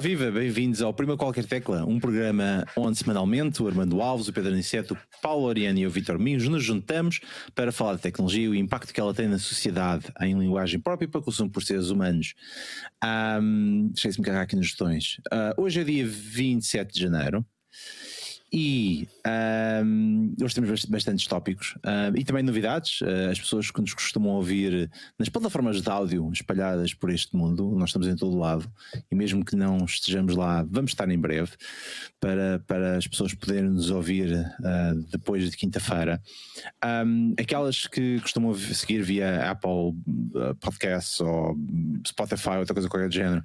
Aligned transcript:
Viva! 0.00 0.30
Bem-vindos 0.30 0.80
ao 0.80 0.94
Prima 0.94 1.14
Qualquer 1.14 1.44
Tecla, 1.44 1.84
um 1.84 2.00
programa 2.00 2.64
onde 2.74 2.96
semanalmente 2.96 3.62
o 3.62 3.66
Armando 3.66 4.00
Alves, 4.00 4.28
o 4.28 4.32
Pedro 4.32 4.50
Aniceto, 4.50 4.94
o 4.94 5.20
Paulo 5.20 5.44
Oriano 5.44 5.78
e 5.78 5.86
o 5.86 5.90
Vitor 5.90 6.18
Minhos 6.18 6.48
nos 6.48 6.64
juntamos 6.64 7.20
para 7.54 7.70
falar 7.70 7.96
de 7.96 8.00
tecnologia 8.00 8.44
e 8.44 8.48
o 8.48 8.54
impacto 8.54 8.94
que 8.94 9.00
ela 9.00 9.12
tem 9.12 9.28
na 9.28 9.38
sociedade 9.38 10.06
em 10.22 10.38
linguagem 10.38 10.80
própria 10.80 11.06
para 11.06 11.20
consumo 11.20 11.50
por 11.50 11.62
seres 11.62 11.90
humanos. 11.90 12.32
Um, 13.04 13.90
Deixei-me 13.92 14.24
carregar 14.24 14.44
aqui 14.44 14.56
nos 14.56 14.70
botões. 14.72 15.18
Uh, 15.30 15.60
hoje 15.62 15.82
é 15.82 15.84
dia 15.84 16.06
27 16.06 16.94
de 16.94 17.00
janeiro. 17.00 17.44
E 18.52 19.06
um, 19.84 20.34
hoje 20.42 20.54
temos 20.56 20.84
bastantes 20.86 21.24
tópicos 21.28 21.76
um, 21.84 22.16
e 22.16 22.24
também 22.24 22.42
novidades. 22.42 23.00
Uh, 23.00 23.30
as 23.30 23.38
pessoas 23.38 23.70
que 23.70 23.80
nos 23.80 23.94
costumam 23.94 24.32
ouvir 24.32 24.90
nas 25.16 25.28
plataformas 25.28 25.80
de 25.80 25.88
áudio 25.88 26.28
espalhadas 26.32 26.92
por 26.92 27.10
este 27.10 27.36
mundo, 27.36 27.70
nós 27.76 27.90
estamos 27.90 28.08
em 28.08 28.16
todo 28.16 28.36
lado 28.36 28.68
e 29.08 29.14
mesmo 29.14 29.44
que 29.44 29.54
não 29.54 29.84
estejamos 29.84 30.34
lá, 30.34 30.66
vamos 30.68 30.90
estar 30.90 31.08
em 31.08 31.18
breve 31.18 31.52
para, 32.18 32.58
para 32.66 32.96
as 32.96 33.06
pessoas 33.06 33.34
poderem 33.34 33.70
nos 33.70 33.88
ouvir 33.90 34.32
uh, 34.32 35.00
depois 35.12 35.48
de 35.48 35.56
quinta-feira. 35.56 36.20
Um, 36.84 37.34
aquelas 37.38 37.86
que 37.86 38.18
costumam 38.20 38.52
seguir 38.54 39.02
via 39.02 39.48
Apple 39.48 39.70
uh, 39.70 40.54
Podcasts 40.60 41.20
ou 41.20 41.56
Spotify, 42.04 42.56
outra 42.58 42.74
coisa 42.74 42.88
qualquer 42.88 43.12
género, 43.12 43.42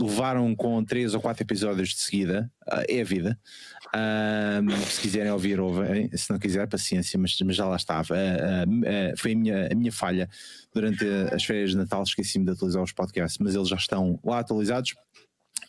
levaram 0.00 0.54
com 0.54 0.84
três 0.84 1.14
ou 1.14 1.20
quatro 1.20 1.42
episódios 1.42 1.88
de 1.88 1.98
seguida, 1.98 2.50
é 2.88 3.00
a 3.00 3.04
vida. 3.04 3.38
Um, 3.94 4.70
se 4.84 5.00
quiserem 5.00 5.30
ouvir, 5.30 5.60
ouvem. 5.60 6.10
Se 6.16 6.30
não 6.30 6.38
quiser, 6.38 6.66
paciência, 6.68 7.18
mas, 7.18 7.36
mas 7.40 7.56
já 7.56 7.66
lá 7.66 7.76
estava. 7.76 8.14
Uh, 8.14 8.80
uh, 8.80 9.16
foi 9.16 9.32
a 9.32 9.36
minha, 9.36 9.68
a 9.72 9.74
minha 9.74 9.92
falha 9.92 10.28
durante 10.74 11.04
as 11.32 11.44
férias 11.44 11.70
de 11.70 11.76
Natal. 11.76 12.02
Esqueci-me 12.02 12.44
de 12.44 12.52
atualizar 12.52 12.82
os 12.82 12.92
podcasts, 12.92 13.38
mas 13.38 13.54
eles 13.54 13.68
já 13.68 13.76
estão 13.76 14.18
lá 14.24 14.40
atualizados 14.40 14.94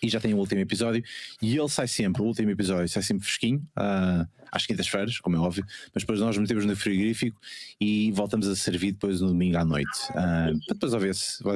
e 0.02 0.10
já 0.10 0.20
tem 0.20 0.34
o 0.34 0.38
último 0.38 0.62
episódio. 0.62 1.04
E 1.42 1.58
ele 1.58 1.70
sai 1.70 1.88
sempre, 1.88 2.22
o 2.22 2.26
último 2.26 2.50
episódio 2.50 2.88
sai 2.90 3.04
sempre 3.04 3.24
fresquinho. 3.24 3.60
Uh, 3.78 4.28
às 4.52 4.66
quintas-feiras, 4.66 5.20
como 5.20 5.36
é 5.36 5.40
óbvio, 5.40 5.66
mas 5.94 6.04
depois 6.04 6.20
nós 6.20 6.38
metemos 6.38 6.66
no 6.66 6.76
frigorífico 6.76 7.40
e 7.80 8.12
voltamos 8.14 8.48
a 8.48 8.56
servir 8.56 8.94
depois 8.94 9.22
no 9.22 9.28
domingo 9.28 9.58
à 9.58 9.66
noite. 9.66 10.00
Uh, 10.12 10.58
para 10.66 10.74
depois 10.74 10.94
ouvir 10.94 11.14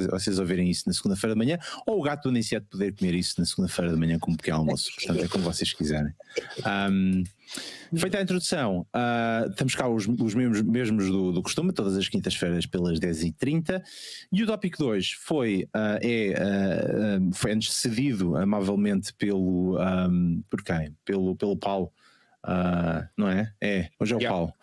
vocês 0.10 0.40
ouvirem 0.40 0.70
isso 0.70 0.84
na 0.88 0.94
segunda-feira 0.94 1.34
de 1.34 1.40
manhã, 1.40 1.58
ou 1.86 2.00
o 2.00 2.02
gato 2.02 2.24
do 2.24 2.30
Aniceto 2.30 2.68
poder 2.70 2.94
comer 2.94 3.16
isso 3.16 3.36
na 3.40 3.46
segunda-feira 3.46 3.92
de 3.92 3.98
manhã 3.98 4.20
como 4.20 4.38
pequeno 4.38 4.58
almoço. 4.58 4.92
Portanto, 4.96 5.24
é 5.24 5.28
como 5.28 5.44
vocês 5.44 5.74
quiserem. 5.74 6.14
Um, 6.92 7.24
feita 7.96 8.18
a 8.18 8.22
introdução, 8.22 8.86
uh, 8.96 9.50
estamos 9.50 9.76
cá 9.76 9.88
os, 9.88 10.08
os 10.08 10.34
mesmos, 10.34 10.62
mesmos 10.62 11.08
do, 11.08 11.32
do, 11.32 11.42
costume, 11.42 11.74
todas 11.74 11.98
as 11.98 12.08
quintas-feiras 12.08 12.66
pelas 12.66 13.00
10h30. 13.00 13.82
E 14.32 14.44
o 14.44 14.48
tópico 14.48 14.78
2 14.78 15.12
foi, 15.12 15.68
uh, 15.76 16.00
é, 16.02 16.34
uh, 17.20 17.34
foi 17.34 17.52
antes 17.52 17.74
cedido 17.74 18.36
amavelmente 18.38 19.14
pelo, 19.14 19.78
um, 19.80 20.44
por 20.50 20.64
quem? 20.64 20.96
Pelo, 21.06 21.36
pelo 21.36 21.58
Paulo 21.58 21.92
uh, 22.46 23.08
não 23.18 23.28
é? 23.28 23.52
É, 23.62 23.90
hoje 24.00 24.14
é 24.14 24.18
o 24.18 24.20
yeah. 24.20 24.36
Paulo. 24.36 24.54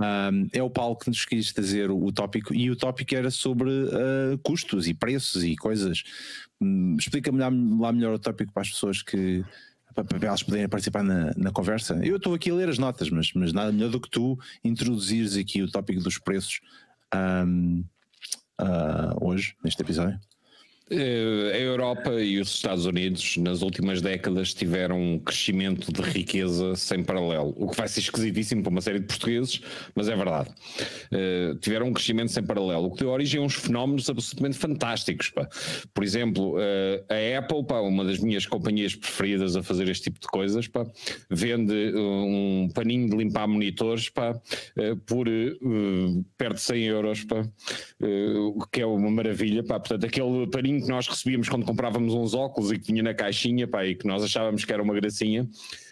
Um, 0.00 0.48
é 0.52 0.62
o 0.62 0.70
Paulo 0.70 0.96
que 0.96 1.08
nos 1.08 1.24
quis 1.24 1.52
trazer 1.52 1.90
o, 1.90 2.04
o 2.04 2.12
tópico 2.12 2.54
e 2.54 2.70
o 2.70 2.76
tópico 2.76 3.16
era 3.16 3.30
sobre 3.30 3.68
uh, 3.68 4.38
custos 4.44 4.86
e 4.86 4.94
preços 4.94 5.42
e 5.42 5.56
coisas. 5.56 6.02
Um, 6.60 6.96
Explica-me 6.98 7.38
lá, 7.38 7.48
lá, 7.80 7.92
melhor 7.92 8.14
o 8.14 8.18
tópico 8.18 8.52
para 8.52 8.62
as 8.62 8.70
pessoas 8.70 9.02
que 9.02 9.44
para, 10.04 10.26
elas 10.26 10.42
poderem 10.42 10.68
participar 10.68 11.02
na, 11.02 11.32
na 11.36 11.50
conversa. 11.50 11.98
Eu 12.04 12.16
estou 12.16 12.34
aqui 12.34 12.50
a 12.50 12.54
ler 12.54 12.68
as 12.68 12.78
notas, 12.78 13.10
mas, 13.10 13.32
mas 13.32 13.52
nada 13.52 13.72
melhor 13.72 13.90
do 13.90 14.00
que 14.00 14.10
tu 14.10 14.38
introduzires 14.64 15.36
aqui 15.36 15.62
o 15.62 15.70
tópico 15.70 16.02
dos 16.02 16.18
preços 16.18 16.60
um, 17.14 17.84
uh, 18.60 19.24
hoje, 19.24 19.54
neste 19.64 19.82
episódio. 19.82 20.18
Eh, 20.90 21.52
a 21.54 21.58
Europa 21.58 22.10
e 22.14 22.40
os 22.40 22.48
Estados 22.48 22.86
Unidos 22.86 23.36
nas 23.36 23.60
últimas 23.60 24.00
décadas 24.00 24.54
tiveram 24.54 24.98
um 24.98 25.18
crescimento 25.18 25.92
de 25.92 26.00
riqueza 26.00 26.74
sem 26.76 27.02
paralelo, 27.02 27.54
o 27.58 27.68
que 27.68 27.76
vai 27.76 27.86
ser 27.88 28.00
esquisitíssimo 28.00 28.62
para 28.62 28.70
uma 28.70 28.80
série 28.80 29.00
de 29.00 29.06
portugueses, 29.06 29.60
mas 29.94 30.08
é 30.08 30.16
verdade. 30.16 30.50
Uh, 31.12 31.54
tiveram 31.56 31.88
um 31.88 31.92
crescimento 31.92 32.32
sem 32.32 32.42
paralelo, 32.42 32.86
o 32.86 32.90
que 32.92 33.00
deu 33.00 33.10
origem 33.10 33.40
a 33.40 33.44
uns 33.44 33.54
fenómenos 33.54 34.08
absolutamente 34.08 34.56
fantásticos. 34.56 35.28
Pá. 35.30 35.46
Por 35.92 36.02
exemplo, 36.02 36.56
uh, 36.56 37.04
a 37.08 37.38
Apple, 37.38 37.64
pá, 37.66 37.80
uma 37.80 38.04
das 38.04 38.18
minhas 38.18 38.46
companhias 38.46 38.94
preferidas 38.94 39.56
a 39.56 39.62
fazer 39.62 39.88
este 39.88 40.04
tipo 40.04 40.20
de 40.20 40.26
coisas, 40.26 40.66
pá, 40.68 40.86
vende 41.28 41.92
um 41.94 42.70
paninho 42.74 43.10
de 43.10 43.16
limpar 43.16 43.46
monitores 43.46 44.08
por 45.06 45.26
perto 46.36 46.54
de 46.54 46.60
100 46.60 46.84
euros, 46.84 47.24
pá, 47.24 47.46
o 48.00 48.66
que 48.70 48.80
é 48.80 48.86
uma 48.86 49.10
maravilha. 49.10 49.62
Portanto, 49.62 50.04
aquele 50.04 50.46
paninho 50.46 50.77
que 50.80 50.88
nós 50.88 51.06
recebíamos 51.06 51.48
quando 51.48 51.64
comprávamos 51.64 52.14
uns 52.14 52.34
óculos 52.34 52.72
e 52.72 52.78
que 52.78 52.92
vinha 52.92 53.02
na 53.02 53.14
caixinha, 53.14 53.66
pá, 53.66 53.84
e 53.84 53.94
que 53.94 54.06
nós 54.06 54.22
achávamos 54.22 54.64
que 54.64 54.72
era 54.72 54.82
uma 54.82 54.94
gracinha. 54.94 55.48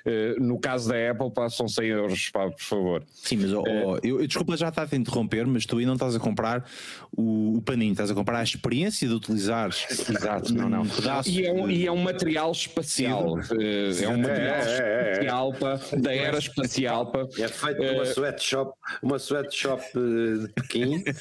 Uh, 0.07 0.41
no 0.41 0.59
caso 0.61 0.89
da 0.89 1.11
Apple, 1.11 1.31
pá, 1.33 1.49
são 1.49 1.67
100 1.67 1.87
euros, 1.87 2.31
pá, 2.31 2.49
por 2.49 2.63
favor. 2.63 3.05
Sim, 3.13 3.39
mas 3.39 3.53
oh, 3.53 3.63
uh, 3.63 3.99
eu, 4.05 4.21
eu, 4.21 4.27
desculpa 4.27 4.57
já 4.57 4.69
estar 4.69 4.89
a 4.91 4.97
interromper, 4.97 5.45
mas 5.49 5.67
tu 5.67 5.79
aí 5.79 5.85
não 5.85 5.95
estás 5.95 6.15
a 6.15 6.21
comprar 6.21 6.65
o, 7.17 7.57
o 7.57 7.63
paninho, 7.63 7.91
estás 7.91 8.09
a 8.09 8.15
comprar 8.15 8.39
a 8.39 8.43
experiência 8.45 9.09
de 9.09 9.15
utilizar. 9.15 9.71
Exato, 9.91 10.55
não, 10.55 10.69
não. 10.69 10.83
Um 10.83 10.87
e, 11.27 11.45
é 11.45 11.53
um, 11.53 11.69
e 11.69 11.87
é 11.87 11.91
um 11.91 12.03
material 12.03 12.53
espacial. 12.53 13.35
Uh, 13.35 14.05
é 14.05 14.09
um 14.09 14.19
material 14.19 14.55
é, 14.55 15.09
é, 15.09 15.13
espacial, 15.13 15.53
pá, 15.55 15.81
da 15.99 16.15
era 16.15 16.39
espacial, 16.39 17.07
pá. 17.11 17.27
É 17.39 17.49
feito 17.49 17.83
uma 17.83 18.05
sweatshop, 18.05 18.73
uma 19.03 19.19
sweatshop 19.19 19.83
de 19.93 20.53
Pequim. 20.55 21.03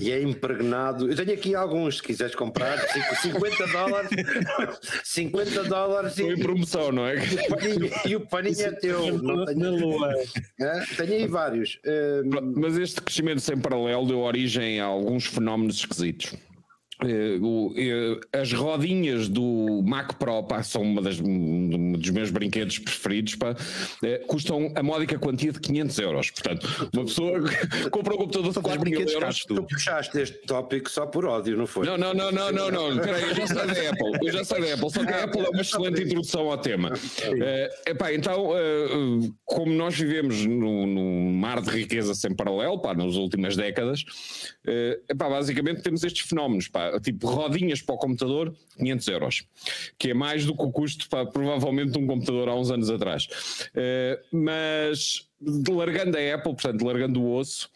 e 0.00 0.10
é 0.10 0.22
impregnado. 0.22 1.10
Eu 1.10 1.16
tenho 1.16 1.32
aqui 1.32 1.54
alguns, 1.54 1.96
se 1.96 2.02
quiseres 2.02 2.34
comprar, 2.34 2.78
50 2.78 3.66
dólares. 3.68 4.10
50 5.04 5.64
dólares. 5.64 6.14
Foi 6.14 6.32
em 6.32 6.38
promoção, 6.38 6.92
não 6.92 7.06
é? 7.06 7.16
E 8.06 8.16
o 8.16 8.20
paninho, 8.20 8.60
é 8.60 8.72
teu. 8.72 9.18
Não 9.22 9.44
tenho, 9.44 9.58
na 9.58 9.70
lua. 9.70 10.14
É? 10.60 10.80
Tenho 10.96 11.12
aí 11.14 11.26
vários. 11.26 11.78
Um... 11.84 12.60
Mas 12.60 12.76
este 12.78 13.00
crescimento 13.00 13.40
sem 13.40 13.56
paralelo 13.56 14.06
deu 14.06 14.20
origem 14.20 14.80
a 14.80 14.84
alguns 14.84 15.26
fenómenos 15.26 15.76
esquisitos. 15.76 16.34
Uh, 17.00 17.68
uh, 17.68 18.20
as 18.32 18.52
rodinhas 18.52 19.28
do 19.28 19.82
Mac 19.84 20.14
Pro 20.14 20.42
pá, 20.42 20.64
são 20.64 20.82
uma 20.82 21.00
das, 21.00 21.20
um 21.20 21.92
dos 21.92 22.10
meus 22.10 22.30
brinquedos 22.30 22.80
preferidos 22.80 23.36
pá, 23.36 23.52
uh, 23.52 24.26
custam 24.26 24.72
a 24.74 24.82
módica 24.82 25.16
quantia 25.16 25.52
de 25.52 25.60
500 25.60 25.98
euros. 26.00 26.30
Portanto 26.32 26.90
uma 26.92 27.04
pessoa 27.04 27.40
compra 27.92 28.14
um 28.14 28.16
computador 28.16 28.52
de 28.52 28.60
4 28.60 28.84
mil 28.84 29.00
euros 29.00 29.38
tu. 29.46 29.62
Puxaste 29.62 30.18
este 30.18 30.38
tópico 30.38 30.90
só 30.90 31.06
por 31.06 31.24
ódio 31.24 31.56
não 31.56 31.68
foi? 31.68 31.86
não, 31.86 31.96
não, 31.96 32.12
não, 32.12 32.32
não, 32.32 32.52
não, 32.52 32.70
não. 32.70 32.98
Peraí, 32.98 33.22
eu 33.28 33.34
já 33.36 33.46
sei 33.46 33.56
da 33.66 33.90
Apple 33.90 34.18
eu 34.20 34.32
já 34.32 34.44
sei 34.44 34.60
da 34.60 34.74
Apple, 34.74 34.90
só 34.90 35.04
que 35.04 35.12
a 35.12 35.24
Apple 35.24 35.40
é 35.40 35.48
uma 35.50 35.60
excelente 35.60 36.02
introdução 36.02 36.50
ao 36.50 36.58
tema. 36.58 36.92
Epá, 37.86 38.12
então 38.12 38.50
como 39.44 39.72
nós 39.72 39.96
vivemos 39.96 40.44
num 40.44 41.32
mar 41.32 41.60
de 41.60 41.70
riqueza 41.70 42.12
sem 42.12 42.34
paralelo 42.34 42.80
pá, 42.80 42.92
nas 42.92 43.14
últimas 43.14 43.56
décadas 43.56 44.04
epá, 45.08 45.28
basicamente 45.28 45.82
temos 45.82 46.04
estes 46.04 46.28
fenómenos 46.28 46.68
pá, 46.68 47.00
tipo 47.00 47.26
rodinhas 47.26 47.82
para 47.82 47.94
o 47.94 47.98
computador, 47.98 48.54
500 48.76 49.08
euros, 49.08 49.44
que 49.98 50.10
é 50.10 50.14
mais 50.14 50.44
do 50.44 50.56
que 50.56 50.62
o 50.62 50.70
custo 50.70 51.08
para 51.08 51.26
provavelmente 51.26 51.92
de 51.92 51.98
um 51.98 52.06
computador 52.06 52.48
há 52.48 52.54
uns 52.54 52.70
anos 52.70 52.90
atrás. 52.90 53.26
Uh, 53.74 54.36
mas 54.36 55.28
largando 55.68 56.16
a 56.16 56.34
Apple, 56.34 56.52
portanto, 56.52 56.84
largando 56.84 57.22
o 57.22 57.36
osso, 57.36 57.70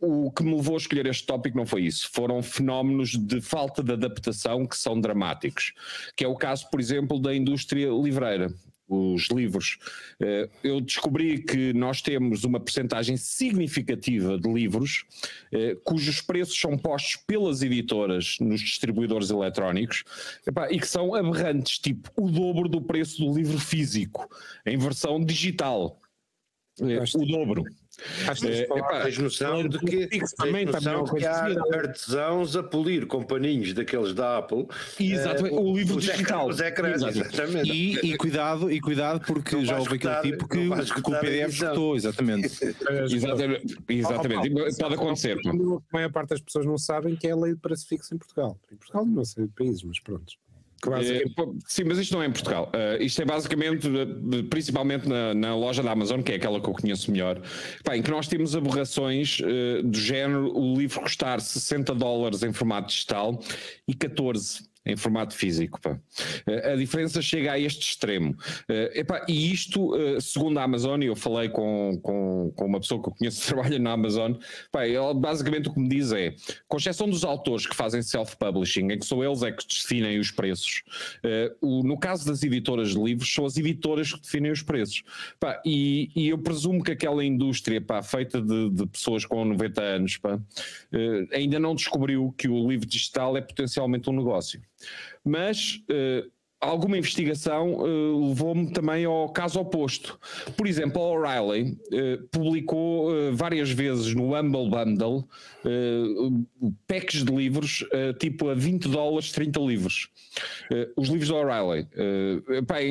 uh, 0.00 0.26
o 0.26 0.30
que 0.30 0.42
me 0.42 0.54
levou 0.56 0.74
a 0.74 0.78
escolher 0.78 1.06
este 1.06 1.26
tópico 1.26 1.56
não 1.56 1.66
foi 1.66 1.82
isso. 1.82 2.08
Foram 2.12 2.42
fenómenos 2.42 3.10
de 3.10 3.40
falta 3.40 3.82
de 3.82 3.92
adaptação 3.92 4.66
que 4.66 4.76
são 4.76 5.00
dramáticos, 5.00 5.72
que 6.16 6.24
é 6.24 6.28
o 6.28 6.36
caso, 6.36 6.68
por 6.70 6.80
exemplo, 6.80 7.18
da 7.20 7.34
indústria 7.34 7.88
livreira 7.90 8.52
os 8.90 9.28
livros. 9.28 9.78
Eh, 10.20 10.48
eu 10.64 10.80
descobri 10.80 11.42
que 11.42 11.72
nós 11.72 12.02
temos 12.02 12.44
uma 12.44 12.58
percentagem 12.58 13.16
significativa 13.16 14.36
de 14.36 14.52
livros 14.52 15.04
eh, 15.52 15.76
cujos 15.84 16.20
preços 16.20 16.58
são 16.58 16.76
postos 16.76 17.16
pelas 17.16 17.62
editoras 17.62 18.36
nos 18.40 18.60
distribuidores 18.60 19.30
eletrónicos 19.30 20.02
e 20.70 20.78
que 20.78 20.86
são 20.86 21.14
aberrantes, 21.14 21.78
tipo 21.78 22.10
o 22.16 22.30
dobro 22.30 22.68
do 22.68 22.82
preço 22.82 23.24
do 23.24 23.32
livro 23.32 23.58
físico 23.58 24.28
em 24.66 24.76
versão 24.76 25.24
digital. 25.24 26.00
Eh, 26.80 27.02
o 27.14 27.26
dobro. 27.26 27.64
Acho 28.26 28.40
que 28.42 28.48
é, 28.48 29.02
tens 29.02 29.18
noção 29.18 29.68
de 29.68 29.78
que, 29.78 30.08
também, 30.36 30.64
noção 30.64 31.04
que 31.04 31.26
há 31.26 31.46
artesãos 31.72 32.56
a 32.56 32.62
polir 32.62 33.06
com 33.06 33.22
paninhos 33.22 33.72
daqueles 33.72 34.14
da 34.14 34.38
Apple. 34.38 34.66
Exatamente, 34.98 35.54
uh, 35.54 35.60
o 35.60 35.76
livro 35.76 35.96
os 35.96 36.04
digital. 36.04 36.48
Os 36.48 36.60
ecrãs, 36.60 37.02
exatamente. 37.02 37.70
E, 37.70 38.12
e, 38.12 38.16
cuidado, 38.16 38.70
e 38.70 38.80
cuidado 38.80 39.20
porque 39.26 39.56
não 39.56 39.64
já 39.64 39.78
houve 39.78 39.96
aquele 39.96 40.20
tipo 40.22 40.48
que, 40.48 40.68
que 40.68 41.10
o 41.10 41.20
PDF 41.20 41.52
escutou, 41.52 41.96
exatamente. 41.96 42.46
exatamente, 43.10 43.78
exatamente. 43.88 44.50
pode 44.78 44.94
acontecer. 44.94 45.38
A 45.46 45.80
maior 45.92 46.12
parte 46.12 46.30
das 46.30 46.40
pessoas 46.40 46.66
não 46.66 46.78
sabem 46.78 47.16
que 47.16 47.26
é 47.26 47.32
a 47.32 47.36
lei 47.36 47.54
de 47.54 47.60
preço 47.60 47.86
fixo 47.86 48.14
em 48.14 48.18
Portugal. 48.18 48.58
Em 48.72 48.76
Portugal 48.76 49.04
não 49.06 49.24
sei 49.24 49.48
países, 49.48 49.82
mas 49.82 50.00
pronto. 50.00 50.32
É, 50.88 51.22
sim, 51.66 51.84
mas 51.84 51.98
isto 51.98 52.14
não 52.14 52.22
é 52.22 52.26
em 52.26 52.32
Portugal. 52.32 52.72
Uh, 52.74 53.02
isto 53.02 53.20
é 53.20 53.24
basicamente, 53.24 53.88
principalmente 54.48 55.08
na, 55.08 55.34
na, 55.34 55.54
loja 55.54 55.82
da 55.82 55.92
Amazon, 55.92 56.22
que 56.22 56.32
é 56.32 56.36
aquela 56.36 56.60
que 56.60 56.68
eu 56.68 56.72
conheço 56.72 57.10
melhor, 57.10 57.40
em 57.92 58.02
que 58.02 58.10
nós 58.10 58.28
temos 58.28 58.56
aberrações 58.56 59.40
uh, 59.40 59.82
do 59.82 59.98
género 59.98 60.56
o 60.56 60.76
livro 60.78 61.00
custar 61.00 61.40
60 61.40 61.94
dólares 61.94 62.42
em 62.42 62.52
formato 62.52 62.88
digital 62.88 63.38
e 63.86 63.94
14 63.94 64.69
em 64.84 64.96
formato 64.96 65.34
físico. 65.34 65.80
Pá. 65.80 65.98
A 66.64 66.76
diferença 66.76 67.20
chega 67.20 67.52
a 67.52 67.58
este 67.58 67.82
extremo. 67.82 68.36
Epá, 68.94 69.24
e 69.28 69.52
isto, 69.52 69.92
segundo 70.20 70.58
a 70.58 70.62
Amazon, 70.62 71.02
e 71.02 71.06
eu 71.06 71.16
falei 71.16 71.48
com, 71.48 71.98
com, 72.02 72.52
com, 72.56 72.64
uma 72.64 72.80
pessoa 72.80 73.02
que 73.02 73.08
eu 73.08 73.14
conheço 73.14 73.40
que 73.40 73.46
trabalha 73.52 73.78
na 73.78 73.92
Amazon, 73.92 74.34
pá, 74.72 74.86
ele, 74.86 75.14
basicamente 75.14 75.68
o 75.68 75.74
que 75.74 75.80
me 75.80 75.88
diz 75.88 76.12
é, 76.12 76.34
com 76.66 76.76
exceção 76.76 77.08
dos 77.08 77.24
autores 77.24 77.66
que 77.66 77.76
fazem 77.76 78.02
self-publishing, 78.02 78.92
em 78.92 78.98
que 78.98 79.06
são 79.06 79.22
eles 79.22 79.42
é 79.42 79.52
que 79.52 79.66
definem 79.66 80.18
os 80.18 80.30
preços, 80.30 80.82
o, 81.60 81.82
no 81.82 81.98
caso 81.98 82.26
das 82.26 82.42
editoras 82.42 82.90
de 82.90 83.00
livros, 83.00 83.32
são 83.32 83.44
as 83.44 83.56
editoras 83.56 84.12
que 84.12 84.20
definem 84.20 84.50
os 84.50 84.62
preços. 84.62 85.02
Pá, 85.38 85.60
e, 85.64 86.10
e, 86.16 86.28
eu 86.28 86.38
presumo 86.38 86.82
que 86.82 86.92
aquela 86.92 87.24
indústria 87.24 87.80
pá, 87.80 88.02
feita 88.02 88.40
de, 88.40 88.70
de 88.70 88.86
pessoas 88.86 89.24
com 89.24 89.44
90 89.44 89.82
anos 89.82 90.16
pá, 90.16 90.40
ainda 91.32 91.58
não 91.58 91.74
descobriu 91.74 92.34
que 92.36 92.48
o 92.48 92.68
livro 92.68 92.86
digital 92.86 93.36
é 93.36 93.40
potencialmente 93.40 94.08
um 94.08 94.12
negócio. 94.12 94.60
Mas 95.24 95.82
uh, 95.90 96.30
alguma 96.60 96.98
investigação 96.98 97.74
uh, 97.74 98.28
levou-me 98.28 98.70
também 98.70 99.04
ao 99.06 99.30
caso 99.30 99.58
oposto. 99.58 100.20
Por 100.56 100.66
exemplo, 100.66 101.00
a 101.00 101.06
O'Reilly 101.06 101.72
uh, 101.72 102.28
publicou 102.30 103.10
uh, 103.10 103.34
várias 103.34 103.70
vezes 103.70 104.14
no 104.14 104.36
Humble 104.36 104.68
Bundle 104.68 105.26
packs 106.86 107.22
de 107.22 107.32
livros 107.32 107.84
tipo 108.18 108.48
a 108.48 108.54
20 108.54 108.88
dólares, 108.88 109.30
30 109.30 109.60
livros. 109.60 110.08
os 110.96 111.08
livros 111.08 111.28
da 111.28 111.36
O'Reilly. 111.36 111.86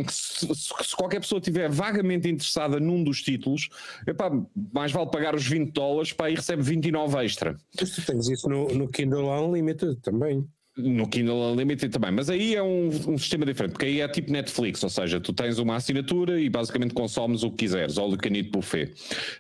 se, 0.08 0.48
se, 0.54 0.96
qualquer 0.96 1.20
pessoa 1.20 1.40
estiver 1.40 1.70
vagamente 1.70 2.30
interessada 2.30 2.80
num 2.80 3.04
dos 3.04 3.24
títulos, 3.24 3.70
epá, 4.06 4.32
mais 4.72 4.92
vale 4.92 5.10
pagar 5.10 5.34
os 5.34 5.48
20 5.48 5.72
dólares 5.72 6.14
para 6.14 6.30
e 6.30 6.36
recebe 6.36 6.62
29 6.62 7.26
extra. 7.26 7.58
Tu 7.76 8.06
tens 8.06 8.30
isso 8.30 8.48
no, 8.48 8.68
no 8.68 8.88
Kindle 8.88 9.28
Unlimited 9.28 9.96
também 10.02 10.48
no 10.80 11.08
Kindle 11.08 11.52
Unlimited 11.52 11.92
também, 11.92 12.12
mas 12.12 12.30
aí 12.30 12.56
é 12.56 12.64
um, 12.64 12.88
um, 12.88 13.18
sistema 13.18 13.46
diferente, 13.46 13.74
porque 13.74 13.86
aí 13.86 14.02
é 14.02 14.08
tipo 14.08 14.32
Netflix, 14.32 14.84
ou 14.84 14.90
seja, 14.90 15.20
tu 15.20 15.34
tens 15.34 15.60
uma 15.60 15.76
assinatura 15.76 16.40
e 16.40 16.50
basicamente 16.50 16.94
consomes 16.94 17.44
o 17.44 17.52
que 17.52 17.58
quiseres, 17.58 17.98
ou 17.98 18.14
o 18.14 18.18
canito 18.18 18.52
buffet. 18.52 18.94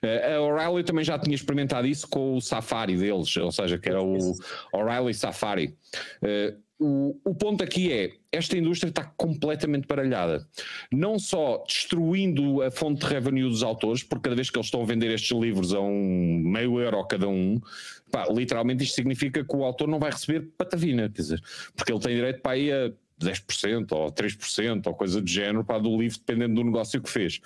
Uh, 0.04 0.36
a 0.36 0.42
O'Reilly 0.42 0.84
também 0.84 1.04
já 1.04 1.18
tinha 1.18 1.36
experimentado 1.36 1.88
isso 1.88 2.08
com 2.08 2.36
o 2.36 2.42
Safari 2.42 2.98
deles, 2.98 3.36
ou 3.38 3.52
seja, 3.52 3.78
que 3.78 3.90
era 3.90 4.02
o 4.02 4.34
O'Reilly 4.74 5.14
Safari. 5.14 5.76
Uh, 6.22 6.69
o, 6.80 7.20
o, 7.26 7.36
ponto 7.36 7.62
aqui 7.62 7.92
é, 7.92 8.14
esta 8.32 8.58
indústria 8.58 8.90
está 8.90 9.04
completamente 9.04 9.86
baralhada. 9.86 10.48
Não 10.92 11.20
só 11.20 11.62
destruindo 11.68 12.62
a 12.62 12.72
fonte 12.72 13.02
de 13.02 13.06
revenue 13.06 13.50
dos 13.50 13.64
autores, 13.64 14.02
porque 14.02 14.24
cada 14.24 14.36
vez 14.36 14.50
que 14.50 14.58
eles 14.58 14.68
estão 14.68 14.82
a 14.82 14.86
vender 14.86 15.12
estes 15.12 15.38
livros 15.38 15.74
a 15.74 15.82
um 15.82 16.42
meio 16.42 16.80
euro 16.80 17.06
cada 17.06 17.28
um, 17.28 17.60
pá, 18.10 18.28
literalmente 18.32 18.84
isto 18.84 18.96
significa 18.96 19.44
que 19.44 19.56
o 19.56 19.64
autor 19.64 19.90
não 19.90 20.00
vai 20.00 20.12
receber 20.12 20.48
patavina, 20.58 21.10
quer 21.10 21.22
dizer, 21.22 21.44
porque 21.76 21.92
ele 21.92 22.00
tem 22.00 22.16
direito 22.16 22.42
para 22.42 22.58
ir 22.58 22.74
a 22.74 22.92
10% 23.20 23.92
ou 23.92 24.12
3% 24.12 24.88
ou 24.88 24.94
coisa 24.94 25.22
do 25.22 25.30
género 25.30 25.66
para 25.66 25.80
do 25.80 25.98
livro, 25.98 26.18
dependendo 26.18 26.56
do 26.56 26.64
negócio 26.64 27.02
que 27.02 27.10
fez. 27.10 27.42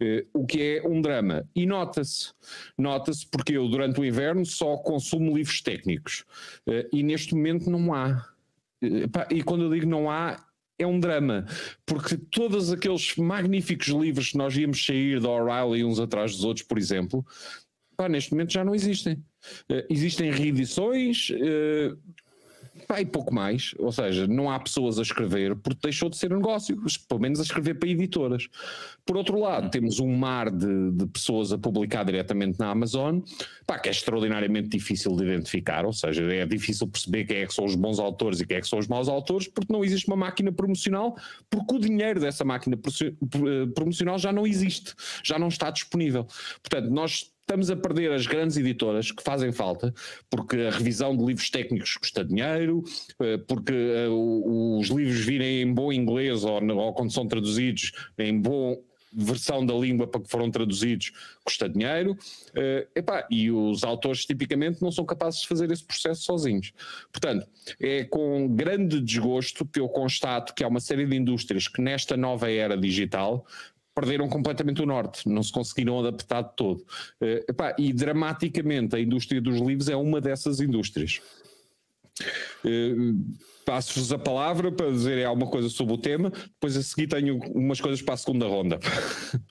Uh, 0.00 0.26
o 0.32 0.44
que 0.44 0.60
é 0.60 0.88
um 0.88 1.00
drama. 1.00 1.48
E 1.54 1.64
nota-se, 1.64 2.32
nota-se 2.76 3.24
porque 3.24 3.56
eu 3.56 3.68
durante 3.68 4.00
o 4.00 4.04
inverno 4.04 4.44
só 4.44 4.76
consumo 4.78 5.36
livros 5.36 5.60
técnicos 5.60 6.24
uh, 6.66 6.88
e 6.92 7.04
neste 7.04 7.34
momento 7.36 7.70
não 7.70 7.94
há. 7.94 8.31
Pá, 9.10 9.26
e 9.30 9.42
quando 9.42 9.64
eu 9.64 9.70
digo 9.70 9.86
não 9.86 10.10
há, 10.10 10.44
é 10.78 10.86
um 10.86 10.98
drama, 10.98 11.46
porque 11.86 12.16
todos 12.16 12.72
aqueles 12.72 13.16
magníficos 13.16 13.88
livros 13.88 14.30
que 14.30 14.38
nós 14.38 14.56
íamos 14.56 14.84
sair 14.84 15.20
da 15.20 15.28
O'Reilly 15.28 15.84
uns 15.84 16.00
atrás 16.00 16.32
dos 16.32 16.44
outros, 16.44 16.66
por 16.66 16.78
exemplo, 16.78 17.24
pá, 17.96 18.08
neste 18.08 18.32
momento 18.32 18.52
já 18.52 18.64
não 18.64 18.74
existem. 18.74 19.14
Uh, 19.70 19.84
existem 19.88 20.30
reedições, 20.30 21.30
uh, 21.30 21.98
pá, 22.92 23.00
e 23.00 23.06
pouco 23.06 23.34
mais. 23.34 23.74
Ou 23.78 23.90
seja, 23.90 24.26
não 24.26 24.50
há 24.50 24.60
pessoas 24.60 24.98
a 24.98 25.02
escrever 25.02 25.56
porque 25.56 25.80
deixou 25.84 26.10
de 26.10 26.16
ser 26.18 26.30
um 26.30 26.36
negócio, 26.36 26.76
pelo 27.08 27.20
menos 27.20 27.40
a 27.40 27.42
escrever 27.42 27.74
para 27.74 27.88
editoras. 27.88 28.48
Por 29.06 29.16
outro 29.16 29.38
lado, 29.38 29.70
temos 29.70 29.98
um 29.98 30.14
mar 30.14 30.50
de, 30.50 30.90
de 30.90 31.06
pessoas 31.06 31.52
a 31.52 31.58
publicar 31.58 32.04
diretamente 32.04 32.58
na 32.58 32.68
Amazon, 32.68 33.20
pá, 33.66 33.78
que 33.78 33.88
é 33.88 33.92
extraordinariamente 33.92 34.68
difícil 34.68 35.16
de 35.16 35.24
identificar, 35.24 35.86
ou 35.86 35.92
seja, 35.92 36.22
é 36.22 36.44
difícil 36.44 36.86
perceber 36.86 37.24
quem 37.24 37.38
é 37.38 37.46
que 37.46 37.54
são 37.54 37.64
os 37.64 37.74
bons 37.74 37.98
autores 37.98 38.40
e 38.40 38.46
quem 38.46 38.58
é 38.58 38.60
que 38.60 38.68
são 38.68 38.78
os 38.78 38.86
maus 38.86 39.08
autores, 39.08 39.48
porque 39.48 39.72
não 39.72 39.82
existe 39.82 40.06
uma 40.08 40.16
máquina 40.16 40.52
promocional, 40.52 41.16
porque 41.48 41.74
o 41.74 41.78
dinheiro 41.78 42.20
dessa 42.20 42.44
máquina 42.44 42.76
eh, 42.76 43.66
promocional 43.74 44.18
já 44.18 44.30
não 44.30 44.46
existe, 44.46 44.94
já 45.24 45.38
não 45.38 45.48
está 45.48 45.70
disponível. 45.70 46.26
Portanto, 46.62 46.90
nós 46.90 47.31
estamos 47.42 47.70
a 47.70 47.76
perder 47.76 48.12
as 48.12 48.26
grandes 48.26 48.56
editoras 48.56 49.10
que 49.10 49.22
fazem 49.22 49.52
falta, 49.52 49.92
porque 50.30 50.56
a 50.56 50.70
revisão 50.70 51.16
de 51.16 51.24
livros 51.24 51.50
técnicos 51.50 51.96
custa 51.96 52.24
dinheiro, 52.24 52.82
eh, 53.20 53.36
porque 53.36 53.72
eh, 53.72 54.08
os 54.08 54.88
livros 54.88 55.20
virem 55.20 55.62
em 55.62 55.72
bom 55.72 55.92
inglês 55.92 56.44
ou, 56.44 56.62
ou 56.62 56.94
quando 56.94 57.12
são 57.12 57.26
traduzidos 57.26 57.92
em 58.18 58.40
bom 58.40 58.82
versão 59.12 59.64
da 59.64 59.74
língua 59.74 60.06
para 60.06 60.22
que 60.22 60.30
foram 60.30 60.50
traduzidos 60.50 61.12
custa 61.44 61.68
dinheiro 61.68 62.12
uh, 62.12 62.88
epá, 62.94 63.26
e 63.30 63.50
os 63.50 63.84
autores 63.84 64.24
tipicamente 64.24 64.80
não 64.80 64.90
são 64.90 65.04
capazes 65.04 65.42
de 65.42 65.48
fazer 65.48 65.70
esse 65.70 65.84
processo 65.84 66.22
sozinhos. 66.22 66.72
Portanto, 67.12 67.46
é 67.80 68.04
com 68.04 68.48
grande 68.48 69.00
desgosto 69.00 69.66
que 69.66 69.80
eu 69.80 69.88
constato 69.88 70.54
que 70.54 70.64
há 70.64 70.68
uma 70.68 70.80
série 70.80 71.04
de 71.04 71.16
indústrias 71.16 71.68
que 71.68 71.82
nesta 71.82 72.16
nova 72.16 72.50
era 72.50 72.76
digital 72.76 73.44
perderam 73.94 74.28
completamente 74.28 74.82
o 74.82 74.86
norte, 74.86 75.28
não 75.28 75.42
se 75.42 75.52
conseguiram 75.52 75.98
adaptar 75.98 76.42
de 76.42 76.56
todo. 76.56 76.80
Uh, 77.20 77.44
epá, 77.48 77.74
e 77.78 77.92
dramaticamente 77.92 78.96
a 78.96 79.00
indústria 79.00 79.40
dos 79.40 79.58
livros 79.58 79.88
é 79.88 79.96
uma 79.96 80.20
dessas 80.20 80.60
indústrias. 80.60 81.20
Uh, 82.64 83.24
Passo-vos 83.64 84.12
a 84.12 84.18
palavra 84.18 84.72
para 84.72 84.90
dizerem 84.90 85.24
alguma 85.24 85.48
coisa 85.48 85.68
sobre 85.68 85.94
o 85.94 85.98
tema, 85.98 86.30
depois 86.30 86.76
a 86.76 86.82
seguir 86.82 87.06
tenho 87.06 87.38
umas 87.54 87.80
coisas 87.80 88.02
para 88.02 88.14
a 88.14 88.16
segunda 88.16 88.46
ronda. 88.46 88.80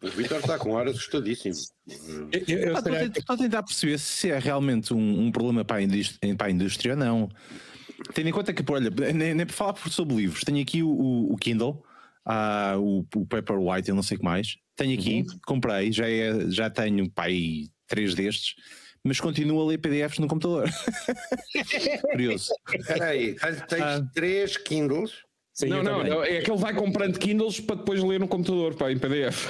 O 0.01 0.09
Vitor 0.09 0.39
está 0.39 0.59
com 0.59 0.77
ar 0.77 0.88
assustadíssimo. 0.88 1.55
Eu, 1.88 2.73
estou, 2.73 3.35
a 3.35 3.38
tentar 3.38 3.63
perceber 3.63 3.97
se 3.97 4.29
é 4.29 4.38
realmente 4.38 4.93
um, 4.93 5.27
um 5.27 5.31
problema 5.31 5.63
para 5.63 5.77
a, 5.77 5.81
indústria, 5.81 6.35
para 6.35 6.47
a 6.47 6.51
indústria 6.51 6.93
ou 6.93 6.99
não. 6.99 7.29
Tendo 8.13 8.27
em 8.27 8.33
conta 8.33 8.51
que, 8.51 8.69
olha, 8.69 8.89
nem, 9.13 9.33
nem 9.33 9.45
para 9.45 9.55
falar 9.55 9.77
sobre 9.89 10.15
livros, 10.15 10.43
tenho 10.43 10.61
aqui 10.61 10.83
o, 10.83 11.31
o 11.31 11.38
Kindle 11.38 11.81
uh, 12.27 12.79
o, 12.79 13.05
o 13.15 13.25
Paperwhite, 13.25 13.89
eu 13.89 13.95
não 13.95 14.03
sei 14.03 14.17
o 14.17 14.19
que 14.19 14.25
mais. 14.25 14.57
Tenho 14.75 14.98
aqui, 15.00 15.22
uhum. 15.22 15.39
comprei, 15.45 15.91
já, 15.91 16.10
é, 16.10 16.50
já 16.50 16.69
tenho 16.69 17.10
pai, 17.10 17.67
três 17.88 18.15
destes, 18.15 18.55
mas 19.03 19.19
continuo 19.19 19.62
a 19.62 19.65
ler 19.65 19.77
PDFs 19.77 20.19
no 20.19 20.27
computador. 20.27 20.69
Curioso. 22.12 22.53
Espera 22.74 23.07
aí, 23.07 23.36
tens 23.36 23.81
ah. 23.81 24.10
três 24.13 24.57
Kindles 24.57 25.12
Sim, 25.62 25.70
não, 25.70 26.03
não, 26.03 26.24
é 26.24 26.41
que 26.41 26.50
ele 26.50 26.60
vai 26.60 26.74
comprando 26.74 27.20
Kindles 27.20 27.60
para 27.60 27.75
depois 27.75 28.03
ler 28.03 28.20
no 28.20 28.27
computador, 28.27 28.74
pá, 28.74 28.91
em 28.91 28.98
PDF. 28.98 29.48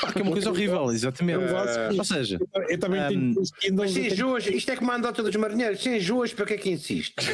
Pá, 0.00 0.12
que 0.12 0.20
é 0.20 0.22
uma 0.22 0.32
coisa 0.32 0.50
horrível, 0.50 0.90
exatamente. 0.90 1.38
Uh, 1.38 1.98
Ou 1.98 2.04
seja, 2.04 2.38
eu 2.68 2.78
também 2.78 3.00
um, 3.00 3.08
tenho 3.08 3.20
Kindles. 3.20 3.52
Mas 3.72 3.96
enjoas, 3.96 4.46
isto 4.46 4.70
é 4.70 4.76
como 4.76 4.90
a 4.90 4.96
andota 4.96 5.22
dos 5.22 5.36
marinheiros, 5.36 5.82
se 5.82 5.94
enjoas, 5.96 6.32
para 6.32 6.46
que 6.46 6.54
é 6.54 6.56
que 6.56 6.70
insiste? 6.70 7.14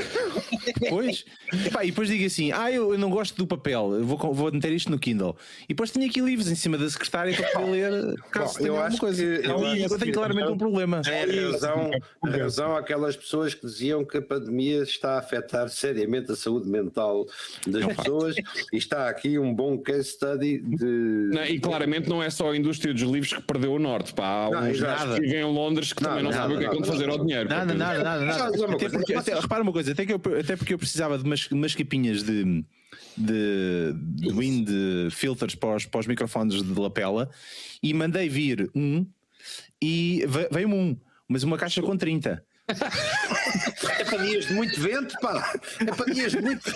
Pois, 0.89 1.25
pá, 1.73 1.85
e 1.85 1.91
depois 1.91 2.09
digo 2.09 2.25
assim: 2.27 2.51
ah, 2.53 2.71
eu, 2.71 2.93
eu 2.93 2.99
não 2.99 3.09
gosto 3.09 3.37
do 3.37 3.47
papel, 3.47 4.05
vou, 4.05 4.35
vou 4.35 4.53
meter 4.53 4.73
isto 4.73 4.91
no 4.91 4.99
Kindle. 4.99 5.37
E 5.65 5.69
depois 5.69 5.91
tenho 5.91 6.09
aqui 6.09 6.21
livros 6.21 6.51
em 6.51 6.55
cima 6.55 6.77
da 6.77 6.89
secretária 6.91 7.35
para 7.53 7.65
ler 7.65 8.15
caso 8.31 8.55
Bom, 8.55 8.59
tenha 8.59 8.69
eu 8.69 8.77
alguma 8.77 8.99
coisa. 8.99 9.23
Que, 9.23 9.47
eu, 9.47 9.59
eu, 9.59 9.77
eu 9.77 9.99
tenho 9.99 10.13
claramente 10.13 10.51
um 10.51 10.59
problema. 10.59 11.03
É 11.07 11.23
a 11.23 11.53
razão, 11.53 11.91
a 12.23 12.31
razão 12.31 12.77
àquelas 12.77 13.17
pessoas 13.17 13.55
que 13.55 13.65
diziam 13.65 14.05
que 14.05 14.19
a 14.19 14.23
pandemia 14.23 14.83
está 14.83 15.15
a 15.15 15.19
afetar 15.19 15.69
seriamente 15.69 16.33
a 16.33 16.37
saúde 16.37 16.69
mental 16.69 17.27
das 17.67 17.87
pessoas 17.97 18.16
pessoas 18.17 18.37
e 18.73 18.77
está 18.77 19.09
aqui 19.09 19.39
um 19.39 19.55
bom 19.55 19.79
case 19.79 20.11
study 20.11 20.59
de. 20.59 21.31
Não, 21.33 21.45
e 21.45 21.61
claramente 21.61 22.09
não 22.09 22.23
é 22.23 22.31
só 22.31 22.51
a 22.51 22.57
indústria 22.57 22.93
dos 22.93 23.03
livros 23.03 23.33
que 23.33 23.43
perdeu 23.43 23.75
o 23.75 23.79
norte, 23.79 24.15
pá. 24.15 24.47
Há 24.47 24.51
não, 24.51 24.71
uns 24.71 24.79
que 25.15 25.21
vivem 25.21 25.41
em 25.41 25.45
Londres 25.45 25.93
que 25.93 26.03
também 26.03 26.23
não 26.23 26.31
nada, 26.31 26.43
sabem 26.43 26.57
o 26.57 26.61
que 26.61 26.67
é 26.67 26.81
que 26.81 26.87
fazer 26.87 27.09
ao 27.09 27.19
dinheiro. 27.19 27.49
Nada, 27.49 27.75
nada, 27.75 28.03
nada, 28.03 28.25
nada. 28.25 28.75
Até 28.75 28.89
porque, 28.89 29.15
até, 29.15 29.39
repara 29.39 29.63
uma 29.63 29.73
coisa, 29.73 29.93
até, 29.93 30.07
que 30.07 30.13
eu, 30.13 30.21
até 30.39 30.57
porque 30.57 30.75
eu 30.75 30.79
precisava 30.79 31.19
de 31.19 31.25
umas, 31.25 31.47
umas 31.51 31.75
capinhas 31.75 32.23
de. 32.23 32.65
De, 33.19 33.95
de 33.95 34.31
wind 34.31 34.69
filters 35.11 35.55
para 35.55 35.77
os, 35.77 35.87
para 35.87 36.01
os 36.01 36.07
microfones 36.07 36.63
de 36.63 36.81
lapela 36.81 37.31
e 37.83 37.95
mandei 37.95 38.29
vir 38.29 38.71
um 38.75 39.07
e 39.83 40.23
veio-me 40.51 40.75
um, 40.75 40.97
mas 41.27 41.43
uma 41.43 41.57
caixa 41.57 41.81
com 41.81 41.97
30 41.97 42.45
é 43.99 44.05
para 44.05 44.19
dias 44.19 44.47
de 44.47 44.55
muito 44.55 44.81
vento, 44.81 45.15
pá. 45.21 45.53
É 45.81 45.85
para 45.85 46.13
dias 46.13 46.33
de 46.33 46.41
muito 46.41 46.73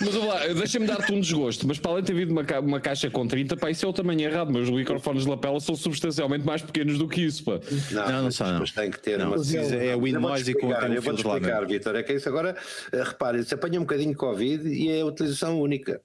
Mas 0.00 0.14
lá, 0.14 0.46
deixa-me 0.48 0.86
dar-te 0.86 1.12
um 1.12 1.20
desgosto. 1.20 1.66
Mas 1.66 1.78
para 1.78 1.92
além 1.92 2.02
de 2.02 2.06
ter 2.08 2.12
havido 2.14 2.32
uma, 2.32 2.44
ca 2.44 2.60
uma 2.60 2.80
caixa 2.80 3.10
com 3.10 3.26
30, 3.26 3.56
pá, 3.56 3.70
isso 3.70 3.84
é 3.84 3.88
o 3.88 3.92
tamanho 3.92 4.20
errado. 4.20 4.50
Mas 4.52 4.62
os 4.64 4.70
microfones 4.70 5.24
de 5.24 5.30
lapela 5.30 5.60
são 5.60 5.74
substancialmente 5.74 6.44
mais 6.44 6.62
pequenos 6.62 6.98
do 6.98 7.08
que 7.08 7.22
isso, 7.22 7.44
pá. 7.44 7.60
Não, 7.90 8.12
não, 8.12 8.22
não 8.24 8.30
são. 8.30 8.58
Mas 8.58 8.72
tem 8.72 8.90
que 8.90 9.00
ter 9.00 9.18
não, 9.18 9.32
uma. 9.32 9.36
É 9.36 9.96
o 9.96 10.02
wind 10.02 10.16
noise 10.16 10.50
e 10.50 10.54
com 10.54 10.70
Eu 10.72 11.02
vou-te 11.02 11.18
explicar, 11.18 11.66
Vitor. 11.66 11.96
É 11.96 12.02
que 12.02 12.12
isso 12.12 12.28
agora, 12.28 12.56
eh, 12.92 13.02
reparem, 13.02 13.42
se 13.42 13.54
apanha 13.54 13.78
um 13.78 13.84
bocadinho 13.84 14.10
de 14.10 14.16
Covid 14.16 14.68
e 14.68 14.90
é 14.90 15.00
a 15.00 15.06
utilização 15.06 15.60
única 15.60 16.00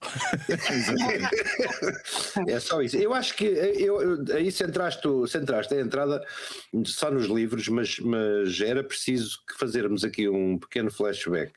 é 2.48 2.58
só 2.58 2.80
isso. 2.80 2.96
Eu 2.96 3.12
acho 3.12 3.36
que 3.36 3.44
eu, 3.44 4.24
aí 4.34 4.50
centraste, 4.50 5.06
centraste 5.28 5.74
a 5.74 5.80
entrada 5.80 6.24
só 6.84 7.10
nos 7.10 7.26
livros, 7.26 7.68
mas, 7.68 7.98
mas 7.98 8.60
era 8.60 8.82
preciso 8.82 9.38
que 9.46 9.58
fazermos 9.58 10.04
aqui 10.04 10.28
um 10.28 10.58
pequeno 10.58 10.90
flashback 10.90 11.52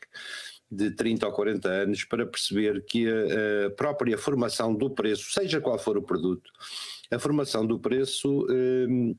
de 0.70 0.92
30 0.92 1.28
ou 1.28 1.34
40 1.34 1.70
anos 1.70 2.04
para 2.04 2.26
perceber 2.26 2.84
que 2.86 3.08
a, 3.08 3.68
a 3.68 3.70
própria 3.72 4.18
formação 4.18 4.74
do 4.74 4.90
preço, 4.90 5.32
seja 5.32 5.62
qual 5.62 5.80
for 5.80 5.98
o 5.98 6.04
produto, 6.04 6.50
a 7.12 7.20
formação 7.20 7.66
do 7.66 7.80
preço 7.80 8.46
eh, 8.50 9.16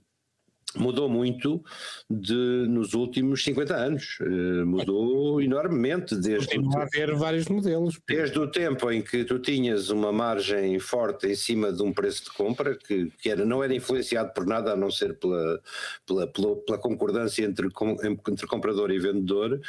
mudou 0.76 1.08
muito 1.08 1.62
de, 2.08 2.66
nos 2.68 2.94
últimos 2.94 3.42
50 3.44 3.74
anos. 3.74 4.18
Uh, 4.20 4.66
mudou 4.66 5.40
enormemente 5.40 6.14
desde 6.16 6.56
Continua 6.56 6.80
a 6.80 6.82
haver 6.84 7.14
vários 7.14 7.48
modelos. 7.48 8.00
Desde 8.06 8.38
o 8.38 8.50
tempo 8.50 8.90
em 8.90 9.02
que 9.02 9.24
tu 9.24 9.38
tinhas 9.38 9.90
uma 9.90 10.12
margem 10.12 10.78
forte 10.78 11.26
em 11.26 11.34
cima 11.34 11.72
de 11.72 11.82
um 11.82 11.92
preço 11.92 12.24
de 12.24 12.30
compra, 12.30 12.76
que, 12.76 13.10
que 13.20 13.30
era, 13.30 13.44
não 13.44 13.62
era 13.62 13.74
influenciado 13.74 14.32
por 14.32 14.46
nada 14.46 14.72
a 14.72 14.76
não 14.76 14.90
ser 14.90 15.18
pela, 15.18 15.60
pela, 16.06 16.26
pela, 16.26 16.56
pela 16.56 16.78
concordância 16.78 17.44
entre, 17.44 17.68
entre 18.02 18.46
comprador 18.46 18.90
e 18.90 18.98
vendedor, 18.98 19.60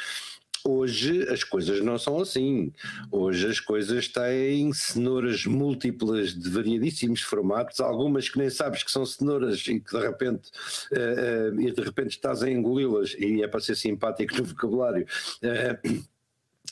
Hoje 0.66 1.22
as 1.28 1.44
coisas 1.44 1.80
não 1.80 1.96
são 1.96 2.20
assim. 2.20 2.72
Hoje 3.10 3.46
as 3.46 3.60
coisas 3.60 4.08
têm 4.08 4.72
cenouras 4.72 5.46
múltiplas 5.46 6.34
de 6.34 6.50
variadíssimos 6.50 7.20
formatos, 7.20 7.78
algumas 7.78 8.28
que 8.28 8.38
nem 8.38 8.50
sabes 8.50 8.82
que 8.82 8.90
são 8.90 9.06
cenouras 9.06 9.60
e 9.68 9.78
que 9.78 9.92
de 9.92 10.00
repente, 10.00 10.50
uh, 10.90 11.54
uh, 11.54 11.60
e 11.60 11.70
de 11.70 11.82
repente 11.82 12.10
estás 12.10 12.42
a 12.42 12.50
engoli-las, 12.50 13.14
e 13.16 13.42
é 13.42 13.46
para 13.46 13.60
ser 13.60 13.76
simpático 13.76 14.36
no 14.36 14.44
vocabulário. 14.44 15.06
Uh, 15.40 16.04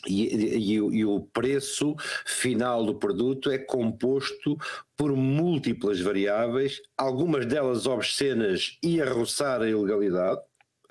e, 0.07 0.35
e, 0.35 0.75
e, 0.75 1.05
o 1.05 1.21
preço 1.21 1.95
final 2.27 2.85
do 2.85 2.95
produto 2.97 3.51
é 3.51 3.59
composto 3.59 4.59
por 4.97 5.15
múltiplas 5.17 6.01
variáveis, 6.01 6.83
algumas 6.97 7.47
delas 7.47 7.87
obscenas 7.87 8.77
e 8.83 9.01
a 9.01 9.11
roçar 9.11 9.63
a 9.63 9.69
ilegalidade, 9.69 10.41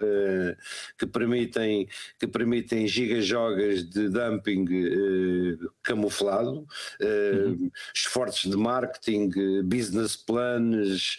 uh, 0.03 0.55
que 0.97 1.05
permitem, 1.05 1.87
que 2.19 2.27
permitem 2.27 2.87
gigajogas 2.87 3.83
de 3.83 4.09
dumping 4.09 4.65
uh, 4.65 5.71
camuflado, 5.81 6.67
uh, 7.01 7.47
uhum. 7.47 7.71
esforços 7.95 8.51
de 8.51 8.57
marketing, 8.57 9.29
business 9.63 10.15
plans, 10.15 11.17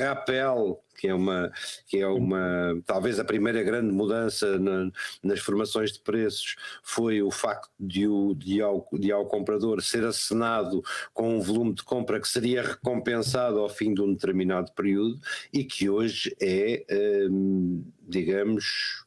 rappel 0.00 0.82
que 0.96 1.08
é 1.08 1.14
uma, 1.14 1.52
que 1.86 1.98
é 1.98 2.06
uma 2.06 2.80
talvez 2.84 3.18
a 3.18 3.24
primeira 3.24 3.62
grande 3.62 3.92
mudança 3.92 4.58
na, 4.58 4.90
nas 5.22 5.40
formações 5.40 5.92
de 5.92 6.00
preços 6.00 6.56
foi 6.82 7.22
o 7.22 7.30
facto 7.30 7.70
de, 7.78 8.06
o, 8.06 8.34
de, 8.34 8.60
ao, 8.60 8.88
de 8.92 9.12
ao 9.12 9.26
comprador 9.26 9.82
ser 9.82 10.04
assinado 10.04 10.82
com 11.12 11.36
um 11.36 11.40
volume 11.40 11.74
de 11.74 11.82
compra 11.82 12.20
que 12.20 12.28
seria 12.28 12.62
recompensado 12.62 13.58
ao 13.58 13.68
fim 13.68 13.94
de 13.94 14.02
um 14.02 14.12
determinado 14.12 14.72
período 14.72 15.18
e 15.52 15.64
que 15.64 15.88
hoje 15.88 16.34
é, 16.40 16.84
hum, 17.30 17.84
digamos, 18.06 19.05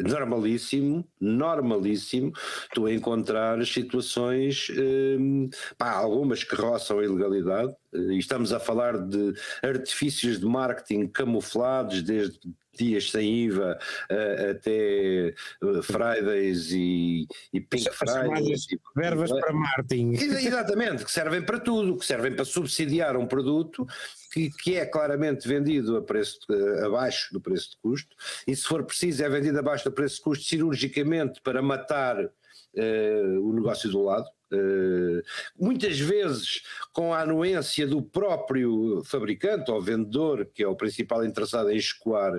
normalíssimo, 0.00 1.06
normalíssimo, 1.20 2.32
tu 2.72 2.88
encontrares 2.88 3.72
situações, 3.72 4.68
hum, 4.78 5.48
pá, 5.76 5.92
algumas 5.92 6.44
que 6.44 6.54
roçam 6.54 6.98
a 6.98 7.04
ilegalidade, 7.04 7.74
e 7.92 8.18
estamos 8.18 8.52
a 8.52 8.60
falar 8.60 8.98
de 8.98 9.34
artifícios 9.62 10.38
de 10.38 10.46
marketing 10.46 11.08
camuflados, 11.08 12.02
desde 12.02 12.38
dias 12.78 13.10
sem 13.10 13.44
IVA 13.44 13.78
uh, 14.10 14.50
até 14.50 15.34
uh, 15.62 15.82
Fridays 15.82 16.70
e, 16.72 17.26
e 17.52 17.60
Pink 17.60 17.90
Fridays. 17.92 18.66
E, 18.72 18.80
verbas 18.96 19.30
para 19.30 19.52
marketing. 19.52 20.12
Exatamente, 20.46 21.04
que 21.04 21.10
servem 21.10 21.42
para 21.42 21.60
tudo, 21.60 21.98
que 21.98 22.06
servem 22.06 22.34
para 22.34 22.44
subsidiar 22.44 23.16
um 23.16 23.26
produto 23.26 23.86
que, 24.32 24.50
que 24.50 24.76
é 24.76 24.86
claramente 24.86 25.48
vendido 25.48 25.96
a 25.96 26.02
preço 26.02 26.38
de, 26.48 26.84
abaixo 26.84 27.32
do 27.32 27.40
preço 27.40 27.70
de 27.70 27.76
custo, 27.78 28.14
e 28.46 28.54
se 28.54 28.64
for 28.64 28.84
preciso 28.84 29.24
é 29.24 29.28
vendido 29.28 29.58
abaixo 29.58 29.84
do 29.84 29.92
preço 29.92 30.16
de 30.16 30.22
custo 30.22 30.44
cirurgicamente 30.44 31.40
para 31.42 31.62
matar 31.62 32.30
uh, 32.74 33.48
o 33.48 33.52
negócio 33.52 33.90
do 33.90 34.02
lado. 34.02 34.26
Uh, 34.50 35.22
muitas 35.58 35.98
vezes 36.00 36.62
com 36.92 37.12
a 37.12 37.20
anuência 37.20 37.86
do 37.86 38.02
próprio 38.02 39.02
fabricante 39.04 39.70
ou 39.70 39.80
vendedor, 39.80 40.46
que 40.54 40.62
é 40.62 40.68
o 40.68 40.76
principal 40.76 41.24
interessado 41.24 41.70
em 41.70 41.76
escoar, 41.76 42.32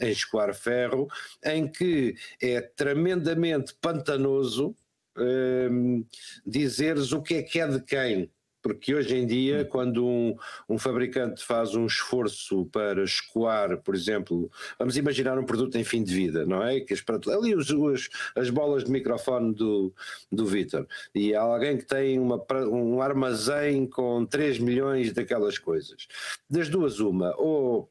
em 0.00 0.10
escoar 0.10 0.54
ferro, 0.54 1.08
em 1.44 1.66
que 1.66 2.14
é 2.40 2.60
tremendamente 2.60 3.74
pantanoso 3.80 4.76
uh, 5.18 6.06
dizeres 6.46 7.12
o 7.12 7.20
que 7.20 7.34
é 7.34 7.42
que 7.42 7.60
é 7.60 7.66
de 7.66 7.80
quem 7.80 8.30
porque 8.66 8.92
hoje 8.96 9.14
em 9.16 9.24
dia, 9.24 9.64
quando 9.64 10.04
um, 10.04 10.36
um, 10.68 10.76
fabricante 10.76 11.44
faz 11.44 11.76
um 11.76 11.86
esforço 11.86 12.66
para 12.66 13.04
escoar, 13.04 13.80
por 13.80 13.94
exemplo, 13.94 14.50
vamos 14.76 14.96
imaginar 14.96 15.38
um 15.38 15.44
produto 15.44 15.78
em 15.78 15.84
fim 15.84 16.02
de 16.02 16.12
vida, 16.12 16.44
não 16.44 16.60
é? 16.64 16.80
Que 16.80 16.92
as, 16.92 17.04
ali 17.28 17.54
os, 17.54 17.70
os, 17.70 18.08
as 18.34 18.50
bolas 18.50 18.82
de 18.82 18.90
microfone 18.90 19.54
do, 19.54 19.94
do 20.32 20.44
Vitor, 20.44 20.84
e 21.14 21.32
há 21.32 21.42
alguém 21.42 21.78
que 21.78 21.84
tem 21.84 22.18
uma, 22.18 22.44
um 22.68 23.00
armazém 23.00 23.86
com 23.86 24.26
3 24.26 24.58
milhões 24.58 25.12
daquelas 25.12 25.58
coisas. 25.58 26.08
Das 26.50 26.68
duas, 26.68 26.98
uma, 26.98 27.36
ou 27.36 27.88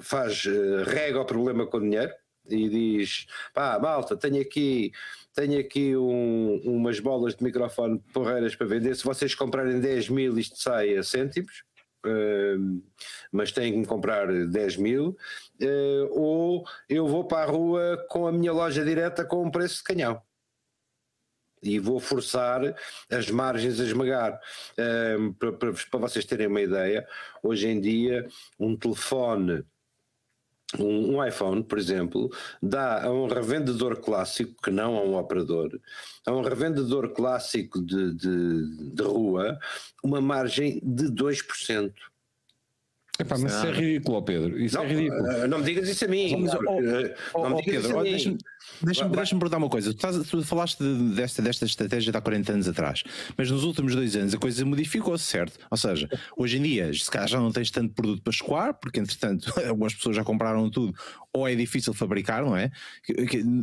faz 0.00 0.44
uh, 0.46 0.82
rega 0.84 1.20
o 1.20 1.24
problema 1.24 1.64
com 1.64 1.80
dinheiro, 1.80 2.12
e 2.48 2.68
diz: 2.68 3.26
pá, 3.54 3.78
malta, 3.78 4.16
tenho 4.16 4.40
aqui 4.40 4.92
tenho 5.34 5.60
aqui 5.60 5.96
um, 5.96 6.60
umas 6.64 6.98
bolas 6.98 7.36
de 7.36 7.44
microfone 7.44 8.00
porreiras 8.12 8.56
para 8.56 8.66
vender. 8.66 8.96
Se 8.96 9.04
vocês 9.04 9.34
comprarem 9.36 9.80
10 9.80 10.08
mil, 10.08 10.36
isto 10.36 10.58
sai 10.58 10.96
a 10.96 11.02
cêntimos. 11.02 11.62
Uh, 12.04 12.82
mas 13.30 13.52
têm 13.52 13.72
que 13.72 13.78
me 13.78 13.86
comprar 13.86 14.28
10 14.28 14.76
mil, 14.76 15.16
uh, 15.60 16.08
ou 16.12 16.64
eu 16.88 17.08
vou 17.08 17.24
para 17.24 17.42
a 17.42 17.50
rua 17.50 18.06
com 18.08 18.26
a 18.28 18.32
minha 18.32 18.52
loja 18.52 18.84
direta 18.84 19.24
com 19.24 19.44
um 19.44 19.50
preço 19.50 19.78
de 19.78 19.82
canhão 19.82 20.22
e 21.62 21.78
vou 21.78 21.98
forçar 21.98 22.60
as 23.10 23.30
margens 23.30 23.80
a 23.80 23.84
esmagar. 23.84 24.40
Uh, 24.78 25.34
para, 25.34 25.52
para, 25.52 25.72
para 25.90 26.00
vocês 26.00 26.24
terem 26.24 26.46
uma 26.46 26.60
ideia, 26.60 27.06
hoje 27.42 27.68
em 27.68 27.80
dia, 27.80 28.28
um 28.58 28.76
telefone 28.76 29.64
um, 30.78 31.16
um, 31.16 31.24
iPhone, 31.24 31.62
por 31.62 31.78
exemplo, 31.78 32.30
dá 32.62 33.04
a 33.04 33.10
um 33.10 33.26
revendedor 33.26 34.00
clássico, 34.00 34.54
que 34.62 34.70
não 34.70 34.96
a 34.96 35.02
um 35.02 35.16
operador, 35.16 35.80
a 36.26 36.32
um 36.32 36.42
revendedor 36.42 37.12
clássico 37.14 37.80
de, 37.80 38.14
de, 38.14 38.92
de 38.94 39.02
rua, 39.02 39.58
uma 40.04 40.20
margem 40.20 40.80
de 40.82 41.04
2%. 41.06 41.92
Epá, 43.20 43.36
mas 43.36 43.52
isso 43.52 43.66
é 43.66 43.72
ridículo, 43.72 44.22
Pedro. 44.22 44.60
Isso 44.60 44.76
não, 44.76 44.84
é 44.84 44.88
ridículo. 44.88 45.22
Uh, 45.22 45.48
não 45.48 45.58
me 45.58 45.64
digas 45.64 45.88
isso 45.88 46.04
a 46.04 46.08
mim. 46.08 46.46
Oh, 46.46 47.40
oh, 47.40 47.48
não 47.48 47.56
me 47.56 47.62
digas 47.62 47.86
Pedro, 47.86 48.06
isso 48.06 48.28
a 48.28 48.30
mim. 48.32 48.38
Deixa-me 48.80 49.16
deixa 49.16 49.34
perguntar 49.34 49.56
uma 49.56 49.68
coisa. 49.68 49.92
Tu, 49.92 50.24
tu 50.24 50.44
falaste 50.44 50.78
de, 50.78 51.14
desta, 51.16 51.42
desta 51.42 51.64
estratégia 51.64 52.12
de 52.12 52.18
há 52.18 52.20
40 52.20 52.52
anos 52.52 52.68
atrás, 52.68 53.02
mas 53.36 53.50
nos 53.50 53.64
últimos 53.64 53.94
dois 53.94 54.14
anos 54.14 54.34
a 54.34 54.38
coisa 54.38 54.64
modificou-se, 54.64 55.24
certo? 55.24 55.58
Ou 55.68 55.76
seja, 55.76 56.08
hoje 56.36 56.58
em 56.58 56.62
dia, 56.62 56.92
se 56.94 57.10
calhar 57.10 57.28
já 57.28 57.40
não 57.40 57.50
tens 57.50 57.72
tanto 57.72 57.92
produto 57.92 58.22
para 58.22 58.32
escoar, 58.32 58.74
porque 58.74 59.00
entretanto 59.00 59.52
algumas 59.66 59.94
pessoas 59.94 60.14
já 60.14 60.22
compraram 60.22 60.70
tudo, 60.70 60.94
ou 61.32 61.48
é 61.48 61.56
difícil 61.56 61.92
fabricar, 61.92 62.44
não 62.44 62.56
é? 62.56 62.70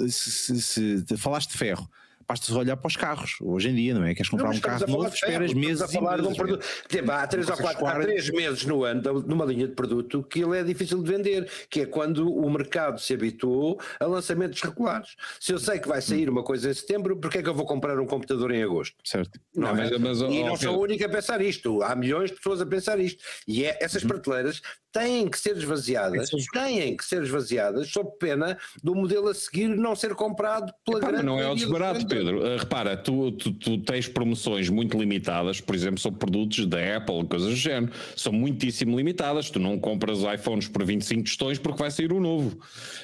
Se, 0.09 0.59
se, 0.61 1.01
se 1.01 1.17
falaste 1.17 1.51
de 1.51 1.57
ferro 1.57 1.89
basta 2.27 2.53
olhar 2.57 2.75
para 2.77 2.87
os 2.87 2.95
carros, 2.95 3.35
hoje 3.41 3.69
em 3.69 3.75
dia, 3.75 3.93
não 3.93 4.03
é? 4.03 4.13
Queres 4.13 4.29
comprar 4.29 4.49
não, 4.49 4.55
um 4.55 4.59
carro 4.59 4.87
novo, 4.87 5.07
esperas 5.07 5.53
meses 5.53 5.81
a 5.81 5.87
falar 5.87 6.21
de 6.21 6.27
um 6.27 6.33
produto. 6.33 6.65
Tipo, 6.87 7.11
há 7.11 7.27
três 7.27 7.49
ou 7.49 7.57
quatro, 7.57 7.85
há 7.85 7.99
três 7.99 8.29
meses 8.29 8.65
no 8.65 8.83
ano, 8.83 9.01
numa 9.25 9.45
linha 9.45 9.67
de 9.67 9.73
produto, 9.73 10.23
que 10.23 10.43
ele 10.43 10.57
é 10.57 10.63
difícil 10.63 11.01
de 11.01 11.11
vender, 11.11 11.49
que 11.69 11.81
é 11.81 11.85
quando 11.85 12.33
o 12.33 12.49
mercado 12.49 12.99
se 12.99 13.13
habituou 13.13 13.79
a 13.99 14.05
lançamentos 14.05 14.61
regulares. 14.61 15.15
Se 15.39 15.53
eu 15.53 15.59
sei 15.59 15.79
que 15.79 15.87
vai 15.87 16.01
sair 16.01 16.29
uma 16.29 16.43
coisa 16.43 16.69
em 16.69 16.73
setembro, 16.73 17.17
porquê 17.17 17.39
é 17.39 17.43
que 17.43 17.49
eu 17.49 17.53
vou 17.53 17.65
comprar 17.65 17.99
um 17.99 18.05
computador 18.05 18.51
em 18.51 18.63
agosto? 18.63 18.95
Certo. 19.03 19.39
Não, 19.55 19.73
não 19.73 19.83
é? 19.83 19.97
mas, 19.97 20.21
mas, 20.21 20.21
e 20.21 20.43
não 20.43 20.55
sou 20.55 20.77
o 20.77 20.81
único 20.81 21.05
a 21.05 21.09
pensar 21.09 21.41
isto, 21.41 21.81
há 21.83 21.95
milhões 21.95 22.31
de 22.31 22.37
pessoas 22.37 22.61
a 22.61 22.65
pensar 22.65 22.99
isto. 22.99 23.23
E 23.47 23.65
é, 23.65 23.77
essas 23.81 24.01
uhum. 24.03 24.09
prateleiras 24.09 24.61
têm 24.95 25.27
que 25.27 25.37
ser 25.37 25.57
esvaziadas, 25.57 26.29
têm 26.53 26.95
que 26.95 27.03
ser 27.03 27.21
esvaziadas, 27.21 27.89
sob 27.89 28.11
pena 28.17 28.57
do 28.81 28.95
modelo 28.95 29.27
a 29.27 29.33
seguir 29.33 29.67
não 29.67 29.93
ser 29.93 30.15
comprado 30.15 30.73
pela 30.85 30.99
Epá, 30.99 31.07
grande. 31.07 31.25
Não 31.25 31.37
é 31.37 31.51
o 31.51 31.53
desbarato, 31.53 32.07
Pedro. 32.07 32.39
Uh, 32.39 32.57
repara, 32.57 32.95
tu, 32.95 33.33
tu, 33.33 33.51
tu, 33.51 33.77
tens 33.79 34.07
promoções 34.07 34.69
muito 34.69 34.97
limitadas, 34.97 35.59
por 35.59 35.75
exemplo, 35.75 35.99
sobre 35.99 36.17
produtos 36.17 36.65
da 36.65 36.95
Apple, 36.95 37.25
coisas 37.25 37.49
do 37.49 37.55
género. 37.55 37.91
São 38.15 38.31
muitíssimo 38.31 38.95
limitadas. 38.95 39.49
Tu 39.49 39.59
não 39.59 39.77
compras 39.77 40.19
iPhones 40.21 40.69
por 40.69 40.85
25 40.85 41.23
tostões 41.23 41.59
porque 41.59 41.79
vai 41.79 41.91
sair 41.91 42.13
o 42.13 42.17
um 42.17 42.21
novo. 42.21 42.57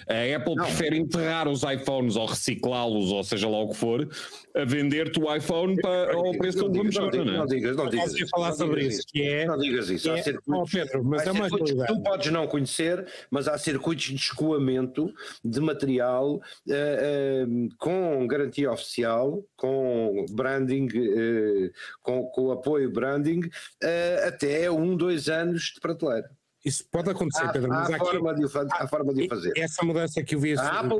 A 0.08 0.38
Apple 0.38 0.56
não. 0.56 0.64
prefere 0.64 0.98
enterrar 0.98 1.50
os 1.50 1.64
iPhones 1.64 2.16
ou 2.16 2.26
reciclá-los, 2.26 3.12
ou 3.12 3.24
seja 3.24 3.50
lá 3.50 3.60
o 3.60 3.70
que 3.70 3.76
for, 3.76 4.08
a 4.56 4.64
vender-te 4.64 5.20
o 5.20 5.36
iPhone 5.36 5.76
para, 5.82 6.14
ao 6.14 6.32
preço 6.38 6.70
do 6.70 6.72
vamos 6.72 6.96
não, 6.96 7.10
não, 7.10 7.26
não 7.26 7.46
digas, 7.46 7.76
não 7.76 7.90
digas. 7.90 8.14
Não 8.60 8.78
isso, 8.78 9.04
que 9.08 9.24
é. 9.24 9.46
Não 9.46 9.58
digas 9.58 9.90
isso. 9.90 10.10
É, 10.10 10.24
oh, 10.48 10.64
Pedro, 10.64 11.04
mas 11.04 11.28
é 11.28 11.32
uma 11.32 11.50
coisa. 11.86 12.02
Tu 12.02 12.04
podes 12.04 12.32
não 12.32 12.48
conhecer, 12.48 13.06
mas 13.30 13.48
há 13.48 13.58
circuitos 13.58 14.06
de 14.06 14.16
escoamento 14.16 15.14
de 15.44 15.60
material 15.60 16.36
uh, 16.36 16.40
uh, 16.40 17.70
com 17.78 18.28
garantia 18.28 18.72
oficial, 18.72 19.44
com 19.56 20.26
branding, 20.32 20.88
uh, 20.88 21.72
com, 22.02 22.24
com 22.28 22.52
apoio 22.52 22.92
branding, 22.92 23.42
até 24.28 24.70
um, 24.70 24.96
dois 24.96 25.30
anos 25.30 25.72
de 25.74 25.80
prateleira. 25.80 26.30
Isso 26.64 26.86
pode 26.92 27.10
acontecer, 27.10 27.46
há, 27.46 27.52
Pedro, 27.52 27.70
mas 27.70 27.90
há, 27.90 27.96
aqui, 27.96 28.06
forma 28.06 28.36
de 28.36 28.46
o, 28.46 28.52
há, 28.54 28.84
há 28.84 28.88
forma 28.88 29.14
de 29.14 29.24
o 29.24 29.30
fazer. 29.30 29.52
Essa 29.58 29.84
mudança 29.84 30.24
que 30.24 30.36
eu 30.36 30.40
vi 30.40 30.54
A 30.58 30.80
Apple 30.80 31.00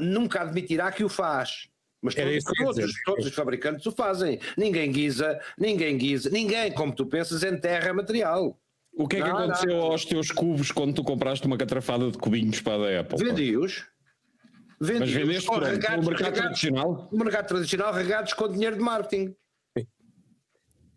nunca 0.00 0.42
admitirá 0.42 0.90
que 0.90 1.04
o 1.04 1.08
faz 1.08 1.68
Mas 2.02 2.14
todos, 2.14 2.44
todos, 2.44 2.92
todos 3.04 3.26
os 3.26 3.34
fabricantes 3.34 3.86
o 3.86 3.92
fazem. 3.92 4.40
Ninguém 4.56 4.90
guisa, 4.90 5.40
ninguém 5.56 5.96
guisa, 5.96 6.28
ninguém, 6.28 6.72
como 6.72 6.92
tu 6.92 7.06
pensas, 7.06 7.44
enterra 7.44 7.94
material. 7.94 8.58
O 8.96 9.08
que 9.08 9.16
é 9.16 9.22
que 9.22 9.28
Não, 9.28 9.38
aconteceu 9.38 9.76
não. 9.76 9.82
aos 9.82 10.04
teus 10.04 10.30
cubos 10.30 10.70
quando 10.70 10.94
tu 10.94 11.02
compraste 11.02 11.46
uma 11.46 11.56
catrafada 11.56 12.10
de 12.10 12.18
cubinhos 12.18 12.60
para 12.60 12.96
a 12.96 13.00
Apple? 13.00 13.18
Vendi-os. 13.18 13.84
Mas 14.78 14.88
Vendi-os. 14.88 15.12
vendeste 15.12 15.50
onde? 15.50 15.64
regados- 15.66 16.04
no 16.04 16.10
mercado 16.10 16.26
regados- 16.34 16.40
tradicional? 16.60 17.08
No 17.12 17.18
mercado 17.24 17.46
tradicional, 17.48 17.92
regados 17.92 18.32
com 18.34 18.48
dinheiro 18.48 18.76
de 18.76 18.82
marketing. 18.82 19.34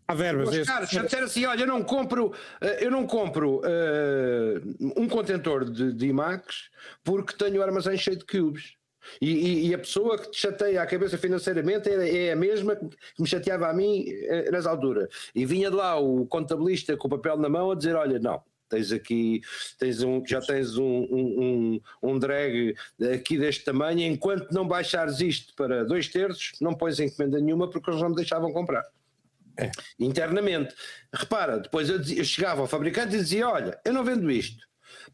Há 0.06 0.14
verbas. 0.14 0.48
Os 0.56 0.66
caras 0.66 0.88
já 0.90 1.02
disseram 1.02 1.26
assim: 1.26 1.44
olha, 1.44 1.62
eu 1.62 1.66
não 1.66 1.82
compro, 1.82 2.32
eh, 2.62 2.84
eu 2.86 2.90
não 2.90 3.06
compro 3.06 3.60
eh, 3.64 4.60
um 4.96 5.06
contentor 5.06 5.68
de, 5.70 5.92
de 5.92 6.06
IMAX 6.06 6.70
porque 7.04 7.34
tenho 7.36 7.60
o 7.60 7.62
armazém 7.62 7.96
cheio 7.98 8.16
de 8.16 8.24
cubes. 8.24 8.74
E, 9.20 9.30
e- 9.30 9.68
e 9.68 9.74
a 9.74 9.78
pessoa 9.78 10.18
que 10.18 10.30
te 10.30 10.38
chateia 10.40 10.82
a 10.82 10.86
cabeça 10.86 11.16
financeiramente 11.18 11.88
é, 11.88 12.26
é 12.26 12.32
a 12.32 12.36
mesma 12.36 12.76
que 12.76 12.88
me 13.20 13.26
chateava 13.26 13.68
a 13.68 13.72
mim 13.72 14.04
eh, 14.08 14.50
nessa 14.50 14.70
altura. 14.70 15.08
E 15.34 15.44
vinha 15.46 15.70
de 15.70 15.76
lá 15.76 15.98
o 15.98 16.26
contabilista 16.26 16.96
com 16.96 17.06
o 17.08 17.10
papel 17.10 17.36
na 17.36 17.48
mão 17.48 17.70
a 17.70 17.74
dizer: 17.74 17.94
olha, 17.94 18.18
não. 18.18 18.42
Tens 18.70 18.92
aqui, 18.92 19.40
tens 19.78 20.02
um, 20.02 20.22
já 20.26 20.42
tens 20.42 20.76
um, 20.76 20.84
um, 20.84 21.80
um, 22.02 22.10
um 22.10 22.18
drag 22.18 22.74
aqui 23.14 23.38
deste 23.38 23.64
tamanho. 23.64 24.00
Enquanto 24.02 24.52
não 24.52 24.68
baixares 24.68 25.20
isto 25.22 25.54
para 25.54 25.86
dois 25.86 26.06
terços, 26.08 26.52
não 26.60 26.74
pões 26.74 27.00
encomenda 27.00 27.40
nenhuma 27.40 27.70
porque 27.70 27.88
eles 27.88 28.02
não 28.02 28.10
me 28.10 28.16
deixavam 28.16 28.52
comprar 28.52 28.84
internamente. 29.98 30.74
Repara, 31.12 31.58
depois 31.58 31.88
eu, 31.88 31.98
dizia- 31.98 32.18
eu 32.18 32.24
chegava 32.24 32.60
ao 32.60 32.66
fabricante 32.66 33.14
e 33.16 33.18
dizia: 33.18 33.48
Olha, 33.48 33.78
eu 33.84 33.92
não 33.92 34.04
vendo 34.04 34.30
isto. 34.30 34.67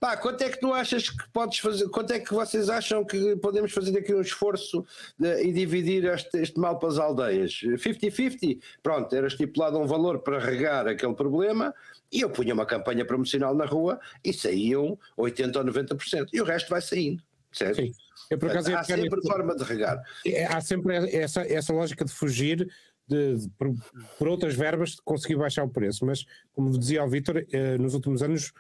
Pá, 0.05 0.19
quanto 0.19 0.43
é 0.43 0.51
que 0.51 0.61
tu 0.61 0.71
achas 0.71 1.09
que 1.09 1.27
podes 1.33 1.61
fazer? 1.61 1.89
Quanto 1.89 2.13
é 2.13 2.21
que 2.21 2.31
vocês 2.35 2.69
acham 2.69 3.03
que 3.07 3.37
podemos 3.37 3.73
fazer 3.73 3.97
aqui 3.97 4.15
um 4.15 4.21
esforço 4.21 4.85
de- 5.19 5.45
e 5.45 5.51
dividir 5.51 6.05
este, 6.05 6.37
este 6.43 6.61
mal 6.61 6.79
para 6.79 6.91
as 6.91 6.99
aldeias? 6.99 7.59
50-50? 7.79 8.61
Pronto, 8.83 9.17
era 9.17 9.27
estipulado 9.29 9.79
um 9.79 9.87
valor 9.87 10.19
para 10.19 10.39
regar 10.39 10.87
aquele 10.87 11.15
problema 11.15 11.75
e 12.13 12.21
eu 12.21 12.29
punha 12.29 12.53
uma 12.53 12.67
campanha 12.67 13.03
promocional 13.03 13.55
na 13.55 13.65
rua 13.65 13.99
e 14.23 14.31
saíam 14.31 14.99
80% 15.17 15.57
ou 15.57 15.65
90%. 15.65 16.27
E 16.35 16.39
o 16.43 16.45
resto 16.45 16.69
vai 16.69 16.83
saindo. 16.83 17.23
Certo? 17.51 17.77
Sim. 17.77 17.95
Eu, 18.31 18.37
por 18.37 18.51
acaso, 18.51 18.77
Há 18.77 18.85
sempre 18.85 19.09
nesse- 19.09 19.27
forma 19.27 19.57
de 19.57 19.65
regar. 19.65 20.03
É, 20.27 20.45
há 20.45 20.61
sempre 20.61 20.97
essa, 21.17 21.41
essa 21.51 21.73
lógica 21.73 22.05
de 22.05 22.13
fugir 22.13 22.69
de, 23.09 23.37
de- 23.39 23.49
por, 23.57 23.73
por 24.19 24.29
outras 24.29 24.55
verbas 24.55 24.91
de 24.91 25.03
conseguir 25.03 25.37
baixar 25.37 25.65
o 25.65 25.69
preço, 25.71 26.05
mas 26.05 26.27
como 26.53 26.79
dizia 26.79 27.03
o 27.03 27.09
Vítor, 27.09 27.43
eh, 27.51 27.79
nos 27.79 27.95
últimos 27.95 28.23
anos 28.23 28.53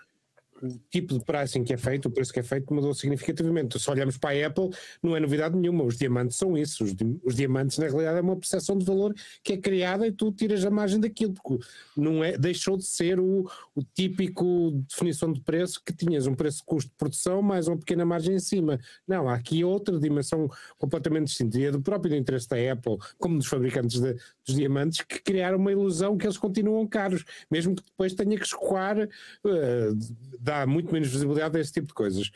o 0.65 0.81
tipo 0.91 1.19
de 1.19 1.25
pricing 1.25 1.65
que 1.65 1.73
é 1.73 1.77
feito, 1.77 2.07
o 2.07 2.11
preço 2.11 2.33
que 2.33 2.41
é 2.41 2.43
feito 2.43 2.73
mudou 2.73 2.95
significativamente. 2.95 3.79
Se 3.79 3.91
olharmos 3.91 4.17
para 4.19 4.31
a 4.43 4.47
Apple, 4.47 4.71
não 5.03 5.17
é 5.17 5.21
novidade 5.21 5.57
nenhuma, 5.57 5.85
os 5.85 5.97
diamantes 5.97 6.37
são 6.37 6.57
isso, 6.57 6.85
os, 6.85 6.95
di- 6.95 7.21
os 7.25 7.35
diamantes 7.35 7.79
na 7.79 7.87
realidade 7.87 8.19
é 8.19 8.21
uma 8.23 8.37
percepção 8.37 8.77
de 8.79 8.85
valor 8.85 9.15
que 9.43 9.53
é 9.55 9.57
criada 9.57 10.07
e 10.07 10.13
tu 10.13 10.33
tiras 10.33 10.65
a 10.65 10.71
margem 10.71 10.99
daquilo, 11.01 11.35
porque 11.35 11.65
não 11.97 12.23
é, 12.25 12.37
deixou 12.39 12.77
de 12.77 12.85
ser 12.85 13.21
o, 13.21 13.49
o 13.75 13.83
típico 13.95 14.71
definição 14.89 15.33
de 15.33 15.41
preço 15.41 15.83
que 15.85 15.93
tinhas 15.93 16.27
um 16.27 16.35
preço 16.35 16.59
de 16.59 16.65
custo 16.65 16.91
de 16.91 16.97
produção 16.97 17.43
mais 17.43 17.69
uma 17.69 17.77
pequena 17.77 18.05
margem 18.05 18.35
em 18.35 18.41
cima. 18.41 18.79
Não, 19.07 19.29
há 19.29 19.35
aqui 19.35 19.65
outra 19.65 19.99
dimensão 19.99 20.49
completamente 20.79 21.27
distinta 21.27 21.59
e 21.59 21.65
é 21.65 21.71
do 21.71 21.81
próprio 21.83 22.15
interesse 22.17 22.49
da 22.49 22.57
Apple, 22.73 22.97
como 23.19 23.39
dos 23.39 23.47
fabricantes 23.47 24.01
de- 24.01 24.15
dos 24.47 24.55
diamantes, 24.57 25.01
que 25.03 25.21
criaram 25.23 25.59
uma 25.59 25.73
ilusão 25.73 26.17
que 26.17 26.27
eles 26.27 26.37
continuam 26.39 26.87
caros, 26.87 27.25
mesmo 27.51 27.75
que 27.75 27.83
depois 27.83 28.15
tenha 28.15 28.37
que 28.37 28.45
escoar, 28.45 28.99
eh, 28.99 29.91
dá 30.55 30.67
muito 30.67 30.93
menos 30.93 31.09
visibilidade 31.09 31.57
a 31.57 31.61
esse 31.61 31.73
tipo 31.73 31.89
de 31.89 31.95
coisas. 31.95 32.31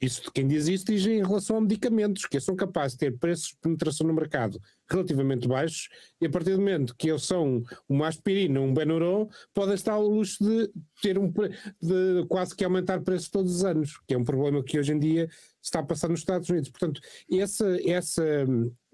Isso 0.00 0.32
quem 0.32 0.48
diz 0.48 0.66
isso 0.66 0.86
diz 0.86 1.04
em 1.04 1.22
relação 1.22 1.58
a 1.58 1.60
medicamentos, 1.60 2.24
que 2.24 2.40
são 2.40 2.56
capazes 2.56 2.96
de 2.96 3.00
ter 3.00 3.18
preços 3.18 3.48
de 3.48 3.58
penetração 3.60 4.06
no 4.06 4.14
mercado 4.14 4.58
relativamente 4.90 5.46
baixos, 5.46 5.88
e 6.20 6.26
a 6.26 6.30
partir 6.30 6.52
do 6.52 6.58
momento 6.58 6.96
que 6.96 7.10
eles 7.10 7.22
são 7.22 7.62
uma 7.86 8.08
aspirina, 8.08 8.60
um 8.60 8.72
Benuron, 8.72 9.28
podem 9.52 9.74
estar 9.74 9.92
ao 9.92 10.06
luxo 10.06 10.42
de 10.42 10.70
ter 11.02 11.18
um 11.18 11.30
de 11.30 12.26
quase 12.28 12.56
que 12.56 12.64
aumentar 12.64 13.02
preços 13.02 13.28
todos 13.28 13.56
os 13.56 13.64
anos, 13.64 14.00
que 14.08 14.14
é 14.14 14.18
um 14.18 14.24
problema 14.24 14.64
que 14.64 14.78
hoje 14.78 14.92
em 14.92 14.98
dia 14.98 15.28
está 15.62 15.80
a 15.80 15.84
passar 15.84 16.08
nos 16.08 16.20
Estados 16.20 16.48
Unidos. 16.48 16.70
Portanto, 16.70 17.00
esse, 17.28 17.88
essa, 17.88 18.24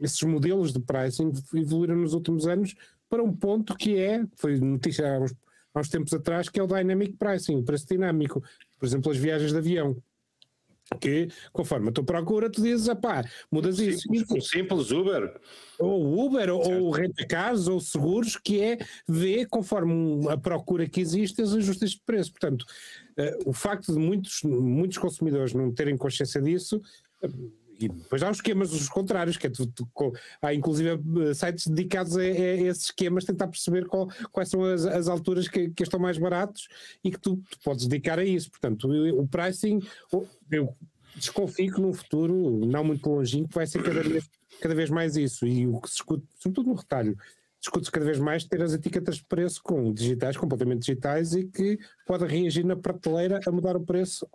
esses 0.00 0.22
modelos 0.22 0.72
de 0.72 0.80
pricing 0.80 1.32
evoluíram 1.54 1.96
nos 1.96 2.14
últimos 2.14 2.48
anos 2.48 2.74
para 3.08 3.22
um 3.22 3.32
ponto 3.32 3.76
que 3.76 3.96
é, 3.96 4.24
foi 4.36 4.58
notícia 4.58 5.16
há 5.16 5.20
uns, 5.20 5.32
há 5.72 5.80
uns 5.80 5.88
tempos 5.88 6.12
atrás, 6.12 6.48
que 6.48 6.58
é 6.58 6.62
o 6.62 6.66
dynamic 6.66 7.12
pricing, 7.16 7.56
o 7.56 7.62
preço 7.64 7.86
dinâmico. 7.86 8.42
Por 8.78 8.86
exemplo, 8.86 9.10
as 9.10 9.18
viagens 9.18 9.52
de 9.52 9.58
avião. 9.58 9.96
Que, 11.00 11.28
conforme 11.52 11.88
a 11.88 11.92
tua 11.92 12.04
procura, 12.04 12.48
tu 12.48 12.62
dizes, 12.62 12.86
pá, 13.02 13.24
mudas 13.50 13.80
isso. 13.80 14.02
Simples, 14.02 14.48
simples 14.48 14.90
Uber. 14.92 15.36
Ou 15.80 16.24
Uber, 16.26 16.48
ou, 16.50 16.82
ou 16.84 16.90
renta-cars, 16.92 17.66
ou 17.66 17.80
seguros, 17.80 18.36
que 18.36 18.60
é 18.62 18.78
ver, 19.08 19.46
conforme 19.48 19.92
um- 19.92 20.28
a 20.28 20.38
procura 20.38 20.88
que 20.88 21.00
existe, 21.00 21.42
os 21.42 21.56
ajustes 21.56 21.90
de 21.90 22.00
preço. 22.06 22.30
Portanto, 22.30 22.64
eh, 23.16 23.36
o 23.44 23.52
facto 23.52 23.92
de 23.92 23.98
muitos, 23.98 24.42
muitos 24.44 24.96
consumidores 24.98 25.52
não 25.52 25.72
terem 25.72 25.96
consciência 25.96 26.40
disso. 26.40 26.80
eh, 27.20 27.28
E 27.78 27.88
depois 27.88 28.22
há 28.22 28.30
os 28.30 28.38
esquemas 28.38 28.72
os 28.72 28.88
contrários, 28.88 29.36
que 29.36 29.46
é 29.46 29.50
tu, 29.50 29.66
tu- 29.66 29.86
co- 29.92 30.12
há 30.40 30.54
inclusive 30.54 30.90
eh, 30.90 31.34
sites 31.34 31.66
dedicados 31.66 32.16
a, 32.16 32.20
a 32.20 32.24
esses 32.24 32.84
esquemas, 32.84 33.24
tentar 33.24 33.48
perceber 33.48 33.86
qual- 33.86 34.08
quais 34.32 34.48
são 34.48 34.64
as, 34.64 34.86
as 34.86 35.08
alturas 35.08 35.46
que, 35.46 35.68
que 35.70 35.82
estão 35.82 36.00
mais 36.00 36.16
baratos 36.16 36.68
e 37.04 37.10
que 37.10 37.18
tu, 37.20 37.36
tu 37.50 37.58
podes 37.62 37.86
dedicar 37.86 38.18
a 38.18 38.24
isso. 38.24 38.50
Portanto, 38.50 38.88
o, 38.88 39.20
o 39.20 39.28
pricing, 39.28 39.80
eu 40.50 40.74
desconfio 41.14 41.74
que 41.74 41.80
num 41.80 41.92
futuro 41.92 42.64
não 42.66 42.82
muito 42.84 43.08
longínquo 43.08 43.50
vai 43.52 43.66
ser 43.66 43.82
cada 43.82 44.02
vez, 44.02 44.28
cada 44.60 44.74
vez 44.74 44.88
mais 44.90 45.16
isso. 45.16 45.46
E 45.46 45.66
o 45.66 45.80
que 45.80 45.88
se 45.88 45.96
discute, 45.96 46.24
sobretudo 46.38 46.70
no 46.70 46.74
retalho, 46.76 47.16
discute-se 47.60 47.90
cada 47.92 48.06
vez 48.06 48.18
mais 48.18 48.44
ter 48.44 48.62
as 48.62 48.72
etiquetas 48.72 49.16
de 49.16 49.24
preço 49.24 49.62
com 49.62 49.92
digitais, 49.92 50.36
completamente 50.36 50.80
digitais 50.80 51.34
e 51.34 51.44
que 51.44 51.78
pode 52.06 52.24
reagir 52.24 52.64
na 52.64 52.76
prateleira 52.76 53.40
a 53.46 53.50
mudar 53.50 53.76
o 53.76 53.80
preço 53.84 54.26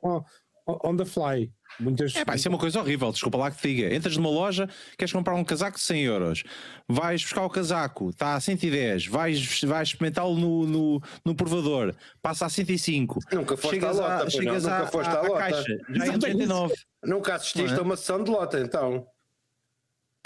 on 0.67 0.95
the 0.97 1.05
fly. 1.05 1.51
Muitas, 1.79 2.15
É 2.15 2.25
pá, 2.25 2.35
isso 2.35 2.47
é 2.47 2.49
uma 2.49 2.57
coisa 2.57 2.79
horrível, 2.79 3.11
desculpa 3.11 3.37
lá 3.37 3.49
que 3.49 3.57
te 3.61 3.67
diga. 3.73 3.95
Entras 3.95 4.17
numa 4.17 4.29
loja, 4.29 4.67
queres 4.97 5.11
comprar 5.13 5.35
um 5.35 5.43
casaco 5.43 5.77
de 5.77 5.83
100 5.83 6.03
euros, 6.03 6.43
vais 6.87 7.21
buscar 7.23 7.45
o 7.45 7.49
casaco, 7.49 8.09
está 8.09 8.35
a 8.35 8.39
110, 8.41 9.07
vais, 9.07 9.61
vais 9.63 9.87
experimentá-lo 9.89 10.35
no, 10.37 10.67
no, 10.67 11.01
no 11.25 11.33
provador, 11.35 11.95
passa 12.21 12.45
a 12.45 12.49
105. 12.49 13.19
Nunca 13.31 13.55
foste 13.55 13.75
chegas 13.75 13.97
à 13.99 14.01
lota, 14.01 14.23
não? 14.25 14.29
chegas 14.29 14.63
Nunca 14.63 14.77
à, 14.77 14.87
foste 14.87 15.09
à 15.09 15.19
à, 15.19 15.21
lota. 15.21 15.37
caixa, 15.39 15.77
já 15.89 16.05
é 16.05 16.09
89. 16.11 16.73
Nunca 17.03 17.35
assististe 17.35 17.73
é? 17.73 17.79
a 17.79 17.81
uma 17.81 17.95
sessão 17.95 18.23
de 18.23 18.29
lota, 18.29 18.59
então. 18.59 19.05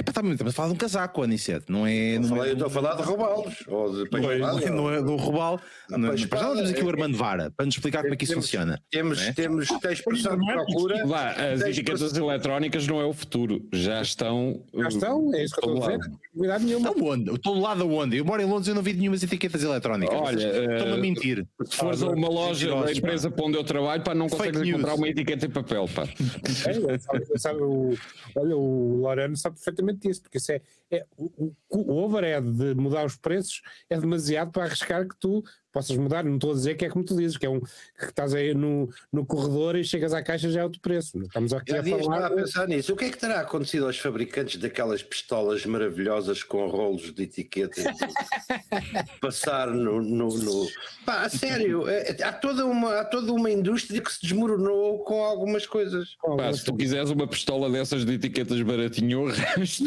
Tá, 0.06 0.12
estamos 0.22 0.42
a 0.42 0.52
falar 0.52 0.68
de 0.70 0.74
um 0.76 0.78
casaco, 0.78 1.24
Anicete, 1.24 1.66
não 1.70 1.86
é. 1.86 2.18
Não 2.20 2.44
é 2.44 2.50
eu 2.50 2.54
estou 2.54 2.68
a 2.68 2.70
falar 2.70 2.94
de 2.96 3.04
roubá-los. 3.04 3.64
Ou 3.68 4.06
de 4.06 4.12
não 4.12 4.32
é, 4.32 4.38
peixe 4.54 4.70
não 4.70 4.92
é 4.92 5.02
do 5.02 5.16
Robal. 5.16 5.60
Não, 5.90 5.98
Não, 5.98 6.10
pois, 6.10 6.26
para 6.26 6.40
já 6.40 6.54
temos 6.56 6.70
aqui 6.70 6.84
o 6.84 6.88
é- 6.88 6.92
Armando 6.92 7.18
Vara 7.18 7.52
para 7.56 7.66
nos 7.66 7.76
explicar 7.76 8.02
como 8.04 8.14
é 8.14 8.18
que 8.18 8.24
isso 8.24 8.34
temos- 8.34 8.46
funciona. 8.46 8.82
Temos, 8.92 9.22
É? 9.22 9.34
temos, 9.34 9.68
tens 9.82 10.02
pressão 10.02 10.40
de 10.40 10.46
procura. 10.46 11.06
Vá, 11.06 11.32
as 11.32 11.62
etiquetas 11.62 12.16
eletrónicas 12.16 12.88
não 12.88 13.02
é 13.02 13.06
o 13.06 13.14
futuro, 13.14 13.68
já 13.74 14.02
estão. 14.02 14.62
Já 14.74 14.88
estão, 14.88 15.34
é 15.34 15.44
isso 15.44 15.56
que 15.56 15.68
eu 15.68 15.74
estou 15.74 15.84
a 15.84 15.88
dizer. 15.98 16.08
lado. 16.08 16.20
Novidade 16.36 16.66
nenhuma. 16.66 16.90
Então 16.90 17.08
onde? 17.08 17.30
Eu 17.30 17.36
estou 17.36 17.56
do 17.56 17.62
lado 17.62 17.84
aonde? 17.84 18.18
Eu 18.18 18.26
moro 18.26 18.42
em 18.42 18.46
Londres 18.46 18.68
e 18.68 18.72
eu 18.72 18.76
não 18.76 18.82
vi 18.84 18.94
nenhumas 18.94 19.24
etiquetas 19.24 19.64
eletrónicas. 19.64 20.20
Olha, 20.20 20.38
Vocês 20.38 20.56
Estão-me 20.72 20.94
a 20.94 20.98
eh, 20.98 21.02
mentir. 21.02 21.48
Se 21.66 21.76
fores 21.78 22.04
a 22.04 22.10
uma 22.10 22.30
loja 22.30 22.76
da 22.84 22.92
empresa 22.92 23.32
para 23.32 23.46
onde 23.46 23.58
eu 23.58 23.64
trabalho, 23.64 24.04
pá, 24.04 24.14
não 24.14 24.28
consegues 24.30 24.62
encontrar 24.62 24.96
uma 24.96 25.08
etiqueta 25.08 25.46
em 25.46 25.50
papel, 25.50 25.88
pá. 25.94 26.04
É, 26.04 28.40
olha, 28.40 28.58
o 28.58 28.98
Lorano 29.02 29.36
sabe 29.38 29.56
perfeitamente 29.56 29.95
isso, 30.04 30.22
porque 30.22 30.38
isso 30.38 30.52
é, 30.52 30.62
é 30.92 31.06
o, 31.18 31.26
o, 31.70 31.78
o 31.78 32.04
overhead 32.04 32.50
de 32.52 32.76
mudar 32.76 33.06
os 33.06 33.16
preços 33.16 33.62
é 33.90 34.00
demasiado 34.00 34.52
para 34.52 34.64
arriscar 34.66 35.08
que 35.08 35.16
tu 35.20 35.44
possas 35.74 35.98
mudar. 35.98 36.24
Não 36.24 36.36
estou 36.36 36.52
a 36.52 36.54
dizer 36.54 36.76
que 36.76 36.86
é 36.86 36.90
como 36.90 37.04
tu 37.04 37.18
dizes, 37.18 37.36
que 37.38 37.46
é 37.46 37.50
um 37.50 37.60
que 37.60 38.06
estás 38.06 38.34
aí 38.34 38.54
no, 38.54 38.88
no 39.12 39.26
corredor 39.26 39.76
e 39.76 39.84
chegas 39.84 40.14
à 40.14 40.22
caixa 40.24 40.50
já 40.50 40.62
é 40.62 40.64
outro 40.64 40.80
preço. 40.80 41.18
Estamos 41.24 41.52
aqui 41.54 41.72
Já 41.74 41.82
a 41.82 41.84
falar. 41.84 42.26
a 42.28 42.30
pensar 42.32 42.68
nisso. 42.68 42.94
O 42.94 42.96
que 42.96 43.06
é 43.06 43.10
que 43.10 43.18
terá 43.18 43.42
acontecido 43.42 43.86
aos 43.88 43.98
fabricantes 44.00 44.58
daquelas 44.58 45.04
pistolas 45.04 45.66
maravilhosas 45.66 46.44
com 46.44 46.66
rolos 46.68 47.12
de 47.14 47.24
etiqueta? 47.24 47.82
Passar 49.20 49.68
no. 49.72 50.02
no, 50.02 50.30
no- 50.30 50.68
Pá, 51.06 51.24
a 51.24 51.30
sério, 51.30 51.88
é- 51.90 52.16
há, 52.24 52.32
toda 52.32 52.66
uma, 52.66 53.00
há 53.02 53.06
toda 53.06 53.34
uma 53.34 53.52
indústria 53.52 54.02
que 54.02 54.12
se 54.14 54.22
desmoronou 54.22 55.00
com 55.04 55.24
algumas 55.24 55.66
coisas. 55.66 56.16
Pá, 56.38 56.54
se 56.54 56.64
tu 56.64 56.76
quiseres 56.76 57.10
uma 57.10 57.28
pistola 57.28 57.70
dessas 57.70 58.06
de 58.06 58.14
etiquetas 58.14 58.62
baratinho, 58.62 59.28
eu 59.30 59.30
arranjo. 59.30 59.84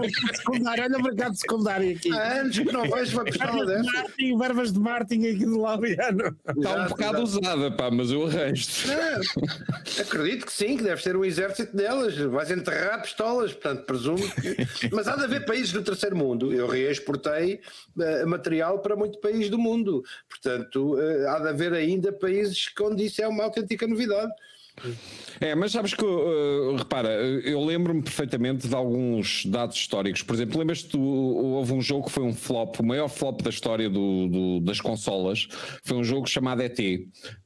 Mercado 0.00 0.36
secundário, 0.36 0.84
olha 0.84 0.98
o 0.98 1.02
mercado 1.02 1.36
secundário 1.36 1.96
aqui. 1.96 2.12
Há 2.12 2.40
anos 2.40 2.58
que 2.58 2.72
não 2.72 2.82
vejo 2.82 3.16
uma 3.16 3.24
pistola 3.24 3.52
Verbas 3.52 3.66
de 3.66 3.74
dessas. 3.74 3.92
Martin, 3.92 4.38
verbas 4.38 4.72
de 4.72 4.78
Martin 4.78 5.26
aqui 5.26 5.46
do 5.46 5.58
Laureano. 5.58 6.36
Está 6.56 6.84
um 6.84 6.88
bocado 6.88 7.22
usada, 7.22 7.70
pá, 7.70 7.90
mas 7.90 8.10
eu 8.10 8.26
arranjo. 8.26 8.66
É, 8.90 10.00
acredito 10.02 10.46
que 10.46 10.52
sim, 10.52 10.76
que 10.76 10.82
deve 10.82 11.02
ser 11.02 11.16
um 11.16 11.24
exército 11.24 11.76
delas. 11.76 12.16
Vais 12.16 12.50
enterrar 12.50 13.02
pistolas, 13.02 13.52
portanto, 13.52 13.84
presumo 13.86 14.18
que. 14.18 14.56
Mas 14.92 15.08
há 15.08 15.16
de 15.16 15.24
haver 15.24 15.44
países 15.44 15.72
do 15.72 15.82
terceiro 15.82 16.16
mundo. 16.16 16.52
Eu 16.52 16.66
reexportei 16.66 17.60
eh, 17.98 18.24
material 18.24 18.80
para 18.80 18.96
muito 18.96 19.18
país 19.18 19.48
do 19.48 19.58
mundo. 19.58 20.02
Portanto, 20.28 20.98
eh, 21.00 21.26
há 21.28 21.38
de 21.38 21.48
haver 21.48 21.72
ainda 21.72 22.12
países 22.12 22.70
onde 22.80 23.04
isso 23.04 23.22
é 23.22 23.28
uma 23.28 23.44
autêntica 23.44 23.86
novidade. 23.86 24.32
É, 25.40 25.54
mas 25.54 25.72
sabes 25.72 25.94
que, 25.94 26.04
uh, 26.04 26.76
repara, 26.76 27.10
eu 27.10 27.62
lembro-me 27.64 28.02
perfeitamente 28.02 28.68
de 28.68 28.74
alguns 28.74 29.44
dados 29.46 29.76
históricos. 29.76 30.22
Por 30.22 30.34
exemplo, 30.34 30.58
lembras-te, 30.58 30.96
houve 30.96 31.72
um 31.72 31.80
jogo 31.80 32.06
que 32.06 32.12
foi 32.12 32.22
um 32.22 32.32
flop, 32.32 32.80
o 32.80 32.86
maior 32.86 33.08
flop 33.08 33.42
da 33.42 33.50
história 33.50 33.88
do, 33.90 34.28
do, 34.28 34.60
das 34.60 34.80
consolas. 34.80 35.48
Foi 35.84 35.96
um 35.96 36.04
jogo 36.04 36.28
chamado 36.28 36.62
ET, 36.62 36.78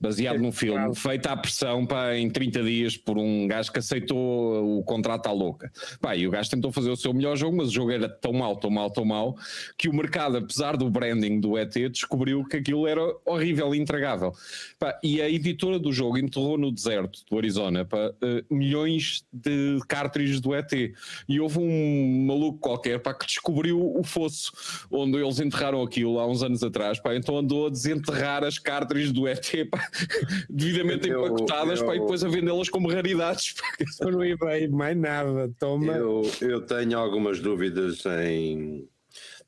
baseado 0.00 0.38
num 0.38 0.52
filme, 0.52 0.94
feito 0.94 1.26
à 1.26 1.36
pressão 1.36 1.84
pá, 1.86 2.14
em 2.14 2.30
30 2.30 2.62
dias 2.62 2.96
por 2.96 3.18
um 3.18 3.46
gajo 3.46 3.72
que 3.72 3.78
aceitou 3.78 4.78
o 4.78 4.84
contrato 4.84 5.26
à 5.26 5.32
louca. 5.32 5.70
Pá, 6.00 6.16
e 6.16 6.26
o 6.26 6.30
gajo 6.30 6.50
tentou 6.50 6.70
fazer 6.70 6.90
o 6.90 6.96
seu 6.96 7.12
melhor 7.12 7.36
jogo, 7.36 7.56
mas 7.56 7.68
o 7.68 7.72
jogo 7.72 7.90
era 7.90 8.08
tão 8.08 8.32
mau, 8.32 8.56
tão 8.56 8.70
mau, 8.70 8.90
tão 8.90 9.04
mau, 9.04 9.36
que 9.76 9.88
o 9.88 9.94
mercado, 9.94 10.36
apesar 10.38 10.76
do 10.76 10.88
branding 10.88 11.40
do 11.40 11.58
ET, 11.58 11.74
descobriu 11.90 12.44
que 12.44 12.58
aquilo 12.58 12.86
era 12.86 13.00
horrível 13.24 13.74
e 13.74 13.78
intragável. 13.78 14.32
Pá, 14.78 14.98
e 15.02 15.20
a 15.20 15.28
editora 15.28 15.78
do 15.78 15.92
jogo 15.92 16.18
enterrou 16.18 16.56
no 16.58 16.70
deserto 16.70 17.15
do 17.30 17.38
Arizona 17.38 17.84
pá, 17.84 18.08
uh, 18.08 18.54
milhões 18.54 19.24
de 19.32 19.78
cartridges 19.88 20.40
do 20.40 20.54
ET. 20.54 20.72
E 21.28 21.40
houve 21.40 21.58
um 21.58 22.26
maluco 22.26 22.58
qualquer 22.58 23.00
pá, 23.00 23.14
que 23.14 23.26
descobriu 23.26 23.80
o 23.80 24.02
fosso 24.02 24.52
onde 24.90 25.18
eles 25.18 25.40
enterraram 25.40 25.82
aquilo 25.82 26.18
há 26.18 26.26
uns 26.26 26.42
anos 26.42 26.62
atrás. 26.62 26.98
Pá, 26.98 27.14
então 27.14 27.36
andou 27.36 27.66
a 27.66 27.70
desenterrar 27.70 28.44
as 28.44 28.58
cartridges 28.58 29.12
do 29.12 29.26
ET 29.26 29.46
pá, 29.70 29.88
devidamente 30.48 31.08
eu, 31.08 31.26
empacotadas 31.26 31.80
eu, 31.80 31.86
pá, 31.86 31.96
e 31.96 32.00
depois 32.00 32.24
a 32.24 32.28
vendê-las 32.28 32.68
como 32.68 32.88
raridades. 32.88 33.54
Eu 34.00 34.10
não 34.10 34.24
ia 34.24 34.36
bem 34.36 34.68
mais 34.68 34.96
nada. 34.96 35.50
Toma. 35.58 35.92
Eu, 35.92 36.30
eu 36.40 36.60
tenho 36.62 36.98
algumas 36.98 37.40
dúvidas 37.40 38.04
em 38.06 38.88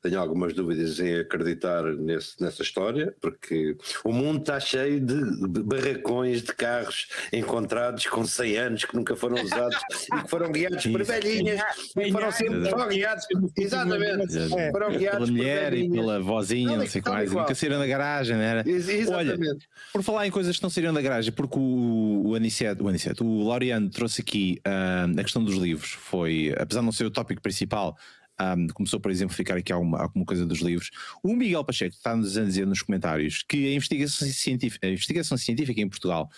tenho 0.01 0.19
algumas 0.19 0.53
dúvidas 0.53 0.99
em 0.99 1.19
acreditar 1.19 1.83
nesse, 1.83 2.41
nessa 2.41 2.61
história, 2.61 3.13
porque 3.21 3.75
o 4.03 4.11
mundo 4.11 4.39
está 4.39 4.59
cheio 4.59 4.99
de 4.99 5.15
barracões 5.63 6.41
de 6.41 6.53
carros 6.53 7.07
encontrados 7.33 8.05
com 8.07 8.25
100 8.25 8.57
anos 8.57 8.85
que 8.85 8.95
nunca 8.95 9.15
foram 9.15 9.41
usados 9.43 9.77
e 10.13 10.21
que 10.21 10.29
foram 10.29 10.51
guiados 10.51 10.85
por 10.87 11.03
velhinhas 11.03 11.61
e 11.97 12.11
foram 12.11 12.31
sempre 12.31 12.69
foram 12.69 12.87
guiados, 12.87 13.25
exatamente, 13.57 14.37
é. 14.57 14.71
foram 14.71 14.91
guiados 14.91 15.29
pela 15.29 15.37
mulher 15.37 15.73
e 15.73 15.89
pela 15.89 16.19
vozinha, 16.19 16.77
não 16.77 16.87
sei 16.87 17.01
mais, 17.05 17.31
nunca 17.31 17.55
saíram 17.55 17.79
da 17.79 17.87
garagem, 17.87 18.35
não 18.35 18.43
era? 18.43 18.69
Exatamente. 18.69 19.11
Olha, 19.11 19.57
por 19.91 20.03
falar 20.03 20.27
em 20.27 20.31
coisas 20.31 20.55
que 20.55 20.63
não 20.63 20.69
saíram 20.69 20.93
da 20.93 21.01
garagem, 21.01 21.31
porque 21.31 21.57
o, 21.57 22.27
o 22.27 22.35
Aniceto, 22.35 22.83
o, 22.83 22.87
Aniceto, 22.87 23.25
o 23.25 23.47
Laureano 23.47 23.89
trouxe 23.89 24.21
aqui 24.21 24.61
uh, 24.65 25.19
a 25.19 25.23
questão 25.23 25.43
dos 25.43 25.55
livros, 25.55 25.91
foi, 25.91 26.53
apesar 26.57 26.79
de 26.79 26.85
não 26.85 26.91
ser 26.91 27.05
o 27.05 27.11
tópico 27.11 27.41
principal, 27.41 27.97
um, 28.41 28.67
começou, 28.67 28.99
por 28.99 29.11
exemplo, 29.11 29.33
a 29.33 29.37
ficar 29.37 29.57
aqui 29.57 29.71
alguma, 29.71 30.01
alguma 30.01 30.25
coisa 30.25 30.45
dos 30.45 30.59
livros. 30.59 30.89
O 31.23 31.35
Miguel 31.35 31.63
Pacheco 31.63 31.95
está-nos 31.95 32.37
a 32.37 32.43
dizer 32.43 32.65
nos 32.65 32.81
comentários 32.81 33.43
que 33.43 33.67
a 33.67 33.73
investigação 33.73 34.27
científica, 34.27 34.87
a 34.87 34.91
investigação 34.91 35.37
científica 35.37 35.81
em 35.81 35.89
Portugal 35.89 36.29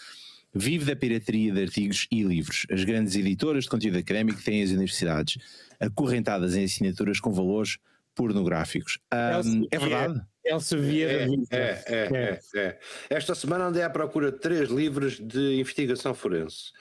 vive 0.54 0.86
da 0.86 0.96
pirataria 0.96 1.52
de 1.54 1.62
artigos 1.62 2.08
e 2.12 2.24
livros. 2.24 2.66
As 2.70 2.84
grandes 2.84 3.16
editoras 3.16 3.64
de 3.64 3.70
conteúdo 3.70 3.98
académico 3.98 4.42
têm 4.42 4.64
as 4.64 4.72
universidades 4.72 5.38
acorrentadas 5.80 6.56
em 6.56 6.64
assinaturas 6.64 7.20
com 7.20 7.32
valores 7.32 7.78
pornográficos. 8.14 9.00
Um, 9.46 9.68
é 9.72 9.80
verdade? 9.80 10.22
Elsa 10.44 10.78
Vieira. 10.78 11.28
É, 11.52 11.58
é, 11.58 11.84
é, 11.88 12.10
é, 12.14 12.40
é, 12.56 12.80
Esta 13.10 13.36
semana 13.36 13.66
andei 13.66 13.84
à 13.84 13.90
procura 13.90 14.32
de 14.32 14.40
três 14.40 14.70
livros 14.70 15.20
de 15.20 15.60
investigação 15.60 16.14
forense 16.14 16.72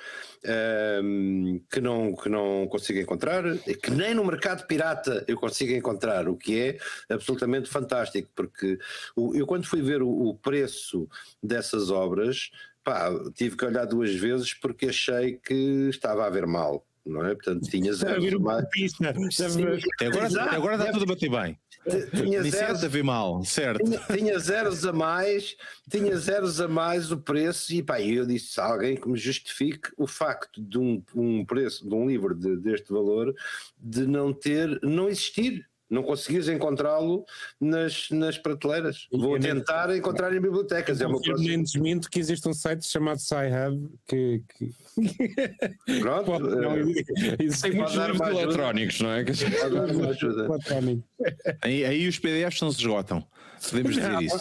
um, 1.02 1.60
que, 1.70 1.80
não, 1.80 2.14
que 2.14 2.28
não 2.28 2.66
consigo 2.68 2.98
encontrar, 2.98 3.42
que 3.58 3.90
nem 3.90 4.14
no 4.14 4.24
mercado 4.24 4.66
pirata 4.66 5.24
eu 5.28 5.36
consigo 5.36 5.72
encontrar, 5.72 6.28
o 6.28 6.36
que 6.36 6.58
é 6.58 7.14
absolutamente 7.14 7.68
fantástico, 7.68 8.30
porque 8.34 8.78
o, 9.14 9.34
eu 9.34 9.46
quando 9.46 9.66
fui 9.66 9.82
ver 9.82 10.02
o, 10.02 10.08
o 10.08 10.34
preço 10.34 11.08
dessas 11.42 11.90
obras, 11.90 12.50
pá, 12.82 13.10
tive 13.34 13.56
que 13.56 13.64
olhar 13.64 13.84
duas 13.84 14.14
vezes 14.14 14.54
porque 14.54 14.86
achei 14.86 15.34
que 15.34 15.88
estava 15.90 16.24
a 16.24 16.26
haver 16.26 16.46
mal 16.46 16.86
não 17.04 17.24
é? 17.24 17.34
Portanto, 17.34 17.68
tinha 17.68 17.92
zero. 17.92 18.20
Agora, 20.02 20.54
agora 20.54 20.76
está 20.76 20.92
tudo 20.92 21.04
a 21.04 21.06
bater 21.06 21.30
bem. 21.30 21.58
Tinha 22.14 22.42
zeros 22.42 22.84
a 22.84 22.88
ver 22.88 23.02
mal, 23.02 23.42
certo? 23.42 23.82
Tinha, 23.84 23.98
tinha, 24.14 24.38
zeros 24.38 24.84
a 24.84 24.92
mais, 24.92 25.56
tinha 25.90 26.16
zeros 26.16 26.60
a 26.60 26.68
mais 26.68 27.10
o 27.10 27.18
preço, 27.18 27.72
e 27.72 27.82
pá, 27.82 28.00
eu 28.00 28.26
disse 28.26 28.60
a 28.60 28.64
alguém 28.64 28.96
que 28.96 29.08
me 29.08 29.18
justifique 29.18 29.90
o 29.96 30.06
facto 30.06 30.62
de 30.62 30.78
um, 30.78 31.02
um 31.14 31.44
preço 31.44 31.88
de 31.88 31.94
um 31.94 32.06
livro 32.06 32.34
de, 32.34 32.56
deste 32.58 32.92
valor 32.92 33.34
de 33.78 34.06
não 34.06 34.32
ter, 34.32 34.78
não 34.82 35.08
existir 35.08 35.69
não 35.90 36.04
conseguires 36.04 36.48
encontrá-lo 36.48 37.24
nas, 37.60 38.08
nas 38.10 38.38
prateleiras. 38.38 39.08
Vou 39.10 39.38
tentar 39.38 39.94
encontrar 39.96 40.32
em 40.32 40.40
bibliotecas. 40.40 41.00
Eu 41.00 41.08
é 41.08 41.10
uma 41.10 41.20
coisa. 41.20 41.42
nem 41.42 41.62
desminto 41.62 42.08
que 42.08 42.20
existe 42.20 42.48
um 42.48 42.54
site 42.54 42.86
chamado 42.86 43.18
SciHub 43.18 43.90
que. 44.06 44.42
que... 44.56 46.00
Pronto. 46.00 46.24
Pode, 46.26 46.44
não, 46.44 46.76
eh, 46.76 47.36
isso 47.40 47.62
tem 47.62 47.72
muitos 47.72 47.94
livros 47.94 48.20
eletrónicos, 48.20 49.00
não 49.00 49.10
é? 49.10 49.24
Pode 49.24 49.74
dar 49.74 49.90
uma 49.90 50.08
ajuda. 50.08 50.48
aí, 51.62 51.84
aí 51.84 52.06
os 52.06 52.18
PDFs 52.18 52.60
não 52.60 52.70
se 52.70 52.78
esgotam. 52.78 53.26
Podemos 53.68 53.96
dizer 53.96 54.22
isso. 54.22 54.40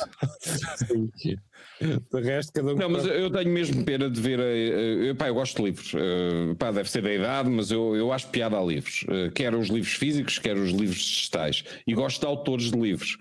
De 1.82 2.22
resto, 2.22 2.52
cada 2.52 2.74
um. 2.74 2.76
Não, 2.76 2.90
mas 2.90 3.06
eu 3.06 3.30
tenho 3.32 3.50
mesmo 3.50 3.84
pena 3.86 4.10
de 4.10 4.20
ver. 4.20 4.40
Uh, 4.40 5.16
pá, 5.16 5.28
eu 5.28 5.34
gosto 5.34 5.58
de 5.58 5.64
livros. 5.64 5.94
Uh, 5.94 6.56
pá, 6.56 6.72
deve 6.72 6.90
ser 6.90 7.02
da 7.02 7.14
idade, 7.14 7.50
mas 7.50 7.72
eu, 7.72 7.96
eu 7.96 8.12
acho 8.12 8.28
piada 8.28 8.58
a 8.58 8.64
livros. 8.64 9.04
Uh, 9.04 9.32
quer 9.32 9.56
os 9.56 9.70
livros 9.70 9.94
físicos, 9.94 10.38
quer 10.38 10.58
os 10.58 10.72
livros 10.72 11.00
digitais. 11.00 11.64
E 11.88 11.94
gosto 11.94 12.20
de 12.20 12.28
autores 12.28 12.72
de 12.72 12.78
livros. 12.78 13.18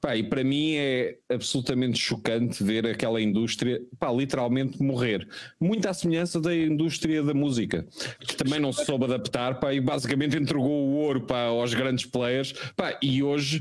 Pá, 0.00 0.16
e 0.16 0.22
para 0.22 0.42
mim 0.42 0.76
é 0.76 1.18
absolutamente 1.28 1.98
chocante 1.98 2.64
ver 2.64 2.86
aquela 2.86 3.20
indústria, 3.20 3.82
pá, 3.98 4.10
literalmente 4.10 4.82
morrer. 4.82 5.28
Muito 5.60 5.86
à 5.86 5.92
semelhança 5.92 6.40
da 6.40 6.56
indústria 6.56 7.22
da 7.22 7.34
música, 7.34 7.86
que 8.20 8.34
também 8.34 8.58
não 8.58 8.72
se 8.72 8.86
soube 8.86 9.04
adaptar, 9.04 9.60
pá, 9.60 9.74
e 9.74 9.80
basicamente 9.80 10.38
entregou 10.38 10.88
o 10.88 10.94
ouro, 10.94 11.20
pá, 11.20 11.42
aos 11.42 11.74
grandes 11.74 12.06
players, 12.06 12.54
pá, 12.74 12.98
e 13.02 13.22
hoje 13.22 13.60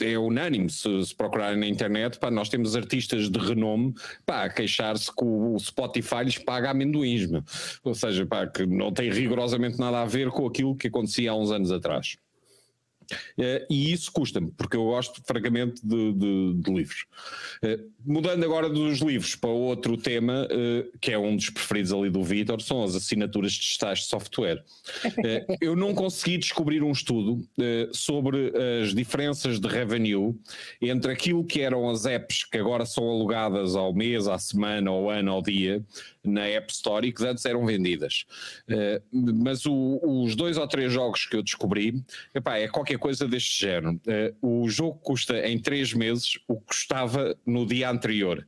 é 0.00 0.18
unânime, 0.18 0.68
se, 0.68 1.04
se 1.06 1.14
procurarem 1.14 1.58
na 1.58 1.66
internet, 1.66 2.18
pá, 2.18 2.30
nós 2.30 2.41
temos 2.48 2.76
artistas 2.76 3.30
de 3.30 3.38
renome 3.38 3.94
pá, 4.24 4.44
a 4.44 4.48
queixar-se 4.48 5.14
que 5.14 5.24
o 5.24 5.58
Spotify 5.58 6.24
lhes 6.24 6.38
paga 6.38 6.70
amendoins, 6.70 7.28
ou 7.82 7.94
seja, 7.94 8.26
pá, 8.26 8.46
que 8.46 8.66
não 8.66 8.92
tem 8.92 9.10
rigorosamente 9.10 9.78
nada 9.78 10.02
a 10.02 10.04
ver 10.04 10.30
com 10.30 10.46
aquilo 10.46 10.76
que 10.76 10.88
acontecia 10.88 11.30
há 11.30 11.34
uns 11.34 11.50
anos 11.50 11.70
atrás. 11.70 12.16
Uh, 13.38 13.64
e 13.70 13.92
isso 13.92 14.10
custa-me, 14.12 14.50
porque 14.52 14.76
eu 14.76 14.84
gosto 14.84 15.22
francamente 15.24 15.84
de, 15.84 16.12
de, 16.12 16.54
de 16.54 16.70
livros. 16.72 17.06
Uh, 17.62 17.90
mudando 18.04 18.44
agora 18.44 18.68
dos 18.68 19.00
livros 19.00 19.34
para 19.34 19.50
outro 19.50 19.96
tema, 19.96 20.46
uh, 20.46 20.98
que 21.00 21.12
é 21.12 21.18
um 21.18 21.36
dos 21.36 21.50
preferidos 21.50 21.92
ali 21.92 22.10
do 22.10 22.22
Vitor, 22.22 22.60
são 22.60 22.82
as 22.82 22.94
assinaturas 22.94 23.52
digitais 23.52 24.00
de 24.00 24.06
software. 24.06 24.62
eu 25.60 25.76
não 25.76 25.94
consegui 25.94 26.38
descobrir 26.38 26.82
um 26.82 26.92
estudo 26.92 27.46
sobre 27.92 28.52
as 28.82 28.94
diferenças 28.94 29.58
de 29.60 29.68
revenue 29.68 30.34
entre 30.80 31.12
aquilo 31.12 31.44
que 31.44 31.60
eram 31.60 31.88
as 31.88 32.04
apps 32.06 32.44
que 32.44 32.58
agora 32.58 32.84
são 32.84 33.08
alugadas 33.08 33.74
ao 33.74 33.92
mês, 33.92 34.26
à 34.26 34.38
semana, 34.38 34.90
ao 34.90 35.10
ano, 35.10 35.32
ao 35.32 35.42
dia, 35.42 35.84
na 36.24 36.46
App 36.46 36.72
Store 36.72 37.06
e 37.06 37.12
que 37.12 37.24
antes 37.26 37.44
eram 37.44 37.64
vendidas. 37.66 38.24
Uh, 38.68 39.02
mas 39.12 39.66
o, 39.66 40.00
os 40.02 40.36
dois 40.36 40.56
ou 40.56 40.66
três 40.66 40.92
jogos 40.92 41.26
que 41.26 41.36
eu 41.36 41.42
descobri, 41.42 42.02
epá, 42.34 42.58
é 42.58 42.68
qualquer 42.68 42.98
coisa 42.98 43.26
deste 43.26 43.60
género. 43.60 44.00
Uh, 44.40 44.62
o 44.62 44.68
jogo 44.68 44.98
custa 44.98 45.46
em 45.46 45.58
três 45.58 45.92
meses 45.92 46.38
o 46.46 46.56
que 46.56 46.66
custava 46.66 47.36
no 47.44 47.66
dia 47.66 47.90
anterior. 47.90 48.46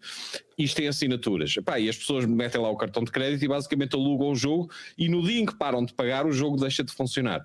Isto 0.56 0.76
tem 0.76 0.88
assinaturas. 0.88 1.56
Epá, 1.56 1.78
e 1.80 1.88
as 1.88 1.96
pessoas 1.96 2.24
metem 2.24 2.60
lá 2.60 2.70
o 2.70 2.76
cartão 2.76 3.02
de 3.02 3.10
crédito 3.10 3.44
e 3.44 3.48
basicamente 3.48 3.94
alugam 3.94 4.30
o 4.30 4.36
jogo 4.36 4.70
e 4.96 5.08
no 5.08 5.22
dia 5.22 5.40
em 5.40 5.46
que 5.46 5.56
param 5.56 5.84
de 5.84 5.92
pagar 5.92 6.26
o 6.26 6.32
jogo 6.32 6.56
deixa 6.56 6.84
de 6.84 6.92
funcionar 6.92 7.44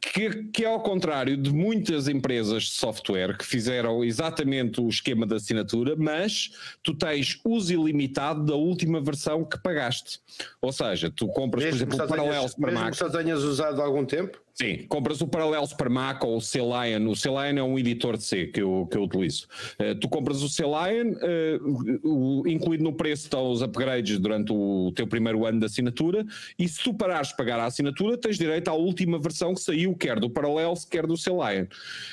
que, 0.00 0.44
que, 0.44 0.64
é 0.64 0.68
ao 0.68 0.80
contrário 0.80 1.36
de 1.36 1.52
muitas 1.52 2.08
empresas 2.08 2.64
de 2.64 2.70
software 2.70 3.36
que 3.36 3.44
fizeram 3.44 4.02
exatamente 4.02 4.80
o 4.80 4.88
esquema 4.88 5.26
de 5.26 5.34
assinatura, 5.34 5.94
mas 5.96 6.50
tu 6.82 6.94
tens 6.94 7.38
uso 7.44 7.72
ilimitado 7.72 8.44
da 8.44 8.54
última 8.54 9.00
versão 9.00 9.44
que 9.44 9.58
pagaste. 9.58 10.18
Ou 10.62 10.72
seja, 10.72 11.10
tu 11.10 11.28
compras, 11.28 11.64
mesmo 11.64 11.86
por 11.86 11.94
exemplo, 11.94 12.04
o 12.04 12.08
Parallels 12.08 12.54
para 12.54 12.72
Mac. 12.72 12.82
Mesmo 12.84 12.90
que 12.90 12.96
só 12.96 13.08
tenhas 13.10 13.42
usado 13.42 13.82
há 13.82 13.84
algum 13.84 14.04
tempo? 14.04 14.40
Sim, 14.60 14.84
compras 14.90 15.22
o 15.22 15.26
Parallel 15.26 15.66
Super 15.66 15.88
Mac 15.88 16.22
ou 16.22 16.36
o 16.36 16.40
C-Lion. 16.40 17.08
O 17.08 17.16
C-Lion 17.16 17.56
é 17.56 17.62
um 17.62 17.78
editor 17.78 18.18
de 18.18 18.24
C 18.24 18.46
que 18.48 18.60
eu, 18.60 18.86
que 18.90 18.98
eu 18.98 19.04
utilizo. 19.04 19.46
Uh, 19.80 19.94
tu 19.98 20.06
compras 20.06 20.42
o 20.42 20.50
C-Lion, 20.50 21.14
uh, 21.14 22.46
incluído 22.46 22.84
no 22.84 22.92
preço 22.92 23.22
estão 23.22 23.50
os 23.50 23.62
upgrades 23.62 24.18
durante 24.18 24.52
o 24.52 24.92
teu 24.94 25.06
primeiro 25.06 25.46
ano 25.46 25.60
de 25.60 25.64
assinatura, 25.64 26.26
e 26.58 26.68
se 26.68 26.84
tu 26.84 26.92
parares 26.92 27.28
de 27.28 27.38
pagar 27.38 27.58
a 27.58 27.64
assinatura, 27.64 28.18
tens 28.18 28.36
direito 28.36 28.68
à 28.68 28.74
última 28.74 29.18
versão 29.18 29.54
que 29.54 29.62
saiu, 29.62 29.94
quer 29.94 30.20
do 30.20 30.28
Parallels, 30.28 30.84
quer 30.84 31.06
do 31.06 31.16
C-Lion. 31.16 31.64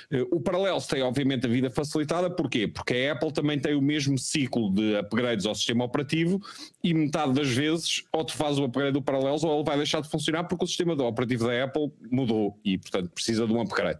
Uh, 0.10 0.38
o 0.38 0.39
Parallels 0.39 0.88
tem, 0.88 1.01
obviamente, 1.01 1.45
a 1.45 1.49
vida 1.49 1.69
facilitada, 1.69 2.29
porquê? 2.29 2.65
Porque 2.65 2.93
a 2.93 3.12
Apple 3.12 3.33
também 3.33 3.60
tem 3.60 3.75
o 3.75 3.81
mesmo 3.81 4.17
ciclo 4.17 4.73
de 4.73 4.95
upgrades 4.95 5.45
ao 5.45 5.53
sistema 5.53 5.83
operativo 5.83 6.41
e 6.81 6.93
metade 6.93 7.33
das 7.33 7.49
vezes 7.49 8.05
ou 8.13 8.23
tu 8.23 8.31
fazes 8.31 8.57
o 8.57 8.63
upgrade 8.63 8.93
do 8.93 9.01
Parallels 9.01 9.43
ou 9.43 9.53
ele 9.53 9.65
vai 9.65 9.75
deixar 9.75 10.01
de 10.01 10.07
funcionar 10.07 10.45
porque 10.45 10.63
o 10.63 10.67
sistema 10.67 10.93
operativo 10.93 11.45
da 11.45 11.65
Apple 11.65 11.91
muda 12.10 12.37
mudou 12.38 12.60
e, 12.63 12.78
portanto, 12.78 13.10
precisa 13.10 13.47
de 13.47 13.54
um 13.54 13.62
upgrade. 13.62 14.00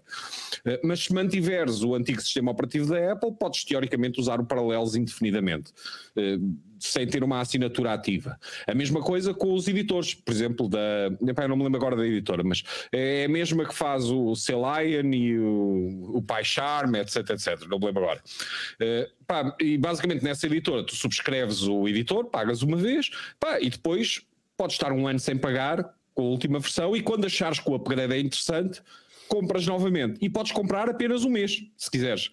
Uh, 0.66 0.80
mas 0.84 1.04
se 1.04 1.14
mantiveres 1.14 1.82
o 1.82 1.96
antigo 1.96 2.22
sistema 2.22 2.52
operativo 2.52 2.90
da 2.90 3.14
Apple, 3.14 3.32
podes 3.34 3.64
teoricamente 3.64 4.20
usar 4.20 4.40
o 4.40 4.46
Paralelos 4.46 4.96
indefinidamente. 4.96 5.72
Uh, 6.16 6.56
sem 6.80 7.08
ter 7.08 7.24
uma 7.24 7.42
assinatura 7.42 7.92
ativa. 7.92 8.38
A 8.68 8.76
mesma 8.76 9.02
coisa 9.02 9.34
com 9.34 9.52
os 9.52 9.68
editores, 9.68 10.14
por 10.14 10.32
exemplo, 10.32 10.70
da. 10.70 11.10
Epá, 11.28 11.48
não 11.48 11.56
me 11.58 11.64
lembro 11.64 11.78
agora 11.80 11.96
da 11.96 12.06
editora, 12.06 12.44
mas 12.44 12.64
é 12.92 13.26
a 13.26 13.28
mesma 13.28 13.66
que 13.66 13.74
faz 13.74 14.04
o 14.06 14.36
C-Lion 14.36 15.12
e 15.12 15.40
o, 15.40 16.18
o 16.18 16.22
PyCharm, 16.22 16.96
etc, 16.98 17.32
etc. 17.32 17.68
Não 17.68 17.80
me 17.80 17.88
lembro 17.88 18.04
agora. 18.04 18.22
Pá, 19.26 19.56
e 19.60 19.76
basicamente 19.76 20.24
nessa 20.24 20.46
editora 20.46 20.86
tu 20.86 20.96
subscreves 20.96 21.64
o 21.64 21.88
editor, 21.88 22.26
pagas 22.26 22.62
uma 22.62 22.78
vez, 22.78 23.10
pá, 23.40 23.60
e 23.60 23.72
depois 23.72 24.22
podes 24.56 24.76
estar 24.76 24.92
um 24.92 25.08
ano 25.08 25.20
sem 25.20 25.36
pagar 25.36 25.97
com 26.18 26.24
a 26.24 26.30
última 26.30 26.60
versão 26.60 26.98
e 26.98 27.02
quando 27.02 27.26
achares 27.26 27.60
que 27.60 27.70
o 27.70 27.76
upgrade 27.76 28.12
é 28.12 28.20
interessante 28.20 28.82
compras 29.28 29.68
novamente. 29.68 30.18
E 30.22 30.30
podes 30.30 30.54
comprar 30.54 30.90
apenas 30.90 31.26
um 31.26 31.30
mês, 31.30 31.62
se 31.76 31.92
quiseres. 31.92 32.32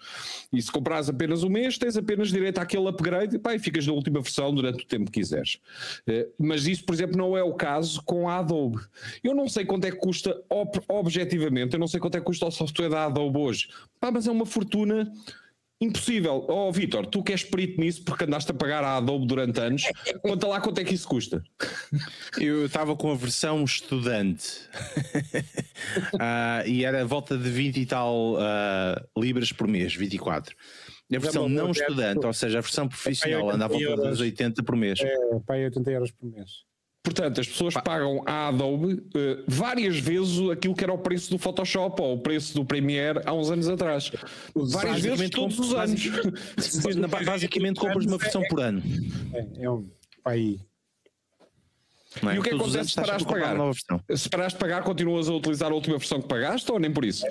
E 0.53 0.63
se 0.63 0.71
comprares 0.71 1.09
apenas 1.09 1.43
um 1.43 1.49
mês, 1.49 1.77
tens 1.77 1.97
apenas 1.97 2.29
direito 2.29 2.59
àquele 2.59 2.87
upgrade 2.89 3.37
pá, 3.39 3.53
e 3.55 3.59
ficas 3.59 3.85
na 3.85 3.93
última 3.93 4.21
versão 4.21 4.55
durante 4.55 4.85
o 4.85 4.87
tempo 4.87 5.11
que 5.11 5.19
quiseres. 5.21 5.59
Uh, 6.09 6.33
mas 6.39 6.69
isso, 6.69 6.85
por 6.85 6.95
exemplo, 6.95 7.17
não 7.17 7.37
é 7.37 7.43
o 7.43 7.53
caso 7.53 8.01
com 8.05 8.29
a 8.29 8.39
Adobe. 8.39 8.79
Eu 9.23 9.35
não 9.35 9.49
sei 9.49 9.65
quanto 9.65 9.87
é 9.87 9.91
que 9.91 9.99
custa, 9.99 10.41
ob 10.49 10.81
objetivamente, 10.89 11.75
eu 11.75 11.81
não 11.81 11.89
sei 11.89 11.99
quanto 11.99 12.17
é 12.17 12.21
que 12.21 12.27
custa 12.27 12.47
o 12.47 12.51
software 12.53 12.89
da 12.89 13.07
Adobe 13.07 13.39
hoje. 13.39 13.69
Pá, 13.99 14.13
mas 14.13 14.29
é 14.29 14.31
uma 14.31 14.47
fortuna 14.47 15.13
Impossível. 15.85 16.47
Oh, 16.49 16.73
Vitor, 16.73 17.07
tu 17.07 17.23
que 17.23 17.33
és 17.33 17.45
perito 17.45 17.79
nisso 17.79 18.03
porque 18.05 18.25
andaste 18.25 18.51
a 18.51 18.55
pagar 18.55 18.83
a 18.83 18.97
Adobe 18.97 19.27
durante 19.27 19.61
anos, 19.61 19.83
conta 20.23 20.47
lá 20.47 20.61
quanto 20.61 20.81
é 20.81 20.85
que 20.85 20.95
isso 20.95 21.07
custa. 21.07 21.43
Eu 22.39 22.65
estava 22.65 22.97
com 22.97 23.11
a 23.11 23.15
versão 23.15 23.63
estudante 23.65 24.61
uh, 26.15 26.65
e 26.67 26.85
era 26.85 27.03
a 27.03 27.05
volta 27.05 27.37
de 27.37 27.51
20 27.51 27.77
e 27.77 27.87
tal 27.87 28.35
uh, 28.35 29.21
libras 29.21 29.53
por 29.53 29.69
mês, 29.69 29.95
24. 29.95 30.57
A 31.15 31.19
versão 31.19 31.49
não 31.49 31.71
estudante, 31.71 32.25
ou 32.25 32.33
seja, 32.33 32.59
a 32.59 32.63
versão 32.63 32.89
profissional, 32.89 33.51
anda 33.51 33.67
à 33.67 33.69
volta 33.69 33.97
dos 33.97 34.21
80 34.21 34.63
por 34.63 34.75
mês. 34.75 35.01
É, 35.01 35.15
pai, 35.47 35.65
80 35.65 35.91
euros 35.91 36.11
por 36.11 36.31
mês. 36.31 36.65
Portanto, 37.05 37.39
as 37.39 37.47
pessoas 37.47 37.75
pagam 37.75 38.23
à 38.25 38.49
Adobe 38.49 38.95
uh, 38.95 39.45
várias 39.47 39.99
vezes 39.99 40.41
aquilo 40.51 40.75
que 40.75 40.83
era 40.83 40.93
o 40.93 40.97
preço 40.97 41.31
do 41.31 41.39
Photoshop 41.39 42.01
ou 42.01 42.15
o 42.15 42.19
preço 42.19 42.55
do 42.55 42.65
Premiere 42.65 43.21
há 43.27 43.35
uns 43.35 43.51
anos 43.51 43.69
atrás. 43.69 44.11
Várias 44.55 45.01
vezes 45.03 45.29
todos 45.29 45.59
os 45.59 45.75
anos. 45.75 46.03
Basicamente 47.27 47.79
compras 47.79 48.07
uma 48.07 48.17
versão 48.17 48.43
por 48.49 48.59
ano. 48.59 48.83
É, 49.35 49.65
é 49.65 49.71
um 49.71 49.87
pai. 50.25 50.59
É? 52.27 52.37
E 52.37 52.39
o 52.39 52.43
que 52.43 52.55
acontece 52.55 52.91
se 52.91 52.97
parares 52.97 53.23
de 53.23 53.29
pagar? 53.29 53.57
Se 54.17 54.29
parares 54.31 54.53
de 54.55 54.59
pagar, 54.59 54.83
continuas 54.83 55.29
a 55.29 55.35
utilizar 55.35 55.71
a 55.71 55.75
última 55.75 55.99
versão 55.99 56.23
que 56.23 56.29
pagaste 56.29 56.73
ou 56.73 56.79
nem 56.79 56.91
por 56.91 57.05
isso? 57.05 57.27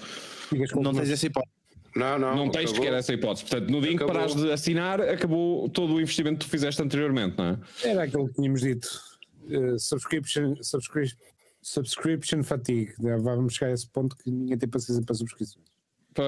Não 0.76 0.94
tens 0.94 1.10
essa 1.10 1.26
hipótese. 1.26 1.52
Não, 1.96 2.20
não. 2.20 2.36
Não 2.36 2.50
tens 2.52 2.70
sequer 2.70 2.94
essa 2.94 3.12
hipótese. 3.12 3.46
Portanto, 3.46 3.72
no 3.72 3.82
dia 3.82 3.92
em 3.92 3.98
que 3.98 4.06
parares 4.06 4.36
de 4.36 4.52
assinar, 4.52 5.02
acabou 5.02 5.68
todo 5.70 5.96
o 5.96 6.02
investimento 6.02 6.40
que 6.40 6.46
tu 6.46 6.52
fizeste 6.52 6.80
anteriormente, 6.80 7.36
não 7.40 7.46
é? 7.46 7.58
Era 7.84 8.04
aquilo 8.04 8.28
que 8.28 8.36
tínhamos 8.36 8.62
dito 8.62 9.13
uh, 9.48 9.80
subscription, 9.80 10.56
subscription, 10.62 11.18
subscription 11.62 12.44
fatigue. 12.44 12.94
Vamos 13.00 13.56
chegar 13.56 13.72
a 13.72 13.74
esse 13.74 13.88
ponto 13.88 14.16
que 14.18 14.30
ninguém 14.30 14.58
tem 14.58 14.70
paciência 14.70 15.04
para 15.04 15.16
subscrições. 15.16 15.74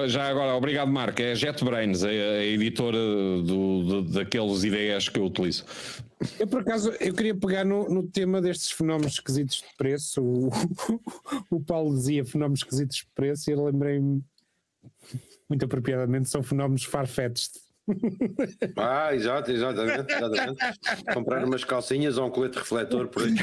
Já 0.08 0.28
agora, 0.28 0.56
obrigado 0.56 0.90
Marco, 0.90 1.22
é 1.22 1.34
JetBrains, 1.34 2.02
a, 2.02 2.08
a 2.08 2.44
editora 2.44 2.98
do, 2.98 3.84
do, 3.84 4.02
daqueles 4.02 4.64
ideias 4.64 5.08
que 5.08 5.18
eu 5.18 5.26
utilizo. 5.26 5.64
Eu 6.40 6.48
por 6.48 6.62
acaso, 6.62 6.90
eu 6.98 7.14
queria 7.14 7.34
pegar 7.36 7.64
no, 7.64 7.88
no 7.88 8.02
tema 8.02 8.42
destes 8.42 8.72
fenómenos 8.72 9.12
esquisitos 9.12 9.58
de 9.58 9.76
preço, 9.78 10.20
o, 10.20 10.50
o 11.50 11.60
Paulo 11.60 11.94
dizia 11.94 12.24
fenómenos 12.24 12.60
esquisitos 12.60 12.96
de 12.96 13.06
preço 13.14 13.48
e 13.48 13.52
eu 13.52 13.64
lembrei-me 13.64 14.24
muito 15.48 15.64
apropriadamente, 15.64 16.28
são 16.28 16.42
fenómenos 16.42 16.82
farfetched 16.82 17.52
ah, 18.76 19.14
exato, 19.14 19.50
exatamente, 19.50 20.12
exatamente. 20.12 20.58
Comprar 21.14 21.44
umas 21.44 21.64
calcinhas 21.64 22.18
ou 22.18 22.26
um 22.26 22.30
colete 22.30 22.58
refletor 22.58 23.08
por 23.08 23.22
aí. 23.22 23.34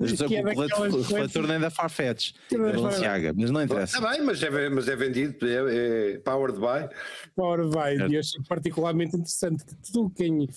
o 0.00 0.54
colete 0.54 0.96
refletor 0.96 1.46
nem 1.46 1.60
da 1.60 1.70
Farfetch, 1.70 2.32
da 2.50 2.58
Balenciaga, 2.58 3.32
mas 3.36 3.50
não 3.50 3.62
interessa. 3.62 3.98
Está 3.98 4.10
bem, 4.10 4.22
mas 4.22 4.42
é, 4.42 4.68
mas 4.68 4.88
é 4.88 4.96
vendido, 4.96 5.46
é, 5.46 6.14
é 6.14 6.18
powered 6.18 6.58
by. 6.58 6.88
Powered 7.36 7.70
by, 7.70 8.02
é. 8.02 8.08
e 8.08 8.18
acho 8.18 8.42
particularmente 8.48 9.16
interessante 9.16 9.64
que 9.64 9.74
tudo 9.92 10.10
quem 10.10 10.48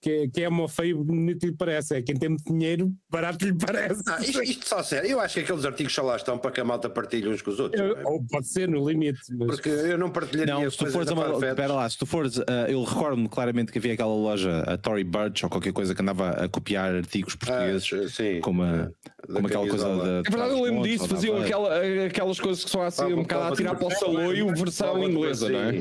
que, 0.00 0.28
que 0.28 0.42
é 0.42 0.48
uma 0.48 0.68
feio 0.68 1.02
bonito 1.02 1.44
lhe 1.46 1.52
parece, 1.52 1.96
é 1.96 2.02
quem 2.02 2.16
tem 2.16 2.28
muito 2.28 2.44
dinheiro, 2.44 2.92
barato 3.10 3.44
lhe 3.44 3.54
parece. 3.54 4.02
Ah, 4.06 4.20
isto, 4.20 4.42
isto, 4.42 4.68
só 4.68 4.82
sério, 4.82 5.10
eu 5.10 5.20
acho 5.20 5.34
que 5.34 5.40
aqueles 5.40 5.64
artigos 5.64 5.94
só 5.94 6.02
lá 6.02 6.16
estão 6.16 6.38
para 6.38 6.50
que 6.50 6.60
a 6.60 6.64
malta 6.64 6.88
partilhe 6.88 7.28
uns 7.28 7.42
com 7.42 7.50
os 7.50 7.60
outros. 7.60 7.80
Eu, 7.80 7.96
é? 7.96 8.04
Ou 8.04 8.22
pode 8.24 8.46
ser, 8.46 8.68
no 8.68 8.88
limite. 8.88 9.20
Mas... 9.32 9.56
Porque 9.56 9.68
eu 9.68 9.98
não 9.98 10.10
partilharia 10.10 10.54
não, 10.54 10.70
se 10.70 10.76
tu 10.76 10.86
fores 10.86 11.10
uma, 11.10 11.46
espera 11.46 11.72
lá, 11.72 11.88
se 11.88 11.98
tu 11.98 12.06
fores, 12.06 12.36
uh, 12.38 12.44
eu 12.68 12.82
recordo-me 12.84 13.28
claramente 13.28 13.72
que 13.72 13.78
havia 13.78 13.94
aquela 13.94 14.14
loja, 14.14 14.60
a 14.60 14.76
Tory 14.76 15.04
Burch 15.04 15.44
ou 15.44 15.50
qualquer 15.50 15.72
coisa 15.72 15.94
que 15.94 16.02
andava 16.02 16.30
a 16.30 16.48
copiar 16.48 16.94
artigos 16.94 17.34
portugueses, 17.34 17.92
ah, 17.92 18.08
sim, 18.08 18.40
como, 18.40 18.62
a, 18.62 18.90
como 19.26 19.46
aquela 19.46 19.68
coisa 19.68 19.84
da. 19.96 20.18
É 20.18 20.22
verdade, 20.22 20.50
eu 20.52 20.62
lembro 20.62 20.82
disso, 20.82 21.08
faziam 21.08 21.36
aquela, 21.38 21.80
aquelas 22.06 22.40
coisas 22.40 22.64
que 22.64 22.70
só 22.70 22.82
assim 22.82 23.04
um 23.04 23.22
bocado 23.22 23.52
a 23.52 23.56
tirar 23.56 23.74
para 23.74 23.86
o 23.86 23.90
saloio, 23.90 24.54
versão 24.54 25.02
inglesa, 25.02 25.48
não 25.48 25.60
é? 25.60 25.78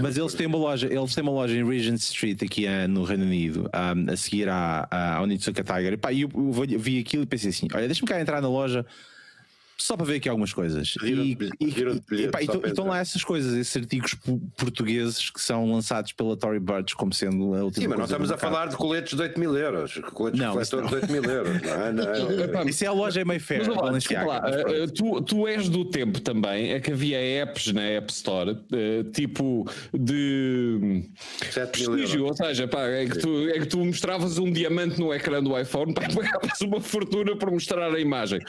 Mas 0.00 0.16
eles 0.16 0.34
têm 0.34 0.46
uma 0.46 0.58
loja, 0.58 0.86
eles 0.86 1.14
têm 1.14 1.22
uma 1.22 1.32
loja 1.32 1.56
em 1.56 1.64
Regent 1.66 1.98
Street 1.98 2.42
aqui 2.42 2.66
uh, 2.66 2.88
no 2.88 3.04
Reino 3.04 3.24
Unido, 3.24 3.53
um, 3.60 4.12
a 4.12 4.16
seguir 4.16 4.48
à, 4.48 4.86
à 4.90 5.22
Onitsuka 5.22 5.62
Tiger. 5.62 5.92
E, 5.92 5.96
pá, 5.96 6.12
eu 6.12 6.28
vi 6.78 6.98
aquilo 6.98 7.22
e 7.22 7.26
pensei 7.26 7.50
assim: 7.50 7.68
olha, 7.72 7.86
deixa-me 7.86 8.08
cá 8.08 8.20
entrar 8.20 8.40
na 8.40 8.48
loja 8.48 8.84
só 9.76 9.96
para 9.96 10.06
ver 10.06 10.16
aqui 10.16 10.28
algumas 10.28 10.52
coisas. 10.52 10.94
E, 11.02 11.36
estão 12.66 12.86
lá 12.86 13.00
essas 13.00 13.24
coisas, 13.24 13.54
esses 13.54 13.76
artigos 13.76 14.14
portugueses 14.56 15.30
que 15.30 15.40
são 15.40 15.70
lançados 15.70 16.12
pela 16.12 16.36
Tory 16.36 16.60
Burch 16.60 16.94
como 16.94 17.12
sendo 17.12 17.54
a 17.54 17.64
última 17.64 17.82
Sim, 17.82 17.88
mas 17.88 17.98
nós 17.98 18.10
estamos 18.10 18.30
a 18.30 18.38
falar 18.38 18.68
de 18.68 18.76
coletes 18.76 19.14
de 19.14 19.22
8 19.22 19.40
mil 19.40 19.56
euros, 19.56 20.00
coletes 20.12 20.40
não, 20.40 20.54
refletores 20.54 20.88
de 20.88 20.94
8 20.94 21.12
mil 21.12 21.24
euros. 21.24 21.60
Não, 21.62 22.52
não, 22.52 22.68
Isso 22.68 22.84
é 22.84 22.86
a 22.86 22.92
loja 22.92 23.20
em 23.20 23.24
Mayfair. 23.24 23.62
Mas, 23.66 24.06
lá, 24.08 24.42
uh, 24.46 24.90
tu, 24.92 25.20
tu 25.22 25.48
és 25.48 25.68
do 25.68 25.84
tempo 25.84 26.20
também, 26.20 26.72
é 26.72 26.80
que 26.80 26.92
havia 26.92 27.18
apps 27.18 27.72
na 27.72 27.82
App 27.82 28.12
Store, 28.12 28.52
uh, 28.52 29.04
tipo 29.12 29.68
de 29.92 31.04
prestígio, 31.52 32.26
ou 32.26 32.34
seja, 32.34 32.68
pá, 32.68 32.82
é, 32.82 33.06
que 33.06 33.18
tu, 33.18 33.48
é 33.48 33.58
que 33.58 33.66
tu 33.66 33.84
mostravas 33.84 34.38
um 34.38 34.50
diamante 34.50 35.00
no 35.00 35.12
ecrã 35.12 35.42
do 35.42 35.58
iPhone, 35.58 35.92
pá, 35.94 36.02
pagavas 36.02 36.60
uma 36.60 36.80
fortuna 36.80 37.36
para 37.36 37.50
mostrar 37.50 37.92
a 37.92 38.00
imagem. 38.00 38.40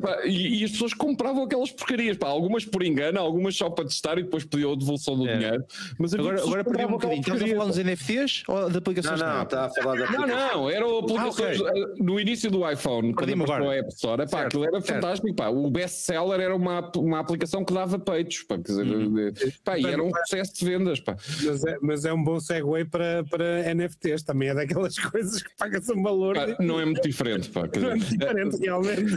Pá, 0.00 0.20
e, 0.24 0.47
e, 0.48 0.64
as 0.64 0.70
pessoas 0.72 0.94
compravam 0.94 1.44
aquelas 1.44 1.70
porcarias, 1.70 2.16
pá, 2.16 2.28
algumas 2.28 2.64
por 2.64 2.82
engano, 2.82 3.18
algumas 3.18 3.56
só 3.56 3.70
para 3.70 3.84
testar 3.84 4.18
e 4.18 4.22
depois 4.22 4.44
pediam 4.44 4.72
a 4.72 4.76
devolução 4.76 5.16
do 5.16 5.28
é. 5.28 5.36
dinheiro. 5.36 5.64
Mas 5.98 6.14
agora, 6.14 6.42
agora 6.42 6.64
perdi 6.64 6.84
um 6.84 6.90
bocadinho. 6.90 7.20
Estás 7.20 7.42
a 7.42 7.46
falar 7.46 7.66
nos 7.66 7.78
NFTs 7.78 8.42
ou 8.48 8.70
de 8.70 8.78
aplicações? 8.78 9.20
Não, 9.20 9.34
não, 9.34 9.42
está 9.42 9.64
a 9.66 9.70
falar 9.70 9.98
da 9.98 10.10
Não, 10.10 10.26
não, 10.26 10.70
eram 10.70 10.98
aplicações 10.98 11.60
ah, 11.60 11.70
okay. 11.70 11.84
no 11.98 12.20
início 12.20 12.50
do 12.50 12.68
iPhone, 12.68 13.14
quando 13.14 13.46
para 13.46 13.64
o 13.64 13.72
App 13.72 13.88
Store, 13.92 14.28
pá, 14.28 14.42
aquilo 14.42 14.64
era 14.64 14.80
certo. 14.80 14.94
fantástico, 14.94 15.34
pá, 15.34 15.48
o 15.48 15.70
best-seller 15.70 16.40
era 16.40 16.54
uma, 16.54 16.90
uma 16.96 17.18
aplicação 17.18 17.64
que 17.64 17.72
dava 17.72 17.98
peitos, 17.98 18.42
pá, 18.42 18.56
quer 18.56 18.62
dizer, 18.62 18.86
uhum. 18.86 19.32
pá, 19.64 19.78
e 19.78 19.86
era 19.86 20.02
um 20.02 20.10
processo 20.10 20.54
de 20.54 20.64
vendas, 20.64 21.00
pá. 21.00 21.16
Mas 21.42 21.64
é, 21.64 21.78
mas 21.80 22.04
é 22.04 22.12
um 22.12 22.22
bom 22.22 22.40
segue 22.40 22.84
para, 22.84 23.24
para 23.24 23.74
NFTs, 23.74 24.22
também 24.22 24.48
é 24.48 24.54
daquelas 24.54 24.98
coisas 24.98 25.42
que 25.42 25.50
paga-se 25.56 25.92
um 25.92 26.02
valor. 26.02 26.34
Pá, 26.34 26.56
não 26.60 26.80
é 26.80 26.84
muito 26.84 27.02
diferente, 27.02 27.48
pá. 27.50 27.68
Não 27.76 27.90
é 27.90 27.94
muito 27.94 28.10
diferente, 28.10 28.56
realmente. 28.58 29.16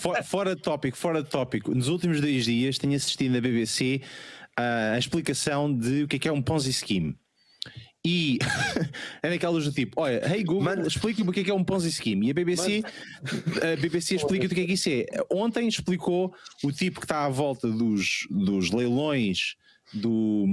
Fora, 0.00 0.22
fora 0.22 0.56
tópico, 0.72 0.96
fora 0.96 1.22
de 1.22 1.28
tópico. 1.28 1.74
Nos 1.74 1.88
últimos 1.88 2.20
dois 2.20 2.44
dias 2.44 2.78
tenho 2.78 2.94
assistido 2.94 3.32
na 3.32 3.40
BBC 3.40 4.00
uh, 4.58 4.94
a 4.94 4.98
explicação 4.98 5.72
de 5.72 6.04
o 6.04 6.08
que 6.08 6.16
é, 6.16 6.18
que 6.18 6.28
é 6.28 6.32
um 6.32 6.40
Ponzi 6.40 6.72
Scheme. 6.72 7.16
E 8.04 8.38
é 9.22 9.30
naquelas 9.30 9.64
do 9.64 9.72
tipo: 9.72 10.00
olha, 10.00 10.26
hey 10.34 10.42
Google, 10.42 10.86
explica-me 10.86 11.28
o 11.28 11.32
que 11.32 11.40
é, 11.40 11.44
que 11.44 11.50
é 11.50 11.54
um 11.54 11.62
Ponzi 11.62 11.92
Scheme. 11.92 12.26
E 12.26 12.30
a 12.30 12.34
BBC, 12.34 12.82
a 13.62 13.80
BBC 13.80 14.16
explica 14.16 14.46
o 14.46 14.48
que 14.48 14.60
é 14.60 14.66
que 14.66 14.72
isso 14.72 14.88
é. 14.88 15.04
Ontem 15.30 15.68
explicou 15.68 16.34
o 16.64 16.72
tipo 16.72 17.00
que 17.00 17.04
está 17.04 17.24
à 17.24 17.28
volta 17.28 17.68
dos, 17.68 18.26
dos 18.30 18.70
leilões 18.70 19.56
do, 19.92 20.46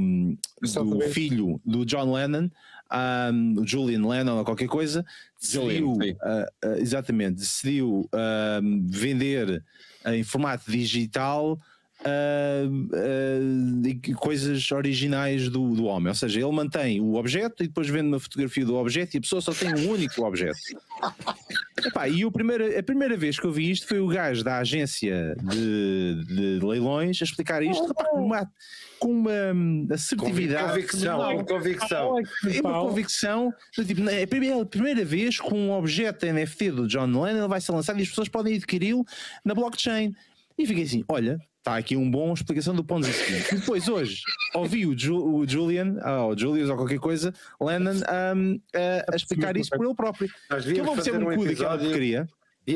do 0.61 1.01
filho 1.11 1.61
do 1.65 1.85
John 1.85 2.13
Lennon, 2.13 2.49
um, 3.33 3.65
Julian 3.65 4.05
Lennon 4.05 4.37
ou 4.37 4.45
qualquer 4.45 4.67
coisa, 4.67 5.05
decidiu, 5.41 5.93
uh, 5.93 5.95
uh, 5.95 6.77
exatamente, 6.77 7.37
decidiu 7.37 8.01
uh, 8.13 8.89
vender 8.89 9.63
em 10.05 10.23
formato 10.23 10.71
digital 10.71 11.59
uh, 12.01 12.69
uh, 12.69 14.15
coisas 14.15 14.71
originais 14.71 15.49
do, 15.49 15.75
do 15.75 15.85
homem. 15.85 16.09
Ou 16.09 16.15
seja, 16.15 16.39
ele 16.39 16.51
mantém 16.51 16.99
o 16.99 17.15
objeto 17.15 17.63
e 17.63 17.67
depois 17.67 17.87
vende 17.89 18.07
uma 18.07 18.19
fotografia 18.19 18.65
do 18.65 18.75
objeto 18.75 19.15
e 19.15 19.17
a 19.17 19.21
pessoa 19.21 19.41
só 19.41 19.53
tem 19.53 19.73
um 19.73 19.89
único 19.89 20.23
objeto. 20.23 20.59
Epá, 21.85 22.07
e 22.07 22.25
o 22.25 22.31
primeiro, 22.31 22.77
a 22.77 22.83
primeira 22.83 23.15
vez 23.15 23.39
que 23.39 23.45
eu 23.45 23.51
vi 23.51 23.71
isto 23.71 23.87
foi 23.87 23.99
o 23.99 24.07
gajo 24.07 24.43
da 24.43 24.57
agência 24.57 25.35
de, 25.41 26.25
de 26.25 26.65
leilões 26.65 27.21
a 27.21 27.25
explicar 27.25 27.63
isto 27.63 27.91
epá, 27.91 28.47
com 28.99 29.11
uma, 29.11 29.53
hum, 29.53 29.87
assertividade. 29.91 30.69
Convicção, 30.69 31.45
convicção. 31.45 32.19
É 32.19 32.61
uma 32.61 32.81
convicção. 32.81 33.53
Tipo, 33.73 34.09
é 34.09 34.23
a 34.23 34.65
primeira, 34.65 35.05
vez 35.05 35.39
que 35.39 35.53
um 35.53 35.71
objeto 35.71 36.25
NFT 36.25 36.71
do 36.71 36.87
John 36.87 37.21
Lennon 37.21 37.47
vai 37.47 37.61
ser 37.61 37.71
lançado 37.71 37.99
e 37.99 38.03
as 38.03 38.09
pessoas 38.09 38.27
podem 38.27 38.55
adquiri-lo 38.55 39.05
na 39.43 39.55
blockchain. 39.55 40.13
E 40.57 40.65
fiquei 40.65 40.83
assim: 40.83 41.03
olha, 41.07 41.39
está 41.59 41.77
aqui 41.77 41.95
uma 41.95 42.09
boa 42.09 42.33
explicação 42.33 42.75
do 42.75 42.83
Ponzi 42.83 43.13
Scheme. 43.13 43.43
E 43.51 43.55
depois, 43.55 43.87
hoje, 43.87 44.21
ouvi 44.53 44.85
o, 44.85 44.97
Ju, 44.97 45.15
o 45.15 45.47
Julian, 45.47 45.95
ou 46.23 46.37
Julius 46.37 46.69
ou 46.69 46.75
qualquer 46.75 46.99
coisa, 46.99 47.33
Lennon, 47.61 47.93
um, 48.35 48.59
a, 48.75 49.13
a 49.13 49.15
explicar 49.15 49.55
isso 49.55 49.69
por 49.69 49.85
ele 49.85 49.95
próprio. 49.95 50.27
Que 50.27 50.53
ele 50.53 50.81
não 50.83 50.95
devíamos 50.95 50.95
percebe 50.95 51.17
fazer 51.17 51.25
um 51.25 51.31
um 51.31 51.35
cu 51.35 51.45
daquela 51.45 51.77
porcaria. 51.77 52.27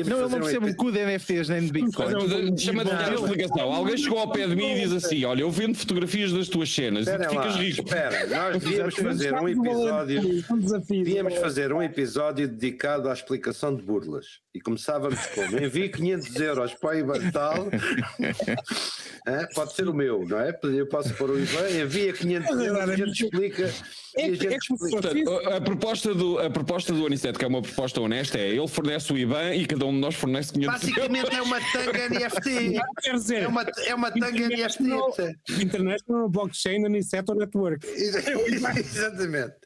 Não, 0.02 0.28
fazer 0.28 0.38
não 0.38 0.46
um 0.46 0.68
epi- 0.68 0.74
cu 0.76 0.90
de 0.90 0.98
NFTs 1.04 1.48
nem 1.48 1.60
de 1.66 1.72
Bitcoin. 1.72 2.58
Chama-te 2.58 2.90
a 2.90 3.14
explicação. 3.14 3.72
Alguém 3.72 3.96
chegou 3.96 4.18
ao 4.18 4.32
pé 4.32 4.46
de 4.48 4.56
mim 4.56 4.72
e 4.72 4.80
diz 4.80 4.92
assim: 4.92 5.24
Olha, 5.24 5.42
eu 5.42 5.50
vendo 5.50 5.76
fotografias 5.76 6.32
das 6.32 6.48
tuas 6.48 6.72
cenas 6.72 7.06
e 7.06 7.12
tu 7.16 7.22
lá, 7.22 7.28
ficas 7.28 7.56
rico. 7.56 7.82
espera, 7.84 8.26
nós 8.26 8.62
devíamos 8.62 8.94
fazer 8.96 9.34
um 9.34 9.48
episódio. 9.48 10.44
Um 10.50 10.58
desafio. 10.58 11.04
Devíamos 11.04 11.34
fazer 11.36 11.72
um 11.72 11.82
episódio 11.82 12.48
dedicado 12.48 13.08
à 13.08 13.12
explicação 13.12 13.74
de 13.76 13.82
burlas. 13.82 14.26
E 14.54 14.60
começávamos 14.60 15.18
como? 15.34 15.58
Envie 15.58 15.88
500 15.88 16.36
euros 16.36 16.74
para 16.74 16.90
o 16.90 16.98
Iban 16.98 17.30
tal. 17.30 17.68
Pode 19.54 19.74
ser 19.74 19.88
o 19.88 19.94
meu, 19.94 20.26
não 20.26 20.38
é? 20.40 20.56
Eu 20.62 20.86
posso 20.86 21.12
pôr 21.14 21.30
o 21.30 21.38
Iban, 21.38 21.70
envia 21.82 22.12
500 22.12 22.50
euros, 22.60 22.88
a 22.88 22.96
gente 22.96 23.24
explica. 23.24 23.72
A 24.16 24.20
É, 24.20 24.54
é 24.54 24.58
Portanto, 24.90 25.30
a, 25.30 25.56
a 25.56 25.60
proposta 25.60 26.14
do, 26.14 26.38
a 26.38 26.50
proposta 26.50 26.92
do 26.92 27.06
Aniceto, 27.06 27.38
que 27.38 27.44
é 27.44 27.48
uma 27.48 27.62
proposta 27.62 28.00
honesta, 28.00 28.38
é 28.38 28.50
ele 28.50 28.68
fornece 28.68 29.12
o 29.12 29.18
IBAN 29.18 29.54
e 29.54 29.66
cada 29.66 29.84
um 29.86 29.92
de 29.92 29.98
nós 29.98 30.14
fornece 30.14 30.52
500 30.52 30.66
euros. 30.66 30.80
Basicamente 30.80 31.34
é 31.34 31.42
uma 31.42 31.60
tanga 31.72 32.08
NFT. 32.10 32.80
Quer 33.02 33.14
dizer, 33.14 33.42
É 33.42 33.48
uma, 33.48 33.66
é 33.86 33.94
uma 33.94 34.10
tanga 34.10 34.48
NFT. 34.48 35.62
International 35.62 36.28
Blockchain 36.28 36.84
Aniceto 36.86 37.34
Network. 37.34 37.86
Exatamente. 37.94 39.63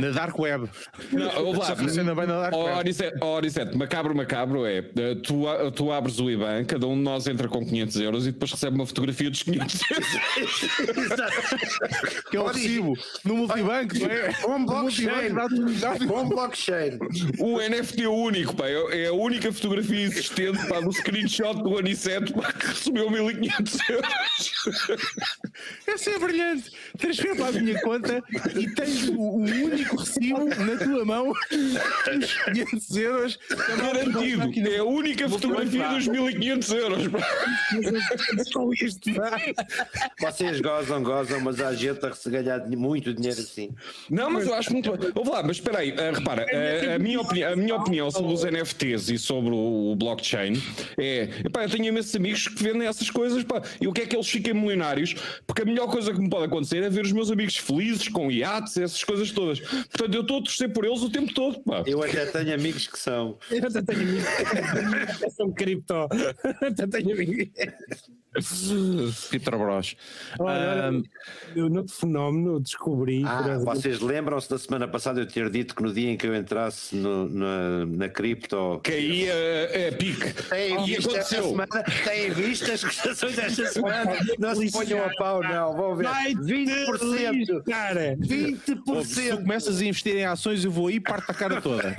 Na 0.00 0.10
Dark 0.10 0.38
Web. 0.38 0.68
Não, 1.12 1.50
lá, 1.52 1.66
Só 1.66 1.76
funciona 1.76 2.14
bem 2.14 2.26
na 2.26 2.40
Dark 2.40 2.54
Ó, 2.54 2.64
Web. 2.64 2.94
Ó, 3.20 3.38
Anicete, 3.38 3.76
macabro, 3.76 4.14
macabro 4.14 4.66
é 4.66 4.78
eh, 4.78 5.14
tu, 5.22 5.44
tu 5.74 5.92
abres 5.92 6.18
o 6.18 6.30
IBAN, 6.30 6.64
cada 6.64 6.86
um 6.86 6.96
de 6.96 7.02
nós 7.02 7.26
entra 7.26 7.46
com 7.48 7.64
500 7.64 7.96
euros 8.00 8.26
e 8.26 8.32
depois 8.32 8.50
recebe 8.50 8.74
uma 8.76 8.86
fotografia 8.86 9.30
dos 9.30 9.42
500 9.42 9.80
euros. 9.90 10.60
Que 12.30 12.36
é 12.36 12.40
o 12.40 12.46
recibo 12.46 12.94
no 13.24 13.36
multibanco, 13.36 13.94
não 14.46 14.58
No 14.58 14.66
blockchain. 14.66 15.32
Um 16.10 16.28
blockchain. 16.28 16.98
O 17.38 17.60
NFT 17.60 18.04
é 18.04 18.08
único, 18.08 18.56
pá, 18.56 18.66
é 18.66 18.78
é 18.90 19.06
a 19.08 19.12
única 19.12 19.52
fotografia 19.52 20.00
existente 20.04 20.66
pá, 20.66 20.80
do 20.80 20.92
screenshot 20.92 21.62
do 21.62 21.78
Aniceto 21.78 22.32
pá, 22.32 22.52
que 22.52 22.66
recebeu 22.66 23.10
1500 23.10 23.78
euros. 23.90 24.12
Essa 25.86 26.10
é 26.10 26.18
brilhante. 26.18 26.70
Transfere 26.98 27.36
para 27.36 27.48
a 27.48 27.52
minha 27.60 27.80
conta 27.80 28.22
e 28.58 28.68
tens 28.74 29.08
o, 29.08 29.14
o 29.18 29.36
único 29.36 29.96
recibo 29.96 30.44
na 30.46 30.76
tua 30.76 31.04
mão, 31.04 31.30
os 31.30 32.34
500 32.44 32.96
euros. 32.96 33.38
Garantido, 33.78 34.68
é 34.68 34.78
a 34.78 34.84
única 34.84 35.28
fotografia 35.28 35.88
dos 35.88 36.06
1500 36.08 36.72
euros. 36.72 37.08
pá. 37.08 37.18
Com 38.52 38.72
isto. 38.74 39.10
Vocês 40.20 40.60
gozam, 40.60 41.02
gozam, 41.02 41.40
mas 41.40 41.60
há 41.60 41.72
gente 41.74 42.04
a 42.04 42.12
se 42.12 42.28
ganhar 42.30 42.66
muito 42.68 43.12
dinheiro 43.14 43.40
assim. 43.40 43.70
Não, 44.10 44.30
mas 44.30 44.46
eu 44.46 44.54
acho 44.54 44.72
muito 44.72 44.90
bem. 44.96 45.10
Ouve 45.14 45.30
lá, 45.30 45.42
mas 45.42 45.56
espera 45.56 45.78
aí, 45.78 45.94
ah, 45.98 46.16
repara, 46.16 46.46
ah, 46.52 46.94
a, 46.94 46.98
minha 46.98 47.20
opini- 47.20 47.44
a 47.44 47.56
minha 47.56 47.74
opinião 47.76 48.10
sobre 48.10 48.32
os 48.32 48.42
NFTs 48.44 49.08
e 49.10 49.18
sobre 49.18 49.50
o, 49.50 49.92
o 49.92 49.96
blockchain 49.96 50.54
é, 50.96 51.28
epá, 51.44 51.64
eu 51.64 51.70
tenho 51.70 51.84
imensos 51.86 52.14
amigos 52.14 52.48
que 52.48 52.62
vendem 52.62 52.86
essas 52.86 53.10
coisas, 53.10 53.42
pá, 53.44 53.62
e 53.80 53.86
o 53.86 53.92
que 53.92 54.02
é 54.02 54.06
que 54.06 54.16
eles 54.16 54.28
fiquem 54.28 54.54
milionários? 54.54 55.14
Porque 55.46 55.62
a 55.62 55.64
melhor 55.64 55.88
coisa 55.88 56.12
que 56.12 56.20
me 56.20 56.28
pode 56.28 56.44
acontecer 56.46 56.82
é 56.82 56.87
ver 56.88 57.04
os 57.04 57.12
meus 57.12 57.30
amigos 57.30 57.56
felizes, 57.56 58.08
com 58.08 58.30
iates, 58.30 58.76
essas 58.76 59.02
coisas 59.04 59.30
todas. 59.30 59.60
Portanto, 59.60 60.14
eu 60.14 60.22
estou 60.22 60.38
a 60.38 60.42
torcer 60.42 60.72
por 60.72 60.84
eles 60.84 61.02
o 61.02 61.10
tempo 61.10 61.32
todo, 61.32 61.60
pá. 61.60 61.82
Eu 61.86 62.02
até 62.02 62.26
tenho 62.26 62.54
amigos 62.54 62.86
que 62.86 62.98
são. 62.98 63.38
Eu 63.50 63.66
até 63.66 63.82
tenho 63.82 64.00
amigos 64.00 65.16
que 65.18 65.30
são 65.30 65.50
cripto. 65.54 65.94
Até 66.60 66.86
tenho 66.86 67.12
amigos. 67.12 67.48
Petrobras. 69.30 69.96
Olha, 70.38 70.86
olha, 70.88 71.02
eu 71.56 71.68
no 71.68 71.86
fenómeno 71.88 72.60
descobri. 72.60 73.22
Ah, 73.24 73.58
vocês 73.64 74.00
lembram-se 74.00 74.48
da 74.50 74.58
semana 74.58 74.86
passada 74.88 75.20
eu 75.20 75.26
ter 75.26 75.48
dito 75.50 75.74
que 75.74 75.82
no 75.82 75.92
dia 75.92 76.10
em 76.10 76.16
que 76.16 76.26
eu 76.26 76.34
entrasse 76.34 76.94
no- 76.96 77.28
na, 77.28 77.86
na 77.86 78.08
cripto. 78.08 78.80
Caía 78.82 79.32
a, 79.32 79.88
a 79.88 79.92
pique. 79.96 80.32
Têm 80.48 80.82
E 80.82 80.86
visto 80.96 81.16
esta 81.16 81.36
aconteceu. 81.38 81.44
semana? 81.50 81.84
Têm 82.04 82.30
visto 82.30 82.70
as 82.70 82.84
cotações 82.84 83.36
desta 83.36 83.66
semana? 83.72 84.16
Não 84.38 84.54
se 84.54 84.70
ponham 84.72 85.04
a 85.04 85.10
pau, 85.14 85.42
não. 85.42 85.76
Vão 85.76 85.96
ver. 85.96 86.04
Vai 86.04 86.32
20%. 86.34 87.62
Cara, 87.64 88.16
20%. 88.16 89.04
Se 89.04 89.30
tu 89.30 89.36
começas 89.38 89.80
a 89.80 89.84
investir 89.84 90.16
em 90.16 90.24
ações, 90.26 90.64
eu 90.64 90.70
vou 90.70 90.86
aí 90.88 90.96
e 90.96 91.00
parto 91.00 91.30
a 91.30 91.34
cara 91.34 91.60
toda. 91.60 91.94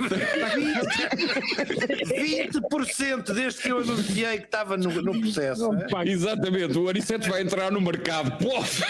20% 2.10 3.32
desde 3.32 3.62
que 3.62 3.68
eu 3.70 3.78
anunciei 3.78 4.38
que 4.38 4.44
estava 4.44 4.76
no, 4.76 4.90
no 5.02 5.20
processo. 5.20 5.72
não 5.72 5.80
é? 5.80 5.86
Exatamente, 6.30 6.78
o 6.78 6.88
Aniceto 6.88 7.28
vai 7.28 7.42
entrar 7.42 7.72
no 7.72 7.80
mercado. 7.80 8.30
Pof! 8.38 8.82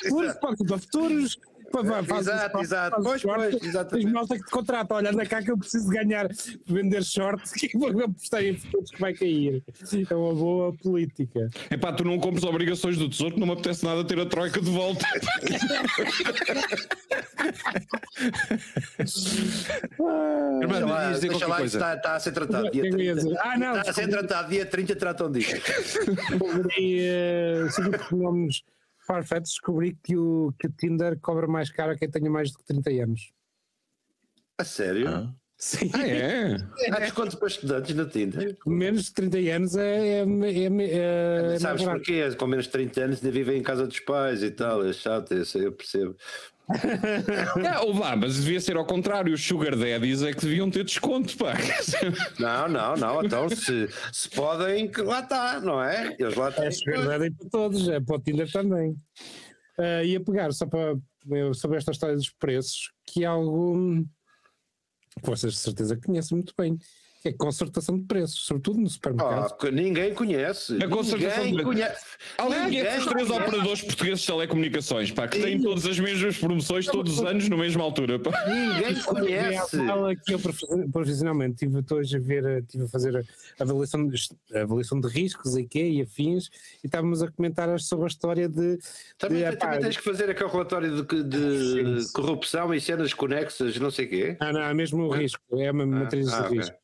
Futuros, 0.00 0.34
para 0.40 0.56
para 0.56 0.78
futuros. 0.78 1.38
Faz- 1.72 2.26
Exato, 2.26 2.52
faz- 2.52 2.64
exato. 2.66 2.90
faz 2.96 3.04
Pois, 3.04 3.20
short, 3.20 3.38
pois, 3.40 3.54
Tens 3.56 3.68
exatamente. 3.68 4.12
malta 4.12 4.36
que 4.38 4.44
te 4.44 4.50
contrata, 4.50 4.94
olha, 4.94 5.10
anda 5.10 5.26
cá 5.26 5.42
que 5.42 5.50
eu 5.50 5.58
preciso 5.58 5.88
ganhar, 5.88 6.28
vender 6.66 7.02
short, 7.04 7.42
que 7.54 7.70
vou 7.78 7.88
apostar 8.04 8.42
em 8.44 8.56
futuros 8.56 8.90
que 8.90 9.00
vai 9.00 9.12
cair. 9.14 9.62
É 10.10 10.14
uma 10.14 10.34
boa 10.34 10.72
política. 10.74 11.48
Epá, 11.70 11.92
tu 11.92 12.04
não 12.04 12.18
compres 12.18 12.44
obrigações 12.44 12.96
do 12.98 13.08
tesouro 13.08 13.34
que 13.34 13.40
não 13.40 13.46
me 13.46 13.52
apetece 13.54 13.84
nada 13.84 14.04
ter 14.04 14.18
a 14.20 14.26
troika 14.26 14.60
de 14.60 14.70
volta. 14.70 15.04
Irmã, 20.62 20.78
Deixa 20.78 20.86
lá, 20.86 21.10
deixa 21.18 21.46
lá, 21.46 21.62
está, 21.64 21.94
está 21.94 22.16
a 22.16 22.20
ser 22.20 22.32
tratado. 22.32 22.66
É 22.66 22.70
Dia 22.70 22.82
que 22.82 22.88
eu 22.88 23.00
ia 23.00 23.14
30. 23.14 23.28
dizer? 23.28 23.38
Ah, 23.42 23.58
não, 23.58 23.76
Está 23.78 23.90
a 23.90 23.94
ser 23.94 24.08
tratado. 24.08 24.50
Dia 24.50 24.66
30 24.66 24.96
tratam 24.96 25.30
disso. 25.30 25.54
sobre 27.70 27.96
os 27.96 28.06
fenómenos 28.08 28.62
Farfetch, 29.12 29.44
descobri 29.44 29.96
que 30.02 30.16
o, 30.16 30.52
que 30.58 30.66
o 30.66 30.72
Tinder 30.72 31.18
cobra 31.20 31.46
mais 31.46 31.70
caro 31.70 31.92
a 31.92 31.96
quem 31.96 32.10
tenha 32.10 32.30
mais 32.30 32.50
de 32.50 32.58
30 32.64 32.90
anos. 32.90 33.32
A 34.58 34.64
sério? 34.64 35.08
Ah. 35.08 35.34
Sim. 35.58 35.90
Ah, 35.94 36.08
é? 36.08 36.56
Há 36.90 36.98
desconto 36.98 37.36
para 37.36 37.46
estudantes 37.46 37.94
na 37.94 38.04
Tinder? 38.04 38.58
Menos 38.66 39.04
de 39.04 39.12
30 39.12 39.38
anos 39.38 39.76
é. 39.76 40.18
é, 40.18 40.18
é, 40.18 40.24
é 40.24 41.58
Sabes 41.60 41.62
mais 41.62 41.82
barato. 41.82 41.98
porquê? 41.98 42.34
Com 42.34 42.46
menos 42.48 42.64
de 42.64 42.72
30 42.72 43.00
anos 43.00 43.16
ainda 43.18 43.30
vivem 43.30 43.58
em 43.58 43.62
casa 43.62 43.86
dos 43.86 44.00
pais 44.00 44.42
e 44.42 44.50
tal. 44.50 44.84
É 44.84 44.92
chato, 44.92 45.32
isso 45.34 45.58
eu 45.58 45.70
percebo. 45.70 46.16
É, 47.64 47.78
ou 47.80 47.94
vá, 47.94 48.16
mas 48.16 48.36
devia 48.36 48.60
ser 48.60 48.76
ao 48.76 48.84
contrário. 48.84 49.32
Os 49.32 49.44
Sugar 49.44 49.76
Daddies 49.76 50.22
é 50.22 50.32
que 50.32 50.40
deviam 50.40 50.70
ter 50.70 50.84
desconto, 50.84 51.36
pá. 51.36 51.54
Não, 52.38 52.68
não, 52.68 52.96
não. 52.96 53.24
Então 53.24 53.48
se, 53.48 53.88
se 54.12 54.28
podem, 54.30 54.88
que 54.90 55.02
lá 55.02 55.20
está, 55.20 55.60
não 55.60 55.82
é? 55.82 56.16
Eles 56.18 56.34
lá 56.34 56.50
têm. 56.50 56.66
É 56.66 56.90
verdade 56.90 57.26
é 57.26 57.30
para 57.30 57.50
todos, 57.50 57.88
é 57.88 58.00
para 58.00 58.16
o 58.16 58.18
Tinder 58.20 58.50
também. 58.50 58.96
Ah, 59.78 60.04
ia 60.04 60.20
pegar 60.20 60.52
só 60.52 60.66
para 60.66 60.96
eu, 61.30 61.54
sobre 61.54 61.78
esta 61.78 61.92
história 61.92 62.16
dos 62.16 62.30
preços, 62.30 62.90
que 63.06 63.24
é 63.24 63.26
algo 63.26 64.04
que 65.20 65.28
vocês 65.28 65.52
de 65.52 65.58
certeza 65.58 65.96
conhecem 65.96 66.36
muito 66.36 66.54
bem, 66.56 66.78
que 67.22 67.28
é 67.28 67.32
concertação 67.32 67.96
de 67.96 68.04
preços, 68.04 68.40
sobretudo 68.44 68.80
no 68.80 68.88
supermercado. 68.90 69.52
Oh, 69.52 69.54
que 69.56 69.70
ninguém 69.70 70.12
conhece. 70.12 70.76
A 70.82 70.88
concertação 70.88 71.44
ninguém 71.44 71.58
de- 71.58 71.62
conhece. 71.62 72.04
Alguém 72.36 72.60
Ninguém 72.64 72.80
conhece 72.80 72.98
os 72.98 73.06
três 73.06 73.28
conhece. 73.28 73.46
operadores 73.48 73.82
portugueses 73.82 74.20
de 74.20 74.26
telecomunicações, 74.26 75.10
pá, 75.12 75.28
que 75.28 75.38
têm 75.40 75.60
todas 75.60 75.86
as 75.86 76.00
mesmas 76.00 76.36
promoções 76.36 76.86
todos 76.86 77.18
os 77.20 77.24
anos, 77.24 77.48
na 77.48 77.56
mesma 77.56 77.84
altura, 77.84 78.18
pá. 78.18 78.32
Ninguém 78.48 79.00
conhece. 79.04 79.76
Fala 79.86 80.16
que 80.16 80.34
eu 80.34 80.40
profissionalmente 80.92 81.64
estive 81.64 81.78
a 81.88 81.94
hoje 81.94 82.16
a 82.16 82.20
ver, 82.20 82.44
eh, 82.44 82.58
estive 82.58 82.84
a 82.84 82.88
fazer 82.88 83.16
a 83.16 83.62
avaliação 83.62 84.08
de, 84.08 84.16
a 84.54 84.62
avaliação 84.62 85.00
de 85.00 85.06
riscos 85.08 85.56
e 85.56 85.64
quê, 85.64 85.88
e 85.88 86.02
afins, 86.02 86.48
e 86.82 86.86
estávamos 86.88 87.22
a 87.22 87.30
comentar 87.30 87.78
sobre 87.80 88.04
a 88.04 88.08
história 88.08 88.48
de. 88.48 88.78
Também, 89.16 89.48
de, 89.48 89.56
também 89.56 89.80
tens 89.80 89.96
que 89.96 90.02
fazer 90.02 90.28
aquele 90.28 90.50
relatório 90.50 91.02
de, 91.04 91.22
de 91.22 92.12
corrupção 92.12 92.74
e 92.74 92.80
cenas 92.80 93.14
conexas, 93.14 93.78
não 93.78 93.90
sei 93.92 94.06
o 94.06 94.08
quê. 94.08 94.36
Ah, 94.40 94.52
não, 94.52 94.60
é 94.62 94.74
mesmo 94.74 95.04
o 95.04 95.10
risco, 95.10 95.40
é 95.52 95.70
uma 95.70 95.86
matriz 95.86 96.32
ah, 96.32 96.48
de 96.48 96.56
risco. 96.56 96.72
Ah, 96.72 96.74
é- 96.74 96.78
é- 96.78 96.81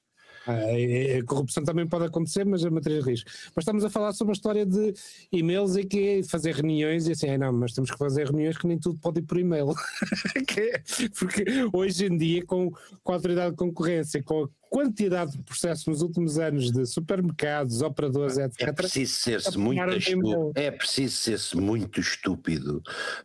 a 0.52 1.24
corrupção 1.24 1.64
também 1.64 1.86
pode 1.86 2.04
acontecer, 2.06 2.44
mas 2.44 2.64
é 2.64 2.70
matriz 2.70 3.04
de 3.04 3.10
risco. 3.10 3.30
Mas 3.54 3.62
estamos 3.62 3.84
a 3.84 3.90
falar 3.90 4.12
sobre 4.12 4.32
a 4.32 4.34
história 4.36 4.64
de 4.66 4.94
e-mails 5.32 5.76
e 5.76 5.84
que 5.84 6.22
fazer 6.24 6.54
reuniões 6.54 7.06
e 7.06 7.12
assim, 7.12 7.36
não, 7.36 7.52
mas 7.52 7.72
temos 7.72 7.90
que 7.90 7.98
fazer 7.98 8.26
reuniões 8.26 8.56
que 8.56 8.66
nem 8.66 8.78
tudo 8.78 8.98
pode 9.00 9.20
ir 9.20 9.22
por 9.22 9.38
e-mail. 9.38 9.68
Que 10.46 10.60
é- 10.60 10.82
Porque 11.18 11.44
hoje 11.72 12.06
em 12.06 12.16
dia, 12.16 12.44
com, 12.44 12.70
com 13.02 13.12
a 13.12 13.16
autoridade 13.16 13.50
de 13.50 13.56
concorrência, 13.56 14.22
com, 14.22 14.48
quantidade 14.68 15.32
de 15.32 15.42
processos 15.42 15.86
nos 15.86 16.02
últimos 16.02 16.38
anos 16.38 16.70
de 16.70 16.86
supermercados, 16.86 17.82
operadores, 17.82 18.38
etc. 18.38 18.68
É 18.68 18.72
preciso 18.72 19.14
ser-se 19.14 19.58
muito 19.58 19.96
estúpido. 19.96 20.52
É 20.54 20.70
preciso 20.70 21.16
ser-se 21.16 21.56
muito 21.56 22.00
estúpido 22.00 22.82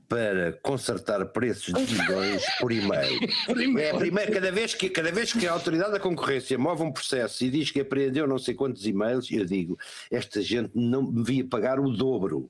para 0.07 0.53
consertar 0.61 1.23
preços 1.27 1.73
de 1.73 1.95
milhões 1.95 2.43
por 2.59 2.71
e-mail. 2.71 3.19
É, 3.83 3.91
primeiro, 3.93 4.31
cada, 4.31 4.51
vez 4.51 4.73
que, 4.73 4.89
cada 4.89 5.11
vez 5.11 5.33
que 5.33 5.47
a 5.47 5.51
autoridade 5.51 5.91
da 5.91 5.99
concorrência 5.99 6.57
move 6.57 6.83
um 6.83 6.91
processo 6.91 7.43
e 7.43 7.49
diz 7.49 7.71
que 7.71 7.81
apreendeu 7.81 8.27
não 8.27 8.37
sei 8.37 8.53
quantos 8.53 8.85
e-mails, 8.85 9.29
eu 9.31 9.45
digo, 9.45 9.77
esta 10.11 10.41
gente 10.41 10.71
não 10.75 11.03
devia 11.11 11.45
pagar 11.45 11.79
o 11.79 11.89
dobro. 11.89 12.49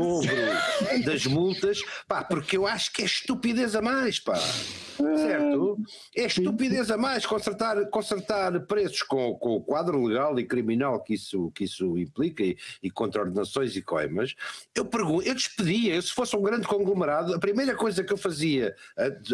O 0.00 0.20
dobro 0.20 1.04
das 1.04 1.26
multas, 1.26 1.82
pá, 2.06 2.22
porque 2.22 2.56
eu 2.56 2.66
acho 2.66 2.92
que 2.92 3.02
é 3.02 3.04
estupidez 3.04 3.74
a 3.74 3.82
mais, 3.82 4.18
pá. 4.20 4.38
Certo? 4.96 5.78
É 6.16 6.26
estupidez 6.26 6.90
a 6.90 6.96
mais 6.96 7.24
consertar, 7.26 7.84
consertar 7.86 8.60
preços 8.66 9.02
com, 9.02 9.34
com 9.34 9.56
o 9.56 9.60
quadro 9.60 10.04
legal 10.04 10.38
e 10.38 10.44
criminal 10.44 11.00
que 11.00 11.14
isso, 11.14 11.50
que 11.54 11.64
isso 11.64 11.98
implica 11.98 12.42
e, 12.42 12.56
e 12.82 12.90
contraordenações 12.90 13.76
e 13.76 13.82
coimas. 13.82 14.34
Eu 14.74 14.84
pergunto, 14.84 15.26
eu 15.26 15.34
despedia, 15.34 15.94
eu, 15.94 16.02
se 16.02 16.12
fosse 16.12 16.36
um 16.36 16.42
grande 16.42 16.66
conglomerado, 16.66 17.34
a 17.34 17.38
primeira 17.38 17.74
coisa 17.74 18.02
que 18.02 18.12
eu 18.12 18.16
fazia 18.16 18.74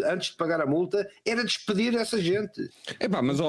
antes 0.05 0.31
de 0.31 0.37
pagar 0.37 0.61
a 0.61 0.65
multa 0.65 1.07
era 1.25 1.43
despedir 1.43 1.95
essa 1.95 2.21
gente. 2.21 2.69
É 2.99 3.07
pá, 3.07 3.21
mas 3.21 3.39
oh, 3.39 3.45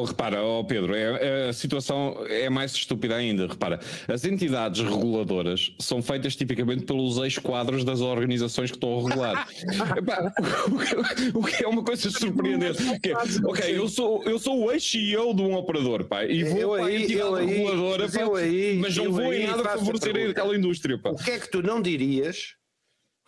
oh, 0.00 0.04
repara, 0.04 0.42
oh 0.42 0.64
Pedro, 0.64 0.94
é, 0.94 1.48
a 1.48 1.52
situação 1.52 2.24
é 2.28 2.48
mais 2.48 2.72
estúpida 2.72 3.16
ainda. 3.16 3.46
Repara, 3.46 3.80
as 4.08 4.24
entidades 4.24 4.82
reguladoras 4.82 5.74
são 5.78 6.02
feitas 6.02 6.36
tipicamente 6.36 6.84
pelos 6.84 7.18
ex-quadros 7.18 7.84
das 7.84 8.00
organizações 8.00 8.70
que 8.70 8.76
estão 8.76 8.98
a 8.98 9.08
regular. 9.08 9.48
Epá, 9.96 10.32
o, 11.34 11.39
que 11.42 11.64
é 11.64 11.68
uma 11.68 11.82
coisa 11.82 12.10
surpreendente. 12.10 12.82
É, 13.02 13.46
ok, 13.46 13.78
eu 13.78 13.88
sou, 13.88 14.22
eu 14.24 14.38
sou 14.38 14.64
o 14.64 14.72
ex-CEO 14.72 15.34
de 15.34 15.42
um 15.42 15.54
operador, 15.54 16.04
pá, 16.04 16.24
e 16.24 16.44
vou 16.44 16.58
eu 16.58 16.70
para 16.70 16.84
aí, 16.86 16.96
a 16.96 17.00
entidade 17.00 17.46
reguladora, 17.46 18.02
mas, 18.04 18.16
pá, 18.16 18.38
aí, 18.38 18.78
mas 18.78 18.96
não 18.96 19.12
vou 19.12 19.32
em 19.32 19.46
nada 19.46 19.62
favorecer 19.62 20.30
aquela 20.30 20.56
indústria. 20.56 20.98
Pá. 20.98 21.10
O 21.10 21.16
que 21.16 21.30
é 21.30 21.38
que 21.38 21.50
tu 21.50 21.62
não 21.62 21.80
dirias? 21.80 22.54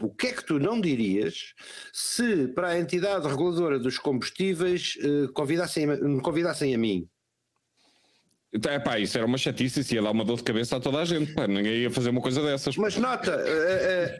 O 0.00 0.10
que 0.10 0.28
é 0.28 0.32
que 0.32 0.44
tu 0.44 0.58
não 0.58 0.80
dirias 0.80 1.54
se 1.92 2.48
para 2.48 2.70
a 2.70 2.78
entidade 2.78 3.26
reguladora 3.28 3.78
dos 3.78 3.98
combustíveis 3.98 4.98
eh, 5.00 5.28
convidassem, 5.32 5.86
me 5.86 6.20
convidassem 6.20 6.74
a 6.74 6.78
mim? 6.78 7.08
É 8.52 8.78
pá, 8.78 8.98
isso 8.98 9.16
era 9.16 9.26
uma 9.26 9.38
chatice, 9.38 9.80
isso 9.80 9.94
ia 9.94 10.02
dar 10.02 10.10
uma 10.10 10.24
dor 10.24 10.36
de 10.36 10.42
cabeça 10.42 10.76
a 10.76 10.80
toda 10.80 10.98
a 10.98 11.04
gente, 11.06 11.32
pá, 11.32 11.46
ninguém 11.46 11.78
ia 11.78 11.90
fazer 11.90 12.10
uma 12.10 12.20
coisa 12.20 12.42
dessas. 12.42 12.76
Mas 12.76 12.96
nota, 12.96 13.34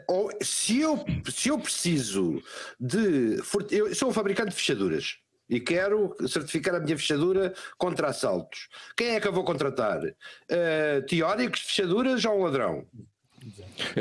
uh, 0.09 0.11
uh, 0.11 0.29
se, 0.41 0.79
eu, 0.79 1.05
se 1.29 1.49
eu 1.49 1.59
preciso 1.59 2.41
de. 2.79 3.37
Eu 3.69 3.93
sou 3.93 4.09
um 4.09 4.13
fabricante 4.13 4.49
de 4.49 4.55
fechaduras 4.55 5.17
e 5.47 5.59
quero 5.59 6.15
certificar 6.27 6.73
a 6.73 6.79
minha 6.79 6.97
fechadura 6.97 7.53
contra 7.77 8.07
assaltos. 8.07 8.69
Quem 8.97 9.09
é 9.09 9.19
que 9.19 9.27
eu 9.27 9.33
vou 9.33 9.43
contratar? 9.43 10.01
Uh, 10.01 11.05
teóricos 11.07 11.59
de 11.59 11.65
fechaduras 11.67 12.25
ou 12.25 12.39
um 12.39 12.43
ladrão? 12.43 12.87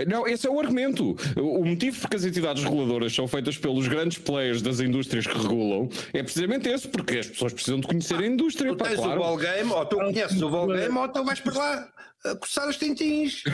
Não, 0.06 0.26
esse 0.26 0.46
é 0.46 0.50
o 0.50 0.58
argumento. 0.60 1.16
O 1.36 1.64
motivo 1.64 2.00
por 2.00 2.10
que 2.10 2.16
as 2.16 2.24
entidades 2.24 2.62
reguladoras 2.62 3.14
são 3.14 3.26
feitas 3.26 3.56
pelos 3.56 3.88
grandes 3.88 4.18
players 4.18 4.62
das 4.62 4.80
indústrias 4.80 5.26
que 5.26 5.36
regulam 5.36 5.88
é 6.12 6.22
precisamente 6.22 6.68
esse, 6.68 6.88
porque 6.88 7.18
as 7.18 7.26
pessoas 7.26 7.52
precisam 7.52 7.80
de 7.80 7.86
conhecer 7.86 8.16
a 8.16 8.26
indústria. 8.26 8.70
Tu 8.74 8.84
tens 8.84 8.96
claro. 8.96 9.20
o 9.20 9.24
ball 9.24 9.36
game, 9.36 9.70
ou 9.70 9.86
tu 9.86 9.96
conheces 9.96 10.42
o 10.42 10.48
ball 10.48 10.66
game, 10.66 10.96
ou 10.96 11.08
tu 11.08 11.24
vais 11.24 11.40
para 11.40 11.54
lá 11.54 11.88
a 12.24 12.36
coçar 12.36 12.68
os 12.68 12.76
tintins. 12.76 13.42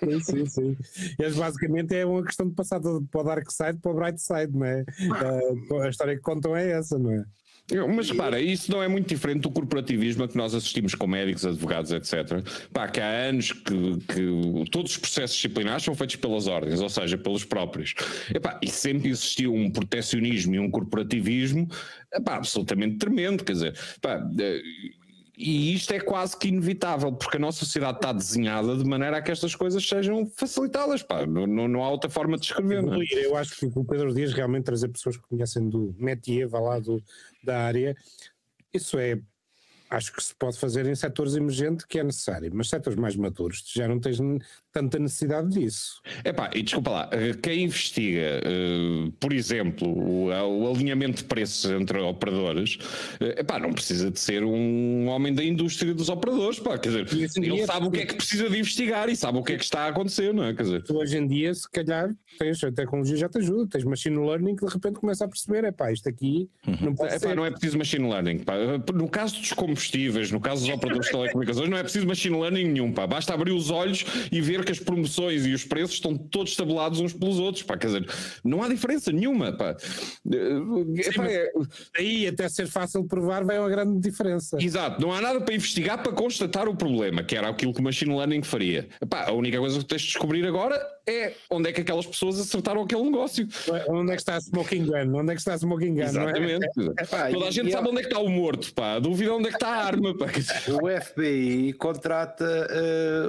Sim, 0.00 0.20
sim, 0.20 0.46
sim. 0.46 0.76
Eles 1.18 1.36
basicamente 1.36 1.94
é 1.94 2.06
uma 2.06 2.24
questão 2.24 2.48
de 2.48 2.54
passar 2.54 2.80
para 2.80 3.20
o 3.20 3.22
dark 3.22 3.50
side 3.50 3.78
para 3.82 3.90
o 3.90 3.94
bright 3.94 4.18
side, 4.18 4.50
não 4.50 4.64
é? 4.64 4.82
Ah. 5.12 5.84
A 5.84 5.88
história 5.90 6.16
que 6.16 6.22
contam 6.22 6.56
é 6.56 6.70
essa, 6.70 6.98
não 6.98 7.12
é? 7.12 7.24
Mas 7.94 8.10
repara, 8.10 8.40
isso 8.40 8.70
não 8.70 8.82
é 8.82 8.88
muito 8.88 9.08
diferente 9.08 9.42
do 9.42 9.50
corporativismo 9.50 10.24
a 10.24 10.28
que 10.28 10.36
nós 10.36 10.54
assistimos 10.54 10.94
com 10.94 11.06
médicos, 11.06 11.44
advogados, 11.46 11.92
etc. 11.92 12.42
Pá, 12.72 12.88
que 12.88 13.00
há 13.00 13.08
anos 13.08 13.52
que, 13.52 13.98
que 14.08 14.70
todos 14.70 14.92
os 14.92 14.98
processos 14.98 15.36
disciplinares 15.36 15.84
são 15.84 15.94
feitos 15.94 16.16
pelas 16.16 16.46
ordens, 16.46 16.80
ou 16.80 16.88
seja, 16.88 17.16
pelos 17.16 17.44
próprios. 17.44 17.94
Epá, 18.34 18.58
e 18.62 18.68
sempre 18.68 19.10
existiu 19.10 19.54
um 19.54 19.70
protecionismo 19.70 20.54
e 20.54 20.58
um 20.58 20.70
corporativismo 20.70 21.68
epá, 22.12 22.36
absolutamente 22.36 22.96
tremendo. 22.96 23.44
Quer 23.44 23.52
dizer, 23.52 23.78
pá, 24.00 24.20
eh, 24.38 24.62
e 25.40 25.72
isto 25.72 25.94
é 25.94 25.98
quase 25.98 26.36
que 26.36 26.48
inevitável, 26.48 27.10
porque 27.10 27.38
a 27.38 27.40
nossa 27.40 27.60
sociedade 27.60 27.96
está 27.96 28.12
desenhada 28.12 28.76
de 28.76 28.84
maneira 28.84 29.16
a 29.16 29.22
que 29.22 29.30
estas 29.30 29.54
coisas 29.54 29.86
sejam 29.88 30.26
facilitadas. 30.26 31.02
Pá. 31.02 31.24
Não, 31.26 31.46
não, 31.46 31.66
não 31.66 31.82
há 31.82 31.88
outra 31.88 32.10
forma 32.10 32.36
de 32.36 32.44
escrever. 32.44 32.82
Não 32.82 33.00
é? 33.00 33.04
Eu 33.10 33.34
acho 33.34 33.56
que 33.56 33.66
o 33.74 33.82
Pedro 33.82 34.12
Dias 34.12 34.34
realmente 34.34 34.64
trazer 34.64 34.88
pessoas 34.88 35.16
que 35.16 35.22
conhecem 35.22 35.66
do 35.66 35.94
métier, 35.98 36.46
vá 36.46 36.60
lá 36.60 36.78
do, 36.78 37.02
da 37.42 37.62
área, 37.64 37.96
isso 38.72 38.98
é 38.98 39.20
acho 39.90 40.12
que 40.12 40.22
se 40.22 40.34
pode 40.36 40.56
fazer 40.56 40.86
em 40.86 40.94
setores 40.94 41.34
emergentes 41.34 41.84
que 41.84 41.98
é 41.98 42.04
necessário, 42.04 42.50
mas 42.54 42.68
setores 42.68 42.96
mais 42.96 43.16
maduros 43.16 43.64
já 43.74 43.88
não 43.88 43.98
tens 43.98 44.20
tanta 44.72 44.98
necessidade 44.98 45.48
disso. 45.50 46.00
Epá, 46.24 46.50
e 46.54 46.62
desculpa 46.62 46.90
lá, 46.90 47.10
eh, 47.12 47.34
quem 47.42 47.64
investiga, 47.64 48.40
uh, 48.44 49.12
por 49.12 49.32
exemplo, 49.32 49.88
o, 49.88 50.70
alinhamento 50.70 51.18
de 51.18 51.24
preços 51.24 51.70
entre 51.70 51.98
operadores, 51.98 52.76
uh, 53.20 53.40
epá, 53.40 53.58
não 53.58 53.72
precisa 53.72 54.10
de 54.10 54.20
ser 54.20 54.44
um 54.44 55.08
homem 55.08 55.34
da 55.34 55.42
indústria 55.42 55.92
dos 55.92 56.08
operadores, 56.08 56.60
pá, 56.60 56.78
quer 56.78 56.90
dizer, 56.90 57.36
ele 57.36 57.66
sabe 57.66 57.86
o 57.86 57.90
que 57.90 58.00
é 58.00 58.06
que 58.06 58.14
precisa 58.14 58.48
de 58.48 58.58
investigar 58.58 59.08
e 59.08 59.16
sabe 59.16 59.38
o 59.38 59.42
que 59.42 59.54
é 59.54 59.56
que 59.56 59.64
está 59.64 59.80
a 59.80 59.88
acontecer, 59.88 60.32
não 60.32 60.44
é? 60.44 60.54
Quer 60.54 60.62
dizer, 60.62 60.82
tu 60.84 60.96
hoje 60.96 61.18
em 61.18 61.26
dia, 61.26 61.52
se 61.52 61.68
calhar, 61.68 62.10
tens, 62.38 62.62
a 62.62 62.70
tecnologia 62.70 63.16
já 63.16 63.28
te 63.28 63.38
ajuda, 63.38 63.68
tens 63.70 63.84
machine 63.84 64.16
learning 64.16 64.54
que 64.54 64.64
de 64.64 64.72
repente 64.72 65.00
começa 65.00 65.24
a 65.24 65.28
perceber, 65.28 65.64
é 65.64 65.72
pá, 65.72 65.92
isto 65.92 66.08
aqui 66.08 66.48
uhum. 66.66 66.76
não 66.80 66.94
pode 66.94 67.14
epá, 67.14 67.28
ser. 67.28 67.34
Não 67.34 67.44
é 67.44 67.50
preciso 67.50 67.76
machine 67.76 68.08
learning, 68.08 68.38
pá. 68.38 68.54
no 68.94 69.08
caso 69.08 69.36
dos 69.38 69.52
combustíveis, 69.52 70.30
no 70.30 70.40
caso 70.40 70.64
dos 70.64 70.74
operadores 70.74 71.06
de 71.06 71.12
telecomunicações, 71.18 71.68
não 71.68 71.76
é 71.76 71.82
preciso 71.82 72.06
machine 72.06 72.38
learning 72.38 72.64
nenhum, 72.64 72.92
pá, 72.92 73.06
basta 73.06 73.34
abrir 73.34 73.52
os 73.52 73.70
olhos 73.70 74.04
e 74.30 74.40
ver 74.40 74.59
que 74.64 74.72
as 74.72 74.78
promoções 74.78 75.46
e 75.46 75.52
os 75.52 75.64
preços 75.64 75.94
estão 75.94 76.16
todos 76.16 76.54
tabulados 76.56 77.00
uns 77.00 77.12
pelos 77.12 77.38
outros, 77.38 77.62
pá, 77.62 77.76
quer 77.76 77.88
dizer, 77.88 78.08
não 78.44 78.62
há 78.62 78.68
diferença 78.68 79.12
nenhuma, 79.12 79.52
pá. 79.52 79.76
Sim, 79.78 81.12
pá 81.16 81.26
é... 81.26 81.50
Aí 81.96 82.26
até 82.26 82.48
ser 82.48 82.66
fácil 82.66 83.04
provar 83.04 83.44
vai 83.44 83.58
uma 83.58 83.68
grande 83.68 84.00
diferença. 84.00 84.56
Exato, 84.60 85.00
não 85.00 85.12
há 85.12 85.20
nada 85.20 85.40
para 85.40 85.54
investigar 85.54 86.02
para 86.02 86.12
constatar 86.12 86.68
o 86.68 86.76
problema, 86.76 87.22
que 87.22 87.36
era 87.36 87.48
aquilo 87.48 87.72
que 87.72 87.80
o 87.80 87.84
machine 87.84 88.14
learning 88.14 88.42
faria. 88.42 88.88
Epá, 89.00 89.28
a 89.28 89.32
única 89.32 89.58
coisa 89.58 89.78
que 89.78 89.84
tens 89.84 90.02
de 90.02 90.06
descobrir 90.08 90.46
agora 90.46 90.80
é 91.06 91.34
onde 91.50 91.68
é 91.68 91.72
que 91.72 91.80
aquelas 91.80 92.06
pessoas 92.06 92.38
acertaram 92.38 92.82
aquele 92.82 93.02
negócio. 93.02 93.46
Onde 93.88 94.12
é 94.12 94.14
que 94.14 94.22
está 94.22 94.36
a 94.36 94.40
smoking 94.40 94.86
gun? 94.86 95.18
Onde 95.18 95.32
é 95.32 95.34
que 95.34 95.40
está 95.40 95.54
a 95.54 95.58
smoking 95.58 95.94
gun? 95.94 96.00
É? 96.00 96.04
Exatamente. 96.04 96.66
É? 96.98 97.02
Epá, 97.02 97.30
Toda 97.30 97.46
a 97.46 97.50
gente 97.50 97.72
sabe 97.72 97.88
onde 97.88 97.98
é 97.98 98.02
que 98.02 98.08
está 98.08 98.20
o 98.20 98.28
morto, 98.28 98.72
pá. 98.74 98.94
A 98.94 98.98
dúvida 98.98 99.30
é 99.30 99.34
onde 99.34 99.48
é 99.48 99.50
que 99.50 99.56
está 99.56 99.68
a 99.68 99.84
arma, 99.84 100.16
pá. 100.16 100.26
O 100.82 101.00
FBI 101.00 101.72
contrata 101.74 102.44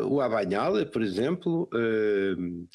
uh, 0.01 0.07
o 0.07 0.21
Abanhal, 0.21 0.73
por 0.85 1.01
exemplo, 1.01 1.20
uh, 1.29 2.67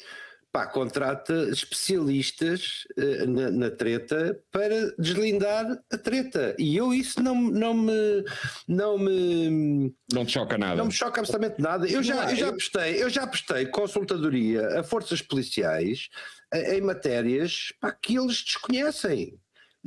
pá, 0.51 0.67
contrata 0.67 1.49
especialistas 1.49 2.87
uh, 2.97 3.27
na, 3.27 3.51
na, 3.51 3.71
treta 3.71 4.39
para 4.51 4.91
deslindar 4.97 5.79
a 5.91 5.97
treta. 5.97 6.55
E 6.57 6.75
eu 6.75 6.93
isso 6.93 7.21
não, 7.21 7.35
não 7.35 7.73
me 7.73 8.23
não 8.67 8.97
me 8.97 9.93
não 10.13 10.25
te 10.25 10.33
choca 10.33 10.57
nada. 10.57 10.75
Não 10.75 10.85
me 10.85 10.91
choca 10.91 11.21
absolutamente 11.21 11.61
nada. 11.61 11.87
Eu 11.87 12.01
já, 12.01 12.29
eu 12.29 12.35
já 12.35 12.51
prestei, 12.51 13.03
eu 13.03 13.09
já 13.09 13.27
prestei 13.27 13.65
consultadoria 13.67 14.79
a 14.79 14.83
forças 14.83 15.21
policiais 15.21 16.09
em 16.53 16.81
matérias 16.81 17.73
pá, 17.79 17.91
que 17.91 18.17
eles 18.17 18.43
desconhecem. 18.43 19.37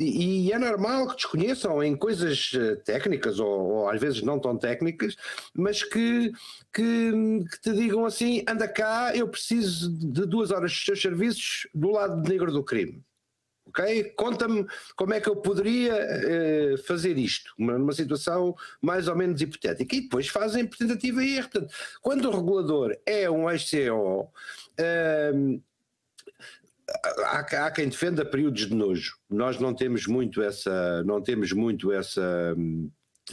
E, 0.00 0.46
e, 0.46 0.52
é 0.52 0.58
normal 0.58 1.08
que 1.08 1.16
desconheçam 1.16 1.82
em 1.82 1.94
coisas 1.94 2.52
eh, 2.54 2.76
técnicas 2.76 3.38
ou, 3.38 3.48
ou, 3.48 3.88
às 3.90 4.00
vezes 4.00 4.22
não 4.22 4.38
tão 4.38 4.56
técnicas, 4.56 5.14
mas 5.54 5.82
que, 5.82 6.32
que, 6.72 7.12
que, 7.50 7.60
te 7.60 7.72
digam 7.72 8.04
assim: 8.04 8.44
anda 8.48 8.68
cá, 8.68 9.12
eu 9.14 9.28
preciso 9.28 9.90
de 9.90 10.26
duas 10.26 10.50
horas 10.50 10.72
dos 10.72 10.84
seus 10.84 11.00
serviços 11.00 11.68
do 11.74 11.90
lado 11.90 12.28
negro 12.28 12.52
do 12.52 12.64
crime. 12.64 13.02
Ok? 13.66 14.04
Conta-me 14.16 14.66
como 14.96 15.14
é 15.14 15.20
que 15.20 15.28
eu 15.28 15.36
poderia 15.36 15.94
uh, 15.94 16.78
fazer 16.84 17.16
isto, 17.16 17.52
uma, 17.56 17.78
numa 17.78 17.92
situação 17.92 18.54
mais 18.82 19.06
ou 19.06 19.14
menos 19.14 19.40
hipotética. 19.40 19.94
E 19.94 20.02
depois 20.02 20.28
fazem 20.28 20.66
tentativa 20.66 21.22
e 21.22 21.36
erro. 21.36 21.48
Portanto, 21.50 21.74
quando 22.02 22.24
o 22.28 22.36
regulador 22.36 22.96
é 23.06 23.30
um 23.30 23.48
ex-CO, 23.48 24.28
ehm, 24.76 25.60
há, 27.24 27.66
há, 27.66 27.70
quem 27.70 27.88
defenda 27.88 28.24
períodos 28.24 28.66
de 28.66 28.74
nojo. 28.74 29.16
Nós 29.28 29.58
não 29.60 29.72
temos 29.72 30.06
muito 30.06 30.42
essa, 30.42 31.04
não 31.04 31.22
temos 31.22 31.52
muito 31.52 31.92
essa, 31.92 32.56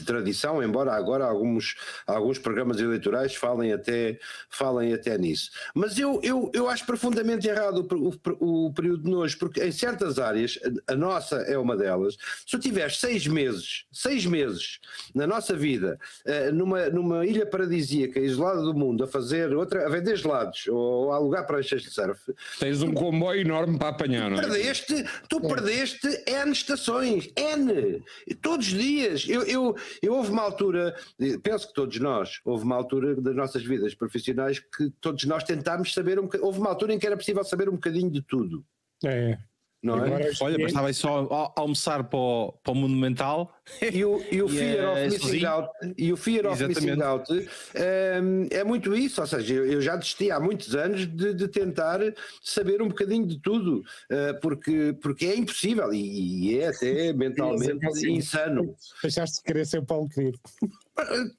tradição, 0.04 0.62
embora 0.62 0.92
agora 0.92 1.24
alguns, 1.24 1.76
alguns 2.06 2.38
programas 2.38 2.80
eleitorais 2.80 3.34
falem 3.34 3.72
até, 3.72 4.18
falem 4.50 4.92
até 4.92 5.16
nisso. 5.18 5.50
Mas 5.74 5.98
eu, 5.98 6.20
eu, 6.22 6.50
eu 6.54 6.68
acho 6.68 6.84
profundamente 6.86 7.48
errado 7.48 7.86
o, 7.90 8.44
o, 8.44 8.66
o 8.66 8.72
período 8.72 9.04
de 9.04 9.10
nojo, 9.10 9.38
porque 9.38 9.62
em 9.62 9.72
certas 9.72 10.18
áreas, 10.18 10.58
a 10.86 10.94
nossa 10.94 11.36
é 11.42 11.56
uma 11.58 11.76
delas, 11.76 12.14
se 12.14 12.46
tu 12.46 12.58
tiveres 12.58 12.98
seis 12.98 13.26
meses, 13.26 13.84
seis 13.92 14.26
meses 14.26 14.78
na 15.14 15.26
nossa 15.26 15.54
vida, 15.54 15.98
uh, 16.26 16.54
numa, 16.54 16.88
numa 16.88 17.26
ilha 17.26 17.46
paradisíaca, 17.46 18.20
isolada 18.20 18.62
do 18.62 18.74
mundo, 18.74 19.04
a 19.04 19.06
fazer 19.06 19.54
outra, 19.54 19.86
a 19.86 19.88
vender 19.88 20.16
gelados 20.16 20.66
ou 20.68 21.12
a 21.12 21.16
alugar 21.16 21.46
pranchas 21.46 21.82
de 21.82 21.90
surf. 21.90 22.20
Tens 22.58 22.82
um 22.82 22.92
comboio 22.92 23.40
enorme 23.40 23.78
para 23.78 23.88
apanhar, 23.88 24.30
não 24.30 24.38
é? 24.38 24.40
Perdeste, 24.40 25.04
tu 25.28 25.40
perdeste 25.40 26.06
N 26.26 26.52
estações, 26.52 27.30
N, 27.36 28.02
todos 28.40 28.66
os 28.66 28.72
dias. 28.72 29.26
Eu, 29.28 29.42
eu, 29.42 29.76
eu 30.02 30.14
houve 30.14 30.30
uma 30.30 30.42
altura, 30.42 30.94
penso 31.42 31.68
que 31.68 31.74
todos 31.74 31.98
nós, 31.98 32.40
houve 32.44 32.64
uma 32.64 32.76
altura 32.76 33.14
das 33.20 33.34
nossas 33.34 33.64
vidas 33.64 33.94
profissionais 33.94 34.58
que 34.58 34.90
todos 35.00 35.24
nós 35.24 35.44
tentámos 35.44 35.92
saber 35.92 36.18
um 36.18 36.28
houve 36.40 36.58
uma 36.58 36.70
altura 36.70 36.92
em 36.94 36.98
que 36.98 37.06
era 37.06 37.16
possível 37.16 37.44
saber 37.44 37.68
um 37.68 37.74
bocadinho 37.74 38.10
de 38.10 38.22
tudo. 38.22 38.64
É. 39.04 39.38
Não 39.80 40.04
é? 40.04 40.32
Olha, 40.40 40.58
bastava 40.58 40.92
só 40.92 41.52
almoçar 41.54 42.02
para 42.02 42.18
o, 42.18 42.52
para 42.64 42.72
o 42.72 42.74
Monumental 42.74 43.54
e 43.92 44.04
o, 44.04 44.20
e 44.30 44.42
o 44.42 44.48
fear 44.48 44.78
é, 44.78 44.90
of 44.90 45.10
missing 45.10 45.44
out, 45.44 45.68
e 45.96 46.12
o 46.12 46.16
fear 46.16 46.46
of 46.46 46.66
missing 46.66 47.00
out 47.00 47.32
um, 47.32 48.46
é 48.50 48.64
muito 48.64 48.92
isso, 48.92 49.20
ou 49.20 49.26
seja, 49.26 49.54
eu, 49.54 49.80
já 49.80 49.94
desisti 49.94 50.32
há 50.32 50.40
muitos 50.40 50.74
anos 50.74 51.06
de, 51.06 51.32
de 51.32 51.46
tentar 51.46 52.00
saber 52.42 52.82
um 52.82 52.88
bocadinho 52.88 53.24
de 53.24 53.38
tudo, 53.38 53.84
uh, 54.10 54.40
porque, 54.42 54.96
porque 55.00 55.26
é 55.26 55.36
impossível 55.36 55.92
e, 55.92 56.48
e 56.48 56.58
é 56.58 56.68
até 56.68 57.12
mentalmente 57.14 58.04
é 58.04 58.10
insano. 58.10 58.74
Deixaste 59.00 59.36
de 59.36 59.42
querer 59.44 59.64
ser 59.64 59.78
o 59.78 59.86
Paulo 59.86 60.08
Querido. 60.08 60.40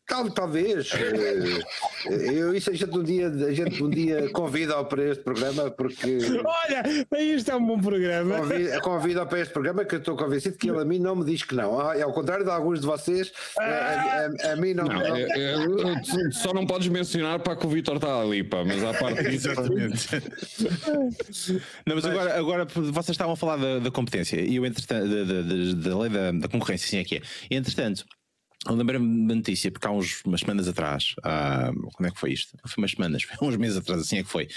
Tal, 0.06 0.30
talvez. 0.32 0.92
Eh, 0.94 2.34
eu, 2.34 2.56
isso 2.56 2.70
a 2.70 2.74
gente 2.74 2.98
um 2.98 3.04
dia, 3.04 3.28
a 3.28 3.54
gente 3.54 3.84
um 3.84 3.90
dia 3.90 4.30
convida-o 4.30 4.86
para 4.86 5.04
este 5.04 5.24
programa 5.24 5.70
porque. 5.72 6.18
Olha, 6.44 7.22
isto 7.22 7.52
é 7.52 7.56
um 7.56 7.66
bom 7.66 7.80
programa. 7.80 8.38
Convida 8.82 9.26
para 9.26 9.40
este 9.40 9.52
programa 9.54 9.86
que 9.86 9.96
eu 9.96 10.00
estou 10.00 10.16
convencido 10.16 10.58
que 10.58 10.70
ele 10.70 10.80
a 10.80 10.86
mim 10.86 11.00
não 11.00 11.16
me 11.16 11.26
diz 11.26 11.44
que 11.44 11.56
não. 11.56 11.92
É 11.92 12.02
ao 12.02 12.14
contrário 12.14 12.46
de 12.46 12.52
alguns 12.52 12.80
de 12.80 12.86
vocês, 12.86 13.32
a, 13.60 13.64
a, 13.64 14.54
a 14.54 14.56
mim 14.56 14.74
não. 14.74 14.86
não, 14.86 15.16
É, 15.16 15.24
é, 15.24 16.32
só 16.32 16.54
não 16.54 16.66
podes 16.66 16.88
mencionar 16.88 17.40
para 17.40 17.56
que 17.56 17.66
o 17.66 17.70
Vitor 17.70 17.98
está 17.98 18.22
ali, 18.22 18.44
pá, 18.44 18.64
mas 18.66 18.84
à 18.84 18.94
parte 18.94 19.24
disso. 19.30 19.52
Exatamente. 19.52 20.08
não, 21.86 21.96
mas, 21.96 22.06
mas, 22.06 22.06
agora, 22.06 22.38
agora 22.38 22.66
vocês 22.66 23.10
estavam 23.10 23.34
a 23.34 23.38
falar 23.38 23.58
da, 23.58 23.80
da 23.80 23.92
competência 23.92 24.40
e 24.40 24.60
o 24.60 24.66
entretanto, 24.66 25.08
da, 25.08 25.24
da, 25.24 25.90
da, 25.90 26.00
lei 26.00 26.10
da, 26.10 26.32
da 26.32 26.48
concorrência, 26.48 26.88
sim 26.88 26.98
é 26.98 27.04
que 27.04 27.18
é. 27.18 27.22
Entretanto, 27.52 28.06
eu 28.06 28.19
lembrei-me 28.68 29.28
da 29.28 29.36
notícia, 29.36 29.72
porque 29.72 29.88
há 29.88 29.92
uns, 29.92 30.22
umas 30.26 30.42
semanas 30.42 30.68
atrás, 30.68 31.16
uh, 31.20 31.92
quando 31.94 32.08
é 32.08 32.12
que 32.12 32.20
foi 32.20 32.34
isto? 32.34 32.58
Foi 32.66 32.82
umas 32.82 32.92
semanas, 32.92 33.24
foi 33.24 33.48
uns 33.48 33.56
meses 33.56 33.78
atrás, 33.78 34.02
assim 34.02 34.18
é 34.18 34.24
que 34.24 34.30
foi. 34.30 34.50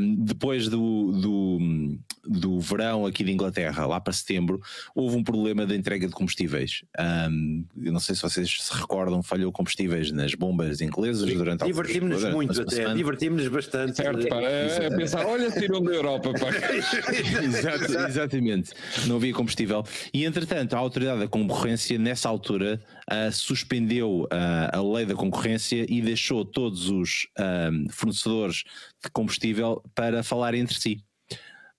Um, 0.00 0.16
depois 0.24 0.68
do, 0.68 1.12
do, 1.12 1.98
do 2.26 2.60
verão 2.60 3.06
aqui 3.06 3.22
de 3.22 3.30
Inglaterra, 3.30 3.86
lá 3.86 4.00
para 4.00 4.12
setembro, 4.12 4.60
houve 4.94 5.16
um 5.16 5.22
problema 5.22 5.64
de 5.64 5.76
entrega 5.76 6.06
de 6.06 6.12
combustíveis. 6.12 6.82
Um, 6.98 7.64
eu 7.80 7.92
não 7.92 8.00
sei 8.00 8.16
se 8.16 8.22
vocês 8.22 8.50
se 8.60 8.74
recordam, 8.74 9.22
falhou 9.22 9.52
combustíveis 9.52 10.10
nas 10.10 10.34
bombas 10.34 10.80
inglesas 10.80 11.32
durante 11.32 11.64
Divertimos-nos 11.64 12.24
muito 12.34 12.60
até, 12.60 12.92
divertimos-nos 12.92 13.48
bastante. 13.48 13.96
Certo, 13.96 14.26
pá, 14.28 14.40
é, 14.42 14.86
é 14.86 14.90
pensar, 14.90 15.24
olha, 15.24 15.50
tiram 15.52 15.80
da 15.82 15.92
Europa, 15.92 16.32
pá. 16.32 16.48
Exato, 17.42 18.08
exatamente, 18.08 18.72
não 19.06 19.16
havia 19.16 19.32
combustível. 19.32 19.84
E 20.12 20.24
entretanto, 20.24 20.74
a 20.74 20.78
autoridade 20.78 21.20
da 21.20 21.28
concorrência, 21.28 21.98
nessa 21.98 22.28
altura, 22.28 22.80
uh, 23.10 23.27
suspendeu 23.30 24.22
uh, 24.24 24.76
a 24.76 24.82
lei 24.82 25.06
da 25.06 25.14
concorrência 25.14 25.86
e 25.88 26.00
deixou 26.00 26.44
todos 26.44 26.88
os 26.88 27.26
uh, 27.38 27.92
fornecedores 27.92 28.64
de 29.02 29.10
combustível 29.10 29.82
para 29.94 30.22
falar 30.22 30.54
entre 30.54 30.78
si. 30.78 31.02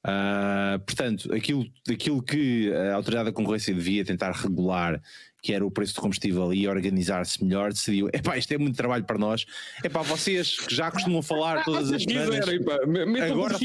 Uh, 0.06 0.80
portanto, 0.86 1.34
aquilo, 1.34 1.66
aquilo 1.90 2.24
que 2.24 2.72
a 2.74 2.96
autoridade 2.96 3.30
da 3.30 3.34
concorrência 3.34 3.74
devia 3.74 4.06
tentar 4.06 4.32
regular 4.32 5.02
que 5.42 5.54
era 5.54 5.66
o 5.66 5.72
preço 5.72 5.96
do 5.96 6.02
combustível 6.02 6.54
e 6.54 6.68
organizar-se 6.68 7.44
melhor, 7.44 7.72
decidiu: 7.72 8.10
epá, 8.14 8.38
isto 8.38 8.54
é 8.54 8.58
muito 8.58 8.76
trabalho 8.76 9.04
para 9.04 9.18
nós. 9.18 9.46
Epá, 9.84 10.02
vocês 10.02 10.60
que 10.60 10.76
já 10.76 10.92
costumam 10.92 11.22
falar 11.22 11.64
todas 11.66 11.92
as 11.92 12.04
semanas. 12.04 12.48
agora, 12.48 13.58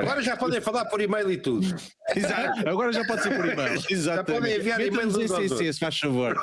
agora 0.00 0.22
já 0.22 0.36
podem 0.36 0.60
falar 0.60 0.84
por 0.86 1.00
e-mail 1.00 1.30
e 1.30 1.36
tudo. 1.36 1.66
Exato, 2.14 2.68
agora 2.68 2.92
já 2.92 3.04
pode 3.04 3.22
ser 3.22 3.36
por 3.36 3.46
e-mail. 3.46 3.76
Já 4.06 4.22
podem 4.22 4.56
enviar 4.56 4.80
e-mails 4.80 5.16
em 5.16 5.26
CC, 5.26 5.72
se 5.72 5.78
faz 5.80 5.98
favor. 5.98 6.36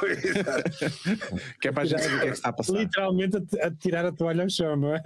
que 1.61 1.67
é 1.67 1.71
para 1.71 1.83
a 1.83 1.85
gente 1.85 2.01
saber 2.01 2.15
o 2.15 2.19
que 2.19 2.25
é 2.25 2.29
que 2.29 2.33
está 2.35 2.49
a 2.49 2.53
passar. 2.53 2.73
Literalmente 2.73 3.37
a, 3.61 3.71
tirar 3.71 4.05
a 4.05 4.11
toalha 4.11 4.43
ao 4.43 4.49
chão, 4.49 4.75
não 4.75 4.95
é? 4.95 5.01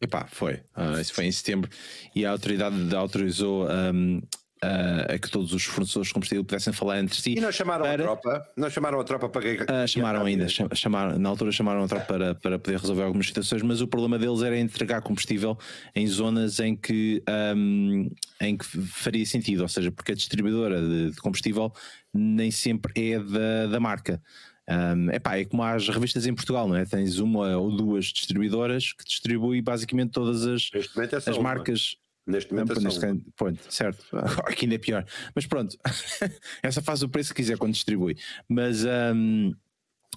Epá, 0.00 0.26
foi. 0.30 0.54
Uh, 0.76 1.00
isso 1.00 1.12
foi 1.12 1.26
em 1.26 1.32
setembro 1.32 1.70
e 2.14 2.24
a 2.24 2.30
autoridade 2.30 2.94
autorizou. 2.94 3.68
Um, 3.68 4.22
uh, 4.62 5.14
a 5.14 5.18
que 5.18 5.30
todos 5.30 5.52
os 5.52 5.64
fornecedores 5.64 6.08
de 6.08 6.14
combustível 6.14 6.44
pudessem 6.44 6.72
falar 6.72 7.00
entre 7.00 7.20
si. 7.20 7.34
E 7.36 7.40
não 7.40 7.50
chamaram 7.50 7.84
para... 7.84 7.94
a 7.94 7.98
tropa? 7.98 8.48
Não 8.56 8.70
chamaram 8.70 9.00
a 9.00 9.04
tropa 9.04 9.28
para. 9.28 9.44
Uh, 9.44 9.88
chamaram 9.88 10.24
ainda, 10.24 10.46
chamaram, 10.48 11.18
na 11.18 11.28
altura 11.28 11.52
chamaram 11.52 11.84
a 11.84 11.88
tropa 11.88 12.04
para, 12.04 12.34
para 12.34 12.58
poder 12.58 12.78
resolver 12.78 13.02
algumas 13.02 13.26
situações, 13.26 13.62
mas 13.62 13.80
o 13.80 13.88
problema 13.88 14.18
deles 14.18 14.42
era 14.42 14.58
entregar 14.58 15.02
combustível 15.02 15.58
em 15.94 16.06
zonas 16.06 16.60
em 16.60 16.76
que, 16.76 17.22
um, 17.56 18.10
em 18.40 18.56
que 18.56 18.64
faria 18.64 19.26
sentido, 19.26 19.62
ou 19.62 19.68
seja, 19.68 19.90
porque 19.90 20.12
a 20.12 20.14
distribuidora 20.14 20.80
de, 20.80 21.10
de 21.10 21.16
combustível 21.16 21.72
nem 22.14 22.50
sempre 22.50 22.92
é 23.12 23.18
da, 23.18 23.66
da 23.66 23.80
marca. 23.80 24.22
Um, 24.68 25.10
epá, 25.10 25.36
é 25.36 25.44
como 25.44 25.62
as 25.64 25.88
revistas 25.88 26.24
em 26.24 26.34
Portugal, 26.34 26.68
não 26.68 26.76
é? 26.76 26.84
Tens 26.84 27.18
uma 27.18 27.56
ou 27.56 27.76
duas 27.76 28.06
distribuidoras 28.06 28.92
que 28.92 29.04
distribuem 29.04 29.62
basicamente 29.62 30.12
todas 30.12 30.46
as, 30.46 30.70
é 30.74 31.30
as 31.30 31.38
marcas. 31.38 31.96
Neste 32.26 32.52
momento 32.52 32.80
não, 32.80 32.90
é 32.90 33.16
Pronto, 33.36 33.60
certo. 33.68 34.04
Aqui 34.46 34.66
ainda 34.66 34.76
é 34.76 34.78
pior. 34.78 35.04
Mas 35.34 35.46
pronto, 35.46 35.76
essa 36.62 36.80
faz 36.80 37.02
o 37.02 37.08
preço 37.08 37.30
que 37.30 37.42
quiser 37.42 37.58
quando 37.58 37.72
distribui. 37.72 38.16
Mas 38.48 38.84
um, 38.84 39.52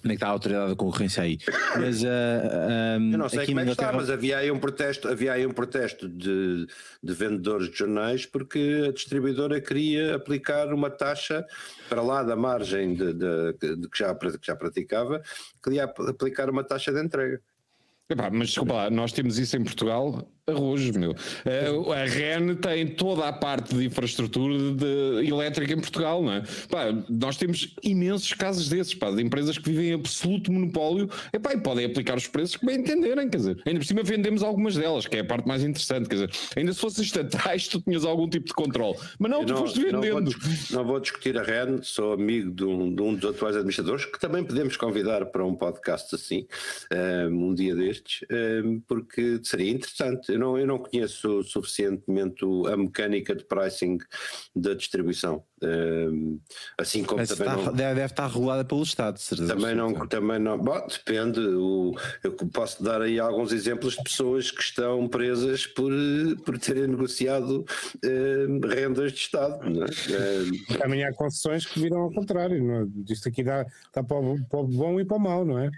onde 0.04 0.06
é 0.06 0.10
que 0.10 0.14
está 0.14 0.28
a 0.28 0.30
autoridade 0.30 0.70
da 0.70 0.76
concorrência 0.76 1.24
aí? 1.24 1.40
Mas, 1.76 2.04
uh, 2.04 3.00
um, 3.00 3.12
Eu 3.12 3.18
não 3.18 3.28
sei 3.28 3.48
como 3.48 3.60
é 3.60 3.66
que 3.66 3.72
está, 3.72 3.92
mas 3.92 4.12
havia 4.12 4.38
aí 4.38 4.52
um 4.52 4.60
protesto, 4.60 5.08
havia 5.08 5.34
aí 5.34 5.48
um 5.48 5.52
protesto 5.52 6.08
de, 6.08 6.68
de 7.02 7.14
vendedores 7.14 7.72
de 7.72 7.78
jornais 7.78 8.24
porque 8.28 8.86
a 8.88 8.92
distribuidora 8.92 9.60
queria 9.60 10.16
aplicar 10.16 10.72
uma 10.72 10.92
taxa 10.92 11.44
para 11.90 12.04
lá 12.04 12.22
da 12.22 12.36
margem 12.36 12.94
de, 12.94 13.14
de, 13.14 13.76
de 13.78 13.90
que, 13.90 13.98
já, 13.98 14.14
que 14.14 14.38
já 14.44 14.56
praticava, 14.56 15.24
queria 15.64 15.86
aplicar 15.86 16.52
uma 16.52 16.64
taxa 16.64 16.94
de 16.94 17.04
entrega. 17.04 17.42
Epá, 18.08 18.30
mas 18.30 18.50
desculpa 18.50 18.74
lá, 18.74 18.90
nós 18.92 19.12
temos 19.12 19.40
isso 19.40 19.58
em 19.58 19.64
Portugal 19.64 20.30
Arroz, 20.48 20.92
meu. 20.92 21.16
Eh, 21.44 21.72
a 21.92 22.06
REN 22.06 22.54
tem 22.58 22.86
toda 22.86 23.28
a 23.28 23.34
parte 23.34 23.74
de 23.74 23.84
infraestrutura 23.84 24.76
de, 24.76 25.28
elétrica 25.28 25.74
em 25.74 25.80
Portugal, 25.80 26.22
não 26.22 26.34
é? 26.34 26.44
Pá, 26.70 26.94
nós 27.10 27.36
temos 27.36 27.74
imensos 27.82 28.32
casos 28.34 28.70
desses, 28.70 28.94
pá, 28.94 29.10
de 29.10 29.24
empresas 29.24 29.58
que 29.58 29.68
vivem 29.68 29.88
em 29.90 29.94
absoluto 29.94 30.52
monopólio 30.52 31.10
epá, 31.34 31.52
e 31.52 31.58
podem 31.58 31.86
aplicar 31.88 32.16
os 32.16 32.28
preços 32.28 32.58
que 32.58 32.66
bem 32.68 32.78
entenderem, 32.78 33.28
quer 33.28 33.38
dizer. 33.38 33.60
Ainda 33.66 33.80
por 33.80 33.88
cima 33.88 34.04
vendemos 34.04 34.44
algumas 34.44 34.76
delas, 34.76 35.08
que 35.08 35.18
é 35.18 35.22
a 35.22 35.26
parte 35.26 35.48
mais 35.48 35.64
interessante, 35.64 36.08
quer 36.08 36.14
dizer. 36.14 36.32
Ainda 36.56 36.74
se 36.74 36.80
fossem 36.80 37.04
estatais, 37.04 37.68
tu 37.68 37.82
tinhas 37.82 38.06
algum 38.06 38.30
tipo 38.30 38.46
de 38.46 38.54
controle. 38.54 39.00
Mas 39.18 39.32
não, 39.32 39.40
Eu 39.40 39.48
tu 39.48 39.54
não, 39.54 39.60
foste 39.62 39.82
vendendo. 39.82 40.32
Não 40.70 40.86
vou, 40.86 41.00
discutir 41.00 41.40
a 41.40 41.42
REN, 41.42 41.82
sou 41.82 42.14
amigo 42.14 42.52
de 42.52 42.64
um, 42.64 42.94
de 42.94 43.02
um, 43.02 43.16
dos 43.16 43.32
atuais 43.32 43.56
administradores, 43.56 44.06
que 44.06 44.20
também 44.20 44.44
podemos 44.44 44.78
convidar 44.78 45.26
para 45.26 45.44
um 45.44 45.56
podcast 45.56 46.14
assim, 46.14 46.46
um, 46.92 46.96
eh, 46.96 47.28
um 47.30 47.56
dia 47.56 47.74
destes, 47.74 48.24
eh, 48.30 48.62
porque 48.88 49.40
seria 49.42 49.72
interessante 49.72 50.35
eu 50.36 50.40
não, 50.40 50.58
eu 50.58 50.68
não 50.68 50.78
conheço 50.78 51.44
suficientemente 51.44 52.46
a 52.72 52.76
mecânica 52.76 53.34
de 53.34 53.44
pricing 53.46 53.98
da 54.56 54.74
distribuição. 54.74 55.44
Um, 55.64 56.40
assim 56.78 57.04
como 57.04 57.22
Mas 57.22 57.30
também 57.30 57.48
está, 57.48 57.72
não, 57.72 57.74
deve, 57.74 58.02
estar 58.02 58.28
regulada 58.28 58.66
pelo 58.66 58.84
Estado, 58.84 59.18
certeza. 59.18 59.56
Também 59.56 59.74
não, 59.74 60.06
também 60.08 60.38
não 60.38 60.58
bom, 60.58 60.86
depende. 60.88 61.40
O, 61.40 61.96
eu 62.24 62.34
posso 62.34 62.84
dar 62.84 63.02
aí 63.02 63.20
alguns 63.20 63.54
exemplos 63.54 63.96
de 63.96 64.04
pessoas 64.04 64.52
que 64.52 64.62
estão 64.62 65.08
presas 65.08 65.66
por, 65.66 65.92
por 66.46 66.60
terem 66.60 66.88
negociado 66.88 67.66
um, 68.04 68.60
rendas 68.68 69.14
de 69.14 69.20
Estado. 69.20 69.60
É? 69.84 70.78
Também 70.78 71.04
há 71.06 71.14
concessões 71.14 71.66
que 71.66 71.80
viram 71.80 72.02
ao 72.02 72.12
contrário. 72.12 72.62
Não 72.62 72.82
é? 72.82 72.88
Isto 73.10 73.30
aqui 73.30 73.44
dá, 73.44 73.66
dá 73.94 74.04
para, 74.04 74.18
o, 74.18 74.44
para 74.46 74.60
o 74.60 74.68
bom 74.68 75.00
e 75.00 75.06
para 75.06 75.18
o 75.18 75.20
mau, 75.20 75.46
não 75.46 75.58
é? 75.58 75.72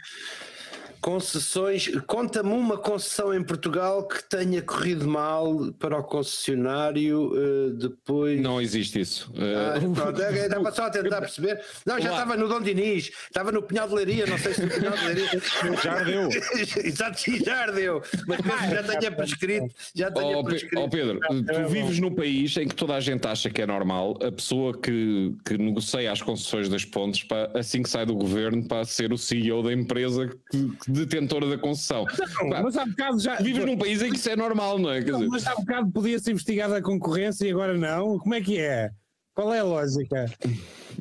Concessões, 1.01 1.89
conta-me 2.05 2.51
uma 2.51 2.77
concessão 2.77 3.33
em 3.33 3.43
Portugal 3.43 4.07
que 4.07 4.23
tenha 4.23 4.61
corrido 4.61 5.07
mal 5.07 5.71
para 5.79 5.97
o 5.97 6.03
concessionário 6.03 7.31
uh, 7.33 7.71
depois. 7.71 8.41
Não 8.41 8.61
existe 8.61 8.99
isso. 8.99 9.31
Ah, 9.35 9.79
pronto, 9.79 10.21
estava 10.21 10.71
só 10.71 10.85
a 10.87 10.89
tentar 10.89 11.21
perceber. 11.21 11.61
Não, 11.85 11.99
já 11.99 12.11
estava 12.11 12.35
no 12.35 12.47
Dom 12.47 12.61
Dinis, 12.61 13.11
estava 13.25 13.51
no 13.51 13.61
Pinhal 13.61 13.87
de 13.87 13.95
Leiria, 13.95 14.25
não 14.25 14.37
sei 14.37 14.53
se 14.53 14.61
no 14.63 14.69
Pinhal 14.69 14.97
de 14.97 15.05
Leiria. 15.05 15.29
já 15.83 15.93
ardeu. 15.93 16.29
Exato, 16.83 17.21
já 17.45 17.63
ardeu. 17.63 18.01
Mas 18.27 18.41
penso 18.41 18.75
já 18.75 18.83
tenha 18.83 19.11
prescrito. 19.11 19.75
Já 19.93 20.11
tenha 20.11 20.37
oh, 20.37 20.43
prescrito. 20.43 20.79
Oh 20.79 20.89
Pedro, 20.89 21.19
tu 21.19 21.69
vives 21.69 21.99
num 21.99 22.13
país 22.13 22.55
em 22.57 22.67
que 22.67 22.75
toda 22.75 22.95
a 22.95 22.99
gente 22.99 23.25
acha 23.27 23.49
que 23.49 23.61
é 23.61 23.65
normal 23.65 24.17
a 24.21 24.31
pessoa 24.31 24.77
que, 24.77 25.33
que 25.45 25.57
negocia 25.57 26.11
as 26.11 26.21
concessões 26.21 26.69
das 26.69 26.85
pontes, 26.85 27.23
para, 27.23 27.57
assim 27.57 27.81
que 27.81 27.89
sai 27.89 28.05
do 28.05 28.15
governo, 28.15 28.67
para 28.67 28.85
ser 28.85 29.13
o 29.13 29.17
CEO 29.17 29.63
da 29.63 29.73
empresa 29.73 30.27
que, 30.51 30.69
que 30.69 30.86
detentora 30.87 31.47
da 31.47 31.57
concessão. 31.57 32.05
Não, 32.41 32.49
Pá, 32.49 32.63
mas 32.63 32.77
há 32.77 32.85
bocado 32.85 33.19
já. 33.19 33.35
Vives 33.37 33.65
num 33.65 33.77
país 33.77 34.01
em 34.01 34.09
que 34.09 34.17
isso 34.17 34.29
é 34.29 34.35
normal, 34.35 34.79
não 34.79 34.91
é? 34.91 35.01
Não, 35.01 35.19
dizer... 35.19 35.29
Mas 35.29 35.47
há 35.47 35.55
bocado 35.55 35.91
podia-se 35.91 36.31
investigar 36.31 36.71
a 36.71 36.81
concorrência 36.81 37.45
e 37.45 37.51
agora 37.51 37.77
não? 37.77 38.17
Como 38.19 38.33
é 38.33 38.41
que 38.41 38.59
é? 38.59 38.91
Qual 39.37 39.53
é 39.53 39.59
a 39.59 39.63
lógica? 39.63 40.25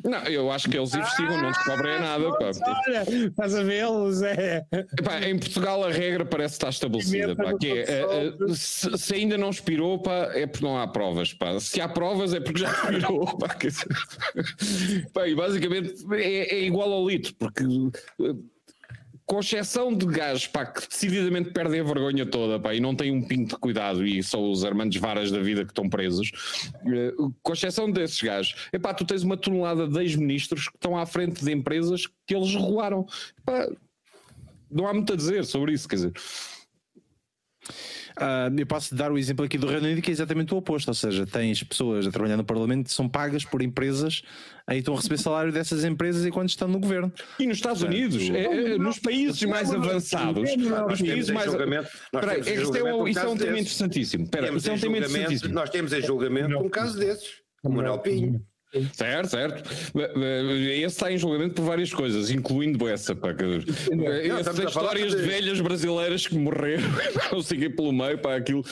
Não, 0.03 0.19
eu 0.25 0.51
acho 0.51 0.69
que 0.69 0.77
eles 0.77 0.93
investigam, 0.93 1.37
ah, 1.37 1.41
não 1.41 1.51
descobrem 1.51 1.99
nada. 1.99 2.31
Pá. 2.37 2.51
Olha, 2.85 3.25
estás 3.25 3.55
a 3.55 3.63
vê-los, 3.63 4.21
é. 4.21 4.63
Epá, 4.71 5.21
em 5.21 5.39
Portugal 5.39 5.83
a 5.83 5.89
regra 5.89 6.23
parece 6.23 6.53
estar 6.53 6.69
estabelecida. 6.69 7.35
Pá, 7.35 7.57
que 7.57 7.71
é, 7.71 7.81
é, 7.81 8.53
se, 8.53 8.95
se, 8.95 9.15
ainda 9.15 9.39
não 9.39 9.49
expirou, 9.49 9.97
pá, 9.97 10.29
é 10.35 10.45
porque 10.45 10.63
não 10.63 10.77
há 10.77 10.87
provas. 10.87 11.33
Pá. 11.33 11.59
Se 11.59 11.81
há 11.81 11.89
provas, 11.89 12.31
é 12.31 12.39
porque 12.39 12.59
já 12.59 12.69
expirou. 12.77 13.25
Pá. 13.39 13.57
pá, 15.13 15.27
e 15.27 15.33
basicamente 15.33 15.95
é, 16.11 16.57
é 16.57 16.63
igual 16.63 16.93
ao 16.93 17.07
litro, 17.07 17.33
porque 17.39 17.63
com 19.27 19.41
exceção 19.41 19.93
de 19.93 20.05
gajos 20.05 20.47
pá, 20.47 20.65
que 20.65 20.87
decididamente 20.87 21.51
perdem 21.51 21.81
a 21.81 21.83
vergonha 21.83 22.25
toda 22.25 22.57
pá, 22.57 22.73
e 22.73 22.79
não 22.79 22.95
têm 22.95 23.11
um 23.11 23.21
pinto 23.21 23.55
de 23.55 23.59
cuidado 23.59 24.07
e 24.07 24.23
são 24.23 24.49
os 24.49 24.63
Armandos 24.63 24.95
Varas 24.97 25.29
da 25.29 25.39
vida 25.39 25.65
que 25.65 25.71
estão 25.71 25.89
presos, 25.89 26.31
uh, 26.85 27.35
com 27.43 27.51
exceção 27.51 27.91
desses 27.91 28.21
gajos, 28.21 28.69
epá, 28.71 28.93
tu 28.93 29.05
tens 29.05 29.23
uma 29.23 29.35
tonelada 29.35 29.85
de 29.85 29.99
ex-ministros 29.99 30.69
que 30.69 30.77
estão 30.77 30.97
à 30.97 31.05
frente 31.05 31.43
de 31.43 31.51
empresas 31.51 32.07
que 32.25 32.33
eles 32.33 32.55
regularam. 32.55 33.05
Epá, 33.39 33.69
não 34.71 34.87
há 34.87 34.93
muito 34.93 35.11
a 35.11 35.15
dizer 35.15 35.43
sobre 35.45 35.73
isso, 35.73 35.89
quer 35.89 35.95
dizer. 35.97 36.13
Uh, 38.17 38.59
eu 38.59 38.65
posso 38.65 38.95
dar 38.95 39.11
o 39.11 39.17
exemplo 39.17 39.45
aqui 39.45 39.57
do 39.57 39.67
Reino 39.67 39.85
Unido 39.85 40.01
que 40.01 40.09
é 40.09 40.13
exatamente 40.13 40.53
o 40.53 40.57
oposto, 40.57 40.87
ou 40.87 40.93
seja, 40.93 41.25
tens 41.25 41.63
pessoas 41.63 42.07
a 42.07 42.11
trabalhar 42.11 42.35
no 42.35 42.43
Parlamento 42.43 42.87
que 42.87 42.93
são 42.93 43.07
pagas 43.07 43.45
por 43.45 43.61
empresas 43.61 44.23
aí 44.67 44.79
estão 44.79 44.93
a 44.93 44.97
receber 44.97 45.17
salário 45.17 45.51
dessas 45.51 45.85
empresas 45.85 46.25
enquanto 46.25 46.49
estão 46.49 46.67
no 46.67 46.79
governo. 46.79 47.11
E 47.39 47.47
nos 47.47 47.57
Estados 47.57 47.81
Unidos, 47.81 48.29
é, 48.29 48.73
é, 48.73 48.77
nos 48.77 48.99
países 48.99 49.41
mais 49.43 49.73
avançados, 49.73 50.55
nos 50.57 51.01
países 51.01 51.29
mais. 51.29 51.51
Peraí, 52.11 52.41
isto 52.41 52.75
é 52.75 52.93
um, 52.93 53.07
isto 53.07 53.19
é 53.19 53.27
um 53.27 53.37
tema 53.37 53.59
interessantíssimo. 53.59 54.23
Espera, 54.25 54.53
isto 54.53 54.69
é 54.69 54.73
um 54.73 54.79
tema 54.79 54.97
interessantíssimo. 54.97 55.53
Nós 55.53 55.69
temos 55.69 55.93
em 55.93 56.01
julgamento 56.01 56.57
um 56.59 56.69
caso 56.69 56.99
desses, 56.99 57.41
o 57.63 57.69
Manuel 57.69 57.99
Pinho. 57.99 58.45
Certo, 58.93 59.29
certo. 59.29 59.69
Esse 60.71 60.85
está 60.85 61.11
em 61.11 61.17
julgamento 61.17 61.55
por 61.55 61.65
várias 61.65 61.93
coisas, 61.93 62.29
incluindo 62.29 62.87
essa. 62.87 63.15
Pá, 63.15 63.29
Essas 64.39 64.59
histórias 64.59 65.15
de... 65.15 65.21
velhas 65.21 65.59
brasileiras 65.61 66.27
que 66.27 66.37
morreram, 66.37 66.83
não 67.31 67.41
sei 67.41 67.69
pelo 67.69 67.91
meio, 67.91 68.17
para 68.17 68.35
aquilo. 68.35 68.63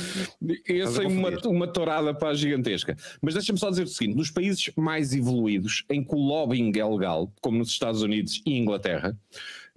Essa 0.68 1.04
é 1.04 1.08
uma, 1.08 1.30
uma 1.46 1.68
tourada 1.68 2.14
para 2.14 2.34
gigantesca. 2.34 2.96
Mas 3.22 3.34
deixa-me 3.34 3.60
só 3.60 3.70
dizer 3.70 3.84
o 3.84 3.88
seguinte: 3.88 4.18
nos 4.18 4.32
países 4.32 4.72
mais 4.76 5.14
evoluídos, 5.14 5.84
em 5.90 6.04
que 6.04 6.14
o 6.14 6.20
lobbying 6.20 6.72
é 6.78 6.86
legal, 6.86 7.32
como 7.42 7.58
nos 7.58 7.70
Estados 7.70 8.02
Unidos 8.02 8.42
e 8.46 8.58
Inglaterra, 8.58 9.18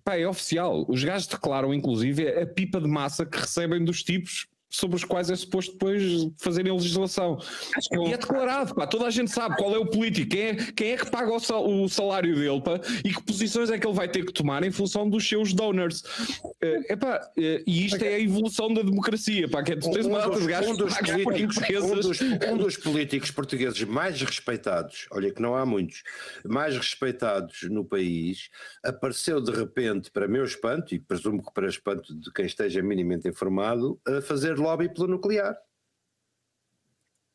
pá, 0.05 0.17
é 0.17 0.27
oficial. 0.27 0.85
Os 0.89 1.03
gajos 1.05 1.27
declaram, 1.27 1.73
inclusive, 1.75 2.29
a 2.29 2.47
pipa 2.47 2.81
de 2.81 2.89
massa 2.89 3.27
que 3.27 3.39
recebem 3.39 3.85
dos 3.85 4.03
tipos 4.03 4.47
sobre 4.71 4.97
os 4.97 5.05
quais 5.05 5.31
é 5.31 5.37
suposto 5.37 5.73
depois 5.73 6.29
fazerem 6.39 6.73
legislação. 6.73 7.39
Acho 7.77 7.89
que 7.89 7.97
e 7.97 8.13
é 8.13 8.17
declarado, 8.17 8.75
pá, 8.75 8.87
toda 8.87 9.07
a 9.07 9.11
gente 9.11 9.31
sabe 9.31 9.57
qual 9.57 9.75
é 9.75 9.79
o 9.79 9.87
político, 9.87 10.31
quem 10.31 10.43
é, 10.43 10.55
quem 10.55 10.93
é 10.93 10.97
que 10.97 11.11
paga 11.11 11.33
o, 11.33 11.41
sal, 11.41 11.67
o, 11.67 11.89
salário 11.89 12.35
dele 12.35 12.61
pá, 12.61 12.81
e 13.05 13.13
que 13.13 13.23
posições 13.23 13.71
é 13.71 13.79
que 13.79 13.87
ele 13.87 13.97
vai 13.97 14.09
ter 14.09 14.25
que 14.25 14.33
tomar 14.33 14.63
em 14.63 14.71
função 14.71 15.09
dos 15.09 15.27
seus 15.27 15.53
donors. 15.53 16.03
Uh, 16.45 16.93
epá, 16.93 17.21
uh, 17.37 17.63
e 17.67 17.87
isto 17.87 18.03
é 18.05 18.15
a 18.15 18.21
evolução 18.21 18.73
da 18.73 18.83
democracia, 18.83 19.49
pá, 19.49 19.63
que 19.63 19.73
é, 19.73 19.77
tu 19.77 19.91
tens 19.91 20.07
uma 20.07 20.27
um, 20.27 20.39
de 20.39 20.47
gajos 20.47 20.71
um 20.71 20.77
dos, 20.77 20.95
políticos, 20.99 21.57
um, 21.57 21.95
dos, 21.95 22.21
um 22.21 22.57
dos 22.57 22.77
políticos 22.77 23.31
portugueses 23.31 23.83
mais 23.85 24.21
respeitados, 24.21 25.07
olha 25.11 25.33
que 25.33 25.41
não 25.41 25.55
há 25.55 25.65
muitos, 25.65 26.03
mais 26.45 26.77
respeitados 26.77 27.63
no 27.71 27.85
país, 27.85 28.51
apareceu 28.85 29.41
de 29.41 29.51
repente, 29.51 30.11
para 30.11 30.29
meu 30.29 30.45
espanto, 30.45 30.95
e 30.95 30.99
presumo 30.99 31.43
que 31.43 31.53
para 31.53 31.69
espanto 31.69 32.15
de 32.15 32.31
quem 32.33 32.47
esteja 32.47 32.83
minimamente 32.83 33.29
informado, 33.29 33.99
a 34.07 34.21
fazer 34.21 34.58
lobby 34.59 34.93
pelo 34.93 35.09
nuclear. 35.09 35.57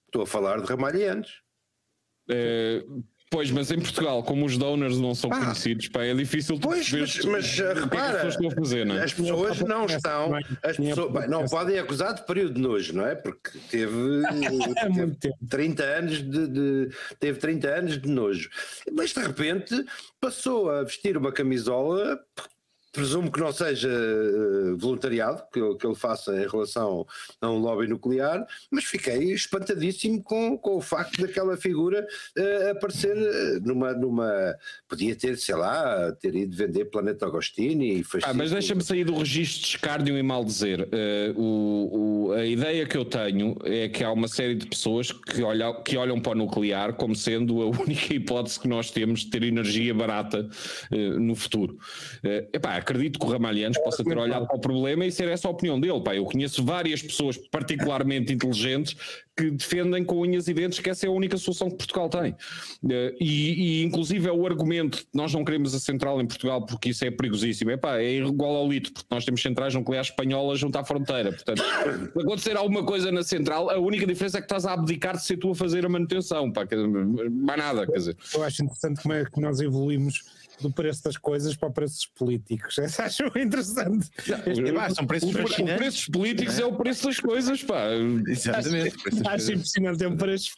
Estou 0.08 0.24
a 0.24 0.28
falar 0.28 0.62
de 0.62 0.68
Ramalhianos. 0.68 1.42
É, 2.30 2.86
pois, 3.30 3.50
mas 3.50 3.72
em 3.72 3.80
Portugal, 3.80 4.24
como 4.24 4.46
os 4.46 4.58
donors 4.58 5.00
não 5.00 5.16
são 5.16 5.30
conhecidos, 5.30 5.88
pá, 5.88 6.04
é 6.04 6.14
difícil 6.14 6.60
pois, 6.60 6.92
mas, 6.92 7.26
mas 7.26 7.60
uh, 7.60 7.74
repara, 7.74 8.22
que 8.22 8.28
as 8.28 8.36
pessoas, 8.36 8.54
fazer, 8.54 8.86
não 8.86 8.96
é? 8.96 9.04
as 9.04 9.14
pessoas 9.14 9.60
não 9.62 9.86
estão, 9.86 10.36
as 10.62 10.78
pessoas, 10.78 11.12
bem, 11.12 11.28
não 11.28 11.46
podem 11.46 11.80
acusar 11.80 12.14
de 12.14 12.24
período 12.26 12.54
de 12.54 12.62
nojo, 12.62 12.94
não 12.94 13.08
é? 13.08 13.16
Porque 13.16 13.58
teve, 13.72 14.22
teve 15.20 15.36
30 15.50 15.84
anos 15.84 16.18
de, 16.22 16.48
de, 16.48 16.90
teve 17.20 17.40
30 17.40 17.68
anos 17.68 17.98
de 18.00 18.08
nojo, 18.08 18.50
mas 18.92 19.12
de 19.12 19.20
repente 19.20 19.84
passou 20.22 20.70
a 20.70 20.84
vestir 20.84 21.18
uma 21.18 21.32
camisola 21.32 22.20
Presumo 22.94 23.32
que 23.32 23.40
não 23.40 23.52
seja 23.52 23.90
uh, 23.90 24.78
voluntariado 24.78 25.42
que, 25.52 25.60
que 25.78 25.88
ele 25.88 25.96
faça 25.96 26.32
em 26.40 26.48
relação 26.48 27.08
a 27.42 27.50
um 27.50 27.58
lobby 27.58 27.88
nuclear, 27.88 28.46
mas 28.70 28.84
fiquei 28.84 29.34
espantadíssimo 29.34 30.22
com, 30.22 30.56
com 30.56 30.78
o 30.78 30.82
facto 30.82 31.20
daquela 31.20 31.58
figura 31.58 32.06
uh, 32.38 32.70
aparecer 32.70 33.18
eh, 33.18 33.60
numa, 33.64 33.94
numa. 33.94 34.56
Podia 34.88 35.16
ter, 35.16 35.40
sei 35.40 35.56
lá, 35.56 36.12
ter 36.12 36.36
ido 36.36 36.56
vender 36.56 36.86
Planeta 36.86 37.26
Agostini 37.26 37.98
e 37.98 38.06
ah, 38.22 38.32
Mas 38.32 38.52
deixa-me 38.52 38.84
sair 38.84 39.06
do 39.06 39.18
registro 39.18 39.62
de 39.62 39.68
escárnio 39.70 40.16
e 40.16 40.22
mal 40.22 40.46
dizer. 40.46 40.82
Uh, 40.82 41.42
o, 41.42 42.28
o, 42.28 42.32
a 42.34 42.46
ideia 42.46 42.86
que 42.86 42.96
eu 42.96 43.06
tenho 43.06 43.58
é 43.64 43.90
que 43.90 44.04
há 44.04 44.12
uma 44.12 44.28
série 44.28 44.54
de 44.54 44.68
pessoas 44.68 45.12
que, 45.12 45.42
olham 45.42 45.82
que 45.82 45.98
olham 45.98 46.20
para 46.20 46.34
o 46.34 46.36
nuclear 46.36 46.94
como 46.94 47.16
sendo 47.16 47.60
a 47.64 47.66
única 47.82 48.14
hipótese 48.14 48.60
que 48.60 48.68
nós 48.68 48.92
temos 48.92 49.22
de 49.22 49.32
ter 49.32 49.42
energia 49.42 49.96
barata 49.96 50.48
no 50.92 51.36
futuro. 51.36 51.80
epá, 52.54 52.83
acredito 52.84 53.20
que 53.20 53.26
o 53.26 53.30
Ramalhianos 53.30 53.78
possa 53.80 54.04
ter 54.04 54.18
olhado 54.18 54.46
para 54.46 54.56
o 54.56 54.60
problema 54.60 55.06
e 55.06 55.12
ser 55.12 55.28
essa 55.30 55.48
a 55.48 55.52
opinião 55.52 55.80
dele. 55.80 56.02
Pá, 56.02 56.16
eu 56.16 56.26
conheço 56.26 56.64
várias 56.64 57.02
pessoas 57.02 57.38
particularmente 57.38 58.32
inteligentes 58.34 58.96
que 59.36 59.50
defendem 59.50 60.06
com 60.06 60.20
unhas 60.20 60.48
e 60.48 60.54
dentes 60.54 60.80
que 60.80 60.90
essa 60.90 61.08
é 61.08 61.10
a 61.10 61.12
única 61.12 61.38
solução 61.38 61.70
que 61.70 61.78
Portugal 61.78 62.08
tem. 62.08 62.36
Eh, 62.90 63.16
e, 63.20 63.80
e 63.80 63.84
inclusive 63.84 64.28
é 64.28 64.32
o 64.32 64.46
argumento 64.46 65.04
nós 65.12 65.34
não 65.34 65.44
queremos 65.44 65.74
a 65.74 65.80
central 65.80 66.22
em 66.22 66.28
Portugal 66.28 66.64
porque 66.66 66.90
isso 66.90 67.04
é 67.04 67.10
perigosíssimo. 67.10 67.72
Epá, 67.72 67.98
é 67.98 68.18
igual 68.18 68.56
ao 68.56 68.70
litro, 68.70 68.94
porque 68.94 69.08
nós 69.10 69.26
temos 69.26 69.42
centrais 69.42 69.74
nucleares 69.74 70.10
espanholas 70.10 70.60
junto 70.60 70.78
à 70.78 70.84
fronteira. 70.84 71.32
Portanto, 71.32 71.64
se 71.64 72.20
acontecer 72.20 72.58
alguma 72.58 72.86
coisa 72.86 73.12
na 73.12 73.24
central, 73.24 73.70
a 73.70 73.80
única 73.80 74.06
diferença 74.06 74.38
é 74.38 74.42
que 74.42 74.46
estás 74.46 74.66
a 74.66 74.74
abdicar 74.74 75.16
de 75.18 75.24
ser 75.24 75.38
tu 75.38 75.52
a 75.52 75.56
fazer 75.56 75.86
a 75.86 75.90
manutenção. 75.90 76.52
Pá, 76.52 76.68
mais 77.32 77.60
nada, 77.60 77.88
quer 77.88 77.98
dizer. 77.98 78.18
Eu 78.36 78.44
acho 78.44 78.64
interessante 78.64 79.02
como 79.02 79.14
é 79.14 79.26
que 79.26 79.42
nós 79.42 79.60
evoluímos 79.60 80.43
do 80.62 80.72
preço 80.72 81.04
das 81.04 81.18
coisas 81.18 81.56
para 81.56 81.70
preços 81.70 82.06
políticos. 82.06 82.78
Essa 82.78 83.04
acho 83.04 83.24
interessante. 83.38 84.10
Não, 84.62 84.74
pá, 84.74 84.90
são 84.90 85.06
preços 85.06 85.34
o, 85.34 85.42
o 85.42 85.78
preços 85.78 86.06
políticos 86.08 86.60
é? 86.60 86.62
é? 86.62 86.66
o 86.66 86.74
preço 86.74 87.06
das 87.06 87.20
coisas, 87.20 87.64
pá. 87.64 87.88
Exatamente. 88.28 88.96
Acho, 89.08 89.30
acho 89.30 89.54
impressionante, 89.54 90.04
é 90.04 90.08
um 90.08 90.18
preço, 90.18 90.52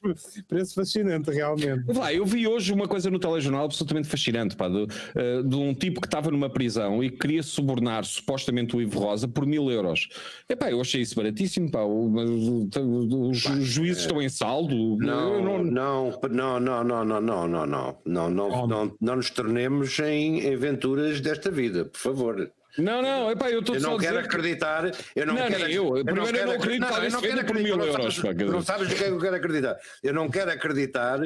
preço 0.47 0.75
fascinante, 0.75 1.31
realmente. 1.31 1.91
Lá, 1.93 2.13
eu 2.13 2.25
vi 2.25 2.47
hoje 2.47 2.73
uma 2.73 2.87
coisa 2.87 3.09
no 3.09 3.19
telejornal 3.19 3.65
absolutamente 3.65 4.07
fascinante, 4.07 4.55
pá, 4.55 4.67
de, 4.67 4.83
uh, 4.83 5.43
de 5.43 5.55
um 5.55 5.73
tipo 5.73 6.01
que 6.01 6.07
estava 6.07 6.29
numa 6.31 6.49
prisão 6.49 7.03
e 7.03 7.09
queria 7.09 7.43
subornar 7.43 8.05
supostamente 8.05 8.75
o 8.75 8.81
Ivo 8.81 8.99
Rosa 8.99 9.27
por 9.27 9.45
mil 9.45 9.71
euros. 9.71 10.09
Epá, 10.49 10.69
eu 10.69 10.81
achei 10.81 11.01
isso 11.01 11.15
baratíssimo, 11.15 11.71
pá. 11.71 11.83
os 11.83 13.37
juízes 13.67 14.03
estão 14.03 14.21
em 14.21 14.29
saldo. 14.29 14.97
Não, 14.97 15.43
não, 15.43 15.63
não, 15.63 16.19
não, 16.29 16.59
não, 16.59 16.83
não, 16.83 16.83
não, 16.83 17.05
não, 17.05 17.21
não, 17.21 17.47
não, 17.47 17.97
não, 18.05 18.29
não, 18.29 18.67
não, 18.67 18.97
não 18.99 19.15
nos 19.15 19.29
tornemos 19.29 19.84
em 19.99 20.53
aventuras 20.53 21.21
desta 21.21 21.49
vida, 21.49 21.85
por 21.85 21.99
favor. 21.99 22.51
Não, 22.77 23.01
não, 23.01 23.31
epá, 23.31 23.49
eu 23.49 23.59
estou 23.59 23.75
Eu 23.75 23.81
não 23.81 23.97
quero 23.97 24.19
acreditar. 24.19 24.91
Eu 25.15 25.25
não, 25.25 25.35
não 25.35 25.47
quero, 25.47 25.69
eu. 25.69 25.97
eu 25.97 26.05
primeiro 26.05 26.37
eu 26.37 26.45
não 26.47 26.53
acredito 26.53 26.87
que 26.87 26.93
alguém 26.93 27.09
se 27.09 27.21
venda 27.21 27.43
por 27.43 27.55
mil 27.55 27.79
euros. 27.79 28.23
Não 28.23 28.61
sabes 28.61 28.91
o 28.91 28.95
que 28.95 29.03
é 29.03 29.07
que 29.07 29.13
eu 29.13 29.19
quero 29.19 29.35
acreditar. 29.35 29.77
Eu 30.03 30.13
não 30.13 30.29
quero 30.29 30.51
acreditar 30.51 31.19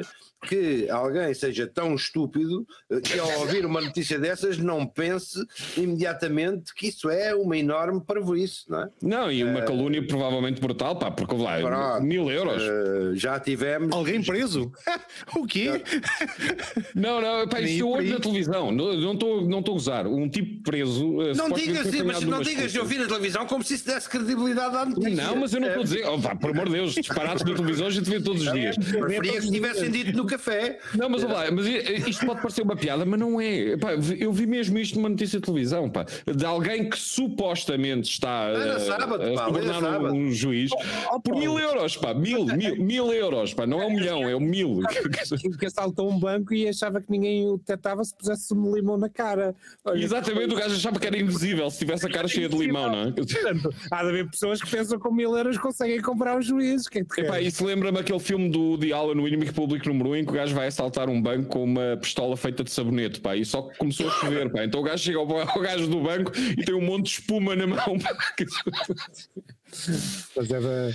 que 0.46 0.88
alguém 0.88 1.34
seja 1.34 1.66
tão 1.66 1.94
estúpido 1.94 2.66
eh, 2.90 3.00
que 3.00 3.18
ao 3.18 3.40
ouvir 3.40 3.66
uma 3.66 3.80
notícia 3.80 4.18
dessas 4.18 4.56
não 4.56 4.86
pense 4.86 5.38
imediatamente 5.76 6.74
que 6.74 6.88
isso 6.88 7.10
é 7.10 7.34
uma 7.34 7.56
enorme 7.56 8.02
parvoíce, 8.02 8.64
não 8.68 8.82
é? 8.82 8.88
Não, 9.02 9.32
e 9.32 9.44
uma 9.44 9.60
uh, 9.60 9.66
calúnia 9.66 10.06
provavelmente 10.06 10.60
brutal, 10.60 10.96
pá, 10.96 11.10
porque 11.10 11.34
lá, 11.36 11.60
pronto, 11.60 12.02
mil 12.02 12.30
euros. 12.30 12.62
Uh, 12.62 13.14
já 13.14 13.38
tivemos. 13.38 13.92
Alguém 13.92 14.22
preso? 14.22 14.72
o 15.36 15.46
quê? 15.46 15.82
não, 16.94 17.20
não, 17.20 17.46
pá, 17.46 17.60
isso 17.60 17.82
eu 17.82 17.90
olho 17.90 18.14
na 18.14 18.20
televisão, 18.20 18.72
não 18.72 19.12
estou 19.12 19.42
não 19.42 19.50
não 19.50 19.58
a 19.58 19.62
gozar. 19.62 20.06
Um 20.06 20.28
tipo 20.28 20.62
preso, 20.62 21.20
Não 21.48 21.56
digas, 21.56 21.88
foi 21.88 22.02
mas 22.02 22.20
não 22.22 22.40
digas 22.40 22.60
de 22.62 22.66
escuta. 22.66 22.82
ouvir 22.82 22.98
na 22.98 23.06
televisão 23.06 23.46
como 23.46 23.64
se 23.64 23.74
isso 23.74 23.86
desse 23.86 24.08
credibilidade 24.08 24.76
à 24.76 24.84
notícia. 24.84 25.24
Não, 25.24 25.36
mas 25.36 25.52
eu 25.54 25.60
não 25.60 25.68
estou 25.68 25.80
a 25.80 25.84
É, 25.84 25.88
dizer, 25.88 26.06
oh, 26.06 26.18
pá, 26.20 26.34
por 26.36 26.50
amor 26.50 26.66
de 26.66 26.72
Deus, 26.74 26.94
disparates 26.94 27.44
na 27.44 27.54
televisão 27.54 27.86
a 27.86 27.90
gente 27.90 28.08
vê 28.10 28.20
todos 28.20 28.46
os 28.46 28.52
dias. 28.52 28.76
Preferia 28.76 29.40
que 29.40 29.50
tivessem 29.50 29.90
dito 29.90 30.16
no 30.16 30.26
café. 30.26 30.78
Não, 30.94 31.08
mas, 31.08 31.24
olha 31.24 31.32
lá, 31.32 31.50
mas 31.50 31.66
isto 31.66 32.26
pode 32.26 32.40
parecer 32.40 32.62
uma 32.62 32.76
piada, 32.76 33.04
mas 33.04 33.18
não 33.18 33.40
é. 33.40 33.76
Pá, 33.76 33.92
eu 34.18 34.32
vi 34.32 34.46
mesmo 34.46 34.78
isto 34.78 34.96
numa 34.96 35.08
notícia 35.08 35.38
de 35.40 35.44
televisão, 35.46 35.88
pá, 35.90 36.04
de 36.34 36.44
alguém 36.44 36.88
que 36.88 36.98
supostamente 36.98 38.10
está 38.10 38.48
Lê 38.48 38.70
a, 38.70 38.80
sábado, 38.80 39.22
subornar 39.22 39.80
sábado. 39.80 40.14
um, 40.14 40.26
um 40.26 40.30
juiz 40.32 40.70
por 41.24 41.36
mil 41.36 41.58
euros, 41.58 41.96
pá, 41.96 42.12
mil, 42.14 42.44
mil, 42.44 42.76
mil 42.76 43.12
euros, 43.12 43.54
pá, 43.54 43.66
não 43.66 43.80
é 43.80 43.86
um 43.86 43.94
milhão, 43.94 44.28
é 44.28 44.36
um 44.36 44.40
mil. 44.40 44.80
Que, 44.88 45.48
que 45.58 45.66
assaltou 45.66 46.10
um 46.10 46.18
banco 46.18 46.52
e 46.54 46.68
achava 46.68 47.00
que 47.00 47.10
ninguém 47.10 47.46
o 47.48 47.56
detectava 47.58 48.04
se 48.04 48.14
pusesse 48.14 48.52
um 48.54 48.74
limão 48.74 48.96
na 48.98 49.08
cara. 49.08 49.54
Olha, 49.84 50.02
Exatamente, 50.02 50.54
o 50.54 50.56
gajo 50.56 50.74
achava 50.74 50.98
que 50.98 51.06
era 51.06 51.18
invisível 51.30 51.70
se 51.70 51.78
tivesse 51.78 52.06
a 52.06 52.10
cara 52.10 52.28
cheia 52.28 52.48
de 52.48 52.56
limão, 52.56 52.90
não 52.90 53.08
é? 53.08 53.12
Portanto, 53.12 53.74
há 53.90 54.02
de 54.02 54.08
haver 54.08 54.30
pessoas 54.30 54.60
que 54.60 54.70
pensam 54.70 54.98
que 54.98 55.02
com 55.08 55.14
mil 55.14 55.36
euros 55.36 55.56
conseguem 55.58 56.00
comprar 56.00 56.38
os 56.38 56.46
juízes. 56.46 56.88
Que 56.88 56.98
é 57.00 57.04
que 57.04 57.20
Epá, 57.20 57.40
isso 57.40 57.64
lembra-me 57.64 57.98
aquele 57.98 58.18
filme 58.18 58.48
do 58.50 58.76
The 58.78 58.92
Alan, 58.92 59.20
o 59.20 59.26
inimigo 59.28 59.52
público 59.52 59.88
número 59.88 60.10
1, 60.10 60.16
em 60.16 60.24
que 60.24 60.30
o 60.30 60.34
gajo 60.34 60.54
vai 60.54 60.66
assaltar 60.66 61.08
um 61.08 61.20
banco 61.20 61.46
com 61.48 61.64
uma 61.64 61.96
pistola 62.00 62.36
feita 62.36 62.62
de 62.64 62.70
sabonete, 62.70 63.20
pá, 63.20 63.36
e 63.36 63.44
só 63.44 63.62
começou 63.78 64.08
a 64.08 64.10
chover, 64.12 64.50
pá. 64.50 64.64
Então 64.64 64.80
o 64.80 64.82
gajo 64.84 65.02
chega 65.02 65.18
ao, 65.18 65.38
ao 65.48 65.60
gajo 65.60 65.86
do 65.86 66.00
banco 66.00 66.32
e 66.36 66.64
tem 66.64 66.74
um 66.74 66.80
monte 66.84 67.04
de 67.04 67.10
espuma 67.20 67.54
na 67.56 67.66
mão. 67.66 67.98
pá. 67.98 68.16
Mas, 70.36 70.50
é 70.50 70.60
da- 70.60 70.90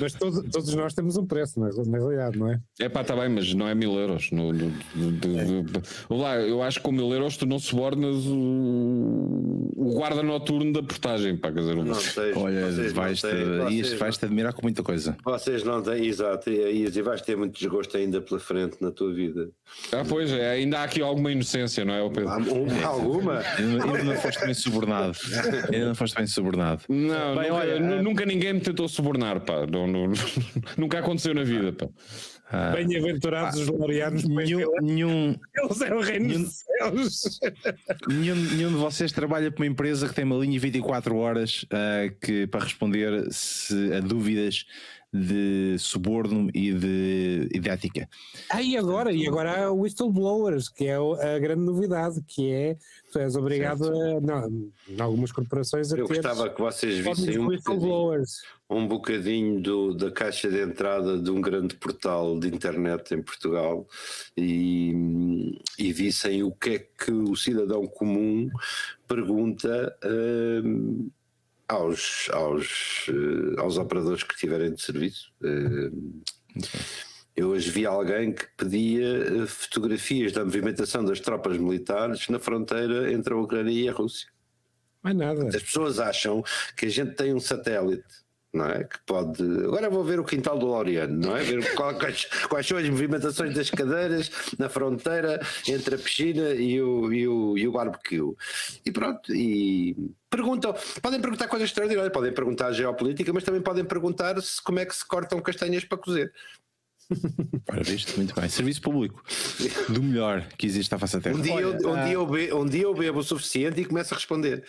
mas 0.00 0.12
todos, 0.14 0.42
todos 0.50 0.74
nós 0.74 0.94
temos 0.94 1.16
um 1.16 1.26
preço, 1.26 1.58
na, 1.60 1.68
na 1.68 1.98
realidade, 1.98 2.38
não 2.38 2.50
é? 2.50 2.60
É 2.80 2.88
pá, 2.88 3.02
está 3.02 3.14
bem, 3.16 3.28
mas 3.28 3.52
não 3.54 3.68
é 3.68 3.74
mil 3.74 3.92
euros. 3.94 4.30
No, 4.30 4.52
no- 4.52 4.72
no- 4.94 5.12
do- 5.12 5.82
lá, 6.16 6.36
eu 6.36 6.62
acho 6.62 6.78
que 6.78 6.84
com 6.84 6.92
mil 6.92 7.12
euros 7.12 7.36
tu 7.36 7.46
não 7.46 7.58
subornas 7.58 8.24
o, 8.26 9.70
o 9.76 9.94
guarda 9.94 10.22
noturno 10.22 10.72
da 10.72 10.82
portagem, 10.82 11.36
pá, 11.36 11.52
quer 11.52 11.60
dizer, 11.60 11.76
um- 11.76 11.84
Não 11.84 11.94
sei. 11.94 12.32
Olha, 12.34 12.66
vais-te 12.92 13.96
vais-te 13.96 14.24
admirar 14.24 14.52
com 14.52 14.62
muita 14.62 14.82
coisa. 14.82 15.16
Vocês 15.24 15.62
não 15.64 15.82
têm, 15.82 16.06
exato, 16.06 16.50
e, 16.50 16.88
vais 17.02 17.20
ter 17.22 17.36
muito 17.36 17.58
desgosto 17.58 17.96
ainda 17.96 18.20
pela 18.20 18.40
frente 18.40 18.76
na 18.80 18.90
tua 18.90 19.12
vida. 19.12 19.50
Ah, 19.92 20.02
pois 20.08 20.30
é, 20.30 20.50
ainda 20.52 20.78
há 20.80 20.84
aqui 20.84 21.02
alguma 21.02 21.30
inocência, 21.30 21.84
não 21.84 21.94
é, 21.94 22.08
Pedro? 22.08 22.28
Há 22.28 22.38
um- 22.38 22.86
alguma? 22.86 23.40
Ainda 23.58 24.04
não 24.04 24.16
foste 24.16 24.44
bem 24.44 24.54
subornado. 24.54 25.16
Ainda 25.72 25.86
não 25.88 25.94
foste 25.94 26.16
bem 26.16 26.26
subornado. 26.26 26.82
Não, 26.88 27.34
Bem, 27.36 27.48
nunca, 27.50 27.54
olha, 27.54 27.76
ah, 27.76 28.02
nunca 28.02 28.26
ninguém 28.26 28.52
me 28.54 28.60
tentou 28.60 28.88
subornar, 28.88 29.40
pá. 29.40 29.66
Não, 29.74 29.86
não- 29.88 30.12
nunca 30.78 31.00
aconteceu 31.00 31.34
na 31.34 31.42
vida, 31.42 31.72
pá. 31.72 31.88
Bem-aventurados 32.72 33.58
os 33.60 33.66
laureanos, 33.68 34.22
pois 34.22 34.48
Nenhum, 34.48 34.70
nenhum, 34.80 35.36
eles 35.56 35.80
é 35.80 35.92
o 35.94 36.00
reino 36.00 36.28
dos 36.38 36.54
céus. 36.60 37.40
nenhum, 38.06 38.36
nenhum 38.36 38.68
de 38.68 38.76
vocês 38.76 39.10
trabalha 39.10 39.50
para 39.50 39.62
uma 39.64 39.66
empresa 39.66 40.06
que 40.08 40.14
tem 40.14 40.24
uma 40.24 40.36
linha 40.36 40.60
24 40.60 41.16
horas 41.16 41.64
ah, 41.70 42.12
que, 42.20 42.46
para 42.46 42.62
responder 42.62 43.26
se, 43.32 43.92
a 43.94 43.98
dúvidas 44.00 44.66
de 45.16 45.76
suborno 45.78 46.50
e 46.52 46.72
de, 46.72 47.48
e 47.54 47.60
de 47.60 47.68
ética. 47.70 48.08
Ah, 48.50 48.60
e 48.60 48.76
agora? 48.76 49.12
E 49.12 49.28
agora 49.28 49.66
há 49.66 49.70
o 49.70 49.82
whistleblowers, 49.82 50.68
que 50.68 50.86
é 50.86 50.96
a 50.96 51.38
grande 51.38 51.62
novidade, 51.62 52.20
que 52.26 52.50
é 52.50 52.76
tu 53.12 53.20
és 53.20 53.36
obrigado 53.36 53.84
a, 53.88 54.20
não, 54.20 54.70
em 54.88 55.00
algumas 55.00 55.30
corporações 55.30 55.92
a 55.92 55.96
Eu 55.96 56.06
ter 56.08 56.14
gostava 56.14 56.50
que 56.50 56.60
vocês 56.60 56.98
vissem 56.98 57.12
um 57.38 57.44
bocadinho, 57.44 57.46
whistleblowers. 57.48 58.42
um 58.68 58.88
bocadinho 58.88 59.60
do- 59.60 59.94
da 59.94 60.10
caixa 60.10 60.50
de 60.50 60.60
entrada 60.60 61.16
de 61.16 61.30
um 61.30 61.40
grande 61.40 61.76
portal 61.76 62.36
de 62.40 62.48
internet 62.48 63.14
em 63.14 63.22
Portugal 63.22 63.86
e, 64.36 65.56
e 65.78 65.92
vissem 65.92 66.42
o 66.42 66.50
que 66.50 66.70
é 66.70 66.78
que 67.04 67.12
o 67.12 67.36
cidadão 67.36 67.86
comum 67.86 68.50
pergunta 69.06 69.96
hum, 70.64 71.08
aos, 71.68 72.28
aos, 72.32 73.06
eh, 73.08 73.60
aos 73.60 73.78
operadores 73.78 74.22
que 74.22 74.36
tiverem 74.36 74.74
de 74.74 74.82
serviço. 74.82 75.32
Hum, 75.42 76.22
eu 77.36 77.48
hoje 77.48 77.70
vi 77.70 77.84
alguém 77.84 78.32
que 78.32 78.46
pedia 78.56 79.42
eh, 79.42 79.46
fotografias 79.46 80.32
da 80.32 80.44
movimentação 80.44 81.04
das 81.04 81.20
tropas 81.20 81.56
militares 81.56 82.28
na 82.28 82.38
fronteira 82.38 83.12
entre 83.12 83.34
a 83.34 83.36
Ucrânia 83.36 83.72
e 83.72 83.88
a 83.88 83.92
Rússia. 83.92 84.28
Mais 85.02 85.16
nada. 85.16 85.48
As 85.48 85.62
pessoas 85.62 85.98
acham 85.98 86.42
que 86.76 86.86
a 86.86 86.88
gente 86.88 87.14
tem 87.14 87.34
um 87.34 87.40
satélite, 87.40 88.23
não 88.54 88.66
é? 88.66 88.84
Que 88.84 88.98
pode. 89.04 89.42
Agora 89.42 89.90
vou 89.90 90.04
ver 90.04 90.20
o 90.20 90.24
quintal 90.24 90.58
do 90.58 90.66
Laureano, 90.68 91.14
não 91.18 91.36
é? 91.36 91.42
Ver 91.42 91.74
qual- 91.74 91.94
quais, 91.98 92.24
quais 92.48 92.66
são 92.66 92.78
as 92.78 92.88
movimentações 92.88 93.54
das 93.54 93.68
cadeiras 93.70 94.30
na 94.58 94.68
fronteira 94.68 95.40
entre 95.68 95.96
a 95.96 95.98
piscina 95.98 96.50
e 96.50 96.80
o, 96.80 97.12
e 97.12 97.26
o, 97.26 97.58
e 97.58 97.66
o 97.68 97.72
barbecue. 97.72 98.20
E 98.86 98.90
pronto. 98.92 99.34
E 99.34 99.96
perguntam. 100.30 100.74
Podem 101.02 101.20
perguntar 101.20 101.48
coisas 101.48 101.68
extraordinárias, 101.68 102.12
podem 102.12 102.32
perguntar 102.32 102.72
geopolítica, 102.72 103.32
mas 103.32 103.44
também 103.44 103.60
podem 103.60 103.84
perguntar 103.84 104.40
se, 104.40 104.62
como 104.62 104.78
é 104.78 104.86
que 104.86 104.94
se 104.94 105.06
cortam 105.06 105.40
castanhas 105.40 105.84
para 105.84 105.98
cozer. 105.98 106.32
Ora, 107.70 107.82
viste? 107.82 108.16
Muito 108.16 108.34
bem. 108.34 108.48
Serviço 108.48 108.80
público 108.80 109.22
do 109.90 110.02
melhor 110.02 110.46
que 110.56 110.66
existe 110.66 110.94
à 110.94 110.98
face 110.98 111.14
da 111.16 111.20
Terra. 111.22 111.36
Um 111.36 111.42
dia, 111.42 111.60
eu, 111.60 111.68
Olha, 111.76 111.88
um, 111.88 111.94
ah, 111.94 112.04
dia 112.04 112.14
eu 112.14 112.26
be- 112.26 112.52
um 112.54 112.66
dia 112.66 112.82
eu 112.84 112.94
bebo 112.94 113.18
o 113.18 113.22
suficiente 113.22 113.80
e 113.80 113.84
começo 113.84 114.14
a 114.14 114.16
responder. 114.16 114.64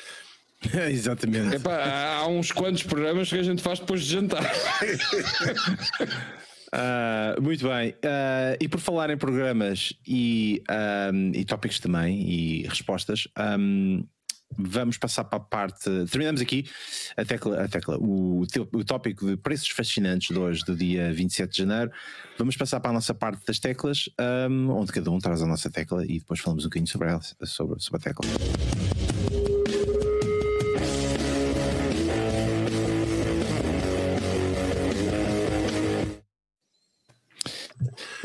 Exatamente. 0.89 1.56
Epá, 1.56 2.18
há 2.18 2.28
uns 2.28 2.51
quantos 2.51 2.84
programas 2.84 3.30
que 3.30 3.38
a 3.38 3.43
gente 3.43 3.62
faz 3.62 3.80
depois 3.80 4.03
de 4.03 4.12
jantar. 4.12 4.43
Ah, 6.78 7.38
muito 7.41 7.70
bem. 7.70 7.95
Ah, 8.03 8.58
e 8.60 8.68
por 8.68 8.82
falar 8.82 9.10
em 9.10 9.16
programas 9.18 9.93
e, 10.06 10.62
ahm, 10.68 11.32
e 11.34 11.45
tópicos 11.45 11.80
também 11.80 12.20
e 12.30 12.68
respostas, 12.68 13.30
ahm, 13.34 14.03
vamos 14.58 14.97
passar 14.97 15.24
para 15.24 15.38
a 15.38 15.41
parte. 15.41 15.89
Terminamos 16.12 16.41
aqui 16.41 16.66
a 17.16 17.24
tecla, 17.24 17.64
a 17.64 17.68
tecla 17.70 17.97
o, 17.97 18.43
o 18.74 18.84
tópico 18.84 19.26
de 19.26 19.38
preços 19.38 19.70
fascinantes 19.70 20.36
de 20.36 20.38
hoje, 20.38 20.66
do 20.66 20.76
dia 20.76 21.14
27 21.14 21.51
de 21.51 21.58
janeiro. 21.60 21.91
Vamos 22.38 22.58
passar 22.58 22.82
para 22.82 22.91
a 22.91 22.93
nossa 22.93 23.14
parte 23.14 23.45
das 23.45 23.58
teclas, 23.58 24.10
ahm, 24.18 24.70
onde 24.70 24.91
cada 24.91 25.10
um 25.12 25.20
traz 25.20 25.41
a 25.41 25.45
nossa 25.45 25.70
tecla 25.70 26.03
e 26.03 26.20
depois 26.20 26.41
falamos 26.41 26.66
um 26.66 26.68
bocadinho 26.68 26.89
sobre, 26.89 27.08
ela, 27.08 27.22
sobre, 27.45 27.82
sobre 27.82 28.01
a 28.01 28.03
tecla. 28.03 28.26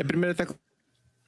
A 0.01 0.05
primeira 0.05 0.35
tecla 0.35 0.57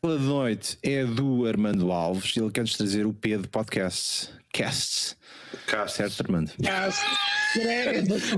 de 0.02 0.24
noite 0.24 0.78
é 0.82 1.04
do 1.04 1.46
Armando 1.46 1.92
Alves. 1.92 2.34
Ele 2.36 2.50
quer 2.50 2.62
nos 2.62 2.74
trazer 2.76 3.06
o 3.06 3.12
P 3.12 3.36
de 3.36 3.46
podcasts. 3.48 4.30
Casts. 4.52 5.16
Certo, 5.88 6.20
Armando? 6.22 6.50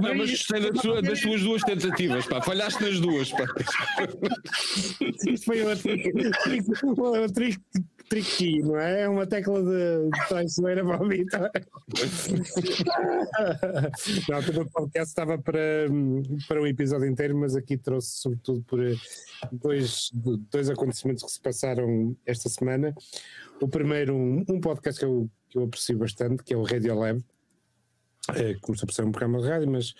Não, 0.00 0.14
mas 0.16 0.30
gostei 0.30 0.60
da 0.60 0.80
tua- 0.80 1.00
das 1.02 1.20
tuas 1.20 1.40
duas 1.40 1.62
tentativas, 1.62 2.26
pá. 2.26 2.42
Falhaste 2.42 2.82
nas 2.82 2.98
duas, 3.00 3.30
pá. 3.30 3.44
Isto 5.28 5.44
foi 5.44 5.62
trick- 7.32 7.60
tricky, 8.08 8.62
não 8.62 8.78
é? 8.78 9.02
É 9.02 9.08
uma 9.08 9.26
tecla 9.26 9.62
de 9.62 10.10
de 10.10 10.28
traiçoeira 10.28 10.84
para 10.84 11.02
o 11.02 11.08
Vitor. 11.08 11.50
Não, 14.28 14.42
todo 14.42 14.62
o 14.62 14.70
podcast 14.70 15.10
estava 15.10 15.38
para, 15.38 15.86
para 16.46 16.62
um 16.62 16.66
episódio 16.66 17.06
inteiro, 17.06 17.36
mas 17.36 17.56
aqui 17.56 17.76
trouxe 17.76 18.18
sobretudo 18.18 18.62
por 18.62 18.84
eh, 18.84 18.94
dois, 19.52 20.10
dois 20.50 20.70
acontecimentos 20.70 21.24
que 21.24 21.30
se 21.30 21.40
passaram 21.40 22.16
esta 22.26 22.48
semana. 22.48 22.94
O 23.60 23.68
primeiro, 23.68 24.14
um, 24.14 24.44
um 24.48 24.60
podcast 24.60 24.98
que 24.98 25.06
eu, 25.06 25.30
que 25.48 25.58
eu 25.58 25.64
aprecio 25.64 25.98
bastante, 25.98 26.42
que 26.42 26.54
é 26.54 26.56
o 26.56 26.62
Radio 26.62 26.94
Lab, 26.94 27.22
eh, 28.34 28.54
que 28.54 28.60
começou 28.60 28.86
por 28.86 28.94
ser 28.94 29.04
um 29.04 29.12
programa 29.12 29.40
de 29.40 29.48
rádio, 29.48 29.70
mas 29.70 29.94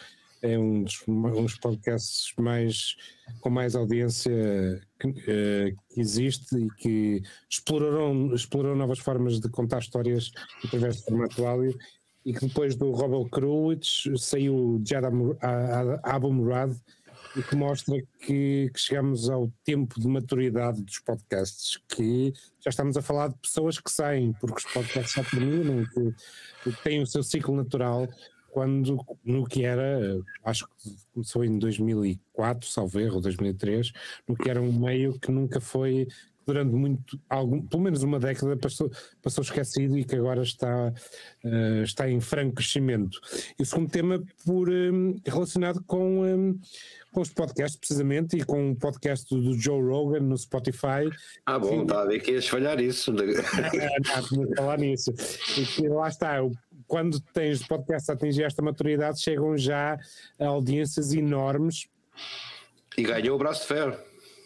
é 0.45 0.59
um 0.59 0.83
dos, 0.83 1.03
um 1.09 1.43
dos 1.43 1.57
podcasts 1.57 2.33
mais, 2.39 2.97
com 3.41 3.49
mais 3.49 3.75
audiência 3.75 4.31
que, 5.01 5.09
eh, 5.27 5.73
que 5.89 6.01
existe 6.01 6.55
e 6.57 6.69
que 6.77 7.23
explorou, 7.49 8.35
explorou 8.35 8.77
novas 8.77 8.99
formas 8.99 9.41
de 9.41 9.49
contar 9.49 9.79
histórias 9.79 10.31
através 10.63 10.97
de 10.97 11.05
formato 11.05 11.47
áudio. 11.47 11.77
E 12.27 12.33
que 12.33 12.47
depois 12.47 12.75
do 12.77 12.91
Robert 12.91 13.29
Krulwich 13.31 14.11
saiu 14.19 14.81
Jad 14.87 15.05
Am- 15.05 15.37
A- 15.41 15.81
A- 16.05 16.17
Abu 16.17 16.33
Murad 16.33 16.75
e 17.37 17.43
que 17.43 17.57
mostra 17.57 17.97
que, 18.21 18.71
que 18.73 18.79
chegamos 18.81 19.29
ao 19.29 19.51
tempo 19.65 19.99
de 20.01 20.07
maturidade 20.07 20.83
dos 20.83 21.01
podcasts, 21.01 21.79
que 21.89 22.33
já 22.63 22.71
estamos 22.71 22.97
a 22.97 23.03
falar 23.03 23.29
de 23.29 23.39
pessoas 23.39 23.79
que 23.79 23.91
saem, 23.91 24.33
porque 24.41 24.59
os 24.59 24.73
podcasts 24.73 25.13
já 25.15 25.25
terminam, 25.25 25.85
que, 25.87 26.15
que 26.71 26.83
têm 26.83 27.03
o 27.03 27.07
seu 27.07 27.23
ciclo 27.23 27.57
natural, 27.57 28.09
quando 28.55 29.05
no 29.25 29.45
que 29.45 29.65
era, 29.65 29.99
acho 30.45 30.65
que 30.79 30.95
começou 31.13 31.45
em 31.45 31.59
2004, 31.59 32.69
salvo 32.69 33.01
erro, 33.01 33.21
2003, 33.21 33.93
no 34.29 34.37
que 34.37 34.49
era 34.49 34.63
um 34.63 34.73
meio 34.73 35.19
que 35.19 35.33
nunca 35.33 35.61
foi 35.61 36.07
durante 36.47 36.73
muito, 36.73 37.19
algum, 37.29 37.61
pelo 37.63 37.83
menos 37.83 38.05
uma 38.05 38.21
década 38.21 38.57
passou, 38.57 38.89
passou 39.21 39.43
esquecido 39.43 39.99
e 39.99 40.05
que 40.05 40.15
agora 40.15 40.43
está, 40.43 40.93
uh, 41.45 41.83
está 41.83 42.09
em 42.09 42.21
franco 42.21 42.55
crescimento. 42.55 43.19
E 43.59 43.63
o 43.63 43.67
segundo 43.67 43.91
tema 43.91 44.23
por, 44.45 44.71
um, 44.71 45.17
relacionado 45.27 45.83
com, 45.85 46.23
um, 46.23 46.61
com 47.13 47.23
os 47.23 47.31
podcasts, 47.31 47.77
precisamente, 47.77 48.37
e 48.37 48.45
com 48.45 48.71
o 48.71 48.77
podcast 48.77 49.35
do, 49.35 49.59
Joe 49.59 49.83
Rogan 49.83 50.21
no 50.21 50.39
Spotify. 50.39 51.11
Ah, 51.45 51.59
bom, 51.59 51.83
estava 51.83 52.03
a 52.03 52.07
ver 52.07 52.21
que 52.21 52.31
ias 52.31 52.47
falhar 52.47 52.79
isso. 52.81 53.13
Não, 53.15 54.45
não, 54.45 54.55
falar 54.55 54.79
nisso. 54.79 55.13
E 55.59 55.65
que 55.65 55.89
lá 55.89 56.09
está, 56.09 56.37
quando 56.95 57.19
tens 57.19 57.67
podcast 57.67 58.09
a 58.09 58.15
atingir 58.15 58.45
esta 58.45 58.63
maturidade, 58.63 59.21
chegam 59.21 59.59
já 59.59 59.99
a 60.39 60.47
audiências 60.47 61.13
enormes. 61.13 61.89
E 62.97 63.03
ganhou 63.03 63.35
o 63.35 63.39
braço 63.39 63.63
de 63.63 63.67
ferro 63.67 63.97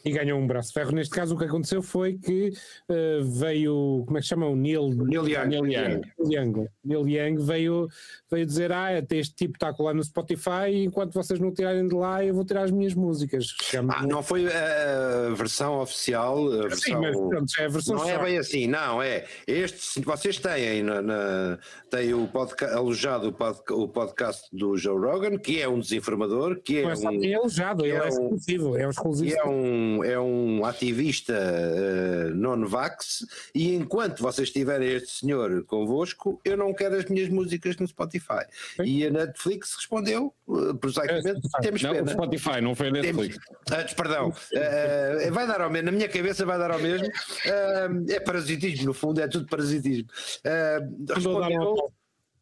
e 0.05 0.11
ganhou 0.11 0.39
um 0.39 0.47
braço 0.47 0.69
de 0.69 0.75
ferro. 0.75 0.93
Neste 0.93 1.15
caso, 1.15 1.35
o 1.35 1.39
que 1.39 1.45
aconteceu 1.45 1.83
foi 1.83 2.15
que 2.15 2.53
uh, 2.89 3.25
veio, 3.25 4.05
como 4.07 4.19
é 4.19 4.21
que 4.21 4.27
chama? 4.27 4.47
O 4.47 4.57
Neil, 4.57 4.89
Neil 4.91 5.29
Young. 5.29 5.49
Neil 5.49 5.67
Young. 5.67 6.01
Neil 6.19 6.33
Young, 6.33 6.69
Neil 6.85 7.09
Young 7.09 7.37
veio, 7.45 7.89
veio 8.31 8.47
dizer: 8.47 8.73
Ah, 8.73 8.99
até 8.99 9.17
este 9.17 9.35
tipo 9.35 9.55
está 9.55 9.75
lá 9.79 9.93
no 9.93 10.03
Spotify, 10.03 10.71
e 10.71 10.85
enquanto 10.85 11.15
vocês 11.15 11.41
não 11.41 11.53
tirarem 11.53 11.87
de 11.89 11.95
lá, 11.95 12.25
eu 12.25 12.35
vou 12.35 12.45
tirar 12.45 12.63
as 12.63 12.71
minhas 12.71 12.95
músicas. 12.95 13.55
Ah, 13.91 14.07
não 14.07 14.23
foi 14.23 14.47
a 14.47 15.35
versão 15.35 15.81
oficial. 15.81 16.47
A 16.53 16.69
versão... 16.69 16.79
Sim, 16.79 16.95
mas 16.95 17.17
pronto, 17.17 17.53
é 17.59 17.65
a 17.65 17.69
versão 17.69 17.97
Não 17.97 18.09
é 18.09 18.19
bem 18.19 18.39
assim, 18.39 18.67
não, 18.67 19.03
é. 19.03 19.25
Este, 19.47 20.01
vocês 20.01 20.39
têm, 20.39 20.83
na, 20.83 21.03
na 21.03 21.59
têm 21.91 22.15
o 22.15 22.27
podcast, 22.29 22.75
alojado 22.77 23.35
o 23.71 23.89
podcast 23.89 24.49
do 24.53 24.77
Joe 24.77 24.99
Rogan, 24.99 25.39
que 25.39 25.61
é 25.61 25.69
um 25.69 25.81
desinformador, 25.81 26.61
que 26.63 26.79
é. 26.79 26.85
Mas 26.85 27.03
um, 27.03 27.25
é 27.25 27.35
alojado, 27.35 27.85
ele 27.85 27.97
é, 27.97 28.05
é 28.05 28.09
exclusivo, 28.09 28.77
é 28.77 28.87
um 28.87 28.91
exclusivo. 28.91 29.37
é 29.37 29.45
um 29.45 29.88
é 30.05 30.19
um 30.19 30.65
ativista 30.65 31.33
uh, 31.33 32.35
non-vax, 32.35 33.27
e 33.55 33.75
enquanto 33.75 34.23
vocês 34.23 34.51
tiverem 34.51 34.89
este 34.89 35.11
senhor 35.21 35.65
convosco, 35.65 36.41
eu 36.45 36.57
não 36.57 36.73
quero 36.75 36.97
as 36.97 37.07
minhas 37.07 37.29
músicas 37.29 37.77
no 37.77 37.87
Spotify. 37.87 38.45
Sim. 38.77 38.83
E 38.85 39.07
a 39.07 39.11
Netflix 39.11 39.75
respondeu, 39.75 40.35
uh, 40.47 40.75
prosaicamente, 40.77 41.41
é, 41.57 41.61
temos 41.61 41.83
não, 41.83 41.93
pena. 41.93 42.13
Spotify, 42.13 42.61
não 42.61 42.75
foi 42.75 42.89
a 42.89 42.91
Netflix. 42.91 43.39
Temos, 43.67 43.93
uh, 43.93 43.97
perdão, 43.97 44.29
uh, 44.29 45.33
vai 45.33 45.47
dar 45.47 45.61
ao 45.61 45.71
mesmo, 45.71 45.87
na 45.87 45.93
minha 45.93 46.09
cabeça 46.09 46.45
vai 46.45 46.59
dar 46.59 46.71
ao 46.71 46.79
mesmo. 46.79 47.09
É 48.09 48.21
parasitismo, 48.21 48.87
no 48.87 48.95
fundo, 48.95 49.21
é 49.21 49.29
tudo 49.29 49.47
parasitismo. 49.47 50.09
Respondeu, 51.09 51.93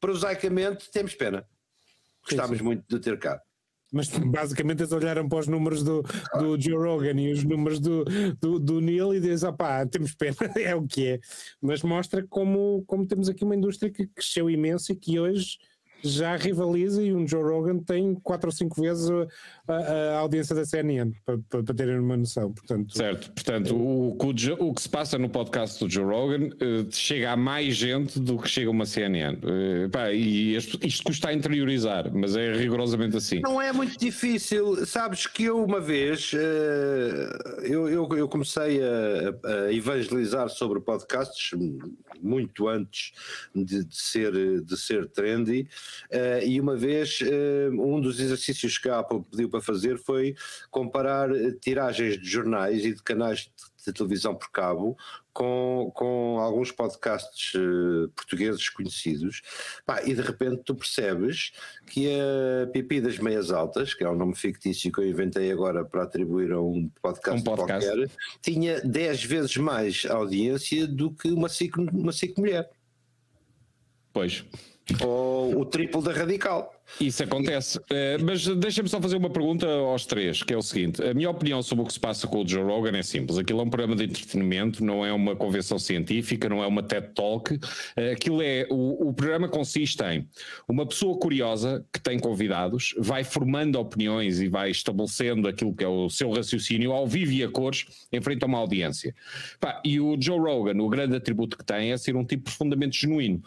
prosaicamente, 0.00 0.90
temos 0.90 1.14
pena. 1.14 1.46
Gostávamos 2.22 2.60
muito 2.60 2.84
de 2.88 2.98
ter 2.98 3.18
cá 3.18 3.40
mas 3.92 4.08
basicamente 4.08 4.80
eles 4.80 4.92
olharam 4.92 5.28
para 5.28 5.38
os 5.38 5.46
números 5.46 5.82
do, 5.82 6.02
do 6.38 6.60
Joe 6.60 6.76
Rogan 6.76 7.20
e 7.20 7.32
os 7.32 7.44
números 7.44 7.80
do, 7.80 8.04
do, 8.40 8.58
do 8.58 8.80
Neil 8.80 9.14
e 9.14 9.20
dizem, 9.20 9.48
opá, 9.48 9.86
temos 9.86 10.14
pena, 10.14 10.36
é 10.56 10.74
o 10.74 10.86
que 10.86 11.06
é. 11.06 11.20
Mas 11.60 11.82
mostra 11.82 12.26
como, 12.28 12.84
como 12.86 13.06
temos 13.06 13.28
aqui 13.28 13.44
uma 13.44 13.56
indústria 13.56 13.90
que 13.90 14.06
cresceu 14.06 14.50
imenso 14.50 14.92
e 14.92 14.96
que 14.96 15.18
hoje 15.18 15.58
já 16.02 16.36
rivaliza 16.36 17.02
e 17.02 17.12
um 17.12 17.26
Joe 17.26 17.42
Rogan 17.42 17.78
tem 17.78 18.14
quatro 18.14 18.48
ou 18.48 18.52
cinco 18.52 18.80
vezes 18.80 19.08
a, 19.68 19.74
a 19.74 20.18
audiência 20.18 20.54
da 20.54 20.64
CNN, 20.64 21.12
para, 21.24 21.38
para, 21.62 21.74
terem 21.74 21.98
uma 21.98 22.16
noção. 22.16 22.52
Portanto, 22.52 22.96
certo, 22.96 23.32
portanto, 23.32 23.74
o, 23.74 24.16
o, 24.16 24.68
o, 24.68 24.74
que 24.74 24.82
se 24.82 24.88
passa 24.88 25.18
no 25.18 25.28
podcast 25.28 25.84
do 25.84 25.90
Joe 25.90 26.04
Rogan 26.04 26.46
uh, 26.46 26.86
chega 26.90 27.32
a 27.32 27.36
mais 27.36 27.74
gente 27.74 28.20
do 28.20 28.38
que 28.38 28.48
chega 28.48 28.70
uma 28.70 28.86
CNN. 28.86 29.36
Uh, 29.36 29.90
pá, 29.90 30.12
e 30.12 30.54
isto, 30.54 30.78
isto 30.86 31.02
custa 31.04 31.28
a 31.28 31.34
interiorizar, 31.34 32.12
mas 32.14 32.36
é 32.36 32.52
rigorosamente 32.52 33.16
assim. 33.16 33.40
Não 33.40 33.60
é 33.60 33.72
muito 33.72 33.98
difícil, 33.98 34.86
sabes 34.86 35.26
que 35.26 35.44
eu 35.44 35.64
uma 35.64 35.80
vez 35.80 36.32
uh, 36.32 37.62
eu, 37.62 37.88
eu, 37.88 38.08
eu, 38.16 38.28
comecei 38.28 38.80
a, 38.82 39.66
a, 39.66 39.72
evangelizar 39.72 40.48
sobre 40.48 40.80
podcasts 40.80 41.50
muito 42.22 42.68
antes 42.68 43.12
de, 43.54 43.84
de 43.84 43.96
ser, 43.96 44.62
de 44.62 44.76
ser 44.76 45.08
trendy. 45.08 45.68
Uh, 46.10 46.44
e 46.44 46.60
uma 46.60 46.76
vez, 46.76 47.20
uh, 47.20 47.70
um 47.72 48.00
dos 48.00 48.20
exercícios 48.20 48.78
que 48.78 48.88
a 48.88 49.00
Apple 49.00 49.22
pediu 49.30 49.48
para 49.48 49.60
fazer 49.60 49.98
foi 49.98 50.34
comparar 50.70 51.34
eh, 51.34 51.52
tiragens 51.60 52.18
de 52.20 52.28
jornais 52.28 52.84
e 52.84 52.94
de 52.94 53.02
canais 53.02 53.40
de, 53.40 53.50
de 53.86 53.92
televisão 53.92 54.34
por 54.34 54.50
cabo 54.50 54.96
com, 55.36 55.92
com 55.94 56.38
alguns 56.38 56.72
podcasts 56.72 57.52
uh, 57.54 58.08
portugueses 58.16 58.70
conhecidos, 58.70 59.42
Pá, 59.84 60.02
e 60.02 60.14
de 60.14 60.22
repente 60.22 60.62
tu 60.64 60.74
percebes 60.74 61.52
que 61.86 62.08
a 62.08 62.66
Pipi 62.68 63.02
das 63.02 63.18
Meias 63.18 63.50
Altas, 63.50 63.92
que 63.92 64.02
é 64.02 64.08
um 64.08 64.16
nome 64.16 64.34
fictício 64.34 64.90
que 64.90 64.98
eu 64.98 65.06
inventei 65.06 65.52
agora 65.52 65.84
para 65.84 66.04
atribuir 66.04 66.52
a 66.52 66.60
um 66.60 66.90
podcast, 67.02 67.40
um 67.40 67.44
podcast. 67.44 67.86
qualquer, 67.86 68.10
tinha 68.40 68.80
10 68.80 69.24
vezes 69.24 69.56
mais 69.58 70.06
audiência 70.06 70.86
do 70.86 71.10
que 71.10 71.28
uma 71.28 71.50
SIC, 71.50 71.76
uma 71.76 72.12
SIC 72.12 72.38
mulher. 72.38 72.70
Pois 74.14 74.42
ou 75.00 75.60
o 75.60 75.64
triplo 75.64 76.00
da 76.00 76.12
radical. 76.12 76.72
Isso 77.00 77.22
acontece. 77.22 77.78
Uh, 77.78 78.24
mas 78.24 78.46
deixa-me 78.46 78.88
só 78.88 79.00
fazer 79.00 79.16
uma 79.16 79.28
pergunta 79.28 79.66
aos 79.66 80.06
três, 80.06 80.42
que 80.42 80.54
é 80.54 80.56
o 80.56 80.62
seguinte: 80.62 81.02
a 81.02 81.12
minha 81.12 81.28
opinião 81.28 81.60
sobre 81.62 81.82
o 81.82 81.86
que 81.86 81.92
se 81.92 82.00
passa 82.00 82.26
com 82.28 82.42
o 82.42 82.48
Joe 82.48 82.62
Rogan 82.62 82.96
é 82.96 83.02
simples. 83.02 83.38
Aquilo 83.38 83.60
é 83.60 83.64
um 83.64 83.68
programa 83.68 83.96
de 83.96 84.04
entretenimento, 84.04 84.84
não 84.84 85.04
é 85.04 85.12
uma 85.12 85.34
convenção 85.34 85.78
científica, 85.78 86.48
não 86.48 86.62
é 86.62 86.66
uma 86.66 86.82
TED 86.82 87.08
Talk. 87.14 87.54
Uh, 87.54 87.60
aquilo 88.12 88.40
é. 88.40 88.66
O, 88.70 89.08
o 89.08 89.12
programa 89.12 89.48
consiste 89.48 90.02
em 90.04 90.28
uma 90.68 90.86
pessoa 90.86 91.18
curiosa 91.18 91.84
que 91.92 92.00
tem 92.00 92.18
convidados, 92.18 92.94
vai 92.98 93.24
formando 93.24 93.76
opiniões 93.80 94.40
e 94.40 94.48
vai 94.48 94.70
estabelecendo 94.70 95.48
aquilo 95.48 95.74
que 95.74 95.82
é 95.82 95.88
o 95.88 96.08
seu 96.08 96.30
raciocínio 96.30 96.92
ao 96.92 97.06
vivo 97.06 97.32
e 97.32 97.42
a 97.42 97.48
cores 97.48 98.06
em 98.12 98.20
frente 98.20 98.44
a 98.44 98.46
uma 98.46 98.58
audiência. 98.58 99.12
Pá, 99.58 99.82
e 99.84 99.98
o 99.98 100.16
Joe 100.20 100.38
Rogan, 100.38 100.80
o 100.80 100.88
grande 100.88 101.16
atributo 101.16 101.58
que 101.58 101.64
tem 101.64 101.90
é 101.90 101.96
ser 101.96 102.14
um 102.14 102.24
tipo 102.24 102.44
profundamente 102.44 103.00
genuíno 103.00 103.42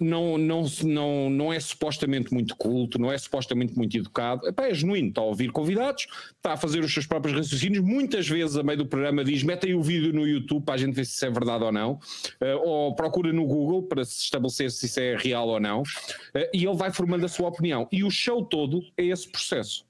não, 0.00 0.38
não, 0.38 0.64
não, 0.82 1.30
não 1.30 1.52
é 1.52 1.60
supostamente 1.60 2.32
muito 2.32 2.56
culto, 2.56 2.98
não 2.98 3.12
é 3.12 3.18
supostamente 3.18 3.76
muito 3.76 3.96
educado, 3.96 4.48
Epá, 4.48 4.66
é 4.66 4.74
genuíno, 4.74 5.10
está 5.10 5.20
a 5.20 5.24
ouvir 5.24 5.52
convidados, 5.52 6.06
está 6.36 6.54
a 6.54 6.56
fazer 6.56 6.80
os 6.80 6.92
seus 6.92 7.06
próprios 7.06 7.36
raciocínios, 7.36 7.84
muitas 7.84 8.26
vezes 8.28 8.56
a 8.56 8.62
meio 8.62 8.78
do 8.78 8.86
programa 8.86 9.22
diz, 9.22 9.42
metem 9.42 9.74
o 9.74 9.82
vídeo 9.82 10.12
no 10.12 10.26
YouTube 10.26 10.64
para 10.64 10.74
a 10.74 10.78
gente 10.78 10.94
ver 10.94 11.04
se 11.04 11.12
isso 11.12 11.26
é 11.26 11.30
verdade 11.30 11.64
ou 11.64 11.72
não, 11.72 11.92
uh, 11.92 12.58
ou 12.64 12.94
procura 12.94 13.32
no 13.32 13.44
Google 13.46 13.82
para 13.82 14.04
se 14.04 14.22
estabelecer 14.22 14.70
se 14.70 14.86
isso 14.86 14.98
é 14.98 15.16
real 15.16 15.48
ou 15.48 15.60
não, 15.60 15.82
uh, 15.82 16.48
e 16.54 16.64
ele 16.64 16.76
vai 16.76 16.90
formando 16.90 17.26
a 17.26 17.28
sua 17.28 17.48
opinião. 17.48 17.86
E 17.92 18.02
o 18.02 18.10
show 18.10 18.44
todo 18.44 18.82
é 18.96 19.04
esse 19.04 19.28
processo. 19.28 19.84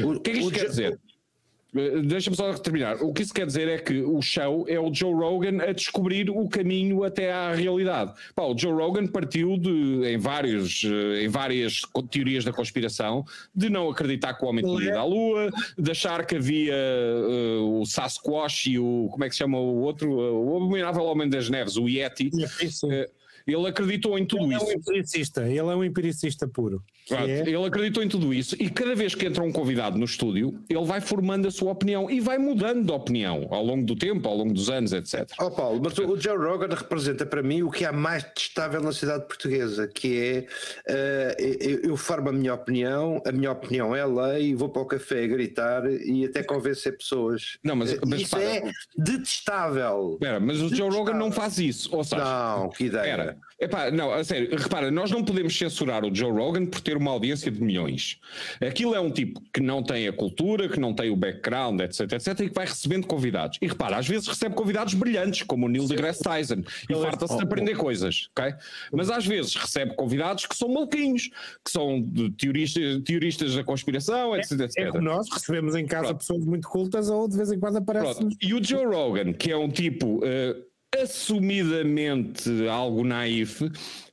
O, 0.00 0.12
o 0.12 0.20
que 0.20 0.30
é 0.30 0.34
que 0.34 0.40
isto 0.40 0.52
quer 0.52 0.68
dizer? 0.68 1.00
Eh, 1.74 2.02
deixa-me 2.02 2.36
só 2.36 2.52
terminar. 2.54 3.02
O 3.02 3.12
que 3.12 3.22
isso 3.22 3.32
quer 3.32 3.46
dizer 3.46 3.68
é 3.68 3.78
que 3.78 4.02
o 4.02 4.20
show 4.20 4.66
é 4.68 4.78
o 4.78 4.92
Joe 4.92 5.12
Rogan 5.12 5.62
a 5.62 5.72
descobrir 5.72 6.30
o 6.30 6.48
caminho 6.48 7.02
até 7.02 7.32
à 7.32 7.54
realidade. 7.54 8.12
Pá, 8.34 8.44
o 8.44 8.56
Joe 8.56 8.72
Rogan 8.72 9.06
partiu 9.06 9.56
de, 9.56 10.06
em, 10.06 10.18
vários, 10.18 10.84
eh, 10.84 11.24
em 11.24 11.28
várias 11.28 11.82
teorias 12.10 12.44
da 12.44 12.52
conspiração 12.52 13.24
de 13.54 13.70
não 13.70 13.88
acreditar 13.88 14.34
que 14.34 14.44
o 14.44 14.48
homem 14.48 14.64
tinha 14.64 14.90
ido 14.90 14.98
à 14.98 15.04
Lua, 15.04 15.50
de 15.78 15.90
achar 15.90 16.24
que 16.26 16.36
havia 16.36 16.74
uh, 16.74 17.80
o 17.80 17.86
Sasquatch 17.86 18.66
e 18.66 18.78
o. 18.78 19.08
Como 19.10 19.24
é 19.24 19.28
que 19.28 19.34
se 19.34 19.38
chama 19.38 19.58
o 19.58 19.80
outro? 19.80 20.10
Uh, 20.10 20.52
o 20.52 20.56
Abominável 20.56 21.04
Homem 21.04 21.28
das 21.28 21.48
Neves, 21.48 21.76
o 21.76 21.88
Yeti. 21.88 22.28
Uh, 22.28 23.22
ele 23.46 23.66
acreditou 23.66 24.18
em 24.18 24.24
tudo 24.24 24.44
ele 24.44 24.56
isso. 24.56 24.64
É 24.64 24.68
um 24.68 24.78
empiricista, 24.78 25.48
ele 25.48 25.58
é 25.58 25.76
um 25.76 25.84
empiricista 25.84 26.46
puro. 26.46 26.82
Pronto, 27.08 27.28
é... 27.28 27.40
Ele 27.40 27.64
acreditou 27.64 28.02
em 28.02 28.08
tudo 28.08 28.32
isso 28.32 28.56
e 28.58 28.70
cada 28.70 28.94
vez 28.94 29.14
que 29.14 29.26
entra 29.26 29.42
um 29.42 29.52
convidado 29.52 29.98
no 29.98 30.04
estúdio, 30.04 30.58
ele 30.68 30.84
vai 30.84 31.00
formando 31.00 31.48
a 31.48 31.50
sua 31.50 31.72
opinião 31.72 32.10
e 32.10 32.20
vai 32.20 32.38
mudando 32.38 32.86
de 32.86 32.92
opinião 32.92 33.48
ao 33.50 33.64
longo 33.64 33.84
do 33.84 33.96
tempo, 33.96 34.28
ao 34.28 34.36
longo 34.36 34.52
dos 34.52 34.70
anos, 34.70 34.92
etc. 34.92 35.30
Ó 35.38 35.46
oh, 35.46 35.50
Paulo, 35.50 35.80
mas 35.82 35.98
o 35.98 36.16
Joe 36.16 36.36
Rogan 36.36 36.74
representa 36.74 37.26
para 37.26 37.42
mim 37.42 37.62
o 37.62 37.70
que 37.70 37.84
há 37.84 37.92
mais 37.92 38.22
testável 38.34 38.80
na 38.80 38.92
cidade 38.92 39.26
portuguesa, 39.26 39.88
que 39.88 40.46
é 40.86 40.92
uh, 40.92 41.42
eu, 41.42 41.80
eu, 41.90 41.96
formo 41.96 42.28
a 42.28 42.32
minha 42.32 42.54
opinião, 42.54 43.20
a 43.26 43.32
minha 43.32 43.50
opinião 43.50 43.94
é 43.94 44.04
lei, 44.04 44.54
vou 44.54 44.68
para 44.68 44.82
o 44.82 44.86
café 44.86 45.26
gritar 45.26 45.84
e 45.90 46.24
até 46.24 46.42
convencer 46.42 46.96
pessoas. 46.96 47.58
Não, 47.62 47.76
mas, 47.76 47.98
mas 48.06 48.20
isso 48.20 48.30
para, 48.30 48.42
é 48.42 48.70
detestável. 48.96 50.12
Espera, 50.14 50.40
mas 50.40 50.60
o 50.60 50.74
Joe 50.74 50.90
Rogan 50.90 51.14
não 51.14 51.32
faz 51.32 51.58
isso. 51.58 51.94
Ou 51.94 52.04
seja, 52.04 52.24
não, 52.24 52.70
que 52.70 52.84
ideia. 52.84 53.10
Espera, 53.10 53.38
Epá, 53.62 53.92
não, 53.92 54.12
a 54.12 54.24
sério, 54.24 54.56
repara, 54.56 54.90
nós 54.90 55.12
não 55.12 55.22
podemos 55.22 55.56
censurar 55.56 56.04
o 56.04 56.12
Joe 56.12 56.32
Rogan 56.32 56.66
por 56.66 56.80
ter 56.80 56.96
uma 56.96 57.12
audiência 57.12 57.48
de 57.48 57.62
milhões. 57.62 58.18
Aquilo 58.60 58.92
é 58.92 58.98
um 58.98 59.08
tipo 59.08 59.40
que 59.52 59.60
não 59.60 59.84
tem 59.84 60.08
a 60.08 60.12
cultura, 60.12 60.68
que 60.68 60.80
não 60.80 60.92
tem 60.92 61.10
o 61.10 61.16
background, 61.16 61.80
etc, 61.80 62.12
etc, 62.12 62.40
e 62.40 62.48
que 62.48 62.54
vai 62.54 62.66
recebendo 62.66 63.06
convidados. 63.06 63.58
E 63.62 63.68
repara, 63.68 63.98
às 63.98 64.08
vezes 64.08 64.26
recebe 64.26 64.56
convidados 64.56 64.94
brilhantes, 64.94 65.44
como 65.44 65.66
o 65.66 65.68
Neil 65.68 65.86
deGrasse 65.86 66.24
Tyson, 66.24 66.64
e 66.90 66.94
farta-se 66.94 67.36
de 67.36 67.42
aprender 67.44 67.76
coisas, 67.76 68.28
ok? 68.36 68.52
Mas 68.92 69.08
às 69.08 69.24
vezes 69.24 69.54
recebe 69.54 69.94
convidados 69.94 70.44
que 70.44 70.56
são 70.56 70.68
maluquinhos, 70.68 71.30
que 71.64 71.70
são 71.70 72.04
teoristas, 72.36 73.00
teoristas 73.04 73.54
da 73.54 73.62
conspiração, 73.62 74.34
etc, 74.34 74.58
etc. 74.62 74.78
É, 74.78 74.88
é 74.88 75.00
nós 75.00 75.30
recebemos 75.30 75.76
em 75.76 75.86
casa 75.86 76.06
Pronto. 76.06 76.18
pessoas 76.18 76.44
muito 76.44 76.68
cultas 76.68 77.08
ou 77.08 77.28
de 77.28 77.36
vez 77.36 77.52
em 77.52 77.60
quando 77.60 77.76
aparecem. 77.76 78.28
E 78.42 78.54
o 78.54 78.64
Joe 78.64 78.86
Rogan, 78.86 79.32
que 79.32 79.52
é 79.52 79.56
um 79.56 79.68
tipo... 79.68 80.16
Uh, 80.16 80.71
assumidamente 81.00 82.68
algo 82.68 83.04
naif, 83.04 83.60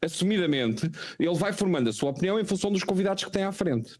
assumidamente, 0.03 0.89
ele 1.19 1.33
vai 1.35 1.51
formando 1.51 1.89
a 1.89 1.93
sua 1.93 2.11
opinião 2.11 2.39
em 2.39 2.45
função 2.45 2.71
dos 2.71 2.83
convidados 2.83 3.23
que 3.23 3.31
tem 3.31 3.43
à 3.43 3.51
frente. 3.51 3.97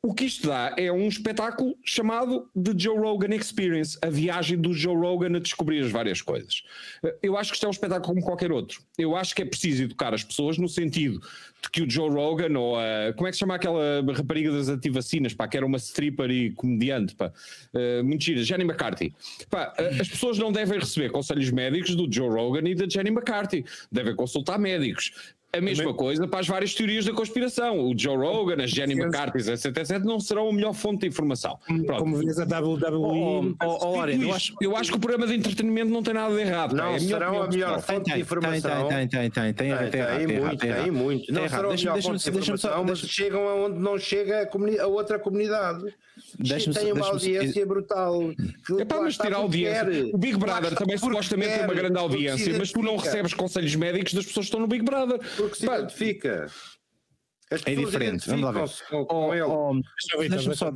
O 0.00 0.14
que 0.14 0.24
isto 0.24 0.46
dá 0.46 0.74
é 0.76 0.92
um 0.92 1.08
espetáculo 1.08 1.76
chamado 1.84 2.48
The 2.54 2.72
Joe 2.76 2.96
Rogan 2.96 3.34
Experience, 3.34 3.98
a 4.00 4.08
viagem 4.08 4.56
do 4.56 4.72
Joe 4.72 4.94
Rogan 4.94 5.36
a 5.36 5.40
descobrir 5.40 5.82
as 5.84 5.90
várias 5.90 6.22
coisas. 6.22 6.62
Eu 7.20 7.36
acho 7.36 7.50
que 7.50 7.56
isto 7.56 7.64
é 7.64 7.68
um 7.68 7.72
espetáculo 7.72 8.14
como 8.14 8.22
qualquer 8.22 8.52
outro. 8.52 8.80
Eu 8.96 9.16
acho 9.16 9.34
que 9.34 9.42
é 9.42 9.44
preciso 9.44 9.82
educar 9.82 10.14
as 10.14 10.22
pessoas 10.22 10.56
no 10.56 10.68
sentido 10.68 11.20
de 11.60 11.70
que 11.70 11.82
o 11.82 11.90
Joe 11.90 12.10
Rogan 12.10 12.56
ou 12.56 12.76
a. 12.78 13.12
Como 13.16 13.26
é 13.26 13.30
que 13.30 13.36
se 13.36 13.40
chama 13.40 13.56
aquela 13.56 14.00
rapariga 14.16 14.52
das 14.52 14.68
antivacinas, 14.68 15.34
pá, 15.34 15.48
que 15.48 15.56
era 15.56 15.66
uma 15.66 15.78
stripper 15.78 16.30
e 16.30 16.52
comediante, 16.52 17.16
pá, 17.16 17.32
uh, 17.74 18.04
muito 18.04 18.22
Jenny 18.22 18.62
McCarthy. 18.62 19.12
Pá, 19.50 19.74
as 20.00 20.08
pessoas 20.08 20.38
não 20.38 20.52
devem 20.52 20.78
receber 20.78 21.10
conselhos 21.10 21.50
médicos 21.50 21.96
do 21.96 22.06
Joe 22.10 22.28
Rogan 22.28 22.68
e 22.68 22.74
da 22.74 22.88
Jenny 22.88 23.10
McCarthy. 23.10 23.64
Devem 23.90 24.14
consultar 24.14 24.60
médicos. 24.60 25.34
A 25.50 25.62
mesma 25.62 25.94
coisa 25.94 26.28
para 26.28 26.40
as 26.40 26.46
várias 26.46 26.74
teorias 26.74 27.06
da 27.06 27.12
conspiração. 27.12 27.80
O 27.80 27.98
Joe 27.98 28.16
Rogan, 28.16 28.62
a 28.62 28.66
Jenny 28.66 28.92
McCarthy, 28.92 29.50
etc, 29.50 29.76
etc, 29.78 29.98
não 30.04 30.20
serão 30.20 30.50
a 30.50 30.52
melhor 30.52 30.74
fonte 30.74 31.00
de 31.00 31.06
informação. 31.06 31.58
Pronto. 31.66 32.00
Como 32.00 32.16
vês 32.18 32.38
a 32.38 32.44
WWE. 32.44 32.98
Oh, 32.98 33.54
oh, 33.64 33.78
oh, 33.80 34.06
eu, 34.06 34.34
acho, 34.34 34.54
eu 34.60 34.76
acho 34.76 34.90
que 34.90 34.98
o 34.98 35.00
programa 35.00 35.26
de 35.26 35.36
entretenimento 35.36 35.90
não 35.90 36.02
tem 36.02 36.12
nada 36.12 36.34
de 36.34 36.40
errado. 36.42 36.76
Não, 36.76 36.94
é 36.94 36.98
serão 36.98 37.42
a 37.42 37.48
melhor 37.48 37.80
fonte 37.80 38.12
de 38.12 38.20
informação. 38.20 38.88
Tem, 38.88 39.08
tem, 39.08 39.30
tem, 39.30 39.54
tem, 39.54 39.54
tem, 39.54 39.90
tem, 39.90 40.26
tem, 40.26 40.38
muito, 40.38 40.58
tem 40.58 40.90
muito. 40.90 41.32
Não 41.32 41.48
serão 41.48 41.70
a 41.70 41.74
melhor 41.74 42.02
fonte 42.02 42.30
de 42.30 42.38
informação, 42.38 42.84
mas 42.84 42.98
chegam 42.98 43.48
aonde 43.48 43.78
não 43.78 43.98
chega 43.98 44.50
a 44.80 44.86
outra 44.86 45.18
comunidade. 45.18 45.94
Tem 46.74 46.92
uma 46.92 47.06
audiência 47.06 47.64
brutal. 47.64 48.32
É 48.78 48.84
para 48.84 49.02
nos 49.02 49.16
tirar 49.16 49.36
audiência. 49.38 50.10
O 50.12 50.18
Big 50.18 50.36
Brother 50.36 50.74
também 50.74 50.98
supostamente 50.98 51.54
tem 51.54 51.64
uma 51.64 51.74
grande 51.74 51.98
audiência, 51.98 52.58
mas 52.58 52.72
tu 52.72 52.82
não 52.82 52.96
recebes 52.96 53.34
conselhos 53.34 53.74
médicos 53.74 54.12
das 54.14 54.26
pessoas 54.26 54.46
que 54.46 54.48
estão 54.48 54.60
no 54.60 54.66
Big 54.66 54.84
Brother. 54.84 55.18
Porque 55.38 55.54
se 55.54 55.66
identifica. 55.66 56.46
É 57.50 57.74
diferente. 57.74 58.28
Vamos 58.28 58.44
lá 58.44 58.52
ver. 58.52 58.70
Oh, 58.92 59.30
oh, 59.30 59.80
Deixa-me 60.28 60.56
só, 60.56 60.70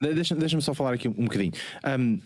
deixa, 0.00 0.36
deixa 0.36 0.60
só 0.60 0.74
falar 0.74 0.94
aqui 0.94 1.08
um, 1.08 1.14
um 1.18 1.24
bocadinho. 1.24 1.52
Um, 1.84 2.20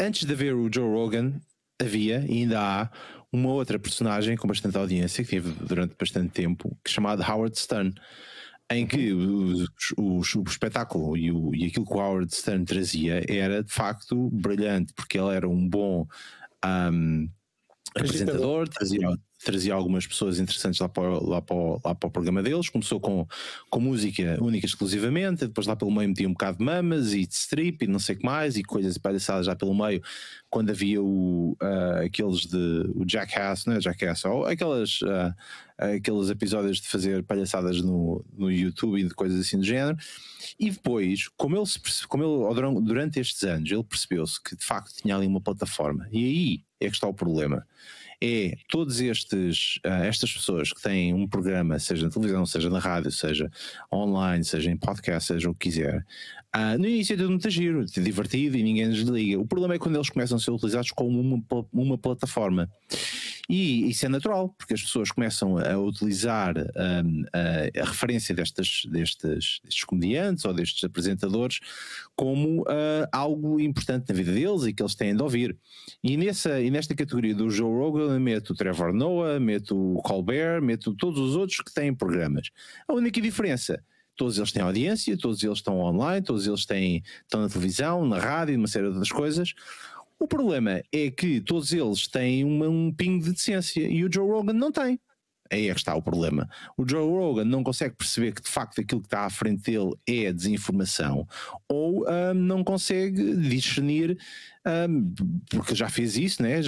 antes 0.00 0.24
de 0.24 0.34
ver 0.34 0.54
o 0.54 0.72
Joe 0.72 0.88
Rogan, 0.88 1.34
havia 1.80 2.24
e 2.28 2.42
ainda 2.42 2.60
há 2.60 2.90
uma 3.32 3.50
outra 3.50 3.78
personagem 3.78 4.36
com 4.36 4.46
bastante 4.46 4.76
audiência 4.76 5.24
que 5.24 5.30
teve 5.30 5.50
durante 5.64 5.96
bastante 5.98 6.30
tempo, 6.30 6.76
chamada 6.86 7.26
Howard 7.26 7.58
Stern, 7.58 7.94
em 8.70 8.86
que 8.86 9.12
o, 9.12 9.64
o, 9.98 10.18
o 10.18 10.42
espetáculo 10.46 11.16
e, 11.16 11.30
o, 11.30 11.54
e 11.54 11.66
aquilo 11.66 11.86
que 11.86 11.92
o 11.92 11.98
Howard 11.98 12.34
Stern 12.34 12.64
trazia 12.64 13.22
era 13.28 13.62
de 13.62 13.72
facto 13.72 14.30
brilhante, 14.30 14.92
porque 14.94 15.18
ele 15.18 15.34
era 15.34 15.48
um 15.48 15.68
bom 15.68 16.06
um, 16.64 17.28
apresentador, 17.96 18.68
trazia, 18.68 19.08
trazia 19.44 19.74
algumas 19.74 20.06
pessoas 20.06 20.38
interessantes 20.38 20.80
lá 20.80 20.88
para, 20.88 21.18
lá, 21.18 21.42
para, 21.42 21.56
lá 21.84 21.94
para 21.94 22.08
o 22.08 22.10
programa 22.10 22.42
deles. 22.42 22.68
Começou 22.68 23.00
com, 23.00 23.26
com 23.68 23.80
música 23.80 24.38
única 24.40 24.66
exclusivamente, 24.66 25.46
depois 25.46 25.66
lá 25.66 25.76
pelo 25.76 25.90
meio 25.90 26.08
metia 26.08 26.28
um 26.28 26.32
bocado 26.32 26.58
de 26.58 26.64
mamas 26.64 27.12
e 27.12 27.26
de 27.26 27.34
strip 27.34 27.84
e 27.84 27.88
não 27.88 27.98
sei 27.98 28.14
o 28.14 28.18
que 28.18 28.24
mais, 28.24 28.56
e 28.56 28.62
coisas 28.62 28.96
palhaçadas 28.98 29.46
já 29.46 29.56
pelo 29.56 29.74
meio, 29.74 30.02
quando 30.48 30.70
havia 30.70 31.02
o, 31.02 31.56
uh, 31.62 32.04
aqueles 32.04 32.46
de 32.46 32.90
o 32.94 33.04
Jackass, 33.06 33.66
não 33.66 33.74
é 33.74 33.80
Jackass, 33.80 34.24
ou 34.24 34.44
aquelas, 34.44 35.00
uh, 35.02 35.34
aqueles 35.78 36.30
episódios 36.30 36.80
de 36.80 36.88
fazer 36.88 37.22
palhaçadas 37.24 37.80
no, 37.80 38.24
no 38.36 38.50
YouTube 38.50 39.00
e 39.00 39.04
de 39.04 39.14
coisas 39.14 39.40
assim 39.40 39.58
do 39.58 39.64
género. 39.64 39.96
E 40.58 40.70
depois, 40.70 41.28
como 41.36 41.56
ele, 41.56 41.66
como 42.08 42.24
ele 42.24 42.80
durante 42.82 43.18
estes 43.18 43.42
anos, 43.44 43.70
ele 43.70 43.84
percebeu-se 43.84 44.42
que 44.42 44.56
de 44.56 44.64
facto 44.64 44.94
tinha 44.94 45.16
ali 45.16 45.26
uma 45.26 45.40
plataforma, 45.40 46.08
e 46.12 46.24
aí 46.24 46.64
é 46.80 46.88
que 46.88 46.94
está 46.94 47.06
o 47.06 47.14
problema 47.14 47.66
é 48.22 48.56
todos 48.68 49.00
estes 49.00 49.80
uh, 49.84 50.04
estas 50.04 50.32
pessoas 50.32 50.72
que 50.72 50.80
têm 50.80 51.12
um 51.12 51.26
programa, 51.26 51.78
seja 51.80 52.04
na 52.04 52.10
televisão, 52.12 52.46
seja 52.46 52.70
na 52.70 52.78
rádio, 52.78 53.10
seja 53.10 53.50
online, 53.92 54.44
seja 54.44 54.70
em 54.70 54.76
podcast, 54.76 55.32
seja 55.32 55.50
o 55.50 55.54
que 55.54 55.70
quiser, 55.70 56.06
uh, 56.56 56.78
no 56.78 56.86
início 56.86 57.14
é 57.14 57.16
tudo 57.16 57.30
muito 57.30 57.48
giro, 57.50 57.84
divertido 57.84 58.56
e 58.56 58.62
ninguém 58.62 58.90
desliga. 58.90 59.40
O 59.40 59.46
problema 59.46 59.74
é 59.74 59.78
quando 59.78 59.96
eles 59.96 60.10
começam 60.10 60.36
a 60.36 60.40
ser 60.40 60.50
utilizados 60.50 60.90
como 60.90 61.20
uma, 61.20 61.66
uma 61.72 61.98
plataforma. 61.98 62.70
E 63.48 63.90
isso 63.90 64.06
é 64.06 64.08
natural, 64.08 64.54
porque 64.56 64.74
as 64.74 64.82
pessoas 64.82 65.10
começam 65.10 65.58
a 65.58 65.76
utilizar 65.76 66.54
um, 66.56 67.24
a, 67.32 67.82
a, 67.82 67.84
referência 67.84 68.34
destes, 68.34 68.86
destes, 68.86 69.60
destes 69.64 69.84
comediantes 69.84 70.44
ou 70.44 70.54
destes 70.54 70.82
apresentadores 70.84 71.60
como 72.14 72.62
uh, 72.62 73.06
algo 73.10 73.58
importante 73.60 74.08
na 74.08 74.14
vida 74.14 74.32
deles 74.32 74.64
e 74.64 74.72
que 74.72 74.82
eles 74.82 74.94
têm 74.94 75.14
de 75.14 75.22
ouvir. 75.22 75.56
E, 76.02 76.16
nessa, 76.16 76.60
e 76.60 76.70
nesta 76.70 76.94
categoria 76.94 77.34
do 77.34 77.50
Joe 77.50 77.70
Rogan, 77.70 78.18
meto 78.20 78.50
o 78.50 78.56
Trevor 78.56 78.92
Noah, 78.92 79.40
meto 79.40 79.96
o 79.96 80.02
Colbert, 80.02 80.62
meto 80.62 80.94
todos 80.94 81.18
os 81.18 81.36
outros 81.36 81.60
que 81.60 81.74
têm 81.74 81.92
programas. 81.92 82.50
A 82.86 82.94
única 82.94 83.20
diferença 83.20 83.82
todos 84.16 84.38
eles 84.38 84.52
têm 84.52 84.62
audiência, 84.62 85.16
todos 85.16 85.42
eles 85.42 85.58
estão 85.58 85.80
online, 85.80 86.24
todos 86.24 86.46
eles 86.46 86.64
têm, 86.64 87.02
estão 87.22 87.40
na 87.40 87.48
televisão, 87.48 88.06
na 88.06 88.18
rádio, 88.18 88.56
uma 88.56 88.68
série 88.68 88.84
de 88.84 88.90
outras 88.90 89.10
coisas. 89.10 89.54
O 90.18 90.28
problema 90.28 90.82
é 90.92 91.10
que 91.10 91.40
todos 91.40 91.72
eles 91.72 92.06
têm 92.06 92.44
uma, 92.44 92.68
um 92.68 92.92
pingo 92.92 93.24
de 93.24 93.32
decência 93.32 93.80
e 93.80 94.04
o 94.04 94.12
Joe 94.12 94.28
Rogan 94.28 94.52
não 94.52 94.70
tem. 94.70 95.00
Aí 95.52 95.68
é 95.68 95.74
que 95.74 95.80
está 95.80 95.94
o 95.94 96.00
problema. 96.00 96.48
O 96.78 96.88
Joe 96.88 97.06
Rogan 97.06 97.44
não 97.44 97.62
consegue 97.62 97.94
perceber 97.94 98.32
que 98.32 98.40
de 98.40 98.48
facto 98.48 98.80
aquilo 98.80 99.02
que 99.02 99.06
está 99.06 99.26
à 99.26 99.30
frente 99.30 99.70
dele 99.70 99.92
é 100.06 100.32
desinformação 100.32 101.28
ou 101.68 102.06
um, 102.08 102.34
não 102.34 102.64
consegue 102.64 103.36
discernir 103.36 104.18
um, 104.64 105.12
porque 105.50 105.74
já 105.74 105.88
fez 105.88 106.16
isso, 106.16 106.42
né? 106.42 106.60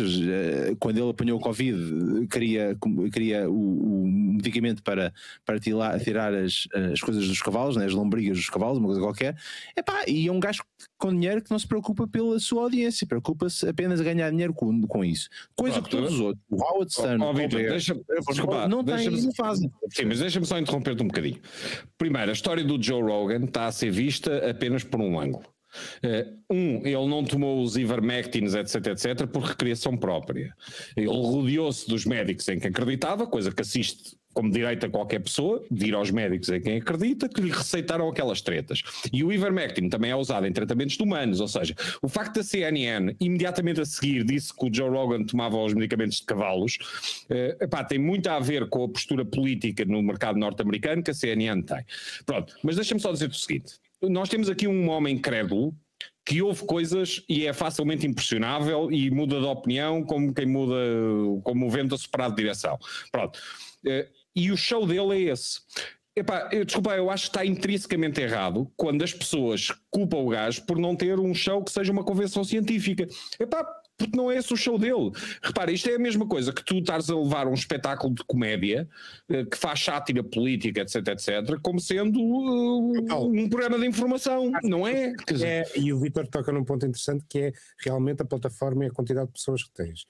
quando 0.81 0.99
ele 0.99 1.11
apanhou 1.11 1.39
o 1.39 1.43
Covid, 1.43 2.27
queria, 2.29 2.77
queria 3.13 3.49
o, 3.49 4.03
o 4.05 4.07
medicamento 4.09 4.83
para, 4.83 5.13
para 5.45 5.61
tirar, 5.61 6.01
tirar 6.01 6.35
as, 6.35 6.67
as 6.93 7.01
coisas 7.01 7.29
dos 7.29 7.41
cavalos, 7.41 7.77
né? 7.77 7.87
as 7.87 7.93
lombrigas 7.93 8.37
dos 8.37 8.51
cavalos, 8.51 8.79
uma 8.79 8.87
coisa 8.87 9.01
qualquer. 9.01 9.37
Epá, 9.77 10.05
e 10.09 10.27
é 10.27 10.33
um 10.33 10.41
gajo 10.41 10.65
com 10.99 11.13
dinheiro 11.13 11.41
que 11.41 11.51
não 11.51 11.59
se 11.59 11.69
preocupa 11.69 12.09
pela 12.09 12.41
sua 12.41 12.65
audiência, 12.65 13.07
preocupa-se 13.07 13.69
apenas 13.69 14.01
a 14.01 14.05
ganhar 14.05 14.29
dinheiro 14.31 14.53
com, 14.53 14.83
com 14.83 15.05
isso. 15.05 15.29
Coisa 15.55 15.81
Pronto. 15.81 15.91
que 15.91 15.97
todos 15.97 16.15
os 16.15 16.21
outros, 16.21 16.45
o 16.51 16.57
Howard 16.57 16.93
Stern, 16.93 17.23
oh, 17.23 17.33
Victor, 17.33 17.61
deixa, 17.61 17.95
desculpa, 18.27 18.67
não 18.67 18.83
tem, 18.83 19.09
não 19.09 19.35
fazem. 19.35 19.71
Sim, 19.91 20.07
mas 20.07 20.19
deixa-me 20.19 20.47
só 20.47 20.59
interromper-te 20.59 21.03
um 21.03 21.07
bocadinho. 21.07 21.39
Primeiro, 21.97 22.31
a 22.31 22.33
história 22.33 22.65
do 22.65 22.83
Joe 22.83 23.03
Rogan 23.03 23.45
está 23.45 23.67
a 23.67 23.73
ser 23.73 23.93
vista 23.93 24.51
apenas 24.51 24.83
por 24.83 25.01
um 25.01 25.21
ângulo. 25.21 25.54
Uh, 26.03 26.55
um, 26.55 26.87
ele 26.87 27.07
não 27.07 27.25
tomou 27.25 27.63
os 27.63 27.77
ivermectins, 27.77 28.55
etc, 28.55 28.87
etc, 28.89 29.27
por 29.27 29.43
recriação 29.43 29.97
própria. 29.97 30.55
Ele 30.97 31.07
rodeou-se 31.07 31.89
dos 31.89 32.05
médicos 32.05 32.49
em 32.49 32.59
quem 32.59 32.71
acreditava, 32.71 33.27
coisa 33.27 33.53
que 33.53 33.63
assiste 33.63 34.17
como 34.35 34.51
direito 34.51 34.85
a 34.85 34.91
qualquer 34.91 35.21
pessoa, 35.21 35.65
de 35.71 35.87
ir 35.87 35.95
aos 35.95 36.11
médicos 36.11 36.49
em 36.49 36.61
quem 36.61 36.77
acredita, 36.79 37.29
que 37.29 37.41
lhe 37.41 37.51
receitaram 37.51 38.09
aquelas 38.09 38.43
tretas. 38.43 38.83
E 39.13 39.23
o 39.23 39.33
ivermectin 39.33 39.89
também 39.89 40.11
é 40.11 40.17
usado 40.17 40.47
em 40.47 40.53
tratamentos 40.53 40.97
de 40.97 41.03
humanos, 41.03 41.41
ou 41.41 41.49
seja, 41.49 41.75
o 42.03 42.09
facto 42.09 42.35
da 42.35 42.43
CNN 42.43 43.15
imediatamente 43.21 43.81
a 43.81 43.87
seguir 43.87 44.25
disse 44.25 44.53
que 44.55 44.67
o 44.67 44.75
Joe 44.75 44.91
Rogan 44.91 45.25
tomava 45.25 45.57
os 45.57 45.73
medicamentos 45.73 46.19
de 46.19 46.27
cavalos, 46.27 46.79
uh, 47.31 47.65
epá, 47.65 47.85
tem 47.85 47.99
muito 47.99 48.29
a 48.29 48.41
ver 48.41 48.69
com 48.69 48.85
a 48.85 48.89
postura 48.89 49.25
política 49.25 49.85
no 49.85 50.03
mercado 50.03 50.39
norte-americano 50.39 51.03
que 51.03 51.13
a 51.13 51.15
CNN 51.15 51.63
tem. 51.63 51.85
Pronto, 52.27 52.57
mas 52.63 52.75
deixa-me 52.75 53.01
só 53.01 53.13
dizer 53.13 53.31
o 53.31 53.35
seguinte, 53.35 53.75
nós 54.09 54.29
temos 54.29 54.49
aqui 54.49 54.67
um 54.67 54.89
homem 54.89 55.19
crédulo 55.19 55.75
que 56.27 56.41
ouve 56.41 56.65
coisas 56.65 57.23
e 57.29 57.47
é 57.47 57.53
facilmente 57.53 58.07
impressionável 58.07 58.91
e 58.91 59.11
muda 59.11 59.39
de 59.39 59.47
opinião 59.47 60.03
como 60.03 60.33
quem 60.33 60.47
muda, 60.47 60.75
como 61.43 61.67
o 61.67 61.71
vento 61.71 61.95
a 61.95 61.99
soprar 61.99 62.31
de 62.31 62.37
direção. 62.37 62.79
Pronto. 63.13 63.39
Eh, 63.87 64.09
e 64.35 64.51
o 64.51 64.57
show 64.57 64.87
dele 64.87 65.15
é 65.15 65.33
esse. 65.33 65.61
Epá, 66.17 66.49
eu, 66.53 66.65
desculpa, 66.65 66.95
eu 66.95 67.11
acho 67.11 67.25
que 67.25 67.31
está 67.31 67.45
intrinsecamente 67.45 68.21
errado 68.21 68.71
quando 68.77 69.03
as 69.03 69.13
pessoas 69.13 69.73
culpam 69.91 70.19
o 70.19 70.29
gajo 70.29 70.65
por 70.65 70.79
não 70.79 70.95
ter 70.95 71.19
um 71.19 71.35
show 71.35 71.63
que 71.63 71.73
seja 71.73 71.93
uma 71.93 72.05
convenção 72.05 72.45
científica. 72.45 73.07
Epá, 73.39 73.67
porque 73.97 74.17
não 74.17 74.31
é 74.31 74.37
esse 74.37 74.53
o 74.53 74.57
show 74.57 74.79
dele. 74.79 75.11
Repara, 75.43 75.71
isto 75.71 75.89
é 75.89 75.95
a 75.95 75.99
mesma 75.99 76.27
coisa 76.27 76.53
que 76.53 76.65
tu 76.65 76.79
estás 76.79 77.09
a 77.11 77.17
levar 77.17 77.47
um 77.47 77.55
espetáculo 77.55 78.15
de 78.15 78.25
comédia 78.25 78.89
eh, 79.29 79.45
que 79.45 79.57
faz 79.57 79.83
sátira 79.83 80.23
política, 80.23 80.81
etc, 80.81 81.09
etc, 81.09 81.59
como 81.63 81.81
sendo 81.81 82.21
uh, 82.21 83.27
um 83.27 83.49
programa 83.49 83.79
de 83.79 83.87
informação, 83.87 84.51
não 84.63 84.87
é? 84.87 85.13
é 85.43 85.65
e 85.77 85.93
o 85.93 86.01
Vitor 86.01 86.27
toca 86.27 86.53
num 86.53 86.65
ponto 86.65 86.87
interessante 86.87 87.25
que 87.29 87.39
é 87.39 87.53
realmente 87.85 88.23
a 88.23 88.25
plataforma 88.25 88.85
e 88.85 88.89
a 88.89 88.93
quantidade 88.93 89.27
de 89.29 89.33
pessoas 89.33 89.63
que 89.63 89.73
tens. 89.73 90.07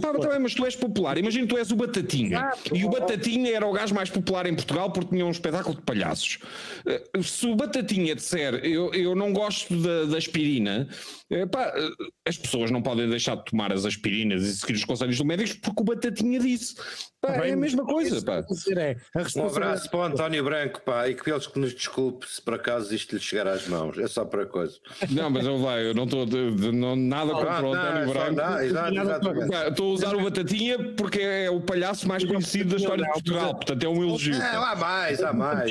Pá, 0.00 0.12
também, 0.12 0.38
mas 0.38 0.54
tu 0.54 0.64
és 0.64 0.76
popular. 0.76 1.18
Imagina 1.18 1.46
tu 1.46 1.58
és 1.58 1.70
o 1.70 1.76
Batatinha. 1.76 2.38
Ah, 2.38 2.52
e 2.72 2.84
o 2.84 2.90
Batatinha 2.90 3.54
era 3.54 3.66
o 3.66 3.72
gajo 3.72 3.94
mais 3.94 4.10
popular 4.10 4.46
em 4.46 4.54
Portugal 4.54 4.90
porque 4.90 5.10
tinha 5.10 5.26
um 5.26 5.30
espetáculo 5.30 5.76
de 5.76 5.82
palhaços. 5.82 6.38
Eh, 6.86 7.02
se 7.22 7.46
o 7.46 7.56
Batatinha 7.56 8.14
disser 8.14 8.54
eu, 8.64 8.92
eu 8.94 9.14
não 9.14 9.32
gosto 9.32 9.74
da, 9.76 10.04
da 10.04 10.18
aspirina, 10.18 10.88
eh, 11.30 11.46
pá, 11.46 11.72
eh, 11.74 11.88
as 12.26 12.36
pessoas 12.36 12.70
não 12.70 12.82
podem 12.82 13.08
deixar 13.08 13.36
de 13.36 13.44
tomar 13.46 13.72
as 13.72 13.84
aspirinas 13.84 14.42
e 14.42 14.56
seguir 14.56 14.74
os 14.74 14.84
conselhos 14.84 15.18
do 15.18 15.24
médico 15.24 15.60
porque 15.62 15.82
o 15.82 15.84
Batatinha 15.84 16.38
disse. 16.38 16.74
Pá, 17.20 17.46
é 17.46 17.52
a 17.52 17.56
mesma 17.56 17.84
coisa. 17.84 18.22
Pá. 18.22 18.44
É, 18.76 18.96
um 19.36 19.46
abraço 19.46 19.90
para 19.90 20.00
o 20.00 20.02
António 20.04 20.44
Branco 20.44 20.80
pá, 20.82 21.08
e 21.08 21.14
que 21.14 21.30
eles 21.30 21.46
que 21.46 21.58
nos 21.58 21.74
desculpe 21.74 22.28
se 22.28 22.40
por 22.42 22.54
acaso 22.54 22.94
isto 22.94 23.14
lhe 23.14 23.20
chegar 23.20 23.46
às 23.46 23.66
mãos. 23.66 23.98
É 23.98 24.06
só 24.06 24.24
para 24.24 24.46
coisa. 24.46 24.78
Não, 25.10 25.30
mas 25.30 25.46
eu, 25.46 25.58
vai, 25.58 25.86
eu 25.86 25.94
não 25.94 26.04
estou 26.04 26.26
nada 26.96 27.32
contra 27.32 27.66
o 27.66 27.74
António 27.74 28.08
Branco. 28.08 28.34
Estou 29.68 29.90
a 29.90 29.94
usar 29.94 30.14
o 30.16 30.22
Batatinha 30.22 30.94
porque 30.94 31.20
é 31.20 31.50
o 31.50 31.60
palhaço 31.60 32.06
mais 32.08 32.24
conhecido 32.24 32.70
da 32.70 32.76
história 32.76 33.04
de 33.04 33.12
Portugal, 33.12 33.54
portanto 33.54 33.82
é 33.84 33.88
um 33.88 34.02
elogio. 34.02 34.34
É, 34.34 34.56
há 34.56 34.76
mais, 34.76 35.22
há 35.22 35.32
mais. 35.32 35.70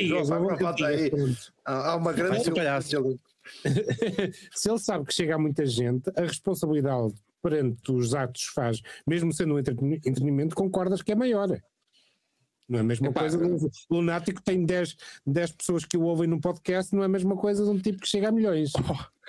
Há 1.66 1.96
uma 1.96 2.14
grande. 2.14 2.52
Palhaço. 2.52 3.20
se 4.54 4.70
ele 4.70 4.80
sabe 4.80 5.06
que 5.06 5.14
chega 5.14 5.36
a 5.36 5.38
muita 5.38 5.66
gente, 5.66 6.10
a 6.16 6.22
responsabilidade 6.22 7.14
perante 7.42 7.92
os 7.92 8.16
atos 8.16 8.48
que 8.48 8.54
faz, 8.54 8.82
mesmo 9.06 9.34
sendo 9.34 9.56
um 9.56 9.60
entreteni- 9.60 9.98
entretenimento, 9.98 10.56
concordas 10.56 11.02
que 11.02 11.12
é 11.12 11.16
maior. 11.16 11.50
Não 12.70 12.78
é 12.80 12.82
a 12.82 12.86
mesma 12.86 13.08
Epá, 13.10 13.20
coisa. 13.20 13.38
Um 13.46 13.70
lunático 13.90 14.42
tem 14.42 14.66
10, 14.66 14.96
10 15.28 15.52
pessoas 15.52 15.84
que 15.84 15.98
o 15.98 16.04
ouvem 16.04 16.28
no 16.28 16.40
podcast, 16.40 16.96
não 16.96 17.04
é 17.04 17.06
a 17.06 17.10
mesma 17.10 17.36
coisa 17.36 17.66
de 17.66 17.70
um 17.70 17.78
tipo 17.78 18.00
que 18.00 18.08
chega 18.08 18.30
a 18.30 18.32
milhões. 18.32 18.72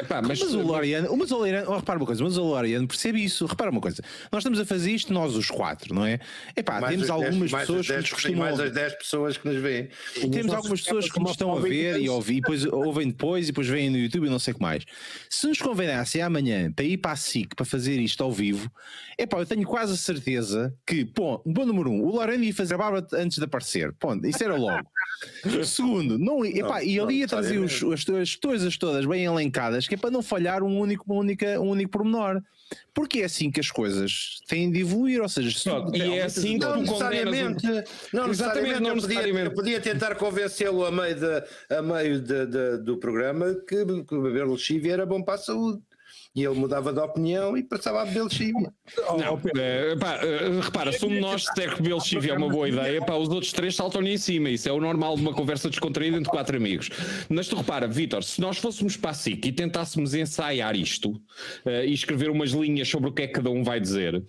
Epá, 0.01 0.21
mas, 0.21 0.41
Mas 0.41 0.53
o 0.55 0.61
Loriano, 0.61 1.17
mas 1.17 1.31
o 1.31 1.37
Loriano, 1.39 1.71
oh, 1.71 1.77
repara 1.77 1.99
uma 2.01 2.07
coisa, 2.07 2.25
mas 2.25 2.37
o 2.37 2.43
Loriano 2.43 2.89
percebe 2.89 3.23
isso, 3.23 3.47
repara 3.47 3.71
uma 3.71 3.81
coisa, 3.81 4.03
nós 4.33 4.41
estamos 4.41 4.59
a 4.59 4.65
fazer 4.67 4.91
isto 4.91 5.13
nós 5.13 5.37
os 5.37 5.49
quatro, 5.49 5.95
não 5.95 6.05
é? 6.05 6.19
Epá, 6.57 6.81
Mais 6.81 6.95
temos 6.95 7.11
algumas 7.11 7.51
pessoas 7.53 7.87
que 7.87 7.93
nos 7.97 8.11
costumam 8.11 8.39
Mais 8.41 8.59
as 8.61 8.73
10 8.73 8.93
pessoas 8.95 9.37
que 9.37 9.49
nos 9.49 9.63
veem. 9.63 9.89
E 10.17 10.29
temos 10.31 10.53
algumas 10.53 10.81
pessoas 10.81 11.09
que 11.09 11.21
nos 11.21 11.31
estão 11.31 11.57
a 11.57 11.61
ver 11.61 12.01
e 12.01 12.09
ouvir, 12.09 12.39
e 12.39 12.41
depois 12.41 12.65
ouvem 12.67 13.07
depois 13.09 13.45
e 13.45 13.53
depois 13.53 13.69
veem 13.69 13.89
no 13.89 13.97
YouTube 13.99 14.27
e 14.27 14.31
não 14.31 14.41
sei 14.41 14.53
o 14.53 14.57
que 14.57 14.63
mais. 14.63 14.85
Se 15.31 15.47
nos 15.47 15.59
convidassem 15.61 16.21
amanhã 16.23 16.73
para 16.73 16.85
ir 16.85 16.97
para 16.99 17.13
a 17.13 17.17
SIC 17.17 17.55
para 17.55 17.65
fazer 17.65 18.01
isto 18.01 18.25
ao 18.25 18.33
vivo, 18.33 18.69
epá, 19.17 19.39
eu 19.39 19.47
tenho 19.47 19.65
quase 19.65 19.93
a 19.93 19.97
certeza 19.97 20.75
que, 20.85 21.05
pô, 21.05 21.41
bom 21.47 21.65
número 21.65 21.91
um, 21.93 22.03
o 22.03 22.17
Lorena 22.17 22.45
ia 22.45 22.53
fazer 22.53 22.75
a 22.75 22.79
barba 22.79 23.07
antes 23.13 23.39
de 23.39 23.45
aparecer, 23.45 23.93
ponto, 23.93 24.27
isso 24.27 24.43
era 24.43 24.57
logo. 24.57 24.85
Segundo, 25.65 26.19
não, 26.19 26.45
epá, 26.45 26.83
e 26.83 26.97
não 26.97 27.09
ele 27.09 27.21
ia 27.21 27.29
trazer 27.29 27.59
os- 27.59 27.83
as, 27.83 28.09
as 28.21 28.35
coisas 28.35 28.77
todas 28.77 29.07
bem 29.07 29.25
elencadas, 29.25 29.84
que 29.89 29.95
é 29.95 29.99
para 29.99 30.11
não 30.11 30.23
falhar 30.23 30.63
um 30.63 30.79
único, 30.79 31.05
uma 31.11 31.21
única, 31.21 31.61
um 31.61 31.71
único 31.71 31.91
pormenor. 31.91 32.41
Porque 32.95 33.21
é 33.21 33.25
assim 33.25 33.51
que 33.51 33.61
as 33.61 33.71
coisas 33.71 34.41
têm 34.49 34.71
de 34.71 34.81
evoluir, 34.81 35.21
ou 35.21 35.29
seja, 35.29 35.51
se 35.57 35.65
tu 35.65 35.95
e 35.95 36.19
é 36.19 36.23
assim 36.25 36.57
Não 36.59 36.81
necessariamente, 36.81 37.67
não 38.13 38.29
Exatamente, 38.31 38.81
necessariamente, 38.81 38.81
não 38.81 38.89
eu, 38.89 38.95
podia, 38.95 39.09
necessariamente. 39.09 39.47
eu 39.47 39.55
podia 39.55 39.81
tentar 39.81 40.15
convencê-lo 40.17 40.85
a 40.87 40.91
meio, 40.91 41.15
de, 41.15 41.45
a 41.77 41.83
meio 41.83 42.21
de- 42.21 42.47
de- 42.47 42.79
do 42.79 42.97
programa 42.99 43.55
que, 43.69 43.85
que 43.85 44.19
beber 44.19 44.47
lexívia 44.47 44.93
era 44.95 45.07
bom 45.07 45.23
para 45.23 45.35
a 45.35 45.39
saúde. 45.39 45.81
E 46.35 46.43
ele 46.43 46.55
mudava 46.55 46.93
de 46.93 46.99
opinião 46.99 47.57
e 47.57 47.63
passava 47.63 48.03
a 48.03 48.05
beber 48.05 48.25
lexívia. 48.25 48.73
Não, 48.97 49.41
eh, 49.57 49.95
pá, 49.95 50.17
eh, 50.17 50.61
repara, 50.61 50.93
se 50.93 51.05
um 51.07 51.09
de 51.09 51.21
nós 51.21 51.43
disser 51.43 51.71
que 51.71 51.81
beber 51.81 51.95
lexívia 51.95 52.33
é 52.33 52.37
uma 52.37 52.49
boa 52.49 52.69
ideia, 52.69 53.01
pá, 53.05 53.15
os 53.15 53.29
outros 53.29 53.53
três 53.53 53.77
saltam-lhe 53.77 54.13
em 54.13 54.19
cima. 54.19 54.51
Isso 54.51 54.69
é 54.69 54.73
o 54.73 54.81
normal 54.81 55.15
de 55.15 55.23
uma 55.23 55.33
conversa 55.33 55.71
descontraída 55.71 56.17
entre 56.17 56.29
quatro 56.29 56.57
amigos. 56.57 56.91
Mas 57.29 57.47
tu 57.47 57.55
repara, 57.55 57.87
Vítor, 57.87 58.25
se 58.25 58.41
nós 58.41 58.59
fôssemos 58.59 58.97
para 58.97 59.11
a 59.11 59.15
SIC 59.15 59.47
e 59.47 59.53
tentássemos 59.53 60.13
ensaiar 60.13 60.75
isto 60.75 61.23
eh, 61.65 61.87
e 61.87 61.93
escrever 61.93 62.31
umas 62.31 62.51
linhas 62.51 62.89
sobre 62.89 63.11
o 63.11 63.13
que 63.13 63.23
é 63.23 63.27
que 63.29 63.35
cada 63.35 63.51
um 63.51 63.63
vai 63.63 63.79
dizer, 63.79 64.21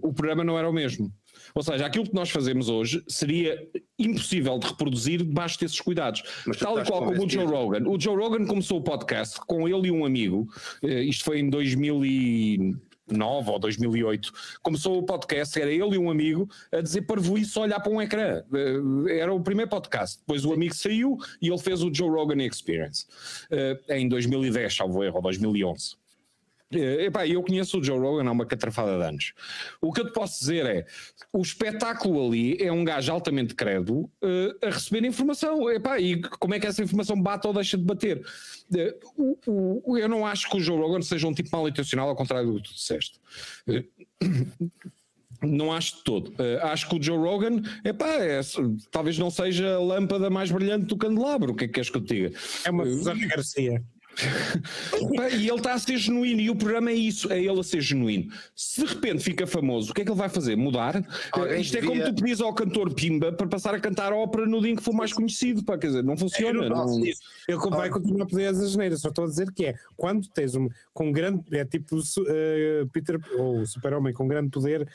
o 0.00 0.14
programa 0.14 0.42
não 0.42 0.58
era 0.58 0.68
o 0.68 0.72
mesmo. 0.72 1.12
Ou 1.54 1.62
seja, 1.62 1.86
aquilo 1.86 2.04
que 2.04 2.14
nós 2.14 2.30
fazemos 2.30 2.68
hoje 2.68 3.02
seria 3.08 3.58
impossível 3.98 4.58
de 4.58 4.66
reproduzir 4.68 5.18
debaixo 5.22 5.58
desses 5.60 5.80
cuidados. 5.80 6.22
Mas 6.46 6.58
Tal 6.58 6.78
e 6.80 6.84
qual 6.84 7.04
como 7.04 7.24
o 7.24 7.28
Joe? 7.28 7.44
Rogan. 7.44 7.88
O 7.88 8.00
Joe 8.00 8.16
Rogan 8.16 8.46
começou 8.46 8.78
o 8.78 8.82
podcast 8.82 9.38
com 9.46 9.68
ele 9.68 9.88
e 9.88 9.90
um 9.90 10.04
amigo, 10.04 10.48
eh, 10.82 11.02
isto 11.02 11.24
foi 11.24 11.40
em 11.40 11.50
2009 11.50 13.50
ou 13.50 13.58
2008. 13.58 14.32
Começou 14.62 14.98
o 14.98 15.02
podcast, 15.02 15.60
era 15.60 15.70
ele 15.70 15.94
e 15.94 15.98
um 15.98 16.10
amigo 16.10 16.48
a 16.72 16.80
dizer 16.80 17.02
parvoíce 17.02 17.50
só 17.50 17.62
olhar 17.62 17.80
para 17.80 17.92
um 17.92 18.00
ecrã. 18.00 18.42
Eh, 18.54 19.18
Era 19.18 19.32
o 19.34 19.40
primeiro 19.40 19.70
podcast. 19.70 20.18
Depois 20.20 20.44
o 20.44 20.52
amigo 20.52 20.74
saiu 20.74 21.18
e 21.42 21.48
ele 21.48 21.58
fez 21.58 21.82
o 21.82 21.92
Joe 21.92 22.08
Rogan 22.08 22.42
Experience 22.44 23.06
eh, 23.50 23.78
em 23.90 24.08
2010, 24.08 24.74
salvo 24.74 25.02
erro, 25.04 25.16
ou 25.16 25.22
2011. 25.22 25.99
Eh, 26.72 27.06
Epá, 27.06 27.26
eu 27.26 27.42
conheço 27.42 27.78
o 27.78 27.82
Joe 27.84 27.98
Rogan 27.98 28.28
há 28.28 28.32
uma 28.32 28.46
catrafada 28.46 28.96
de 28.96 29.02
anos. 29.04 29.32
O 29.80 29.92
que 29.92 30.00
eu 30.02 30.06
te 30.06 30.12
posso 30.12 30.38
dizer 30.40 30.64
é: 30.66 30.86
o 31.32 31.42
espetáculo 31.42 32.24
ali 32.26 32.56
é 32.62 32.70
um 32.70 32.84
gajo 32.84 33.10
altamente 33.12 33.54
crédulo 33.54 34.08
eh, 34.22 34.54
a 34.62 34.70
receber 34.70 35.04
informação. 35.06 35.68
Epá, 35.70 35.98
e 35.98 36.20
como 36.20 36.54
é 36.54 36.60
que 36.60 36.66
essa 36.66 36.82
informação 36.82 37.20
bate 37.20 37.46
ou 37.46 37.52
deixa 37.52 37.76
de 37.76 37.82
bater? 37.84 38.24
O- 39.16 39.82
o- 39.84 39.98
eu 39.98 40.08
não 40.08 40.24
acho 40.24 40.48
que 40.48 40.56
o 40.56 40.60
Joe 40.60 40.78
Rogan 40.78 41.02
seja 41.02 41.26
um 41.26 41.34
tipo 41.34 41.48
mal 41.50 41.66
intencional, 41.68 42.08
ao 42.08 42.14
contrário 42.16 42.52
do 42.52 42.62
que 42.62 42.68
tu 42.68 42.74
disseste. 42.74 43.20
Eh, 43.68 43.84
Não 45.42 45.72
acho 45.72 45.96
de 45.96 46.04
todo. 46.04 46.34
Eh, 46.38 46.58
acho 46.64 46.86
que 46.86 46.96
o 46.96 47.02
Joe 47.02 47.16
Rogan, 47.16 47.62
epá, 47.82 48.08
é, 48.16 48.40
talvez 48.90 49.16
não 49.18 49.30
seja 49.30 49.76
a 49.76 49.80
lâmpada 49.80 50.28
mais 50.28 50.50
brilhante 50.50 50.84
do 50.84 50.98
candelabro. 50.98 51.52
O 51.52 51.56
que 51.56 51.64
é 51.64 51.66
que 51.66 51.72
queres 51.72 51.88
que 51.88 51.96
eu 51.96 52.04
te 52.04 52.14
diga? 52.14 52.38
É 52.62 52.70
uma 52.70 52.84
Susana 52.84 53.26
Garcia. 53.26 53.82
E 55.38 55.48
ele 55.48 55.56
está 55.58 55.74
a 55.74 55.78
ser 55.78 55.96
genuíno, 55.98 56.40
e 56.40 56.50
o 56.50 56.56
programa 56.56 56.90
é 56.90 56.94
isso, 56.94 57.32
é 57.32 57.38
ele 57.38 57.58
a 57.58 57.62
ser 57.62 57.80
genuíno. 57.80 58.30
Se 58.54 58.82
de 58.84 58.86
repente 58.94 59.22
fica 59.22 59.46
famoso, 59.46 59.90
o 59.90 59.94
que 59.94 60.02
é 60.02 60.04
que 60.04 60.10
ele 60.10 60.18
vai 60.18 60.28
fazer? 60.28 60.56
Mudar? 60.56 61.02
Alguém 61.32 61.60
Isto 61.60 61.76
é 61.78 61.80
devia- 61.80 62.02
como 62.04 62.14
tu 62.14 62.22
pedis 62.22 62.40
ao 62.40 62.54
cantor 62.54 62.92
Pimba 62.94 63.32
para 63.32 63.46
passar 63.46 63.74
a 63.74 63.80
cantar 63.80 64.12
ópera 64.12 64.46
no 64.46 64.60
dia 64.60 64.70
em 64.72 64.76
que 64.76 64.82
for 64.82 64.92
mais 64.94 65.12
conhecido, 65.12 65.64
pá, 65.64 65.78
quer 65.78 65.88
dizer, 65.88 66.02
não 66.04 66.16
funciona. 66.16 66.64
Eu 66.64 66.70
não 66.70 66.86
não-. 66.86 67.04
Ele 67.04 67.58
vai 67.70 67.88
continuar 67.90 68.24
a 68.24 68.26
poder 68.28 68.46
as 68.46 68.58
asneiras, 68.60 69.00
só 69.00 69.08
estou 69.08 69.24
a 69.24 69.28
dizer 69.28 69.50
que 69.52 69.66
é 69.66 69.74
quando 69.96 70.28
tens 70.28 70.54
um 70.54 70.68
com 70.92 71.10
grande, 71.12 71.42
é 71.52 71.64
tipo 71.64 71.98
eh, 72.28 72.84
Peter 72.92 73.18
ou 73.38 73.64
Super-Homem 73.66 74.12
com 74.12 74.26
grande 74.26 74.50
poder, 74.50 74.86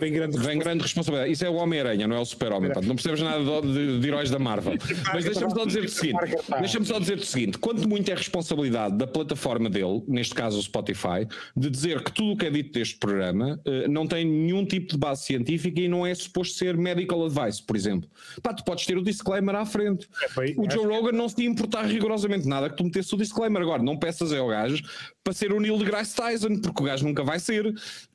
vem 0.00 0.12
grande 0.12 0.38
Vem 0.38 0.58
grande 0.58 0.82
responsabilidade. 0.82 1.32
Isso 1.32 1.44
é 1.44 1.48
o 1.48 1.54
Homem-Aranha, 1.54 2.06
não 2.08 2.16
é 2.16 2.20
o 2.20 2.24
Super-Homem. 2.24 2.70
Não 2.82 2.94
percebes 2.96 3.20
nada 3.20 3.42
de, 3.62 3.72
de- 3.72 4.00
de 4.00 4.08
heróis 4.08 4.30
da 4.30 4.38
Marvel. 4.38 4.74
Mas 5.12 5.24
deixa-me 5.24 5.52
só 5.52 5.64
dizer 5.64 5.84
o 5.84 5.88
seguinte: 5.88 6.18
deixa-me 6.58 6.86
só 6.86 6.98
dizer 6.98 7.18
o 7.18 7.24
seguinte: 7.24 7.58
quanto 7.58 7.88
muito 7.88 8.10
é 8.10 8.14
responsabilidade 8.14 8.96
da 8.96 9.06
plataforma 9.06 9.70
dele, 9.70 10.02
neste 10.08 10.34
caso 10.34 10.58
o 10.58 10.62
Spotify, 10.62 11.26
de 11.56 11.70
dizer 11.70 12.02
que 12.02 12.12
tudo 12.12 12.32
o 12.32 12.36
que 12.36 12.46
é 12.46 12.50
dito 12.50 12.72
deste 12.72 12.96
programa 12.98 13.60
eh, 13.64 13.86
não 13.88 14.06
tem 14.06 14.24
nenhum 14.24 14.64
tipo 14.66 14.92
de 14.92 14.98
base 14.98 15.24
científica 15.24 15.80
e 15.80 15.88
não 15.88 16.06
é 16.06 16.14
suposto 16.14 16.56
ser 16.58 16.76
medical 16.76 17.24
advice, 17.24 17.62
por 17.62 17.76
exemplo. 17.76 18.08
Pá, 18.42 18.52
tu 18.52 18.64
podes 18.64 18.84
ter 18.86 18.96
o 18.96 19.02
disclaimer 19.02 19.54
à 19.54 19.64
frente. 19.64 20.08
bem, 20.36 20.54
O 20.58 20.68
Joe 20.70 20.86
Rogan 20.86 21.12
não 21.12 21.28
se 21.28 21.40
ia 21.42 21.48
importar 21.48 21.82
rigorosamente 21.86 22.46
nada 22.48 22.68
que 22.68 22.76
tu 22.76 22.84
metesse 22.84 23.14
o 23.14 23.18
disclaimer. 23.18 23.62
Agora, 23.62 23.82
não 23.82 23.96
peças 23.96 24.32
ao 24.32 24.48
gajo 24.48 24.82
para 25.22 25.32
ser 25.32 25.52
o 25.52 25.60
Neil 25.60 25.78
deGrasse 25.78 26.14
Tyson, 26.16 26.58
porque 26.60 26.82
o 26.82 26.86
gajo 26.86 27.04
nunca 27.06 27.22
vai 27.22 27.38
ser. 27.38 27.72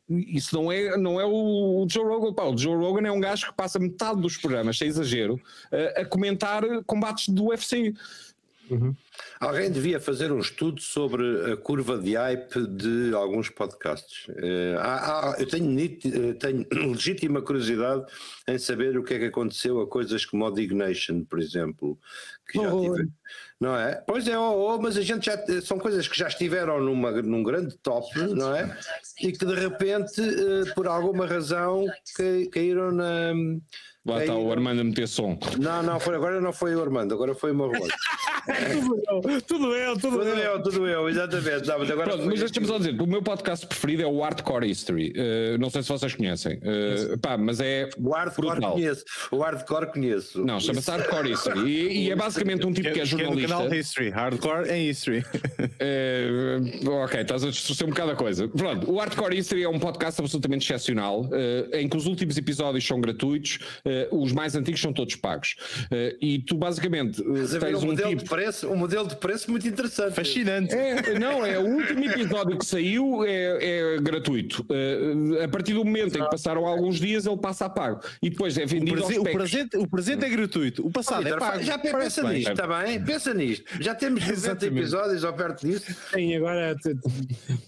Isso 0.10 0.56
não 0.56 0.72
é, 0.72 0.98
não 0.98 1.20
é 1.20 1.26
o, 1.26 1.86
Joe 1.88 2.04
Rogan. 2.04 2.34
Pá, 2.34 2.44
o 2.44 2.58
Joe 2.58 2.76
Rogan 2.76 3.08
é 3.08 3.12
um 3.12 3.20
gajo 3.20 3.48
que 3.48 3.54
passa 3.54 3.78
metade 3.78 4.20
dos 4.20 4.38
programas, 4.38 4.78
sem 4.78 4.88
exagero, 4.88 5.40
a, 5.72 6.02
a 6.02 6.06
comentar 6.06 6.64
combates 6.86 7.30
do 7.30 7.48
UFC. 7.48 7.94
Alguém 9.40 9.72
devia 9.72 10.00
fazer 10.00 10.32
um 10.32 10.40
estudo 10.40 10.82
sobre 10.82 11.52
a 11.52 11.58
curva 11.58 11.98
de 11.98 12.16
hype 12.16 12.68
de 12.68 13.14
alguns 13.14 13.50
podcasts. 13.50 14.28
Eh, 14.38 14.76
há- 14.80 15.32
há- 15.32 15.36
eu 15.40 15.48
tenho, 15.48 15.80
eh, 15.80 16.34
tenho 16.34 16.66
legítima 16.94 17.42
curiosidade 17.42 18.06
em 18.48 18.58
saber 18.58 18.98
o 18.98 19.04
que 19.04 19.14
é 19.14 19.20
que 19.20 19.26
aconteceu 19.26 19.80
a 19.82 19.88
coisas 19.88 20.26
como 20.26 20.46
o 20.46 20.52
Dignation, 20.52 21.24
por 21.24 21.40
exemplo. 21.40 21.98
Que 22.50 22.60
já 22.62 22.74
Oh, 22.74 22.82
tive- 22.96 23.10
não 23.62 23.76
é? 23.76 23.96
Pois 24.08 24.28
é, 24.28 24.38
oh, 24.38 24.74
oh, 24.76 24.82
mas 24.82 24.98
a 24.98 25.02
gente 25.02 25.26
já 25.26 25.38
são 25.62 25.78
coisas 25.78 26.08
que 26.08 26.18
já 26.18 26.28
estiveram 26.28 26.80
numa, 26.82 27.12
num 27.22 27.44
grande 27.44 27.78
top, 27.78 28.08
não 28.20 28.56
é? 28.56 28.76
E 29.22 29.32
que 29.32 29.46
de 29.46 29.54
repente, 29.54 30.20
eh, 30.22 30.74
por 30.74 30.88
alguma 30.88 31.26
razão, 31.26 31.86
caíram 32.52 32.92
na. 32.92 33.34
Lá 34.10 34.22
está 34.22 34.36
o 34.36 34.52
Armando 34.52 34.82
a 34.82 34.84
meter 34.84 35.08
som. 35.08 35.38
Não, 35.60 35.84
não, 35.84 36.00
foi, 36.00 36.16
agora 36.16 36.42
não 36.42 36.52
foi 36.54 36.76
o 36.76 36.82
Armando, 36.82 37.14
agora 37.14 37.34
foi 37.36 37.52
o 37.52 37.56
meu 37.56 37.70
tudo 38.50 39.30
eu, 39.30 39.42
tudo 39.42 39.76
eu, 39.76 39.94
tudo 39.94 40.18
Tudo 40.18 40.30
eu. 40.30 40.38
eu, 40.38 40.64
tudo 40.64 40.88
eu, 40.88 41.10
exatamente. 41.10 41.68
Não, 41.68 41.80
mas 41.80 41.92
agora 41.92 42.10
Pronto, 42.10 42.26
mas 42.26 42.40
deixa-me 42.40 42.66
só 42.66 42.78
dizer, 42.78 43.00
o 43.00 43.06
meu 43.08 43.22
podcast 43.22 43.68
preferido 43.68 44.04
é 44.04 44.08
o 44.08 44.22
Hardcore 44.22 44.70
History. 44.70 45.14
Uh, 45.16 45.58
não 45.60 45.70
sei 45.70 45.84
se 45.84 45.90
vocês 45.90 46.14
conhecem. 46.16 46.58
Uh, 46.58 47.18
pá, 47.20 47.38
mas 47.38 47.60
é 47.60 47.90
O 47.98 48.12
hardcore 48.12 48.48
brutal. 48.52 48.74
conheço. 48.74 49.06
O 49.32 49.40
hardcore 49.40 49.86
conheço. 49.88 50.44
Não, 50.46 50.60
chama-se 50.60 50.90
Hardcore 50.90 51.32
History. 51.32 51.60
E, 51.70 52.06
e 52.06 52.12
é 52.12 52.16
basicamente 52.16 52.66
um 52.66 52.74
tipo 52.74 52.92
que 52.92 53.00
é 53.02 53.06
jornalista. 53.06 53.48
canal 53.56 53.74
History, 53.74 54.10
Hardcore 54.10 54.70
em 54.70 54.90
History. 54.90 55.24
Eh, 55.82 56.60
ok, 56.86 57.22
estás 57.22 57.42
a 57.44 57.50
distorcer 57.50 57.88
um 57.88 57.92
bocado 57.92 58.12
a 58.12 58.16
coisa. 58.16 58.50
Pronto, 58.50 58.92
o 58.92 58.98
Hardcore 59.00 59.38
History 59.38 59.64
é 59.64 59.70
um 59.70 59.80
podcast 59.80 60.20
absolutamente 60.20 60.66
excepcional, 60.66 61.30
em 61.74 61.88
que 61.88 61.96
os 61.96 62.06
últimos 62.06 62.38
episódios 62.38 62.86
são 62.86 63.00
gratuitos, 63.00 63.60
eh, 64.04 64.08
os 64.12 64.32
mais 64.32 64.56
antigos 64.56 64.82
são 64.82 64.94
todos 64.94 65.16
pagos. 65.16 65.56
Eh, 65.92 66.16
e 66.22 66.40
tu 66.40 66.56
basicamente 66.56 67.22
ver 67.24 67.60
tens 67.60 67.76
um 67.84 67.88
um 67.88 67.92
modelo, 67.92 68.10
tipo. 68.10 68.24
de 68.24 68.30
preço, 68.30 68.68
um 68.70 68.76
modelo 68.76 69.08
de 69.08 69.16
preço 69.16 69.50
muito 69.52 69.68
interessante. 69.68 70.14
Fascinante. 70.16 70.74
É, 70.74 71.18
não, 71.20 71.46
é 71.46 71.58
o 71.60 71.66
último 71.66 72.04
episódio 72.06 72.58
que 72.58 72.66
saiu 72.66 73.24
é, 73.26 73.96
é 73.96 73.98
gratuito. 74.02 74.66
A 75.44 75.48
partir 75.48 75.74
do 75.74 75.84
momento 75.86 76.18
em 76.18 76.24
que 76.24 76.30
passaram 76.30 76.66
alguns 76.66 77.00
dias, 77.00 77.26
ele 77.26 77.38
passa 77.38 77.66
a 77.66 77.70
pago. 77.70 78.02
E 78.22 78.30
depois 78.30 78.58
é 78.58 78.64
O, 78.64 78.68
vendido 78.68 78.98
prese- 79.04 79.18
aos 79.18 79.28
o 79.28 79.32
presente, 79.32 79.78
o 79.78 79.88
presente 79.88 80.26
é 80.26 80.30
gratuito, 80.30 80.86
o 80.86 80.92
passado 80.92 81.22
é 81.22 81.32
Vitor, 81.32 81.40
pago. 81.40 81.64
já 81.64 81.78
pensa 81.78 82.24
bem. 82.24 82.34
nisto, 82.34 82.52
está 82.52 82.68
bem? 82.68 83.04
Pensa 83.04 83.34
nisto. 83.34 83.66
Já 83.80 83.96
temos 83.96 84.20
90 84.22 84.34
Exatamente. 84.34 84.78
episódios 84.80 85.24
ou 85.24 85.34
perto 85.34 85.66
disso. 85.68 85.86
Sim, 86.14 86.36
agora 86.36 86.76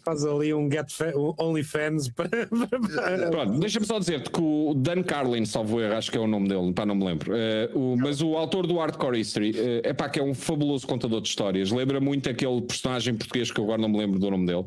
faz 0.04 0.26
ali 0.26 0.54
um 0.54 0.70
get 0.72 0.92
fa- 0.92 1.14
um 1.16 1.34
OnlyFans 1.40 2.10
para, 2.10 2.30
para- 2.30 3.30
Pronto, 3.32 3.60
deixa-me 3.60 3.86
só 3.86 4.00
dizer-te 4.00 4.30
que 4.30 4.40
o 4.42 4.74
Dan 4.76 5.04
Carlin, 5.04 5.46
salvo 5.46 5.80
erro, 5.82 5.96
acho 5.96 6.11
que 6.12 6.18
é 6.18 6.22
o 6.22 6.28
nome 6.28 6.48
dele, 6.50 6.74
pá, 6.74 6.86
não 6.86 6.94
me 6.96 7.06
lembro. 7.06 7.34
Eh, 7.36 7.70
o- 7.74 7.96
mas 7.98 8.22
o 8.22 8.36
autor 8.38 8.68
do 8.68 8.78
Hardcore 8.78 9.20
History 9.20 9.54
é 9.84 9.94
pá, 9.94 10.10
que 10.10 10.20
é 10.20 10.24
um 10.24 10.34
fabuloso 10.34 10.86
contador 10.86 11.22
de 11.22 11.30
histórias. 11.30 11.72
Lembra 11.72 12.00
muito 12.00 12.30
aquele 12.30 12.62
personagem 12.62 13.16
português 13.16 13.50
que 13.52 13.60
eu 13.60 13.64
agora 13.64 13.82
não 13.82 13.90
me 13.90 13.98
lembro 13.98 14.20
do 14.20 14.30
nome 14.30 14.46
dele. 14.46 14.66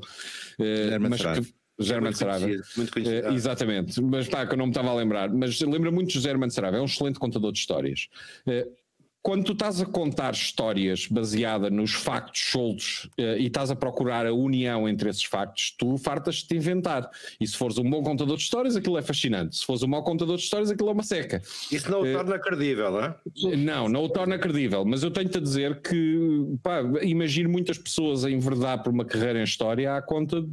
Eh, 0.58 0.64
Guilherme 0.84 1.08
mas 1.10 1.20
Acerado. 1.20 1.42
que, 1.44 1.54
German 1.80 2.02
muito 2.04 2.18
Saraiva. 2.18 2.40
conhecido, 2.46 2.64
muito 2.76 2.92
conhecido. 2.92 3.26
Eh, 3.28 3.34
exatamente, 3.34 4.00
mas 4.00 4.28
pá, 4.28 4.46
que 4.46 4.52
eu 4.54 4.56
não 4.58 4.66
me 4.66 4.70
estava 4.70 4.90
a 4.90 4.94
lembrar. 4.94 5.28
Mas 5.32 5.60
lembra 5.60 5.90
muito 5.90 6.08
de 6.12 6.20
German 6.20 6.48
Saraiva, 6.48 6.76
é 6.76 6.80
um 6.80 6.84
excelente 6.84 7.18
contador 7.18 7.50
de 7.52 7.58
histórias. 7.58 8.08
Eh, 8.46 8.66
quando 9.24 9.42
tu 9.42 9.52
estás 9.52 9.80
a 9.80 9.86
contar 9.86 10.34
histórias 10.34 11.06
baseada 11.06 11.70
nos 11.70 11.94
factos 11.94 12.42
soltos 12.50 13.08
eh, 13.16 13.38
e 13.38 13.46
estás 13.46 13.70
a 13.70 13.74
procurar 13.74 14.26
a 14.26 14.34
união 14.34 14.86
entre 14.86 15.08
esses 15.08 15.24
factos, 15.24 15.74
tu 15.78 15.96
fartas 15.96 16.36
de 16.36 16.48
te 16.48 16.56
inventar. 16.56 17.10
E 17.40 17.46
se 17.46 17.56
fores 17.56 17.78
um 17.78 17.88
bom 17.88 18.02
contador 18.02 18.36
de 18.36 18.42
histórias, 18.42 18.76
aquilo 18.76 18.98
é 18.98 19.02
fascinante. 19.02 19.56
Se 19.56 19.64
fores 19.64 19.82
um 19.82 19.88
mau 19.88 20.04
contador 20.04 20.36
de 20.36 20.42
histórias, 20.42 20.70
aquilo 20.70 20.90
é 20.90 20.92
uma 20.92 21.02
seca. 21.02 21.40
Isso 21.72 21.90
não 21.90 22.02
o 22.02 22.06
eh, 22.06 22.12
torna 22.12 22.38
credível, 22.38 22.90
não 22.90 23.00
é? 23.02 23.16
Não, 23.56 23.88
não 23.88 24.04
o 24.04 24.10
torna 24.10 24.38
credível, 24.38 24.84
mas 24.84 25.02
eu 25.02 25.10
tenho-te 25.10 25.38
a 25.38 25.40
dizer 25.40 25.80
que 25.80 26.58
pá, 26.62 26.82
imagino 27.00 27.48
muitas 27.48 27.78
pessoas 27.78 28.26
a 28.26 28.30
enverdar 28.30 28.82
por 28.82 28.92
uma 28.92 29.06
carreira 29.06 29.40
em 29.40 29.44
história 29.44 29.96
à 29.96 30.02
conta 30.02 30.44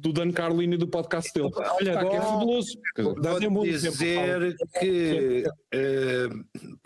do 0.00 0.12
Dan 0.12 0.30
Carlin 0.30 0.72
e 0.72 0.76
do 0.76 0.86
podcast 0.86 1.32
dele. 1.32 1.50
Olha, 1.54 1.94
Pá, 1.94 2.04
que 2.04 2.16
é 2.16 2.20
fabuloso. 2.20 2.78
Um 2.98 3.54
Vou 3.54 3.64
dizer 3.64 4.56
que 4.78 5.44
eh, 5.72 6.28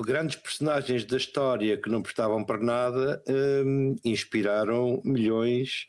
grandes 0.04 0.36
personagens 0.36 1.04
da 1.04 1.16
história 1.16 1.76
que 1.76 1.90
não 1.90 2.02
prestavam 2.02 2.44
para 2.44 2.58
nada 2.58 3.22
eh, 3.26 3.62
inspiraram 4.04 5.00
milhões 5.04 5.86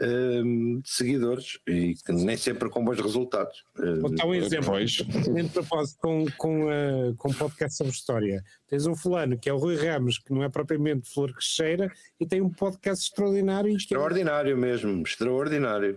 eh, 0.00 0.42
de 0.82 0.90
seguidores 0.90 1.58
e 1.68 1.94
que 1.94 2.12
nem 2.12 2.36
sempre 2.36 2.68
com 2.68 2.84
bons 2.84 3.00
resultados. 3.00 3.64
Vou 4.00 4.14
dar 4.14 4.26
um 4.26 4.34
exemplo. 4.34 4.74
Em 4.78 5.48
propósito, 5.48 5.98
com, 6.00 6.26
com, 6.36 6.70
eh, 6.70 7.14
com 7.16 7.30
um 7.30 7.34
podcast 7.34 7.76
sobre 7.76 7.92
história, 7.92 8.42
tens 8.68 8.86
um 8.86 8.96
fulano 8.96 9.38
que 9.38 9.48
é 9.48 9.52
o 9.52 9.58
Rui 9.58 9.76
Ramos, 9.76 10.18
que 10.18 10.32
não 10.32 10.42
é 10.42 10.48
propriamente 10.48 11.12
flor 11.12 11.32
que 11.32 11.44
cheira, 11.44 11.90
e 12.18 12.26
tem 12.26 12.40
um 12.40 12.50
podcast 12.50 13.04
extraordinário 13.04 13.74
extraordinário 13.76 14.56
mesmo, 14.56 15.02
extraordinário. 15.02 15.96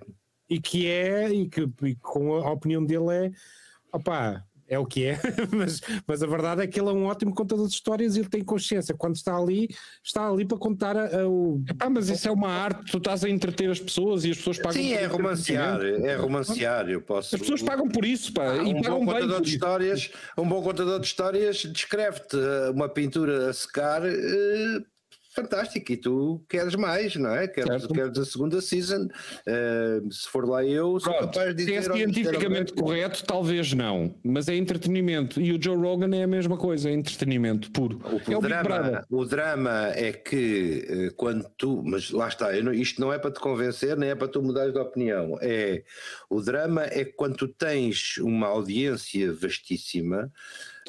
E 0.50 0.60
que 0.60 0.88
é, 0.88 1.30
e 1.32 1.48
que 1.50 1.68
e 1.84 1.96
com 1.96 2.36
a 2.36 2.52
opinião 2.52 2.84
dele 2.86 3.10
é, 3.12 3.32
opá, 3.92 4.44
é 4.70 4.78
o 4.78 4.86
que 4.86 5.06
é, 5.06 5.18
mas, 5.56 5.80
mas 6.06 6.22
a 6.22 6.28
verdade 6.28 6.62
é 6.62 6.68
que 6.68 6.78
ele 6.78 6.90
é 6.90 6.92
um 6.92 7.06
ótimo 7.06 7.34
contador 7.34 7.68
de 7.68 7.74
histórias 7.74 8.16
e 8.16 8.20
ele 8.20 8.28
tem 8.28 8.44
consciência. 8.44 8.94
Quando 8.94 9.16
está 9.16 9.34
ali, 9.38 9.70
está 10.04 10.28
ali 10.30 10.44
para 10.46 10.58
contar 10.58 10.98
a- 10.98 11.22
a- 11.22 11.28
o. 11.28 11.64
Ah, 11.80 11.90
mas 11.90 12.10
isso 12.10 12.28
é 12.28 12.32
uma 12.32 12.50
arte, 12.50 12.92
tu 12.92 12.98
estás 12.98 13.24
a 13.24 13.30
entreter 13.30 13.70
as 13.72 13.80
pessoas 13.80 14.26
e 14.26 14.32
as 14.32 14.38
pessoas 14.38 14.58
pagam 14.58 14.74
Sim, 14.74 14.90
por 14.90 14.98
é 14.98 15.06
isso. 15.06 15.16
romanciar, 15.16 15.82
é 15.86 16.16
romanciar. 16.18 16.90
Eu 16.90 17.02
posso. 17.02 17.34
As 17.34 17.40
pessoas 17.40 17.62
pagam 17.64 17.88
por 17.88 18.04
isso, 18.04 18.34
pá, 18.34 18.56
e 18.58 18.74
um 18.74 18.82
pagam 18.82 19.00
bom 19.00 19.06
bem 19.06 19.22
contador 19.22 19.42
de 19.42 19.50
histórias, 19.52 20.12
um 20.38 20.48
bom 20.50 20.62
contador 20.62 21.00
de 21.00 21.08
histórias 21.08 21.58
descreve-te 21.64 22.36
eh, 22.38 22.70
uma 22.72 22.90
pintura 22.90 23.50
a 23.50 23.54
secar 23.54 24.02
eh, 24.06 24.80
fantástica 25.42 25.94
e 25.94 25.98
tu 25.98 26.44
queres 26.50 26.76
mais, 26.76 27.16
não 27.16 27.30
é? 27.30 27.48
Queres, 27.48 27.70
Certo. 27.84 27.94
queres 27.94 28.18
a 28.18 28.26
segunda 28.26 28.60
season. 28.60 29.08
Eh, 29.46 30.02
se 30.10 30.28
for 30.30 30.48
lá 30.50 30.64
eu, 30.66 31.00
sou 31.00 31.14
Pronto, 31.14 31.34
capaz 31.34 31.56
de 31.56 31.64
se 31.64 31.74
é 31.76 31.80
dizer. 31.80 31.94
cientificamente 31.94 32.74
correto, 32.74 33.24
talvez 33.24 33.74
não, 33.74 34.16
mas 34.24 34.48
é 34.48 34.56
entretenimento. 34.56 35.40
E 35.40 35.54
o 35.54 35.62
Joe 35.62 35.76
Rogan 35.78 36.16
é 36.16 36.24
a 36.24 36.28
mesma 36.28 36.58
coisa, 36.58 36.90
é 36.90 36.94
entretenimento 36.94 37.72
puro. 37.72 38.00
O, 38.04 38.32
é 38.32 38.38
o 38.38 38.42
drama, 38.42 39.06
o 39.10 39.26
drama 39.26 39.88
é 39.94 40.12
que 40.12 40.86
eh, 40.90 41.10
quando 41.16 41.46
tu, 41.58 41.84
mas 41.86 42.10
lá 42.12 42.28
está, 42.28 42.52
não- 42.62 42.74
isto 42.74 43.00
não 43.00 43.14
é 43.14 43.20
para 43.20 43.32
te 43.32 43.40
convencer, 43.40 43.96
nem 43.96 44.10
é 44.10 44.16
para 44.16 44.28
tu 44.28 44.42
mudares 44.42 44.74
de 44.74 44.80
opinião. 44.80 45.38
É 45.42 45.84
o 46.30 46.42
drama 46.42 46.84
é 46.84 47.06
que 47.06 47.14
quando 47.14 47.36
tu 47.36 47.48
tens 47.48 48.18
uma 48.18 48.48
audiência 48.48 49.32
vastíssima, 49.34 50.32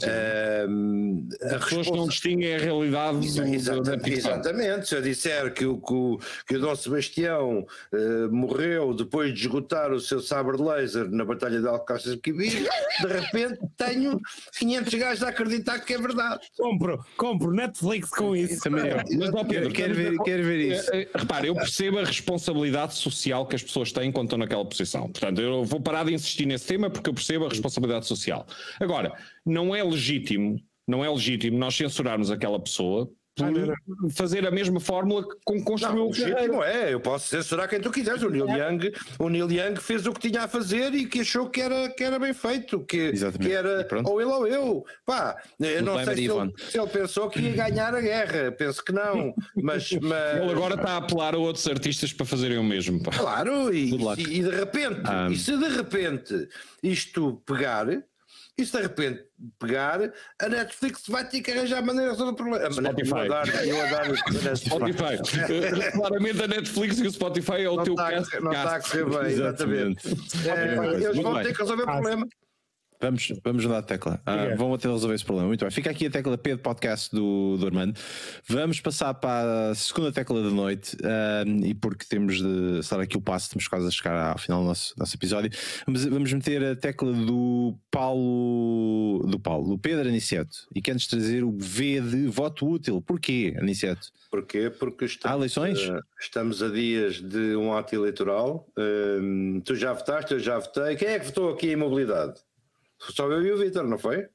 ehm, 0.07 1.29
a 1.43 1.57
As 1.57 1.65
pessoas 1.65 1.91
não 1.91 2.09
distinguem 2.09 2.55
a 2.55 2.59
realidade 2.59 3.27
Exa- 3.27 3.43
do, 3.45 3.55
exata- 3.55 3.83
da 3.83 3.99
ficção. 4.05 4.33
exatamente, 4.33 4.89
se 4.89 4.97
eu 4.97 5.03
disser 5.03 5.53
que 5.53 5.65
o, 5.67 5.79
que 5.81 5.93
o, 5.95 6.19
que 6.47 6.57
o 6.57 6.61
Dom 6.61 6.75
Sebastião 6.77 7.67
eh, 7.93 8.27
morreu 8.31 8.95
depois 8.95 9.33
de 9.35 9.41
esgotar 9.41 9.93
o 9.93 10.01
seu 10.01 10.21
sabre 10.21 10.57
laser 10.61 11.09
na 11.11 11.25
Batalha 11.25 11.61
de 11.61 11.69
Alcácer 11.69 12.13
de 12.15 12.19
Quibir, 12.21 12.69
de 13.01 13.07
repente 13.07 13.59
tenho 13.77 14.21
500 14.59 14.95
gajos 14.95 15.23
a 15.25 15.29
acreditar 15.29 15.79
que 15.81 15.95
é 15.95 15.99
verdade. 15.99 16.41
Compro, 16.57 17.05
compro 17.17 17.53
Netflix 17.53 18.09
com 18.11 18.35
isso. 18.35 18.63
Também 18.63 18.89
eu. 18.89 18.97
Mas, 19.19 19.35
ó, 19.35 19.45
Pedro, 19.45 19.73
Quero 19.73 19.95
ver, 19.95 20.17
quero 20.25 20.43
ver 20.45 20.59
isso. 20.73 20.91
É, 20.93 21.03
é, 21.03 21.09
Repara, 21.15 21.47
eu 21.47 21.55
percebo 21.55 21.99
a 21.99 22.05
responsabilidade 22.05 22.95
social 22.95 23.47
que 23.47 23.55
as 23.57 23.63
pessoas 23.63 23.93
têm 23.93 24.11
quando 24.11 24.27
estão 24.27 24.39
naquela 24.39 24.65
posição. 24.65 25.03
Portanto, 25.11 25.41
eu 25.41 25.65
vou 25.65 25.81
parar 25.81 26.05
de 26.05 26.13
insistir 26.15 26.47
nesse 26.47 26.67
tema 26.67 26.91
porque 26.91 27.09
eu 27.09 27.15
percebo 27.15 27.47
a 27.47 27.49
responsabilidade 27.49 28.07
social. 28.07 28.47
Agora, 28.81 29.13
não 29.45 29.75
é 29.75 29.83
legítimo, 29.89 30.57
não 30.87 31.05
é 31.05 31.11
legítimo 31.11 31.59
nós 31.59 31.75
censurarmos 31.77 32.31
aquela 32.31 32.59
pessoa 32.61 33.09
Ah, 33.41 33.47
fazer 34.11 34.45
a 34.45 34.51
mesma 34.51 34.81
fórmula 34.81 35.23
com 35.45 35.55
que 35.59 35.63
construiu 35.63 35.97
Não, 35.97 36.07
o 36.07 36.11
legítimo 36.11 36.61
é, 36.65 36.93
eu 36.93 36.99
posso 36.99 37.29
censurar 37.29 37.69
quem 37.69 37.81
tu 37.81 37.89
quiseres. 37.93 38.21
O 38.25 38.31
Neil, 38.31 38.49
Young, 38.49 38.91
o 39.17 39.29
Neil 39.29 39.49
Young 39.49 39.77
fez 39.81 40.07
o 40.07 40.13
que 40.13 40.29
tinha 40.29 40.43
a 40.43 40.49
fazer 40.49 40.93
e 40.93 41.07
que 41.07 41.21
achou 41.21 41.49
que 41.49 41.61
era, 41.61 41.89
que 41.89 42.03
era 42.03 42.19
bem 42.19 42.35
feito, 42.35 42.81
que, 42.81 42.97
Exatamente. 42.97 43.47
que 43.49 43.53
era 43.55 43.87
ou 44.05 44.21
ele 44.21 44.31
ou 44.33 44.45
eu. 44.49 44.85
Pá, 45.07 45.37
eu 45.61 45.83
não 45.85 46.03
sei 46.05 46.15
se 46.17 46.25
ele, 46.25 46.53
se 46.69 46.81
ele 46.81 46.89
pensou 46.89 47.31
que 47.31 47.39
ia 47.39 47.53
ganhar 47.55 47.95
a 47.95 48.01
guerra, 48.01 48.51
penso 48.51 48.85
que 48.85 48.91
não, 48.91 49.33
mas, 49.55 49.89
mas 50.03 50.43
Ele 50.43 50.51
agora 50.51 50.75
está 50.75 50.95
a 50.95 50.97
apelar 50.97 51.35
a 51.37 51.39
outros 51.39 51.69
artistas 51.69 52.13
para 52.13 52.27
fazerem 52.27 52.59
o 52.59 52.65
mesmo. 52.65 53.01
pá. 53.05 53.13
Claro, 53.13 53.73
e, 53.73 53.91
e- 53.95 54.39
e 54.39 54.43
de 54.43 54.51
repente, 54.51 55.01
Ah. 55.05 55.29
e 55.31 55.37
se 55.37 55.57
de 55.57 55.69
repente 55.69 56.49
isto 56.83 57.41
pegar, 57.47 57.87
e 58.59 58.67
se 58.67 58.73
de 58.77 58.83
repente 58.83 59.25
pegar, 59.59 60.01
a 60.43 60.49
Netflix 60.49 61.03
vai 61.09 61.25
ter 61.29 61.41
que 61.41 61.51
arranjar 61.53 61.81
maneira 61.81 62.11
de 62.11 62.19
resolver 62.19 62.33
o 62.33 62.35
problema. 62.37 62.67
A 62.67 62.73
Spotify. 62.73 63.11
Eu 63.13 63.33
adoro, 63.33 63.51
eu 63.65 63.81
adoro 63.87 64.05
a 64.05 64.31
Netflix. 64.33 64.61
Spotify. 64.61 65.93
Claramente 65.95 66.43
a 66.43 66.49
Netflix 66.49 66.99
e 66.99 67.07
o 67.07 67.11
Spotify 67.13 67.63
é 67.63 67.71
o 67.71 67.77
Não 67.77 67.85
teu 67.85 67.99
a 68.01 68.11
cast. 68.11 68.31
correr- 68.31 68.43
não 68.43 68.53
está 68.53 68.77
a 68.77 68.81
correr 68.83 69.05
bem, 69.05 69.33
exatamente. 69.33 70.09
É, 70.09 70.95
eles 70.95 71.07
Muito 71.07 71.23
vão 71.23 71.35
bem. 71.35 71.43
ter 71.45 71.53
que 71.53 71.61
resolver 71.63 71.83
o 71.85 71.89
Ah, 71.89 71.93
problema. 71.93 72.27
Vamos, 73.01 73.33
vamos 73.45 73.65
mudar 73.65 73.79
a 73.79 73.83
tecla. 73.83 74.21
Ah, 74.27 74.55
vão 74.57 74.75
até 74.75 74.89
resolver 74.91 75.15
esse 75.15 75.25
problema. 75.25 75.47
Muito 75.47 75.61
bem. 75.61 75.71
Fica 75.71 75.89
aqui 75.91 76.07
a 76.07 76.11
tecla 76.11 76.37
P 76.37 76.57
de 76.57 76.63
podcast 76.63 77.15
do, 77.15 77.57
do 77.57 77.67
Armando. 77.67 77.97
Vamos 78.49 78.81
passar 78.81 79.15
para 79.15 79.71
a 79.71 79.75
segunda 79.77 80.11
tecla 80.11 80.43
da 80.43 80.51
noite. 80.51 80.97
ah, 81.05 81.45
e 81.65 81.75
porque 81.75 82.05
temos 82.09 82.39
de 82.43 82.79
estar 82.81 82.99
aqui 82.99 83.17
o 83.17 83.21
passo, 83.21 83.47
estamos 83.47 83.69
quase 83.69 83.87
a 83.87 83.91
chegar 83.91 84.33
ao 84.33 84.39
final 84.39 84.63
do 84.63 84.67
nosso, 84.67 84.95
nosso 84.99 85.15
episódio. 85.17 85.51
Vamos, 85.87 86.05
vamos 86.07 86.33
meter 86.33 86.65
a 86.65 86.75
tecla 86.77 87.13
do 87.13 87.79
Paulo, 87.91 89.25
do 89.29 89.39
Paulo, 89.39 89.69
do 89.69 89.79
Pedro 89.79 90.09
Aniceto. 90.09 90.67
E 90.75 90.83
quer-nos 90.83 91.07
trazer 91.07 91.45
o 91.45 91.53
V 91.57 92.01
de 92.01 92.27
voto 92.27 92.69
útil. 92.69 93.01
Porquê, 93.01 93.55
Aniceto? 93.61 94.09
Porquê? 94.31 94.71
Porque 94.71 95.05
estamos, 95.05 95.33
Há 95.35 95.39
eleições? 95.39 95.79
eh, 95.89 96.01
estamos 96.21 96.63
a 96.63 96.69
dias 96.69 97.21
de 97.21 97.55
um 97.57 97.73
ato 97.73 97.95
eleitoral. 97.95 98.67
Hum, 98.77 99.63
tu 99.65 99.75
já 99.75 99.93
votaste, 99.93 100.33
eu 100.35 100.41
já 100.41 100.59
votei. 100.59 100.97
Quem 100.97 101.09
é 101.09 101.19
que 101.21 101.27
votou 101.27 101.51
aqui 101.53 101.69
em 101.71 101.77
mobilidade? 101.77 102.35
Só 103.01 103.31
eu 103.31 103.45
e 103.45 103.53
o 103.53 103.59
Vitor, 103.59 103.85
não 103.85 103.99
foi? 103.99 104.29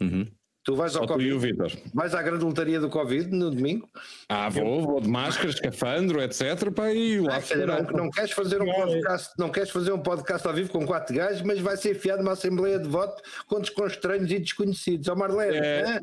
Uhum. 0.00 0.26
Tu 0.66 0.74
vais 0.74 0.96
ao 0.96 1.06
Só 1.06 1.14
tu 1.14 1.20
e 1.22 1.30
o 1.32 1.36
Covid, 1.36 1.52
Vitor. 1.52 1.72
vais 1.94 2.12
à 2.12 2.20
grande 2.22 2.44
lotaria 2.44 2.80
do 2.80 2.88
Covid 2.90 3.28
no 3.28 3.50
domingo? 3.52 3.88
Ah, 4.28 4.48
vou, 4.48 4.82
vou 4.84 5.00
de 5.00 5.08
máscara, 5.08 5.48
escafandro, 5.48 6.20
etc. 6.20 6.72
Pá, 6.74 6.90
e 6.92 7.20
lá 7.20 7.36
Ah, 7.36 7.40
calhar 7.42 7.84
não, 7.84 8.04
não 8.04 8.10
queres 8.10 8.32
fazer 8.32 8.60
um 8.60 8.66
podcast, 8.66 9.30
não 9.38 9.48
queres 9.48 9.70
fazer 9.70 9.92
um 9.92 9.98
podcast 10.00 10.44
ao 10.48 10.52
vivo 10.52 10.70
com 10.70 10.84
quatro 10.84 11.14
gajos, 11.14 11.42
mas 11.42 11.60
vai 11.60 11.76
ser 11.76 11.92
enfiado 11.92 12.20
numa 12.20 12.32
assembleia 12.32 12.80
de 12.80 12.88
voto 12.88 13.22
com, 13.46 13.60
estranhos 13.86 14.28
e 14.32 14.40
desconhecidos. 14.40 15.06
Ó 15.08 15.14
Marlene, 15.14 15.56
É, 15.56 16.00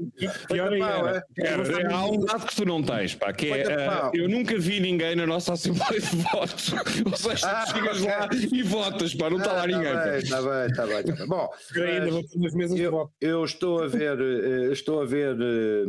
pior 0.48 0.72
ainda. 0.72 1.26
é. 1.38 1.94
Há 1.94 2.06
um 2.06 2.20
dado 2.22 2.46
que 2.46 2.56
tu 2.56 2.66
não 2.66 2.82
tens, 2.82 3.16
pá, 3.16 3.34
que 3.34 3.52
é, 3.52 3.86
ah, 3.86 4.00
pau. 4.04 4.12
eu 4.16 4.30
nunca 4.30 4.58
vi 4.58 4.80
ninguém 4.80 5.14
na 5.18 5.28
nossa 5.28 5.52
Assembleia 5.54 6.00
de 6.00 6.16
Votos. 6.16 6.72
Ou 7.06 7.18
seja, 7.18 7.48
Ah, 7.50 7.66
tu 7.66 7.74
chegas 7.74 7.98
ok. 8.02 8.08
lá 8.08 8.30
e 8.32 8.64
votas, 8.64 9.14
pá, 9.14 9.30
não 9.30 9.40
está 9.40 9.52
lá 9.52 9.64
Ah, 9.64 9.68
ninguém. 9.68 9.94
Tá 9.94 10.00
pá. 10.00 10.10
bem, 10.10 10.24
tá 10.30 10.42
bem, 10.42 10.74
tá 10.74 10.86
bem, 10.86 11.04
tá 11.04 11.16
bem. 11.16 11.28
Bom, 11.28 11.50
Eu 11.76 12.24
mas- 12.54 13.04
eu 13.20 13.44
estou 13.44 13.84
a 13.84 13.88
ver, 13.88 14.18
eh, 14.22 14.53
estou 14.72 15.02
a 15.02 15.06
ver 15.06 15.36
eh, 15.40 15.86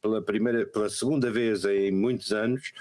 pela 0.00 0.22
primeira, 0.22 0.66
pela 0.66 0.88
segunda 0.88 1.30
vez 1.30 1.64
em 1.64 1.90
muitos 1.90 2.32
anos 2.32 2.72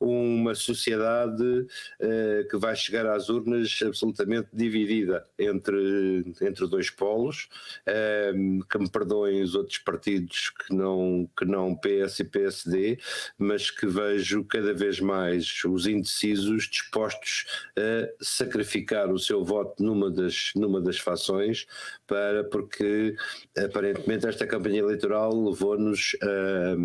uma 0.00 0.54
sociedade 0.54 1.66
eh, 2.00 2.46
que 2.50 2.56
vai 2.56 2.74
chegar 2.76 3.06
às 3.06 3.28
urnas 3.28 3.78
absolutamente 3.84 4.48
dividida 4.52 5.26
entre 5.38 6.24
entre 6.40 6.66
dois 6.66 6.90
polos. 6.90 7.48
eh, 7.86 8.32
que 8.70 8.78
me 8.78 8.88
perdoem 8.90 9.42
os 9.42 9.54
outros 9.54 9.78
partidos 9.78 10.50
que 10.50 10.74
não 10.74 11.28
que 11.36 11.44
não 11.44 11.74
PS 11.74 12.20
e 12.20 12.24
PSD, 12.24 12.98
mas 13.38 13.70
que 13.70 13.86
vejo 13.86 14.44
cada 14.44 14.72
vez 14.72 15.00
mais 15.00 15.62
os 15.64 15.86
indecisos 15.86 16.68
dispostos 16.68 17.46
a 17.76 18.24
sacrificar 18.24 19.10
o 19.12 19.18
seu 19.18 19.44
voto 19.44 19.82
numa 19.82 20.10
das 20.10 20.52
numa 20.54 20.80
das 20.80 20.98
fações 20.98 21.66
para 22.06 22.44
porque 22.44 23.16
aparentemente 23.56 24.26
esta 24.26 24.46
campanha 24.46 24.77
eleitoral 24.78 25.32
levou-nos 25.50 26.16
a, 26.22 26.76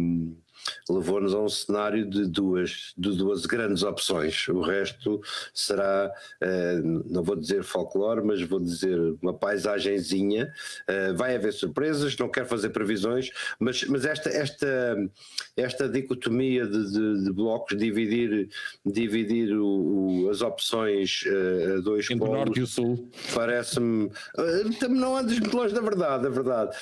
levou-nos 0.89 1.33
a 1.33 1.39
um 1.39 1.49
cenário 1.49 2.09
de 2.09 2.25
duas, 2.25 2.93
de 2.97 3.15
duas 3.15 3.45
grandes 3.45 3.83
opções. 3.83 4.47
O 4.47 4.61
resto 4.61 5.21
será, 5.53 6.11
uh, 6.41 7.03
não 7.09 7.23
vou 7.23 7.35
dizer 7.35 7.63
folclore, 7.63 8.21
mas 8.23 8.41
vou 8.41 8.59
dizer 8.59 8.97
uma 9.21 9.33
paisagenzinha. 9.33 10.53
Uh, 10.89 11.15
vai 11.15 11.35
haver 11.35 11.53
surpresas, 11.53 12.17
não 12.17 12.29
quero 12.29 12.47
fazer 12.47 12.69
previsões, 12.69 13.29
mas, 13.59 13.83
mas 13.85 14.05
esta, 14.05 14.29
esta, 14.29 14.97
esta 15.55 15.89
dicotomia 15.89 16.65
de, 16.65 16.91
de, 16.91 17.23
de 17.23 17.33
blocos, 17.33 17.77
dividir, 17.77 18.49
dividir 18.85 19.55
o, 19.55 20.25
o, 20.25 20.29
as 20.29 20.41
opções 20.41 21.23
uh, 21.25 21.77
a 21.77 21.81
dois 21.81 22.05
Entre 22.05 22.19
polos, 22.19 22.33
o 22.33 22.37
norte 22.37 22.59
e 22.59 22.63
o 22.63 22.67
sul. 22.67 23.09
Parece-me. 23.33 24.11
Não 24.89 25.17
andes 25.17 25.39
muito 25.39 25.55
longe 25.55 25.73
da 25.73 25.81
verdade, 25.81 26.27
a 26.27 26.29
verdade. 26.29 26.75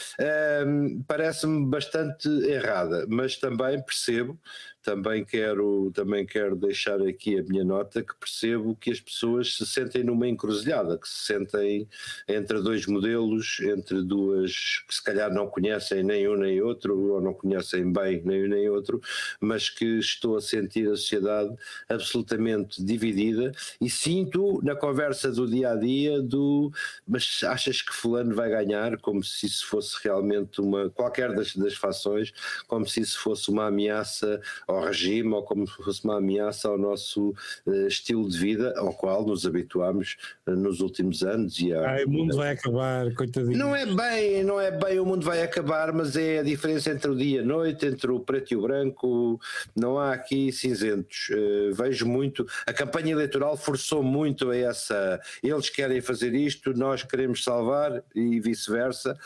Parece-me 1.07 1.65
bastante 1.65 2.27
errada, 2.45 3.05
mas 3.07 3.37
também 3.37 3.70
percebo 3.80 4.39
também 4.83 5.23
quero, 5.23 5.91
também 5.93 6.25
quero 6.25 6.55
deixar 6.55 7.01
aqui 7.01 7.37
a 7.39 7.43
minha 7.43 7.63
nota 7.63 8.01
que 8.01 8.15
percebo 8.15 8.75
que 8.75 8.91
as 8.91 8.99
pessoas 8.99 9.55
se 9.55 9.65
sentem 9.65 10.03
numa 10.03 10.27
encruzilhada, 10.27 10.97
que 10.97 11.07
se 11.07 11.25
sentem 11.25 11.87
entre 12.27 12.61
dois 12.61 12.85
modelos, 12.87 13.59
entre 13.61 14.01
duas 14.03 14.83
que 14.87 14.95
se 14.95 15.03
calhar 15.03 15.31
não 15.31 15.47
conhecem 15.47 16.03
nem 16.03 16.27
um 16.27 16.35
nem 16.35 16.61
outro, 16.61 16.97
ou 16.97 17.21
não 17.21 17.33
conhecem 17.33 17.91
bem 17.91 18.21
nem 18.25 18.45
um 18.45 18.47
nem 18.47 18.69
outro, 18.69 18.99
mas 19.39 19.69
que 19.69 19.85
estou 19.99 20.35
a 20.35 20.41
sentir 20.41 20.87
a 20.87 20.95
sociedade 20.95 21.53
absolutamente 21.87 22.83
dividida. 22.83 23.51
E 23.79 23.89
sinto 23.89 24.61
na 24.63 24.75
conversa 24.75 25.31
do 25.31 25.47
dia 25.47 25.71
a 25.71 25.75
dia 25.75 26.21
do 26.21 26.71
mas 27.07 27.41
achas 27.43 27.81
que 27.81 27.93
fulano 27.93 28.33
vai 28.35 28.49
ganhar? 28.49 28.97
Como 28.97 29.23
se 29.23 29.45
isso 29.45 29.67
fosse 29.67 29.97
realmente 30.03 30.59
uma 30.59 30.89
qualquer 30.89 31.33
das, 31.35 31.55
das 31.55 31.75
fações, 31.75 32.31
como 32.67 32.87
se 32.87 33.01
isso 33.01 33.19
fosse 33.19 33.49
uma 33.49 33.67
ameaça 33.67 34.41
ao 34.72 34.85
regime 34.85 35.34
ou 35.34 35.43
como 35.43 35.68
se 35.68 35.76
fosse 35.76 36.03
uma 36.03 36.18
ameaça 36.18 36.68
ao 36.68 36.77
nosso 36.77 37.34
uh, 37.65 37.88
estilo 37.88 38.27
de 38.30 38.38
vida 38.38 38.73
ao 38.77 38.93
qual 38.93 39.26
nos 39.26 39.45
habituámos 39.45 40.18
uh, 40.48 40.52
nos 40.52 40.80
últimos 40.80 41.23
anos. 41.23 41.60
E 41.60 41.73
a, 41.73 41.91
Ai, 41.91 42.06
o 42.06 42.10
mundo 42.10 42.35
vai 42.35 42.52
acabar, 42.52 43.14
coitadinho. 43.14 43.57
Não 43.57 43.76
é 43.76 43.85
bem, 43.85 44.43
não 44.43 44.60
é 44.60 44.72
bem 44.72 44.99
o 44.99 45.06
mundo 45.06 45.26
vai 45.26 45.41
acabar, 45.41 45.91
mas 45.91 46.15
é 46.15 46.39
a 46.39 46.43
diferença 46.43 46.91
entre 46.91 47.11
o 47.11 47.15
dia 47.15 47.38
e 47.38 47.39
a 47.39 47.45
noite, 47.45 47.85
entre 47.85 48.11
o 48.11 48.19
preto 48.19 48.53
e 48.53 48.57
o 48.57 48.61
branco, 48.61 49.39
não 49.76 49.98
há 49.98 50.14
aqui 50.14 50.52
cinzentos. 50.52 51.30
Uh, 51.30 51.73
vejo 51.73 52.06
muito, 52.06 52.45
a 52.65 52.73
campanha 52.73 53.11
eleitoral 53.11 53.57
forçou 53.57 54.03
muito 54.03 54.49
a 54.49 54.57
essa, 54.57 55.19
eles 55.43 55.69
querem 55.69 56.02
fazer 56.02 56.34
isto, 56.34 56.73
nós 56.73 57.03
queremos 57.03 57.43
salvar 57.43 58.03
e 58.15 58.39
vice-versa, 58.39 59.18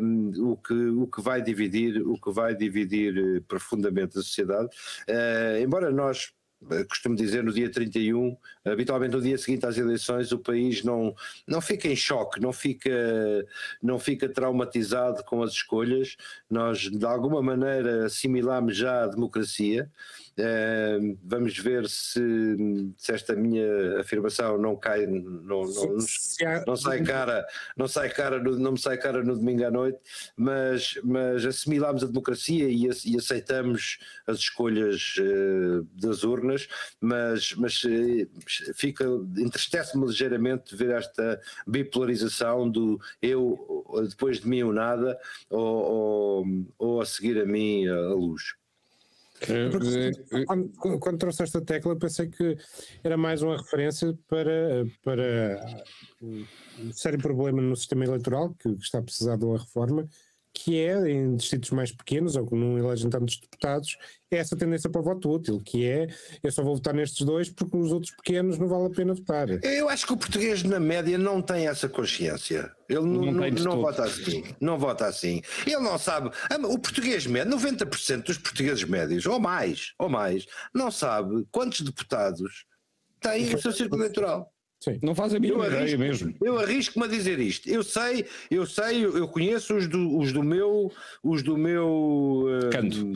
um, 0.00 0.52
o, 0.52 0.56
que, 0.56 0.74
o 0.74 1.06
que 1.06 1.20
vai 1.20 1.42
dividir, 1.42 2.02
o 2.06 2.18
que 2.18 2.30
vai 2.30 2.54
dividir 2.54 3.42
profundamente 3.42 4.18
a 4.18 4.22
sociedade 4.22 4.69
Uh, 5.08 5.62
embora 5.62 5.90
nós 5.90 6.32
eh, 6.70 6.84
costumo 6.84 7.16
dizer 7.16 7.42
no 7.42 7.52
dia 7.52 7.70
31, 7.70 8.36
habitualmente 8.64 9.14
no 9.14 9.22
dia 9.22 9.38
seguinte 9.38 9.64
às 9.64 9.78
eleições, 9.78 10.30
o 10.30 10.38
país 10.38 10.84
não, 10.84 11.14
não 11.46 11.60
fica 11.60 11.88
em 11.88 11.96
choque, 11.96 12.38
não 12.38 12.52
fica, 12.52 12.90
não 13.82 13.98
fica 13.98 14.28
traumatizado 14.28 15.24
com 15.24 15.42
as 15.42 15.52
escolhas, 15.52 16.16
nós 16.50 16.80
de 16.80 17.04
alguma 17.06 17.42
maneira 17.42 18.04
assimilamos 18.04 18.76
já 18.76 19.04
a 19.04 19.06
democracia, 19.06 19.90
Uh, 20.40 21.18
vamos 21.22 21.58
ver 21.58 21.86
se, 21.86 22.20
se, 22.96 23.12
esta 23.12 23.36
minha 23.36 24.00
afirmação 24.00 24.56
não 24.56 24.74
cai, 24.74 25.06
não, 25.06 25.20
não, 25.20 25.64
não, 26.66 26.76
sai 26.76 27.02
cara, 27.02 27.46
não 27.76 27.86
sai 27.86 28.08
cara, 28.08 28.42
no, 28.42 28.58
não 28.58 28.72
me 28.72 28.78
sai 28.78 28.96
cara 28.96 29.22
no 29.22 29.36
domingo 29.36 29.66
à 29.66 29.70
noite, 29.70 29.98
mas, 30.34 30.98
mas 31.04 31.44
assimilamos 31.44 32.02
a 32.02 32.06
democracia 32.06 32.68
e, 32.68 32.88
e 33.04 33.16
aceitamos 33.18 33.98
as 34.26 34.38
escolhas 34.38 35.16
uh, 35.18 35.86
das 36.00 36.24
urnas, 36.24 36.66
mas, 37.00 37.54
mas 37.56 37.84
uh, 37.84 38.74
fica 38.74 39.04
entristece-me 39.36 40.06
ligeiramente 40.06 40.74
ver 40.74 40.92
esta 40.92 41.38
bipolarização 41.66 42.70
do 42.70 42.98
eu 43.20 43.84
depois 44.08 44.40
de 44.40 44.48
mim 44.48 44.62
ou 44.62 44.72
nada, 44.72 45.18
ou, 45.50 45.60
ou, 45.60 46.46
ou 46.78 47.00
a 47.00 47.04
seguir 47.04 47.38
a 47.40 47.44
mim 47.44 47.86
a 47.86 48.14
luz. 48.14 48.59
Porque, 49.70 50.44
quando, 50.44 50.98
quando 50.98 51.18
trouxe 51.18 51.42
esta 51.42 51.60
tecla, 51.60 51.96
pensei 51.96 52.28
que 52.28 52.56
era 53.02 53.16
mais 53.16 53.42
uma 53.42 53.56
referência 53.56 54.16
para, 54.28 54.84
para 55.02 55.82
um 56.22 56.92
sério 56.92 57.18
problema 57.18 57.62
no 57.62 57.74
sistema 57.74 58.04
eleitoral 58.04 58.54
que, 58.58 58.74
que 58.74 58.82
está 58.82 58.98
a 58.98 59.02
precisar 59.02 59.36
de 59.36 59.44
uma 59.44 59.58
reforma 59.58 60.06
que 60.62 60.78
é 60.78 61.10
em 61.10 61.36
distritos 61.36 61.70
mais 61.70 61.90
pequenos 61.90 62.36
ou 62.36 62.46
que 62.46 62.54
não 62.54 62.76
elegem 62.76 63.08
tantos 63.08 63.38
deputados, 63.38 63.96
é 64.30 64.36
essa 64.36 64.54
tendência 64.54 64.90
para 64.90 65.00
o 65.00 65.04
voto 65.04 65.30
útil, 65.30 65.58
que 65.58 65.86
é 65.86 66.06
eu 66.42 66.52
só 66.52 66.62
vou 66.62 66.74
votar 66.74 66.92
nestes 66.92 67.24
dois 67.24 67.48
porque 67.48 67.76
nos 67.76 67.90
outros 67.90 68.12
pequenos 68.12 68.58
não 68.58 68.68
vale 68.68 68.86
a 68.86 68.90
pena 68.90 69.14
votar. 69.14 69.48
Eu 69.64 69.88
acho 69.88 70.06
que 70.06 70.12
o 70.12 70.18
português 70.18 70.62
na 70.62 70.78
média 70.78 71.16
não 71.16 71.40
tem 71.40 71.66
essa 71.66 71.88
consciência. 71.88 72.70
Ele 72.90 73.00
não, 73.00 73.32
não, 73.32 73.32
não, 73.32 73.50
não 73.50 73.80
vota 73.80 74.04
assim. 74.04 74.44
Não 74.60 74.78
vota 74.78 75.06
assim. 75.06 75.40
Ele 75.66 75.78
não 75.78 75.98
sabe. 75.98 76.30
O 76.64 76.78
português 76.78 77.26
médio, 77.26 77.56
90% 77.56 78.24
dos 78.24 78.36
portugueses 78.36 78.84
médios, 78.84 79.24
ou 79.24 79.40
mais, 79.40 79.94
ou 79.98 80.10
mais, 80.10 80.44
não 80.74 80.90
sabe 80.90 81.46
quantos 81.50 81.80
deputados 81.80 82.66
têm 83.18 83.54
o 83.54 83.58
seu 83.58 83.72
círculo 83.72 84.02
eleitoral. 84.02 84.52
Sim. 84.80 84.98
Não 85.02 85.14
faz 85.14 85.34
a 85.34 85.38
mínima 85.38 85.66
ideia 85.66 85.82
arrisco, 85.82 85.98
mesmo. 85.98 86.34
Eu 86.40 86.58
arrisco-me 86.58 87.04
a 87.04 87.08
dizer 87.08 87.38
isto. 87.38 87.68
Eu 87.68 87.82
sei, 87.82 88.24
eu 88.50 88.64
sei, 88.64 89.04
eu 89.04 89.28
conheço 89.28 89.76
os 89.76 89.86
do, 89.86 90.18
os 90.18 90.32
do 90.32 90.42
meu, 90.42 90.90
os 91.22 91.42
do 91.42 91.56
meu 91.56 92.46
uh, 92.46 92.70
canto. 92.70 93.12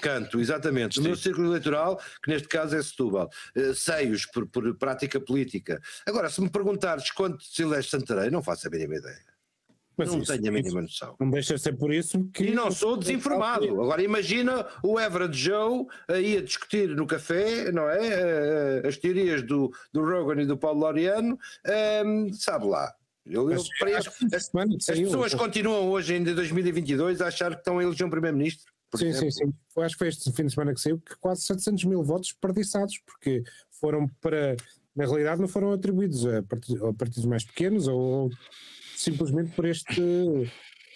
Canto, 0.00 0.40
exatamente. 0.40 1.00
Do 1.00 1.02
meu 1.02 1.16
círculo 1.16 1.48
eleitoral, 1.48 2.00
que 2.22 2.30
neste 2.30 2.48
caso 2.48 2.76
é 2.76 2.82
Setúbal. 2.82 3.28
Uh, 3.56 3.74
Sei-os 3.74 4.26
por, 4.26 4.46
por 4.46 4.74
prática 4.76 5.20
política. 5.20 5.80
Agora, 6.06 6.30
se 6.30 6.40
me 6.40 6.48
perguntares 6.48 7.10
quanto 7.10 7.42
Silvestre 7.44 7.98
Santarém, 7.98 8.30
não 8.30 8.42
faço 8.42 8.68
a 8.68 8.70
mínima 8.70 8.94
ideia. 8.94 9.31
Mas 10.04 10.14
não 10.14 10.22
isso, 10.22 10.32
tenho 10.32 10.48
a 10.48 10.52
mínima 10.52 10.82
noção. 10.82 11.16
Não 11.18 11.30
deixa 11.30 11.54
de 11.54 11.60
ser 11.60 11.76
por 11.76 11.92
isso 11.92 12.24
que. 12.32 12.44
E 12.44 12.54
não 12.54 12.70
sou 12.70 12.96
desinformado. 12.96 13.64
Agora 13.80 14.02
imagina 14.02 14.66
o 14.82 14.98
Everett 14.98 15.36
Joe 15.36 15.86
aí 16.08 16.36
a 16.36 16.42
discutir 16.42 16.88
no 16.90 17.06
café, 17.06 17.70
não 17.72 17.88
é? 17.88 17.98
Eh, 18.02 18.82
as 18.86 18.96
teorias 18.96 19.42
do, 19.42 19.72
do 19.92 20.04
Rogan 20.04 20.42
e 20.42 20.46
do 20.46 20.56
Paulo 20.56 20.80
Laureano, 20.80 21.34
um, 21.34 21.70
ehm, 21.70 22.32
sabe 22.32 22.66
lá. 22.66 22.92
Eu, 23.24 23.50
eu, 23.50 23.60
as, 23.60 23.68
as, 24.32 24.50
as 24.88 24.98
pessoas 24.98 25.32
continuam 25.34 25.88
hoje, 25.90 26.14
em 26.14 26.24
2022, 26.24 27.20
a 27.20 27.28
achar 27.28 27.52
que 27.52 27.58
estão 27.58 27.78
a 27.78 27.82
eleger 27.82 28.06
um 28.06 28.10
Primeiro-Ministro. 28.10 28.72
Sim, 28.94 29.06
exemplo. 29.06 29.32
sim, 29.32 29.46
sim. 29.46 29.54
Eu 29.76 29.82
acho 29.82 29.94
que 29.94 29.98
foi 30.00 30.08
este 30.08 30.32
fim 30.32 30.46
de 30.46 30.52
semana 30.52 30.74
que 30.74 30.80
saiu 30.80 30.98
que 30.98 31.16
quase 31.16 31.42
700 31.42 31.84
mil 31.84 32.02
votos 32.02 32.28
desperdiçados, 32.28 32.98
porque 33.06 33.42
foram 33.70 34.08
para. 34.20 34.56
Na 34.94 35.06
realidade, 35.06 35.40
não 35.40 35.48
foram 35.48 35.72
atribuídos 35.72 36.26
a 36.26 36.42
partidos, 36.42 36.82
a 36.82 36.92
partidos 36.92 37.24
mais 37.24 37.44
pequenos 37.44 37.88
ou 37.88 38.30
simplesmente 39.02 39.50
por 39.54 39.64
este 39.64 40.02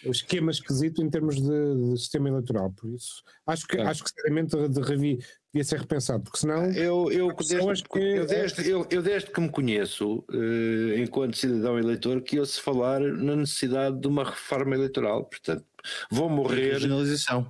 esquema 0.05 0.51
esquisito 0.51 1.03
em 1.03 1.11
termos 1.11 1.37
de, 1.37 1.91
de 1.91 1.99
sistema 1.99 2.29
eleitoral. 2.29 2.71
Por 2.73 2.91
isso, 2.91 3.23
acho 3.47 3.67
que, 3.67 3.79
é. 3.79 3.83
acho 3.83 4.05
que 4.05 4.11
seriamente 4.11 4.57
de 4.69 4.81
revi 4.81 5.19
devia 5.53 5.65
ser 5.65 5.81
repensado, 5.81 6.23
porque 6.23 6.39
senão. 6.39 6.71
Eu, 6.73 7.11
eu, 7.11 7.35
desde, 7.35 7.89
que, 7.89 7.99
eu, 7.99 8.27
desde, 8.27 8.71
eu, 8.71 8.87
eu 8.91 9.03
desde 9.03 9.31
que 9.31 9.41
me 9.41 9.49
conheço, 9.49 10.25
uh, 10.31 10.99
enquanto 10.99 11.37
cidadão 11.37 11.79
eleitor, 11.79 12.21
que 12.21 12.39
ouço 12.39 12.63
falar 12.63 13.01
na 13.01 13.37
necessidade 13.37 13.99
de 13.99 14.07
uma 14.07 14.25
reforma 14.25 14.75
eleitoral. 14.75 15.25
Portanto, 15.25 15.65
vou 16.11 16.29
morrer. 16.29 16.75
Regionalização. 16.75 17.47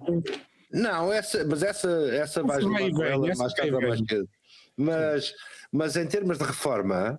Não, 0.72 1.12
essa, 1.12 1.44
mas 1.44 1.62
essa, 1.62 1.90
essa 2.12 2.42
vai 2.42 2.60
mais 2.62 3.54
tarde 3.54 3.70
mais 3.72 4.00
cedo. 4.08 4.28
Mas, 4.76 5.32
mas 5.72 5.96
em 5.96 6.06
termos 6.06 6.38
de 6.38 6.44
reforma, 6.44 7.18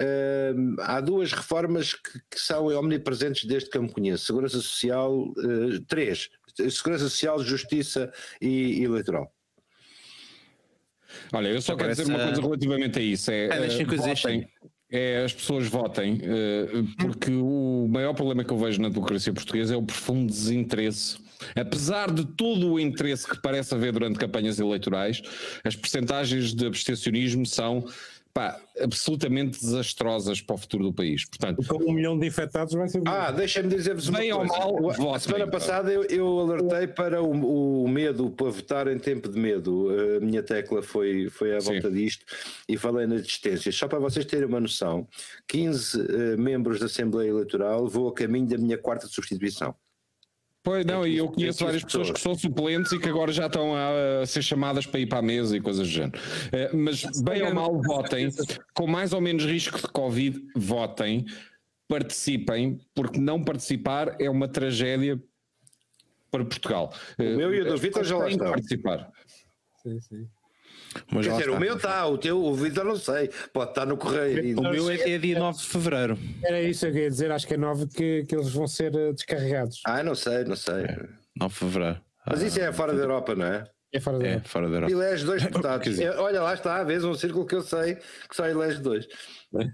Uh, 0.00 0.76
há 0.80 1.00
duas 1.00 1.32
reformas 1.32 1.92
que, 1.92 2.20
que, 2.30 2.38
são 2.38 2.66
omnipresentes 2.66 3.44
desde 3.44 3.68
que 3.68 3.76
eu 3.76 3.82
me 3.82 3.90
conheço: 3.90 4.26
Segurança 4.26 4.56
Social, 4.58 5.12
uh, 5.12 5.80
três: 5.88 6.28
Segurança 6.70 7.08
Social, 7.08 7.42
Justiça 7.42 8.12
e, 8.40 8.80
e 8.80 8.84
Eleitoral. 8.84 9.32
Olha, 11.32 11.48
eu 11.48 11.60
só 11.60 11.74
quero 11.74 11.90
dizer 11.90 12.06
uma 12.06 12.18
coisa 12.18 12.40
relativamente 12.40 12.98
a 13.00 13.02
isso: 13.02 13.28
é, 13.32 13.48
uh, 13.48 13.96
votem, 13.96 14.48
é 14.88 15.24
as 15.24 15.32
pessoas 15.32 15.66
votem, 15.66 16.20
porque 17.00 17.32
o 17.32 17.88
maior 17.90 18.14
problema 18.14 18.44
que 18.44 18.52
eu 18.52 18.58
vejo 18.58 18.80
na 18.80 18.88
democracia 18.90 19.32
portuguesa 19.32 19.74
é 19.74 19.76
o 19.76 19.82
profundo 19.82 20.26
desinteresse. 20.30 21.18
Apesar 21.54 22.12
de 22.12 22.24
todo 22.24 22.72
o 22.72 22.80
interesse 22.80 23.26
que 23.26 23.40
parece 23.40 23.74
haver 23.74 23.92
durante 23.92 24.18
campanhas 24.18 24.58
eleitorais, 24.58 25.22
as 25.64 25.76
percentagens 25.76 26.54
de 26.54 26.66
abstencionismo 26.66 27.46
são 27.46 27.84
pá, 28.38 28.60
absolutamente 28.80 29.58
desastrosas 29.60 30.40
para 30.40 30.54
o 30.54 30.58
futuro 30.58 30.84
do 30.84 30.92
país. 30.92 31.24
Portanto, 31.24 31.66
com 31.66 31.90
um 31.90 31.92
milhão 31.92 32.16
de 32.16 32.24
infectados 32.24 32.72
vai 32.72 32.88
ser. 32.88 33.02
Ah, 33.04 33.32
deixa-me 33.32 33.68
dizer-vos 33.68 34.06
uma 34.06 34.20
coisa. 34.20 34.44
Mal, 34.44 35.14
a 35.14 35.18
semana 35.18 35.48
passada 35.48 35.90
eu, 35.92 36.04
eu 36.04 36.38
alertei 36.38 36.86
para 36.86 37.20
o, 37.20 37.82
o, 37.82 37.88
medo, 37.88 38.30
para 38.30 38.50
votar 38.50 38.86
em 38.86 38.98
tempo 38.98 39.28
de 39.28 39.38
medo. 39.38 39.88
A 40.16 40.20
minha 40.20 40.42
tecla 40.42 40.82
foi, 40.82 41.28
foi 41.28 41.56
à 41.56 41.58
volta 41.58 41.88
Sim. 41.88 41.94
disto 41.94 42.24
e 42.68 42.76
falei 42.76 43.08
nas 43.08 43.26
distâncias. 43.26 43.74
Só 43.74 43.88
para 43.88 43.98
vocês 43.98 44.24
terem 44.24 44.46
uma 44.46 44.60
noção: 44.60 45.08
15 45.48 46.00
uh, 46.00 46.04
eh, 46.08 46.36
membros 46.36 46.78
da 46.78 46.86
Assembleia 46.86 47.30
Eleitoral 47.30 47.88
vou 47.88 48.08
a 48.08 48.14
caminho 48.14 48.46
da 48.46 48.56
minha 48.56 48.78
quarta 48.78 49.08
substituição. 49.08 49.74
Pois 50.68 50.84
não, 50.84 51.06
e 51.06 51.16
eu 51.16 51.28
conheço 51.28 51.64
várias 51.64 51.82
pessoas 51.82 52.10
que 52.10 52.20
são 52.20 52.34
suplentes 52.34 52.92
e 52.92 52.98
que 52.98 53.08
agora 53.08 53.32
já 53.32 53.46
estão 53.46 53.74
a, 53.74 54.26
ser 54.26 54.42
chamadas 54.42 54.84
para 54.84 55.00
ir 55.00 55.06
para 55.06 55.20
a 55.20 55.22
mesa 55.22 55.56
e 55.56 55.62
coisas 55.62 55.88
do 55.88 55.90
género. 55.90 56.20
Eh, 56.52 56.70
mas 56.74 57.02
bem 57.22 57.42
ou 57.42 57.54
mal, 57.54 57.80
votem, 57.80 58.28
com 58.74 58.86
mais 58.86 59.14
ou 59.14 59.20
menos 59.22 59.46
risco 59.46 59.78
de 59.78 59.86
Covid, 59.86 60.38
votem, 60.54 61.24
participem, 61.88 62.78
porque 62.94 63.18
não 63.18 63.42
participar 63.42 64.20
é 64.20 64.28
uma 64.28 64.46
tragédia 64.46 65.18
para 66.30 66.44
Portugal. 66.44 66.92
O 67.18 67.22
meu 67.22 67.54
e 67.54 67.62
o 67.62 67.64
do 67.64 67.78
Vitor 67.78 68.04
já 68.04 68.18
lá 68.18 68.28
estão. 68.28 68.50
participar. 68.50 69.10
Sim, 69.82 69.98
sim. 70.02 70.28
Mas 71.10 71.26
Quer 71.26 71.32
dizer, 71.32 71.44
está. 71.44 71.56
o 71.56 71.60
meu 71.60 71.76
está, 71.76 72.06
o 72.06 72.18
teu, 72.18 72.42
o 72.42 72.54
Vitor 72.54 72.84
não 72.84 72.96
sei, 72.96 73.30
pode 73.52 73.70
estar 73.70 73.86
no 73.86 73.96
correio. 73.96 74.58
O 74.58 74.62
meu 74.62 74.90
é 74.90 74.94
até 74.94 75.18
dia 75.18 75.38
9 75.38 75.58
de 75.58 75.66
fevereiro. 75.66 76.18
Era 76.42 76.62
isso 76.62 76.86
que 76.90 76.98
eu 76.98 77.02
ia 77.02 77.10
dizer, 77.10 77.30
acho 77.30 77.46
que 77.46 77.54
é 77.54 77.56
9 77.56 77.86
que, 77.88 78.24
que 78.24 78.34
eles 78.34 78.50
vão 78.50 78.66
ser 78.66 78.94
eh, 78.94 79.12
descarregados. 79.12 79.80
Ah, 79.84 80.02
não 80.02 80.14
sei, 80.14 80.44
não 80.44 80.56
sei. 80.56 80.86
9 81.38 81.52
de 81.52 81.58
fevereiro. 81.58 82.00
Mas 82.26 82.42
isso 82.42 82.60
é 82.60 82.72
fora 82.72 82.92
da 82.94 83.02
Europa, 83.02 83.34
não 83.34 83.46
é? 83.46 83.64
É 83.92 84.00
fora 84.00 84.18
da. 84.18 84.26
É, 84.26 84.40
fora 84.40 84.68
da 84.68 84.76
Europa. 84.76 84.92
Elege 84.92 85.24
dois 85.24 85.42
deputados. 85.44 85.98
É, 85.98 86.10
Olha, 86.18 86.42
lá 86.42 86.54
está, 86.54 86.84
vês 86.84 87.04
um 87.04 87.14
círculo 87.14 87.46
que 87.46 87.54
eu 87.54 87.62
sei 87.62 87.94
que 87.96 88.36
só 88.36 88.46
elege 88.46 88.80
dois. 88.80 89.08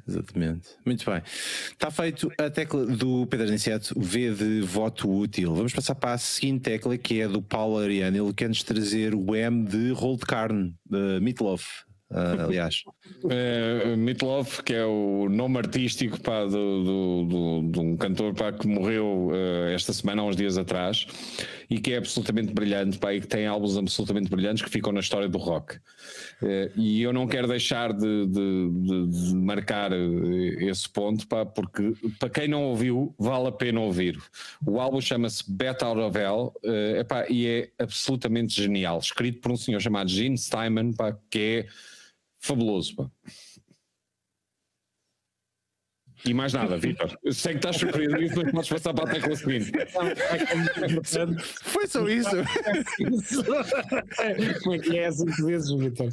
Exatamente. 0.07 0.69
Muito 0.87 1.05
bem. 1.11 1.21
Está 1.25 1.91
feito 1.91 2.31
a 2.39 2.49
tecla 2.49 2.87
do 2.87 3.27
Pedro 3.27 3.53
Inseto, 3.53 3.99
V 3.99 4.31
de 4.35 4.61
voto 4.61 5.11
útil. 5.11 5.53
Vamos 5.53 5.73
passar 5.73 5.97
para 5.97 6.13
a 6.13 6.19
seguinte 6.19 6.63
tecla, 6.63 6.97
que 6.97 7.21
é 7.21 7.27
do 7.27 7.43
Paulo 7.43 7.79
Ariano. 7.79 8.17
Ele 8.17 8.33
quer-nos 8.33 8.63
trazer 8.63 9.15
o 9.15 9.35
M 9.35 9.65
de 9.65 9.91
rolo 9.91 10.17
de 10.17 10.27
carne, 10.27 10.75
de 10.89 11.19
Meatloaf, 11.21 11.65
ah, 12.11 12.45
aliás. 12.45 12.83
Uh, 13.25 13.97
Meatloaf, 13.97 14.63
que 14.63 14.73
é 14.75 14.85
o 14.85 15.29
nome 15.29 15.59
artístico 15.59 16.21
pá, 16.21 16.45
do, 16.45 16.49
do- 16.85 17.25
do- 17.63 17.71
de 17.73 17.81
um 17.81 17.97
cantor 17.97 18.35
pá, 18.35 18.53
que 18.53 18.67
morreu 18.67 19.29
uh, 19.31 19.69
esta 19.75 19.93
semana, 19.93 20.23
há 20.23 20.25
uns 20.27 20.37
dias 20.37 20.57
atrás, 20.59 21.07
e 21.69 21.81
que 21.81 21.93
é 21.93 21.97
absolutamente 21.97 22.53
brilhante 22.53 22.99
pá, 22.99 23.15
e 23.15 23.21
que 23.21 23.27
tem 23.27 23.47
álbuns 23.47 23.77
absolutamente 23.77 24.29
brilhantes 24.31 24.63
que 24.63 24.71
ficam 24.71 24.93
na 24.93 25.01
história 25.01 25.29
do 25.29 25.39
rock. 25.39 25.77
Uh, 26.43 26.71
e 26.77 27.03
eu 27.03 27.13
não 27.13 27.27
quero 27.27 27.49
deixar 27.49 27.93
de, 27.93 28.27
de- 28.27 28.71
de- 28.71 29.29
de 29.31 29.35
marcar 29.35 29.93
uh, 29.93 30.61
esse 30.61 30.89
ponto, 30.89 31.27
pá, 31.27 31.45
porque 31.45 31.95
para 32.21 32.29
quem 32.29 32.47
não 32.49 32.65
ouviu, 32.65 33.15
vale 33.19 33.49
a 33.49 33.53
pena 33.53 33.81
ouvir. 33.81 34.21
O 34.67 34.79
álbum 34.79 35.01
chama-se 35.01 35.43
Bet 35.51 35.83
Out 35.83 35.99
of 36.01 36.19
Hell 36.19 36.53
uh, 36.65 36.97
epá, 37.01 37.27
e 37.29 37.47
é 37.47 37.71
absolutamente 37.79 38.55
genial, 38.63 38.99
escrito 38.99 39.41
por 39.41 39.51
um 39.51 39.57
senhor 39.57 39.81
chamado 39.81 40.09
Gene 40.09 40.37
Steinman, 40.39 40.93
pá, 40.93 41.17
que 41.31 41.39
é 41.39 41.67
fabuloso. 42.45 42.95
Pá. 42.95 43.11
E 46.27 46.33
mais 46.33 46.55
nada, 46.55 46.79
Vitor. 46.79 47.19
Sei 47.33 47.53
que 47.53 47.59
estás 47.59 47.77
surpreendido, 47.77 48.43
mas 48.55 48.69
podes 48.69 48.69
passar 48.71 48.95
para 48.95 49.11
a 49.11 49.13
tecla 49.13 49.37
seguinte. 49.37 49.73
Foi 51.63 51.87
só 51.87 52.09
isso. 52.09 52.31
Como 54.63 54.75
é 54.75 54.79
que 54.79 54.99
é 54.99 55.11
cinco 55.13 55.47
vezes, 55.47 55.71
Vitor? 55.79 56.09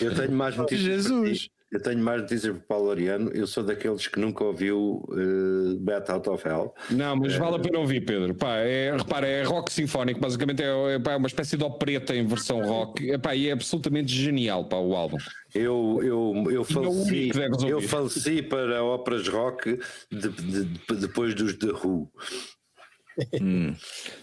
Eu 0.00 0.14
tenho 0.16 0.32
mais 0.32 0.56
notícias. 0.56 0.82
para 0.82 0.94
Jesus. 0.96 1.48
Eu 1.72 1.82
tenho 1.82 1.98
mais 1.98 2.22
notícias 2.22 2.52
para 2.52 2.60
o 2.60 2.66
Paulo 2.66 2.90
Ariano. 2.92 3.30
Eu 3.34 3.44
sou 3.46 3.64
daqueles 3.64 4.06
que 4.06 4.20
nunca 4.20 4.44
ouviu 4.44 5.04
uh, 5.08 5.76
Bet 5.80 6.08
Out 6.12 6.28
of 6.28 6.46
Hell. 6.46 6.72
Não, 6.90 7.16
mas 7.16 7.34
vale 7.34 7.56
a 7.56 7.58
pena 7.58 7.80
ouvir, 7.80 8.02
Pedro. 8.02 8.34
Pá, 8.34 8.58
é, 8.58 8.96
repara, 8.96 9.26
é 9.26 9.42
rock 9.42 9.72
sinfónico, 9.72 10.20
basicamente 10.20 10.62
é, 10.62 10.94
é, 10.94 10.98
pá, 11.00 11.12
é 11.12 11.16
uma 11.16 11.26
espécie 11.26 11.56
de 11.56 11.64
opereta 11.64 12.14
em 12.14 12.24
versão 12.24 12.62
rock. 12.62 13.10
Epá, 13.10 13.34
e 13.34 13.48
é 13.48 13.52
absolutamente 13.52 14.12
genial 14.14 14.68
para 14.68 14.78
o 14.78 14.94
álbum. 14.94 15.16
Eu, 15.54 16.00
eu, 16.02 16.44
eu, 16.52 16.62
é 16.62 16.64
faleci, 16.64 17.30
eu 17.68 17.80
faleci 17.80 18.42
para 18.42 18.84
óperas 18.84 19.26
rock 19.26 19.78
de- 20.10 20.28
de- 20.28 20.64
de- 20.64 20.96
depois 21.00 21.34
dos 21.34 21.54
The 21.56 21.72
Who. 21.72 22.08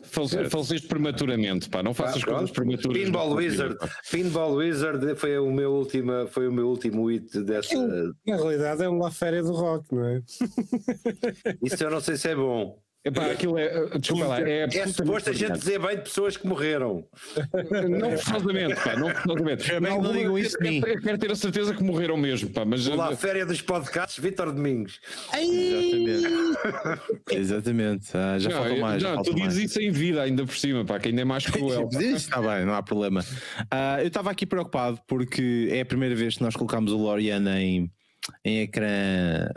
Falece- 0.03 0.49
Faleceste 0.49 0.87
prematuramente, 0.87 1.69
pá, 1.69 1.81
não 1.81 1.93
faças 1.93 2.21
Ah, 2.23 2.25
coisas 2.27 2.51
prematuras. 2.51 3.01
Pinball 3.01 3.33
Wizard. 3.33 3.77
Pinball 4.11 4.53
Wizard 4.55 5.15
foi 5.15 5.37
o 5.39 5.51
meu, 5.51 5.71
última, 5.73 6.27
foi 6.27 6.47
o 6.47 6.51
meu 6.51 6.67
último 6.67 7.07
hit 7.09 7.41
dessa. 7.43 7.75
Na 8.25 8.35
realidade 8.35 8.83
é 8.83 8.89
uma 8.89 9.09
féria 9.11 9.41
do 9.41 9.53
rock, 9.53 9.93
não 9.93 10.05
é? 10.05 10.21
Isso 11.63 11.83
eu 11.83 11.89
não 11.89 11.99
sei 12.01 12.15
se 12.17 12.29
é 12.29 12.35
bom. 12.35 12.77
Epá, 13.05 13.31
aquilo 13.31 13.57
é. 13.57 13.87
Desculpa 13.99 14.27
lá, 14.27 14.41
é 14.41 14.63
É 14.63 14.87
suposto 14.87 15.29
a 15.29 15.33
gente 15.33 15.53
dizer 15.59 15.77
bem 15.79 15.97
de 15.97 16.03
pessoas 16.03 16.37
que 16.37 16.47
morreram. 16.47 17.05
Não 17.89 18.17
forçosamente, 18.17 18.75
pá, 18.75 18.95
não 18.95 19.09
forçosamente. 19.09 19.67
Também 19.69 20.01
não 20.01 20.13
digam 20.13 20.37
isso 20.39 20.57
mim. 20.61 20.79
quero, 20.81 21.01
quero 21.01 21.17
ter 21.17 21.31
a 21.31 21.35
certeza 21.35 21.73
que 21.73 21.83
morreram 21.83 22.15
mesmo, 22.15 22.49
pá, 22.49 22.63
mas. 22.63 22.87
Lá 22.87 23.09
a 23.09 23.15
férias 23.15 23.47
dos 23.47 23.61
podcasts, 23.61 24.23
Vítor 24.23 24.51
Domingos. 24.53 25.01
Exatamente. 25.33 27.13
Exatamente. 27.31 28.09
Ah, 28.17 28.39
já 28.39 28.49
não, 28.49 28.57
faltam 28.57 28.75
eu- 28.75 28.81
mais. 28.81 29.01
já 29.01 29.15
não, 29.15 29.23
tu 29.23 29.33
dizes 29.35 29.71
isso 29.71 29.81
em 29.81 29.91
vida 29.91 30.21
ainda 30.21 30.45
por 30.45 30.55
cima, 30.55 30.85
pá, 30.85 30.99
que 30.99 31.09
ainda 31.09 31.21
é 31.21 31.25
mais 31.25 31.45
cruel. 31.45 31.89
Está 31.99 32.41
bem, 32.41 32.65
não 32.65 32.73
há 32.73 32.81
problema. 32.81 33.23
Ah, 33.69 33.97
eu 34.01 34.07
estava 34.07 34.31
aqui 34.31 34.45
preocupado 34.45 34.99
porque 35.07 35.67
é 35.71 35.81
a 35.81 35.85
primeira 35.85 36.15
vez 36.15 36.35
que 36.37 36.43
nós 36.43 36.55
colocamos 36.55 36.91
o 36.91 36.97
Loriana 36.97 37.59
em, 37.61 37.91
em 38.43 38.61
ecrã 38.61 38.87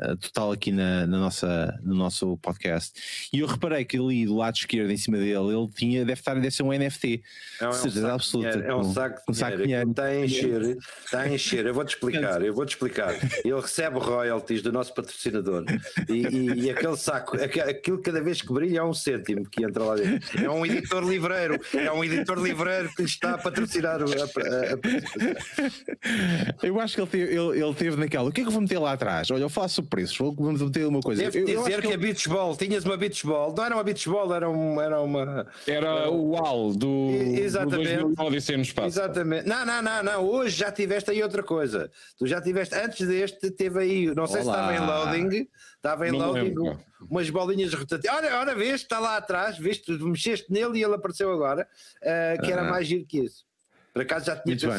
ah, 0.00 0.16
total 0.16 0.52
aqui 0.52 0.72
na, 0.72 1.06
na 1.06 1.18
nossa, 1.18 1.78
no 1.82 1.94
nosso 1.94 2.36
podcast. 2.38 2.92
E 3.32 3.40
eu 3.40 3.46
reparei 3.46 3.84
que 3.84 3.96
ali 3.98 4.26
do 4.26 4.36
lado 4.36 4.56
esquerdo, 4.56 4.90
em 4.90 4.96
cima 4.96 5.16
dele, 5.18 5.32
ele 5.36 5.68
tinha, 5.74 6.04
deve 6.04 6.18
estar 6.20 6.34
deve 6.34 6.50
ser 6.50 6.62
um 6.62 6.72
NFT. 6.72 7.22
É 7.60 7.68
um, 7.68 7.72
Certeza 7.72 7.94
saco 8.00 8.06
de 8.06 8.12
absoluta, 8.14 8.50
dinheiro, 8.52 8.70
é 8.72 8.76
um 8.76 8.92
saco 8.92 9.18
de 9.20 9.24
com 9.26 9.34
saco 9.34 9.56
dinheiro. 9.58 9.90
Está 9.90 10.04
a 10.04 10.16
encher, 10.24 10.62
está 11.04 11.20
a 11.20 11.28
encher. 11.34 11.66
Eu 11.66 11.74
vou-te 11.74 11.90
explicar, 11.94 12.42
eu 12.42 12.54
vou-te 12.54 12.70
explicar. 12.70 13.14
Ele 13.44 13.60
recebe 13.60 13.98
royalties 13.98 14.62
do 14.62 14.72
nosso 14.72 14.92
patrocinador 14.94 15.64
e, 16.08 16.12
e- 16.26 16.60
e 16.66 16.70
aquele 16.70 16.96
saco, 16.96 17.36
aquilo 17.36 18.00
cada 18.02 18.20
vez 18.22 18.40
que 18.42 18.52
brilha 18.52 18.78
é 18.78 18.82
um 18.82 18.94
cêntimo 18.94 19.48
que 19.48 19.64
entra 19.64 19.84
lá 19.84 19.94
dentro. 19.96 20.44
É 20.44 20.50
um 20.50 20.64
editor 20.66 21.02
livreiro, 21.08 21.60
é 21.74 21.90
um 21.92 22.02
editor 22.04 22.38
livreiro 22.42 22.88
que 22.94 23.02
lhe 23.02 23.08
está 23.08 23.32
a 23.34 23.38
patrocinar 23.38 24.00
a, 24.00 24.04
a- 24.04 24.74
a- 24.74 26.66
Eu 26.66 26.80
acho 26.80 26.94
que 26.94 27.00
ele 27.00 27.08
teve, 27.10 27.34
ele, 27.34 27.62
ele 27.64 27.74
teve 27.74 27.96
naquela. 27.96 28.28
O 28.28 28.32
que 28.32 28.40
é 28.40 28.44
que 28.44 28.50
vou 28.56 28.62
meter 28.62 28.78
lá 28.78 28.92
atrás? 28.92 29.30
Olha, 29.30 29.42
eu 29.42 29.48
faço 29.48 29.82
preços, 29.82 30.16
vou 30.18 30.34
vamos 30.34 30.60
meter 30.62 30.86
uma 30.86 31.00
coisa. 31.00 31.22
Devo 31.22 31.36
Eu- 31.36 31.40
eu 31.40 31.46
dizer 31.62 31.72
acho 31.74 31.82
que, 31.82 31.88
que 31.88 31.94
a 31.94 31.96
beach 31.98 32.28
ball, 32.28 32.56
tinhas 32.56 32.84
uma 32.84 32.96
beach 32.96 33.26
ball, 33.26 33.54
não 33.56 33.64
era 33.64 33.74
uma 33.74 33.84
beach 33.84 34.08
ball, 34.08 34.34
era, 34.34 34.48
um, 34.50 34.80
era 34.80 35.00
uma. 35.00 35.46
Era 35.66 36.10
o 36.10 36.30
UAL 36.30 36.72
do, 36.72 37.10
E- 37.12 37.34
do 37.36 37.40
exatamente. 37.40 37.76
2009 37.76 38.22
Odisseia 38.22 38.56
no 38.56 38.62
Espaço. 38.62 38.88
Exatamente. 38.88 39.46
Não, 39.48 39.64
não, 39.64 39.82
não, 39.82 40.02
não. 40.02 40.24
Hoje 40.24 40.56
já 40.56 40.72
tiveste 40.72 41.10
aí 41.10 41.22
outra 41.22 41.42
coisa. 41.42 41.90
Tu 42.18 42.26
já 42.26 42.40
tiveste, 42.40 42.74
antes 42.74 43.06
deste, 43.06 43.50
teve 43.50 43.78
aí, 43.78 44.14
não 44.14 44.26
sei 44.26 44.42
se 44.42 44.48
Olá. 44.48 44.72
estava 44.72 44.74
em 44.74 44.86
loading, 44.86 45.48
estava 45.76 46.08
em 46.08 46.12
Não 46.12 46.18
loading 46.18 46.40
lembro, 46.44 46.64
um- 46.72 46.76
umas 47.10 47.28
bolinhas 47.30 47.72
rotativas. 47.74 48.16
Olha, 48.16 48.38
olha, 48.40 48.54
vês, 48.54 48.80
está 48.80 48.98
lá 48.98 49.16
atrás, 49.16 49.58
vês, 49.58 49.78
tu 49.78 49.92
mexeste 50.08 50.50
nele 50.50 50.78
e 50.78 50.82
ele 50.84 50.94
apareceu 50.94 51.30
agora, 51.30 51.68
ah, 52.02 52.36
que 52.42 52.50
era 52.50 52.62
mais 52.64 52.86
giro 52.86 53.04
que 53.06 53.18
isso. 53.20 53.44
Por 53.92 54.02
acaso 54.02 54.26
já 54.26 54.32
tinha 54.36 54.54
Muito 54.54 54.68
bem. 54.68 54.78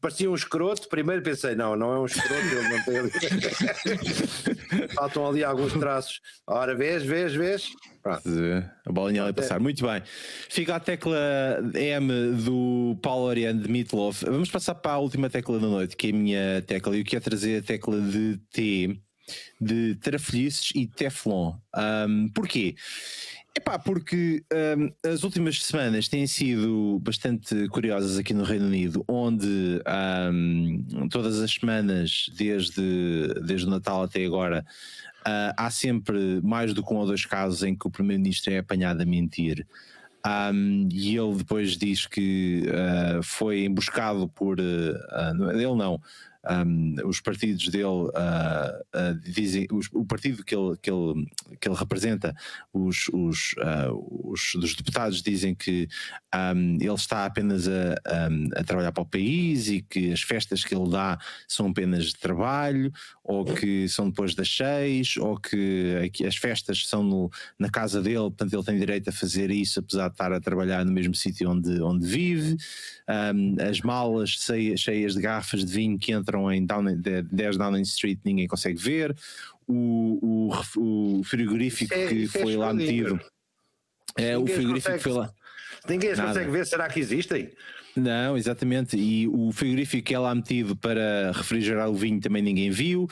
Parecia 0.00 0.30
um 0.30 0.34
escroto, 0.34 0.88
primeiro 0.88 1.22
pensei, 1.22 1.54
não, 1.54 1.74
não 1.74 1.92
é 1.92 1.98
um 2.00 2.06
escroto, 2.06 2.34
ele 2.34 2.68
não 2.68 2.84
tem 2.84 2.98
ali. 2.98 3.10
Faltam 4.94 5.26
ali 5.26 5.42
alguns 5.42 5.72
traços. 5.72 6.20
Ora, 6.46 6.74
vês, 6.74 7.02
vês, 7.02 7.34
vês. 7.34 7.70
Pronto. 8.02 8.22
A 8.86 8.92
bolinha 8.92 9.22
ali 9.22 9.30
a 9.30 9.34
passar. 9.34 9.58
Muito 9.58 9.84
bem. 9.84 10.02
Fica 10.48 10.76
a 10.76 10.80
tecla 10.80 11.18
M 11.74 12.12
do 12.44 12.96
Paulo 13.02 13.28
Ariane 13.28 13.60
de 13.60 13.68
Meatloaf. 13.68 14.24
Vamos 14.24 14.50
passar 14.50 14.76
para 14.76 14.92
a 14.92 14.98
última 14.98 15.30
tecla 15.30 15.58
da 15.58 15.66
noite, 15.66 15.96
que 15.96 16.08
é 16.08 16.10
a 16.10 16.14
minha 16.14 16.62
tecla. 16.62 16.94
E 16.94 17.00
eu 17.00 17.04
quero 17.04 17.24
trazer 17.24 17.60
a 17.60 17.62
tecla 17.62 18.00
de 18.00 18.38
T, 18.52 19.00
de 19.60 19.96
Trafelices 19.96 20.70
e 20.74 20.86
Teflon. 20.86 21.54
Um, 21.74 22.28
porquê? 22.28 22.76
Epá, 23.56 23.78
porque 23.78 24.44
um, 24.76 25.10
as 25.10 25.24
últimas 25.24 25.64
semanas 25.64 26.08
têm 26.08 26.26
sido 26.26 27.00
bastante 27.02 27.66
curiosas 27.68 28.18
aqui 28.18 28.34
no 28.34 28.44
Reino 28.44 28.66
Unido, 28.66 29.02
onde 29.08 29.80
um, 30.30 31.08
todas 31.08 31.40
as 31.40 31.52
semanas, 31.52 32.30
desde, 32.36 33.32
desde 33.46 33.66
o 33.66 33.70
Natal 33.70 34.02
até 34.02 34.22
agora, 34.26 34.62
ah, 35.24 35.54
há 35.56 35.70
sempre 35.70 36.38
mais 36.42 36.74
do 36.74 36.84
que 36.84 36.92
um 36.92 36.98
ou 36.98 37.06
dois 37.06 37.24
casos 37.24 37.62
em 37.62 37.74
que 37.74 37.86
o 37.86 37.90
Primeiro-Ministro 37.90 38.52
é 38.52 38.58
apanhado 38.58 39.00
a 39.00 39.06
mentir. 39.06 39.66
Um, 40.26 40.88
e 40.92 41.16
ele 41.16 41.36
depois 41.36 41.78
diz 41.78 42.06
que 42.06 42.62
ah, 42.70 43.20
foi 43.22 43.64
emboscado 43.64 44.28
por. 44.28 44.58
não, 45.34 45.50
ele 45.50 45.74
não. 45.74 45.98
Um, 46.48 46.94
os 47.06 47.20
partidos 47.20 47.68
dele 47.68 48.10
ah, 48.14 48.78
ah, 48.92 49.12
dizem. 49.24 49.66
os- 49.72 49.88
o 49.92 50.04
partido 50.04 50.44
que 50.44 50.54
ele, 50.54 50.76
que 50.80 50.90
ele, 50.90 51.26
que 51.60 51.68
ele 51.68 51.76
representa, 51.76 52.34
os, 52.72 53.08
os, 53.12 53.54
ah, 53.60 53.88
os 53.92 54.52
dos 54.54 54.74
deputados, 54.74 55.22
dizem 55.22 55.54
que 55.54 55.88
um, 56.34 56.76
ele 56.80 56.92
está 56.94 57.24
apenas 57.26 57.66
a, 57.68 57.94
a- 58.06 58.60
a 58.60 58.64
trabalhar 58.64 58.92
para 58.92 59.02
o 59.02 59.06
país 59.06 59.68
e 59.68 59.82
que 59.82 60.12
as 60.12 60.22
festas 60.22 60.64
que 60.64 60.74
ele 60.74 60.90
dá 60.90 61.18
são 61.48 61.68
apenas 61.68 62.06
de 62.06 62.16
trabalho, 62.16 62.92
ou 63.24 63.44
que 63.44 63.88
são 63.88 64.08
depois 64.08 64.34
das 64.34 64.48
seis, 64.54 65.16
ou 65.16 65.38
que 65.38 66.10
as 66.26 66.36
festas 66.36 66.86
são 66.86 67.02
no- 67.02 67.30
na 67.58 67.68
casa 67.70 68.02
dele, 68.02 68.16
portanto 68.18 68.52
ele 68.54 68.62
tem 68.64 68.78
direito 68.78 69.08
a 69.08 69.12
fazer 69.12 69.50
isso, 69.50 69.80
apesar 69.80 70.08
de 70.08 70.14
estar 70.14 70.32
a 70.32 70.40
trabalhar 70.40 70.84
no 70.84 70.92
mesmo 70.92 71.14
sítio 71.14 71.50
onde, 71.50 71.80
onde 71.80 72.06
vive. 72.06 72.56
Um, 73.08 73.56
as 73.68 73.80
malas 73.80 74.30
cheias 74.76 75.14
de 75.14 75.20
garrafas 75.20 75.64
de 75.64 75.72
vinho 75.72 75.98
que 75.98 76.12
entram 76.12 76.35
em 76.50 76.64
Downing, 76.64 76.96
de- 77.00 77.22
10 77.22 77.56
Downing 77.56 77.82
Street 77.82 78.18
ninguém 78.24 78.46
consegue 78.46 78.78
ver. 78.78 79.16
O, 79.66 80.50
o, 80.76 81.18
o 81.18 81.24
frigorífico 81.24 81.92
é- 81.92 82.06
que 82.06 82.24
é 82.24 82.26
foi 82.28 82.56
lá 82.56 82.72
metido 82.72 83.18
É, 84.16 84.36
o 84.38 84.46
frigorífico 84.46 84.92
consegue- 84.92 85.02
foi 85.02 85.12
lá. 85.12 85.32
Ninguém 85.88 86.10
Nada. 86.14 86.28
consegue 86.28 86.50
ver, 86.50 86.66
será 86.66 86.88
que 86.88 87.00
existem? 87.00 87.52
Não, 87.96 88.36
exatamente. 88.36 88.94
E 88.94 89.26
o 89.26 89.50
frigorífico 89.50 90.04
que 90.04 90.14
é 90.14 90.18
lá 90.18 90.34
metido 90.34 90.76
para 90.76 91.32
refrigerar 91.32 91.88
o 91.88 91.94
vinho 91.94 92.20
também 92.20 92.42
ninguém 92.42 92.70
viu. 92.70 93.08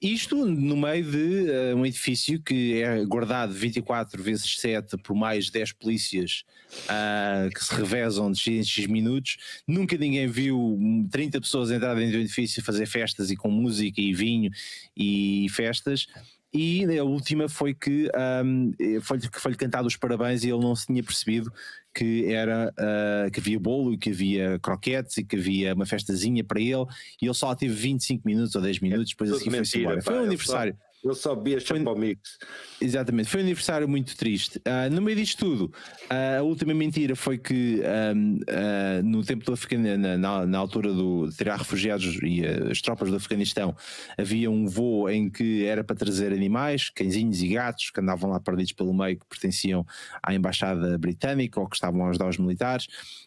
Isto 0.00 0.46
no 0.46 0.76
meio 0.76 1.04
de 1.04 1.50
eh, 1.50 1.74
um 1.74 1.84
edifício 1.84 2.40
que 2.40 2.80
é 2.80 3.04
guardado 3.04 3.52
24 3.52 4.22
vezes 4.22 4.60
7 4.60 4.96
por 4.98 5.16
mais 5.16 5.50
10 5.50 5.72
polícias 5.72 6.44
ah, 6.88 7.48
que 7.52 7.64
se 7.64 7.74
revezam 7.74 8.30
de 8.30 8.38
X 8.38 8.48
em 8.48 8.64
X 8.64 8.86
minutos. 8.86 9.38
Nunca 9.66 9.98
ninguém 9.98 10.28
viu 10.28 10.78
30 11.10 11.40
pessoas 11.40 11.72
entrar 11.72 11.96
dentro 11.96 12.18
do 12.18 12.20
edifício 12.20 12.62
fazer 12.62 12.86
festas 12.86 13.32
e 13.32 13.36
com 13.36 13.50
música 13.50 14.00
e 14.00 14.14
vinho 14.14 14.52
e 14.96 15.48
festas. 15.50 16.06
E 16.52 16.98
a 16.98 17.04
última 17.04 17.48
foi 17.48 17.74
que 17.74 18.10
ahm, 18.14 18.72
foi-lhe 19.02 19.28
foi 19.34 19.54
cantado 19.54 19.86
os 19.86 19.96
parabéns 19.96 20.44
e 20.44 20.48
ele 20.48 20.60
não 20.60 20.74
se 20.74 20.86
tinha 20.86 21.02
percebido 21.02 21.52
que 21.94 22.32
era 22.32 22.72
ah, 22.78 23.28
que 23.30 23.40
havia 23.40 23.60
bolo 23.60 23.92
e 23.92 23.98
que 23.98 24.10
havia 24.10 24.58
croquetes 24.58 25.18
e 25.18 25.24
que 25.24 25.36
havia 25.36 25.74
uma 25.74 25.84
festazinha 25.84 26.42
para 26.42 26.60
ele 26.60 26.86
e 27.20 27.26
ele 27.26 27.34
só 27.34 27.54
teve 27.54 27.74
25 27.74 28.22
minutos 28.26 28.54
ou 28.54 28.62
10 28.62 28.80
minutos, 28.80 29.10
depois 29.10 29.30
assim 29.32 29.50
foi-se 29.50 29.78
embora. 29.80 29.96
pá, 29.96 30.02
Foi 30.02 30.20
um 30.20 30.24
aniversário. 30.24 30.76
Ele 31.04 31.14
só 31.14 31.34
bebia 31.34 31.60
Foi- 31.60 31.78
Chapomix. 31.78 32.38
Exatamente, 32.80 33.28
foi 33.28 33.40
um 33.40 33.44
aniversário 33.44 33.88
muito 33.88 34.16
triste. 34.16 34.60
Ah, 34.64 34.90
no 34.90 35.00
meio 35.00 35.16
disto 35.16 35.38
tudo, 35.38 35.72
ah, 36.10 36.38
a 36.38 36.42
última 36.42 36.74
mentira 36.74 37.14
foi 37.14 37.38
que 37.38 37.80
ahm, 37.84 38.38
ah, 38.48 39.00
no 39.02 39.22
tempo 39.24 39.44
do 39.44 39.52
Afeganistão, 39.52 40.18
na, 40.18 40.46
na 40.46 40.58
altura 40.58 40.92
do, 40.92 41.28
de 41.28 41.36
tirar 41.36 41.56
refugiados 41.56 42.18
e 42.22 42.44
as 42.70 42.80
tropas 42.82 43.10
do 43.10 43.16
Afeganistão, 43.16 43.76
havia 44.16 44.50
um 44.50 44.66
voo 44.66 45.08
em 45.08 45.30
que 45.30 45.64
era 45.64 45.84
para 45.84 45.94
trazer 45.96 46.32
animais, 46.32 46.90
cãezinhos 46.90 47.42
e 47.42 47.48
gatos, 47.48 47.90
que 47.90 48.00
andavam 48.00 48.30
lá 48.30 48.40
perdidos 48.40 48.72
pelo 48.72 48.92
meio, 48.92 49.18
que 49.18 49.26
pertenciam 49.26 49.86
à 50.22 50.34
Embaixada 50.34 50.98
Britânica 50.98 51.60
ou 51.60 51.68
que 51.68 51.76
estavam 51.76 52.04
a 52.06 52.10
ajudar 52.10 52.28
os 52.28 52.38
militares. 52.38 52.86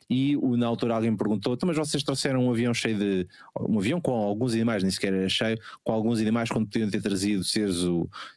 E 0.10 0.36
o- 0.38 0.58
na 0.58 0.68
altura 0.68 0.96
alguém 0.96 1.16
perguntou: 1.16 1.54
"Então, 1.54 1.68
mas 1.68 1.78
vocês 1.78 2.04
trouxeram 2.04 2.46
um 2.46 2.52
avião 2.52 2.74
cheio 2.74 2.98
de. 2.98 3.28
um 3.62 3.80
avião 3.80 4.02
com 4.02 4.12
alguns 4.12 4.54
animais, 4.54 4.84
nem 4.84 4.92
sequer 4.92 5.14
era 5.14 5.30
cheio, 5.30 5.58
com 5.86 5.94
alguns 5.94 6.20
animais 6.20 6.50
quando 6.50 6.68
podiam 6.68 6.90
ter 6.90 7.02
trazido 7.02 7.44
seres, 7.70 7.86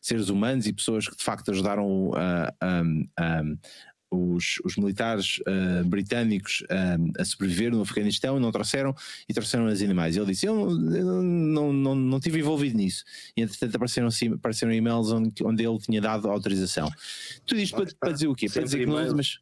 seres 0.02 0.28
humanos 0.28 0.66
e 0.66 0.72
pessoas 0.72 1.08
que 1.08 1.16
de 1.16 1.24
facto 1.24 1.50
ajudaram 1.50 2.12
a- 2.14 2.52
a- 2.60 2.82
a- 3.18 3.42
os, 4.10 4.60
os 4.64 4.76
militares 4.76 5.40
ah, 5.44 5.82
britânicos 5.84 6.62
ah, 6.70 6.96
a 7.20 7.24
sobreviver 7.24 7.72
no 7.72 7.80
Afeganistão, 7.82 8.38
não 8.38 8.52
trouxeram 8.52 8.94
e 9.28 9.34
trouxeram 9.34 9.66
os 9.66 9.82
animais. 9.82 10.16
Ele 10.16 10.26
disse: 10.26 10.46
Eu, 10.46 10.70
eu 10.70 11.20
não, 11.22 11.72
não, 11.72 11.94
não 11.96 12.18
estive 12.18 12.38
envolvido 12.38 12.76
nisso. 12.76 13.02
E 13.36 13.42
entretanto 13.42 13.74
apareceram, 13.74 14.08
apareceram 14.34 14.72
e-mails 14.72 15.10
onde, 15.10 15.32
onde 15.42 15.66
ele 15.66 15.78
tinha 15.78 16.00
dado 16.00 16.30
autorização. 16.30 16.88
Tudo 17.44 17.60
isto 17.60 17.74
para, 17.76 17.90
para 17.98 18.12
dizer 18.12 18.28
o 18.28 18.34
quê? 18.36 18.46
Para 18.46 18.52
Sempre 18.52 18.64
dizer 18.66 18.78
que 18.78 18.86
não, 18.86 19.16
mas 19.16 19.38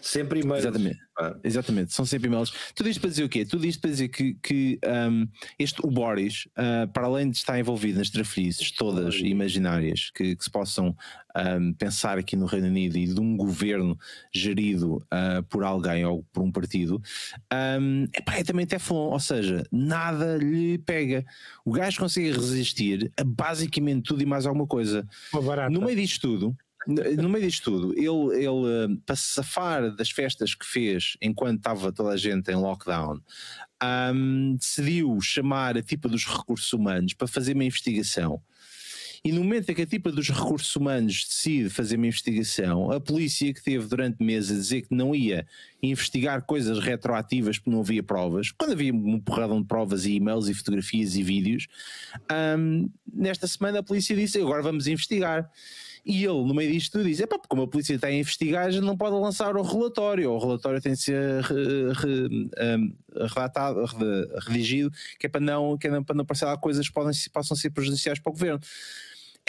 Sempre 0.00 0.40
e-mails. 0.40 0.64
Exatamente. 0.64 0.98
pá. 1.14 1.36
Exatamente, 1.42 1.92
são 1.92 2.04
sempre 2.04 2.28
e-mails. 2.28 2.52
Tudo 2.74 2.88
isto 2.88 3.00
para 3.00 3.10
dizer 3.10 3.24
o 3.24 3.28
quê? 3.28 3.44
Tudo 3.44 3.66
isto 3.66 3.80
para 3.80 3.90
dizer 3.90 4.08
que, 4.08 4.34
que 4.34 4.78
um, 5.10 5.28
este, 5.58 5.84
o 5.84 5.90
Boris, 5.90 6.46
uh, 6.56 6.90
para 6.92 7.06
além 7.06 7.30
de 7.30 7.36
estar 7.36 7.58
envolvido 7.58 7.98
nas 7.98 8.10
trafolhices 8.10 8.70
todas 8.70 9.16
imaginárias 9.16 10.10
que, 10.14 10.36
que 10.36 10.44
se 10.44 10.50
possam 10.50 10.96
um, 11.36 11.72
pensar 11.72 12.18
aqui 12.18 12.36
no 12.36 12.46
Reino 12.46 12.66
Unido 12.66 12.96
e 12.96 13.06
de 13.06 13.20
um 13.20 13.36
governo 13.36 13.98
gerido 14.32 14.96
uh, 14.96 15.42
por 15.48 15.64
alguém 15.64 16.04
ou 16.04 16.24
por 16.32 16.42
um 16.42 16.50
partido, 16.50 17.02
um, 17.80 18.04
epá, 18.14 18.36
é 18.36 18.44
também 18.44 18.66
Teflon, 18.66 19.10
ou 19.10 19.20
seja, 19.20 19.64
nada 19.70 20.36
lhe 20.36 20.78
pega. 20.78 21.24
O 21.64 21.72
gajo 21.72 21.98
consegue 21.98 22.32
resistir 22.32 23.12
a 23.16 23.24
basicamente 23.24 24.04
tudo 24.04 24.22
e 24.22 24.26
mais 24.26 24.46
alguma 24.46 24.66
coisa. 24.66 25.06
No 25.70 25.80
meio 25.82 25.96
disto 25.96 26.20
tudo, 26.20 26.56
no 26.88 27.28
meio 27.28 27.46
disto 27.46 27.70
tudo, 27.70 27.92
ele, 27.92 28.44
ele 28.44 28.94
eh, 28.94 29.00
para 29.04 29.14
se 29.14 29.34
safar 29.34 29.94
das 29.94 30.10
festas 30.10 30.54
que 30.54 30.64
fez 30.64 31.18
enquanto 31.20 31.58
estava 31.58 31.92
toda 31.92 32.10
a 32.10 32.16
gente 32.16 32.50
em 32.50 32.54
lockdown, 32.54 33.20
ahm, 33.78 34.56
decidiu 34.56 35.20
chamar 35.20 35.76
a 35.76 35.82
tipa 35.82 36.08
dos 36.08 36.24
recursos 36.24 36.72
humanos 36.72 37.12
para 37.12 37.28
fazer 37.28 37.52
uma 37.52 37.64
investigação. 37.64 38.40
E 39.22 39.32
no 39.32 39.42
momento 39.42 39.68
em 39.68 39.74
que 39.74 39.82
a 39.82 39.86
tipa 39.86 40.10
dos 40.10 40.30
recursos 40.30 40.74
humanos 40.76 41.26
decide 41.28 41.68
fazer 41.68 41.96
uma 41.96 42.06
investigação, 42.06 42.90
a 42.90 43.00
polícia 43.00 43.52
que 43.52 43.62
teve 43.62 43.86
durante 43.86 44.22
meses 44.22 44.50
a 44.50 44.54
dizer 44.54 44.82
que 44.82 44.94
não 44.94 45.14
ia 45.14 45.46
investigar 45.82 46.42
coisas 46.46 46.78
retroativas 46.78 47.58
porque 47.58 47.70
não 47.70 47.80
havia 47.80 48.02
provas, 48.02 48.50
quando 48.52 48.72
havia 48.72 48.94
um 48.94 49.20
porradão 49.20 49.60
de 49.60 49.66
provas 49.66 50.06
e 50.06 50.14
e-mails 50.14 50.48
e 50.48 50.54
fotografias 50.54 51.16
e 51.16 51.22
vídeos, 51.22 51.66
ahm, 52.30 52.86
nesta 53.12 53.46
semana 53.46 53.80
a 53.80 53.82
polícia 53.82 54.16
disse 54.16 54.40
agora 54.40 54.62
vamos 54.62 54.86
investigar. 54.86 55.50
E 56.04 56.24
ele, 56.24 56.44
no 56.44 56.54
meio 56.54 56.72
disto, 56.72 57.02
diz: 57.02 57.20
Epá, 57.20 57.38
como 57.48 57.62
a 57.62 57.68
polícia 57.68 57.94
está 57.94 58.06
a 58.06 58.12
investigar, 58.12 58.66
a 58.66 58.70
gente 58.70 58.84
não 58.84 58.96
pode 58.96 59.16
lançar 59.16 59.56
o 59.56 59.62
relatório. 59.62 60.30
O 60.30 60.38
relatório 60.38 60.80
tem 60.80 60.92
de 60.92 61.00
ser 61.00 61.42
re- 61.42 61.92
re- 61.92 62.50
um, 62.76 63.26
relatado, 63.26 63.84
re- 63.84 64.28
redigido, 64.46 64.90
que 65.18 65.26
é 65.26 65.28
para 65.28 65.40
não, 65.40 65.76
que 65.76 65.86
é 65.86 66.00
para 66.02 66.14
não 66.14 66.24
parecer 66.24 66.44
lá 66.46 66.56
coisas 66.56 66.86
que 66.86 66.94
podem, 66.94 67.12
possam 67.32 67.56
ser 67.56 67.70
prejudiciais 67.70 68.18
para 68.18 68.30
o 68.30 68.32
governo. 68.32 68.60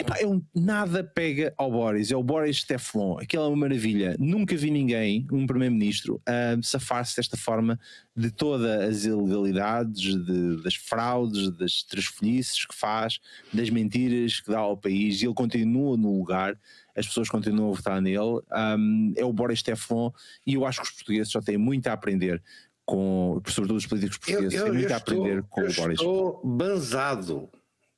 Epá, 0.00 0.14
nada 0.54 1.04
pega 1.04 1.52
ao 1.56 1.70
Boris, 1.70 2.10
é 2.10 2.16
o 2.16 2.22
Boris 2.22 2.64
Teflon, 2.64 3.18
aquela 3.18 3.44
é 3.44 3.48
uma 3.48 3.56
maravilha. 3.56 4.16
Nunca 4.18 4.56
vi 4.56 4.70
ninguém, 4.70 5.26
um 5.30 5.46
primeiro-ministro, 5.46 6.20
a 6.26 6.56
safar-se 6.62 7.16
desta 7.16 7.36
forma 7.36 7.78
de 8.16 8.30
todas 8.30 8.70
as 8.82 9.04
ilegalidades, 9.04 10.14
de- 10.24 10.62
das 10.62 10.74
fraudes, 10.74 11.50
das 11.56 11.82
trasfolhices 11.82 12.64
que 12.64 12.74
faz, 12.74 13.18
das 13.52 13.68
mentiras 13.70 14.40
que 14.40 14.50
dá 14.50 14.58
ao 14.60 14.76
país, 14.76 15.20
e 15.20 15.26
ele 15.26 15.34
continua 15.34 15.96
no 15.96 16.18
lugar, 16.18 16.58
as 16.96 17.06
pessoas 17.06 17.28
continuam 17.28 17.70
a 17.72 17.76
votar 17.76 18.00
nele. 18.00 18.40
Um, 18.78 19.12
é 19.16 19.24
o 19.24 19.32
Boris 19.32 19.62
Teflon, 19.62 20.10
e 20.46 20.54
eu 20.54 20.64
acho 20.64 20.80
que 20.80 20.86
os 20.86 20.92
portugueses 20.92 21.30
só 21.32 21.40
têm 21.40 21.58
muito 21.58 21.86
a 21.88 21.92
aprender. 21.92 22.42
Com, 22.86 23.40
sobretudo 23.46 23.76
os 23.76 23.86
políticos 23.86 24.18
portugueses, 24.18 24.60
têm 24.62 24.72
muito 24.72 24.92
a 24.92 24.96
aprender 24.96 25.42
com 25.44 25.60
eu 25.60 25.70
o 25.70 25.74
Boris. 25.74 26.00
estou 26.00 26.40
banzado. 26.44 27.48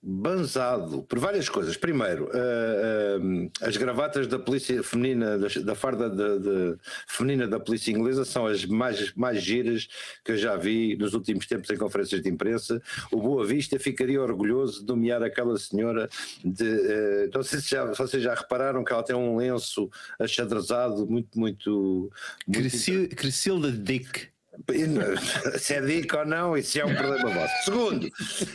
Banzado 0.05 1.05
por 1.05 1.21
várias 1.21 1.49
coisas. 1.49 1.77
Primeiro, 1.77 2.29
eh, 2.35 3.19
eh, 3.21 3.51
as 3.69 3.77
gravatas 3.77 4.27
da 4.27 4.37
polícia 4.37 4.83
feminina, 4.83 5.39
da, 5.39 5.47
da 5.63 5.75
farda 5.77 6.11
de- 6.11 6.41
de- 6.41 6.77
feminina 7.07 7.47
da 7.47 7.61
polícia 7.61 7.93
inglesa 7.93 8.25
são 8.25 8.45
as 8.47 8.65
mais, 8.65 9.13
mais 9.15 9.41
giras 9.41 9.87
que 10.25 10.33
eu 10.33 10.37
já 10.37 10.57
vi 10.57 10.97
nos 10.97 11.15
últimos 11.15 11.47
tempos 11.47 11.71
em 11.71 11.77
conferências 11.77 12.21
de 12.21 12.29
imprensa. 12.29 12.83
O 13.13 13.21
Boa 13.21 13.47
Vista 13.47 13.79
ficaria 13.79 14.21
orgulhoso 14.21 14.81
de 14.81 14.89
nomear 14.89 15.23
aquela 15.23 15.57
senhora 15.57 16.09
de. 16.45 16.65
eh, 16.69 17.31
não 17.33 17.45
sei 17.45 17.61
se, 17.61 17.71
já, 17.71 17.93
se 17.95 17.99
vocês 17.99 18.23
já 18.25 18.35
repararam 18.35 18.83
que 18.83 18.93
ela 18.93 19.05
tem 19.05 19.15
um 19.15 19.37
lenço 19.37 19.89
achadrezado 20.19 21.07
muito, 21.07 21.39
muito. 21.39 22.11
muito 22.49 23.15
Crescilda 23.15 23.71
Dick. 23.71 24.32
se 25.59 25.75
é 25.75 25.81
dica 25.81 26.21
ou 26.21 26.27
não, 26.27 26.57
isso 26.57 26.79
é 26.79 26.85
um 26.85 26.95
problema 26.95 27.31
vosso. 27.31 27.65
Segundo, 27.65 28.09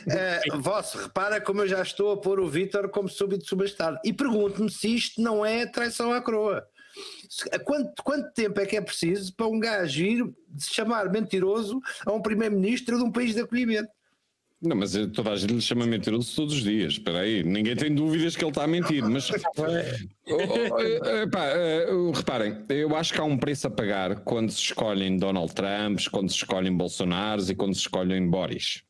eh, 0.09 0.41
vosso, 0.59 0.97
repara 0.97 1.41
como 1.41 1.61
eu 1.61 1.67
já 1.67 1.81
estou 1.81 2.11
a 2.11 2.17
pôr 2.17 2.39
o 2.39 2.47
Vítor 2.47 2.89
como 2.89 3.09
súbito 3.09 3.47
subastado. 3.47 3.97
E 4.03 4.13
pergunto-me 4.13 4.69
se 4.69 4.95
isto 4.95 5.21
não 5.21 5.45
é 5.45 5.65
traição 5.65 6.13
à 6.13 6.21
coroa. 6.21 6.67
A 7.51 7.59
Quanto, 7.59 8.03
quanto 8.03 8.33
tempo 8.33 8.59
é 8.59 8.65
que 8.65 8.77
é 8.77 8.81
preciso 8.81 9.33
para 9.35 9.47
um 9.47 9.59
gajo 9.59 10.03
ir 10.03 10.33
se 10.57 10.73
chamar 10.73 11.11
mentiroso 11.11 11.79
a 12.05 12.11
um 12.11 12.21
primeiro-ministro 12.21 12.97
de 12.97 13.03
um 13.03 13.11
país 13.11 13.33
de 13.33 13.41
acolhimento? 13.41 13.89
Não, 14.61 14.75
mas 14.75 14.95
eh, 14.95 15.05
toda 15.07 15.31
a 15.31 15.35
gente 15.35 15.53
lhe 15.53 15.61
chama 15.61 15.85
mentiroso 15.85 16.35
todos 16.35 16.55
os 16.55 16.63
dias. 16.63 16.93
Espera 16.93 17.19
aí, 17.19 17.43
ninguém 17.43 17.75
tem 17.75 17.93
dúvidas 17.93 18.35
que 18.35 18.43
ele 18.43 18.49
está 18.49 18.63
a 18.63 18.67
mentir. 18.67 19.03
Mas 19.03 19.29
Oh, 20.29 20.35
oh, 20.35 20.79
eh, 20.81 21.23
epá, 21.23 21.45
eh, 21.45 21.85
reparem, 22.13 22.65
eu 22.69 22.93
acho 22.95 23.13
que 23.13 23.21
há 23.21 23.23
um 23.23 23.37
preço 23.37 23.67
a 23.67 23.69
pagar 23.69 24.19
quando 24.21 24.51
se 24.51 24.59
escolhem 24.59 25.17
Donald 25.17 25.53
Trumps, 25.53 26.07
quando 26.07 26.29
se 26.29 26.35
escolhem 26.35 26.75
Bolsonaros 26.75 27.49
e 27.49 27.55
quando 27.55 27.73
se 27.73 27.81
escolhem 27.81 28.29
Boris. 28.29 28.83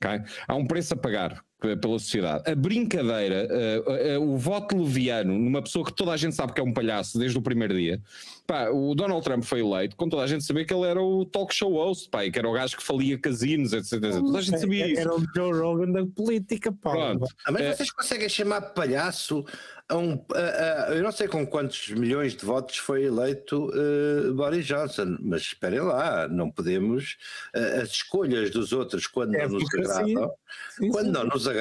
ok? 0.00 0.20
Há 0.46 0.54
um 0.54 0.66
preço 0.66 0.94
a 0.94 0.96
pagar 0.96 1.42
pela 1.80 1.98
sociedade. 1.98 2.50
A 2.50 2.54
brincadeira, 2.54 3.48
eh, 3.50 3.82
eh, 4.14 4.18
o 4.18 4.36
voto 4.36 4.76
leviano 4.76 5.32
numa 5.38 5.62
pessoa 5.62 5.84
que 5.84 5.92
toda 5.92 6.12
a 6.12 6.16
gente 6.16 6.34
sabe 6.34 6.52
que 6.52 6.60
é 6.60 6.64
um 6.64 6.72
palhaço 6.72 7.18
desde 7.18 7.38
o 7.38 7.42
primeiro 7.42 7.74
dia. 7.74 8.00
Pá, 8.46 8.68
o 8.68 8.94
Donald 8.94 9.24
Trump 9.24 9.42
foi 9.42 9.60
eleito 9.60 9.96
com 9.96 10.06
toda 10.08 10.22
a 10.22 10.26
gente 10.26 10.44
saber 10.44 10.66
que 10.66 10.74
ele 10.74 10.86
era 10.86 11.00
o 11.02 11.24
talk 11.24 11.54
show 11.54 11.72
host, 11.72 12.10
pá, 12.10 12.28
que 12.30 12.38
era 12.38 12.46
o 12.48 12.52
gajo 12.52 12.76
que 12.76 12.82
falia 12.82 13.16
casinos, 13.18 13.72
etc. 13.72 13.98
Toda 14.00 14.38
a 14.38 14.42
gente 14.42 14.60
sabia 14.60 14.86
isso. 14.86 15.00
Era 15.00 15.14
o 15.14 15.24
Joe 15.34 15.52
Rogan 15.58 15.90
da 15.92 16.04
política, 16.06 16.70
pá. 16.70 16.90
Pronto. 16.90 17.26
Ah, 17.46 17.50
Mas 17.52 17.62
É. 17.62 17.72
vocês 17.74 17.90
conseguem 17.90 18.28
chamar 18.28 18.60
palhaço 18.60 19.44
a 19.88 19.96
um. 19.96 20.22
a- 20.34 20.88
a- 20.90 20.94
eu 20.94 21.02
não 21.02 21.12
sei 21.12 21.26
com 21.28 21.46
quantos 21.46 21.88
milhões 21.90 22.34
de 22.34 22.44
votos 22.44 22.76
foi 22.76 23.04
eleito 23.04 23.70
eh, 23.74 24.30
Boris 24.32 24.66
Johnson, 24.66 25.16
mas 25.20 25.40
esperem 25.42 25.80
lá, 25.80 26.28
não 26.28 26.50
podemos. 26.50 27.16
eh, 27.54 27.80
as 27.82 27.90
escolhas 27.90 28.50
dos 28.50 28.72
outros, 28.72 29.06
quando 29.06 29.34
É 29.36 29.46
não 29.46 29.54
nos 29.58 29.64
agradam, 29.74 30.32
Sim, 30.76 30.88
quando 30.90 31.10
não 31.12 31.24
nos 31.24 31.46
agradam, 31.48 31.53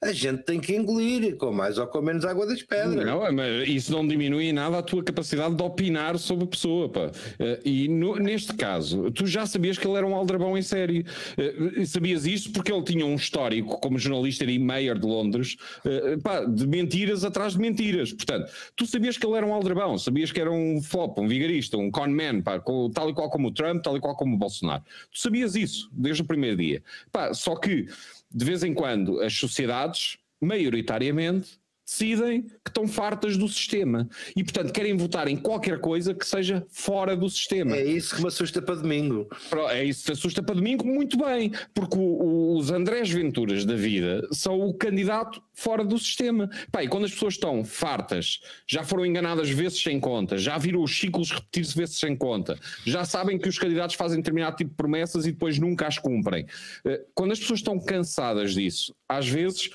a 0.00 0.12
gente 0.12 0.42
tem 0.42 0.58
que 0.60 0.74
engolir, 0.74 1.36
com 1.36 1.52
mais 1.52 1.78
ou 1.78 1.86
com 1.86 2.00
menos 2.02 2.24
água 2.24 2.46
das 2.46 2.62
pedras. 2.62 3.04
Não, 3.06 3.20
mas 3.32 3.68
isso 3.68 3.92
não 3.92 4.06
diminui 4.06 4.46
em 4.46 4.52
nada 4.52 4.78
a 4.78 4.82
tua 4.82 5.02
capacidade 5.02 5.54
de 5.54 5.62
opinar 5.62 6.18
sobre 6.18 6.44
a 6.44 6.48
pessoa, 6.48 6.88
pá. 6.88 7.10
Eh, 7.38 7.60
E 7.64 7.88
no- 7.88 8.16
neste 8.16 8.52
caso, 8.54 9.10
tu 9.12 9.26
já 9.26 9.46
sabias 9.46 9.78
que 9.78 9.86
ele 9.86 9.96
era 9.96 10.06
um 10.06 10.14
aldrabão 10.14 10.56
em 10.58 10.62
série. 10.62 11.04
Eh, 11.38 11.84
Sabias 11.84 12.26
isso 12.26 12.50
porque 12.52 12.72
ele 12.72 12.82
tinha 12.82 13.04
um 13.06 13.14
histórico 13.14 13.78
como 13.80 13.98
jornalista 13.98 14.44
e 14.44 14.58
mayor 14.58 14.98
de 14.98 15.06
Londres, 15.06 15.56
eh, 15.84 16.16
pá, 16.22 16.44
de 16.44 16.66
mentiras 16.66 17.24
atrás 17.24 17.52
de 17.54 17.58
mentiras. 17.60 18.12
Portanto, 18.12 18.50
tu 18.76 18.86
sabias 18.86 19.16
que 19.16 19.24
ele 19.26 19.36
era 19.36 19.46
um 19.46 19.52
aldrabão, 19.54 19.96
sabias 19.98 20.32
que 20.32 20.40
era 20.40 20.50
um 20.50 20.80
flop, 20.82 21.18
um 21.18 21.28
vigarista, 21.28 21.76
um 21.76 21.90
con 21.90 22.08
man, 22.08 22.40
pá, 22.42 22.60
tal 22.94 23.08
e 23.10 23.14
qual 23.14 23.30
como 23.30 23.48
o 23.48 23.52
Trump, 23.52 23.82
tal 23.82 23.96
e 23.96 24.00
qual 24.00 24.16
como 24.16 24.34
o 24.34 24.38
Bolsonaro. 24.38 24.82
Tu 25.12 25.20
sabias 25.20 25.54
isso 25.54 25.88
desde 25.92 26.22
o 26.22 26.24
primeiro 26.24 26.56
dia. 26.56 26.82
Pá, 27.12 27.32
só 27.34 27.54
que, 27.56 27.86
de 28.34 28.44
vez 28.44 28.62
em 28.62 28.74
quando, 28.74 29.20
as 29.20 29.34
sociedades, 29.34 30.18
maioritariamente, 30.40 31.60
decidem 31.92 32.42
que 32.42 32.68
estão 32.70 32.88
fartas 32.88 33.36
do 33.36 33.46
sistema 33.48 34.08
e, 34.34 34.42
portanto, 34.42 34.72
querem 34.72 34.96
votar 34.96 35.28
em 35.28 35.36
qualquer 35.36 35.78
coisa 35.78 36.14
que 36.14 36.26
seja 36.26 36.64
fora 36.70 37.14
do 37.16 37.28
sistema. 37.28 37.76
É 37.76 37.84
isso 37.84 38.16
que 38.16 38.22
me 38.22 38.28
assusta 38.28 38.62
para 38.62 38.76
domingo. 38.76 39.28
É 39.70 39.84
isso 39.84 40.04
que 40.06 40.12
assusta 40.12 40.42
para 40.42 40.54
domingo, 40.54 40.86
muito 40.86 41.16
bem, 41.18 41.52
porque 41.74 41.96
o- 41.96 42.00
o- 42.00 42.56
os 42.56 42.70
Andrés 42.70 43.10
Venturas 43.10 43.64
da 43.64 43.74
vida 43.74 44.26
são 44.32 44.60
o 44.60 44.72
candidato 44.74 45.42
fora 45.52 45.84
do 45.84 45.98
sistema. 45.98 46.48
Pá, 46.70 46.82
e 46.82 46.88
quando 46.88 47.04
as 47.04 47.12
pessoas 47.12 47.34
estão 47.34 47.64
fartas, 47.64 48.40
já 48.66 48.82
foram 48.82 49.04
enganadas 49.04 49.50
vezes 49.50 49.82
sem 49.82 50.00
conta, 50.00 50.38
já 50.38 50.56
viram 50.58 50.82
os 50.82 50.96
ciclos 50.98 51.30
repetir-se 51.30 51.76
vezes 51.76 51.98
sem 51.98 52.16
conta, 52.16 52.58
já 52.86 53.04
sabem 53.04 53.38
que 53.38 53.48
os 53.48 53.58
candidatos 53.58 53.96
fazem 53.96 54.18
determinado 54.18 54.56
tipo 54.56 54.70
de 54.70 54.76
promessas 54.76 55.26
e 55.26 55.32
depois 55.32 55.58
nunca 55.58 55.86
as 55.86 55.98
cumprem. 55.98 56.46
Eh, 56.84 57.02
Quando 57.14 57.32
as 57.32 57.38
pessoas 57.38 57.60
estão 57.60 57.78
cansadas 57.78 58.54
disso, 58.54 58.94
às 59.08 59.28
vezes 59.28 59.70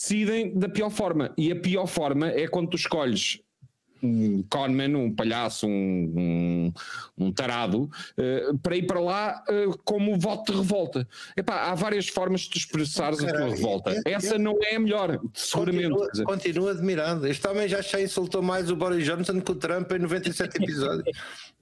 decidem 0.00 0.56
da 0.56 0.68
pior 0.68 0.90
forma. 0.90 1.32
E 1.36 1.50
a 1.50 1.56
pior 1.56 1.86
forma 1.86 2.28
é 2.28 2.46
quando 2.46 2.70
tu 2.70 2.76
escolhes 2.76 3.40
um 4.00 4.44
conman, 4.48 4.94
um 4.96 5.12
palhaço, 5.12 5.66
um, 5.66 5.72
um, 6.16 6.72
um 7.26 7.32
tarado, 7.32 7.90
eh, 8.16 8.50
para 8.62 8.76
ir 8.76 8.86
para 8.86 9.00
lá 9.00 9.42
eh, 9.48 9.64
como 9.84 10.16
voto 10.16 10.52
de 10.52 10.58
revolta. 10.58 11.08
Epá, 11.36 11.62
há 11.68 11.74
várias 11.74 12.06
formas 12.06 12.42
de 12.42 12.50
tu 12.50 12.58
expressares 12.58 13.18
a 13.24 13.26
tua 13.26 13.48
revolta. 13.48 13.90
eu- 13.90 14.02
Essa 14.06 14.38
não 14.38 14.56
é 14.62 14.76
a 14.76 14.78
melhor, 14.78 15.18
seguramente. 15.34 15.96
Dizer. 16.12 16.24
continua 16.26 16.70
admirado. 16.70 17.26
Este 17.26 17.44
homem 17.48 17.66
já 17.68 17.80
já 17.82 18.00
insultou 18.00 18.40
mais 18.40 18.70
o 18.70 18.76
Boris 18.76 19.04
Johnson 19.04 19.40
que 19.40 19.50
o 19.50 19.56
Trump 19.56 19.90
em 19.90 19.98
97 19.98 20.56
episódios. 20.62 21.18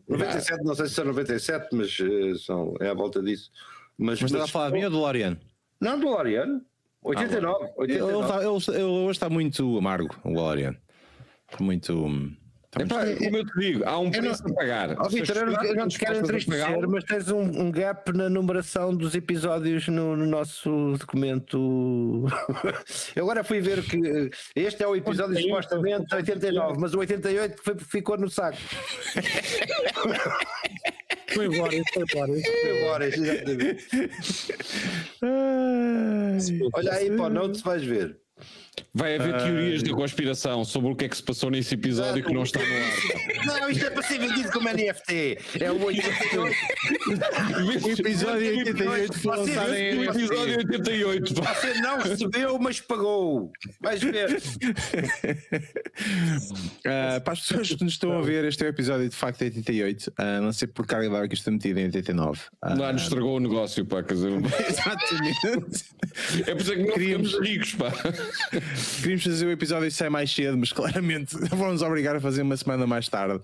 97, 0.07 0.63
não 0.63 0.75
sei 0.75 0.89
se 0.89 0.95
são 0.95 1.07
97, 1.07 1.69
mas 1.73 1.97
eh, 1.99 2.35
são, 2.45 2.75
é 2.81 2.89
à 2.91 2.95
volta 2.95 3.23
disso. 3.23 3.51
Mas, 3.97 4.21
Mas 4.21 4.31
estás 4.31 4.45
a 4.45 4.53
falar 4.53 4.69
de 4.69 4.75
mim 4.75 4.85
ou 4.85 4.91
do 4.91 4.99
Loriano? 4.99 5.39
Não, 5.81 5.99
do 5.99 6.07
Loriano. 6.11 6.61
89. 7.09 7.65
Ele, 7.65 7.73
89. 8.03 8.21
está- 8.25 8.73
ele- 8.73 8.81
ele 8.83 8.91
hoje 8.91 9.11
está 9.13 9.29
muito 9.29 9.79
amargo, 9.79 10.15
o 10.25 10.31
Loriano. 10.33 10.77
Muito. 11.61 11.93
está 11.93 12.01
muito- 12.01 12.37
Epá, 12.79 13.25
como 13.25 13.37
eu 13.39 13.47
te 13.47 13.59
digo, 13.59 13.85
há 13.89 13.99
um 13.99 14.11
preço 14.11 14.47
a 14.47 14.53
pagar. 14.53 14.97
Ó 15.01 15.09
Se 15.09 15.21
Vitor, 15.21 15.37
eu 15.39 15.47
não, 15.47 15.65
eu 15.65 15.75
não 15.77 15.89
te 15.89 15.99
quero 15.99 16.19
entristecer, 16.19 16.89
mas 16.89 17.05
tens 17.05 17.31
um, 17.31 17.41
um 17.41 17.71
gap 17.71 18.13
na 18.13 18.29
numeração 18.29 18.95
dos 18.95 19.15
episódios 19.15 19.89
no, 19.89 20.15
no 20.17 20.27
nosso 20.27 20.95
documento. 20.99 22.27
eu 23.17 23.25
agora 23.25 23.43
fui 23.45 23.61
ver 23.63 23.83
que 23.83 23.97
eh, 23.97 24.31
este 24.55 24.83
é 24.83 24.87
o 24.87 24.95
episódio 24.95 25.37
88, 25.37 25.49
supostamente 25.49 26.15
89, 26.15 26.79
mas 26.79 26.93
o 26.93 26.99
88 26.99 27.63
foi, 27.63 27.79
ficou 27.79 28.19
no 28.19 28.29
saco. 28.29 28.59
Foi 31.37 31.47
embora, 31.47 31.71
foi 31.93 32.03
embora. 32.03 32.33
Foi 32.33 32.79
embora, 32.79 33.07
exatamente. 33.07 33.87
Olha 36.73 36.93
aí 36.95 37.11
para 37.15 37.27
o 37.27 37.29
Notes, 37.29 37.61
vais 37.61 37.85
ver. 37.85 38.19
Vai 38.95 39.17
haver 39.17 39.37
teorias 39.37 39.83
da 39.83 39.91
conspiração 39.95 40.65
sobre 40.65 40.91
o 40.91 40.97
que 40.97 41.05
é 41.05 41.09
que 41.09 41.17
se 41.17 41.23
passou 41.23 41.51
nesse 41.51 41.75
episódio 41.75 42.25
que 42.25 42.33
não 42.33 42.43
está 42.43 42.61
no 42.61 42.65
ar. 42.65 43.61
Não, 43.61 43.71
isto 43.71 43.87
é 43.87 43.91
para 43.91 44.03
ser 44.03 44.19
vendido 44.19 44.51
como 44.53 44.69
NFT. 44.69 45.39
É 45.61 45.71
o 45.71 45.83
88. 45.85 46.57
Episódio 48.01 48.49
88 48.59 49.19
foi 49.19 49.37
Você 49.37 50.03
episódio 50.03 50.57
88, 50.59 51.35
pá. 51.35 51.55
Você 51.55 51.75
não 51.81 51.99
recebeu, 52.01 52.59
mas 52.59 52.81
pagou. 52.81 53.53
Vais 53.81 54.03
ver. 54.03 54.43
Ah, 56.87 57.21
para 57.21 57.33
as 57.33 57.41
pessoas 57.41 57.69
que 57.69 57.83
nos 57.85 57.95
estão 57.95 58.13
a 58.19 58.23
ver, 58.23 58.45
este 58.45 58.63
é 58.63 58.67
o 58.67 58.71
episódio 58.71 59.09
de 59.09 59.17
facto 59.17 59.43
88. 59.43 60.13
ah, 60.19 60.41
não 60.41 60.53
sei 60.53 60.69
por 60.69 60.87
d'água 60.87 61.27
que 61.29 61.35
isto 61.35 61.49
é 61.49 61.53
metido 61.53 61.79
em 61.81 61.85
89. 61.87 62.41
Ah, 62.63 62.75
Lá 62.75 62.93
nos 62.93 63.03
estragou 63.03 63.37
o 63.37 63.41
negócio, 63.41 63.85
pá. 63.85 64.03
Quer 64.03 64.15
dizer, 64.15 64.33
Exatamente. 64.69 65.85
é 66.47 66.55
por 66.55 66.61
isso 66.61 66.73
é 66.73 66.77
que 66.77 66.83
não 66.83 66.93
Queríamos- 66.95 67.31
ficamos 67.33 67.49
ricos, 67.49 67.75
pá. 67.75 67.93
Queríamos 69.01 69.25
fazer 69.25 69.47
o 69.47 69.51
episódio 69.51 69.91
sair 69.91 70.11
mais 70.11 70.31
cedo, 70.31 70.57
mas 70.57 70.73
claramente 70.73 71.37
vão-nos 71.55 71.83
obrigar 71.83 72.17
a 72.17 72.21
fazer 72.21 72.43
uma 72.43 72.57
semana 72.57 72.87
mais 72.87 73.09
tarde, 73.09 73.41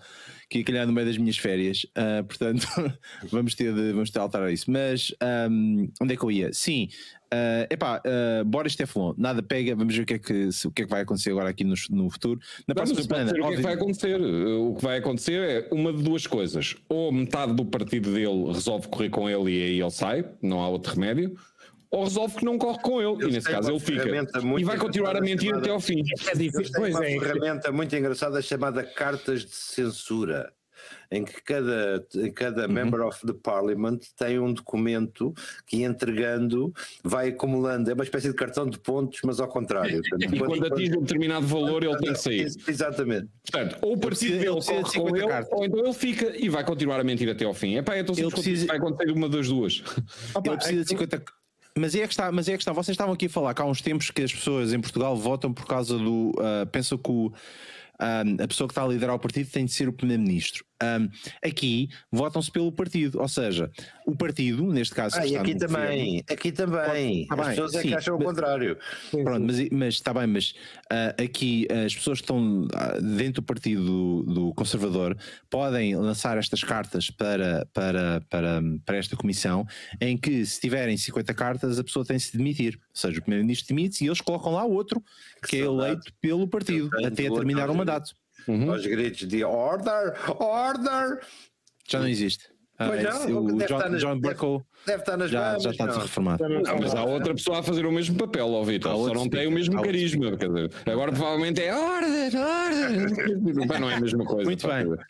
que 0.48 0.58
ia 0.58 0.64
calhar 0.64 0.86
no 0.86 0.92
meio 0.92 1.06
das 1.06 1.16
minhas 1.16 1.36
férias. 1.38 1.86
Ah, 1.94 2.24
portanto, 2.26 2.66
vamos 3.30 3.54
ter, 3.54 3.72
de, 3.72 3.92
vamos 3.92 4.10
ter 4.10 4.18
de 4.18 4.22
alterar 4.22 4.52
isso. 4.52 4.70
Mas 4.70 5.14
ahm, 5.20 5.88
onde 6.00 6.14
é 6.14 6.16
que 6.16 6.24
eu 6.24 6.30
ia? 6.30 6.52
Sim, 6.52 6.88
ah, 7.32 7.66
epá, 7.70 8.02
uh, 8.04 8.44
Boris 8.44 8.76
Teflon, 8.76 9.14
nada 9.16 9.42
pega, 9.42 9.74
vamos 9.74 9.96
ver 9.96 10.02
o 10.02 10.06
que 10.06 10.14
é 10.14 10.18
que, 10.18 10.52
se- 10.52 10.66
o 10.66 10.70
que, 10.70 10.82
é 10.82 10.84
que 10.84 10.90
vai 10.90 11.00
acontecer 11.02 11.30
agora 11.30 11.48
aqui 11.48 11.64
no, 11.64 11.74
no 11.90 12.10
futuro. 12.10 12.38
Na 12.68 12.74
Vamos 12.74 12.92
próxima 12.92 13.16
semana, 13.16 13.30
o 13.30 13.48
que 13.48 13.54
é 13.54 13.56
que 13.56 13.62
vai 13.62 13.74
acontecer? 13.74 14.20
O 14.20 14.74
que 14.74 14.82
vai 14.82 14.98
acontecer 14.98 15.40
é 15.40 15.68
uma 15.74 15.92
de 15.92 16.02
duas 16.02 16.26
coisas. 16.26 16.76
Ou 16.88 17.10
metade 17.10 17.54
do 17.54 17.64
partido 17.64 18.12
dele 18.12 18.52
resolve 18.52 18.88
correr 18.88 19.08
com 19.08 19.30
ele 19.30 19.50
e 19.50 19.62
aí 19.62 19.80
ele 19.80 19.90
sai, 19.90 20.24
não 20.42 20.60
há 20.60 20.68
outro 20.68 20.92
remédio. 20.94 21.34
Ou 21.92 22.04
resolve 22.04 22.36
que 22.36 22.44
não 22.44 22.56
corre 22.56 22.80
com 22.80 23.00
ele, 23.02 23.12
Eles 23.22 23.26
e 23.26 23.30
nesse 23.32 23.48
caso 23.50 23.70
ele 23.70 23.78
fica. 23.78 24.08
E 24.58 24.64
vai 24.64 24.78
continuar 24.78 25.14
a 25.16 25.20
mentir 25.20 25.48
chamada- 25.50 25.58
até 25.60 25.70
ao 25.70 25.80
fim. 25.80 26.02
É 26.26 26.34
difícil. 26.34 26.72
Pois 26.74 26.94
uma 26.94 27.04
é. 27.06 27.18
ferramenta 27.20 27.70
muito 27.70 27.94
engraçada 27.94 28.40
chamada 28.40 28.82
cartas 28.82 29.42
de 29.44 29.54
censura, 29.54 30.50
em 31.10 31.22
que 31.22 31.42
cada, 31.42 32.02
cada 32.34 32.66
Uhum. 32.66 32.72
member 32.72 33.02
of 33.02 33.26
the 33.26 33.34
parliament 33.34 33.98
tem 34.16 34.38
um 34.38 34.54
documento 34.54 35.34
que 35.66 35.82
entregando 35.84 36.72
vai 37.04 37.28
acumulando, 37.28 37.90
é 37.90 37.92
uma 37.94 38.04
espécie 38.04 38.28
de 38.28 38.34
cartão 38.34 38.66
de 38.66 38.78
pontos, 38.78 39.20
mas 39.22 39.38
ao 39.38 39.48
contrário. 39.48 40.00
E 40.34 40.38
quando 40.38 40.64
atinge 40.66 40.96
um 40.96 41.02
determinado 41.02 41.46
valor, 41.46 41.84
ele 41.84 41.96
tem 41.98 42.14
que 42.14 42.18
sair. 42.18 42.46
Exatamente. 42.66 43.28
Portanto, 43.50 43.76
ou 43.82 43.92
o 43.92 43.98
partido 44.00 44.38
dele 44.38 44.46
corre 44.46 44.82
com 44.82 44.86
50 44.88 45.18
ele, 45.18 45.28
cartas. 45.28 45.52
ou 45.52 45.64
então 45.66 45.78
ele 45.84 45.92
fica 45.92 46.34
e 46.36 46.48
vai 46.48 46.64
continuar 46.64 47.00
a 47.00 47.04
mentir 47.04 47.28
até 47.28 47.44
ao 47.44 47.52
fim. 47.52 47.76
É 47.76 47.82
pá, 47.82 47.98
então 47.98 48.14
Ele 48.14 48.22
ele 48.24 48.30
precisa- 48.30 48.66
vai 48.66 48.78
acontecer 48.78 49.12
uma 49.12 49.28
das 49.28 49.46
duas. 49.46 49.82
Opa, 50.34 50.48
Ele 50.52 50.56
precisa 50.56 50.82
de 50.84 50.88
50. 50.88 51.22
Mas 51.78 51.94
é 51.94 52.06
que 52.06 52.12
está, 52.12 52.30
mas 52.30 52.48
é 52.48 52.52
que 52.52 52.62
está. 52.62 52.72
Vocês 52.72 52.94
estavam 52.94 53.14
aqui 53.14 53.26
a 53.26 53.30
falar 53.30 53.54
que 53.54 53.62
há 53.62 53.64
uns 53.64 53.80
tempos 53.80 54.10
que 54.10 54.22
as 54.22 54.32
pessoas 54.32 54.72
em 54.72 54.80
Portugal 54.80 55.16
votam 55.16 55.52
por 55.52 55.66
causa 55.66 55.96
do. 55.96 56.32
ah, 56.38 56.66
pensam 56.66 56.98
que 56.98 57.10
o, 57.10 57.32
ah, 58.02 58.22
a 58.44 58.48
pessoa 58.48 58.66
que 58.68 58.72
está 58.72 58.82
a 58.84 58.88
liderar 58.88 59.14
o 59.14 59.18
partido 59.18 59.48
tem 59.50 59.64
de 59.64 59.72
ser 59.72 59.88
o 59.88 59.92
primeiro-ministro. 59.92 60.64
Ah, 60.82 60.98
aqui 61.44 61.88
votam-se 62.10 62.50
pelo 62.50 62.72
partido, 62.72 63.20
ou 63.20 63.28
seja, 63.28 63.70
o 64.04 64.16
partido, 64.16 64.66
neste 64.72 64.92
caso. 64.94 65.16
Ah, 65.16 65.20
que 65.22 65.28
e 65.28 65.36
aqui 65.36 65.54
também, 65.54 66.06
governo- 66.16 66.22
aqui 66.28 66.50
também. 66.52 67.26
Tá 67.28 67.34
As 67.34 67.40
bem, 67.40 67.48
pessoas 67.50 67.74
é 67.76 67.82
sim, 67.82 67.88
que 67.88 67.94
acham 67.94 68.16
o 68.16 68.18
mas- 68.18 68.26
contrário. 68.26 68.76
Pronto, 69.12 69.40
mas, 69.46 69.68
mas 69.70 69.94
está 69.94 70.12
bem, 70.12 70.26
mas 70.26 70.54
ah, 70.90 71.14
aqui 71.22 71.68
as 71.70 71.94
pessoas 71.94 72.18
que 72.18 72.24
estão 72.24 72.66
ah, 72.74 72.98
dentro 73.00 73.34
do 73.34 73.42
partido 73.44 73.84
do, 73.84 74.22
do 74.24 74.54
conservador 74.54 75.16
podem 75.48 75.94
lançar 75.94 76.36
estas 76.36 76.64
cartas 76.64 77.10
para, 77.10 77.64
para, 77.72 78.20
para, 78.28 78.60
para 78.84 78.96
esta 78.96 79.16
comissão, 79.16 79.64
em 80.00 80.16
que 80.16 80.44
se 80.44 80.60
tiverem 80.60 80.96
50 80.96 81.32
cartas, 81.32 81.78
a 81.78 81.84
pessoa 81.84 82.04
tem 82.04 82.16
de 82.16 82.24
se 82.24 82.36
demitir. 82.36 82.74
Ou 82.74 82.80
seja, 82.96 83.18
o 83.20 83.22
primeiro-ministro 83.22 83.68
demite 83.68 84.02
e 84.04 84.08
eles 84.08 84.20
colocam 84.20 84.52
lá 84.54 84.64
outro 84.64 85.00
que, 85.48 85.58
é 85.58 85.64
saudades. 85.64 85.92
eleito 85.92 86.12
pelo 86.20 86.48
partido 86.48 86.90
até 87.06 87.30
terminar 87.30 87.70
o 87.70 87.74
mandato. 87.76 87.91
Aos 88.70 88.86
gritos 88.86 89.26
de 89.28 89.44
order, 89.44 90.14
order. 90.42 91.20
Já 91.88 92.00
não 92.00 92.08
existe. 92.08 92.44
Ah, 92.78 92.86
Pois 92.88 93.02
não, 93.04 93.10
esse- 93.10 93.32
o 93.32 93.66
John, 93.68 93.78
nas- 93.90 94.00
John 94.00 94.18
deve- 94.18 94.34
Burko 94.34 94.66
Deve 94.84 94.98
estar 95.02 95.16
nas 95.16 95.30
já, 95.30 95.40
Bahamas, 95.40 95.62
já 95.62 95.70
está 95.70 95.86
não. 95.86 95.98
reformado. 96.00 96.48
Não, 96.48 96.78
mas 96.80 96.94
há 96.94 97.04
outra 97.04 97.32
pessoa 97.34 97.60
a 97.60 97.62
fazer 97.62 97.86
o 97.86 97.92
mesmo 97.92 98.16
papel, 98.16 98.48
ó 98.50 98.64
Vitor, 98.64 98.92
só 99.08 99.14
não 99.14 99.28
tem 99.28 99.46
o 99.46 99.52
mesmo 99.52 99.80
carisma. 99.80 100.36
Quer 100.36 100.48
dizer, 100.48 100.70
agora 100.86 101.12
provavelmente 101.12 101.62
é 101.62 101.72
ordem, 101.72 102.30
ordem. 102.36 103.66
Pá, 103.68 103.78
não 103.78 103.88
é 103.90 103.94
a 103.94 104.00
mesma 104.00 104.24
coisa. 104.24 104.44
Muito 104.44 104.66
bem. 104.66 104.82
dizer. 104.84 105.06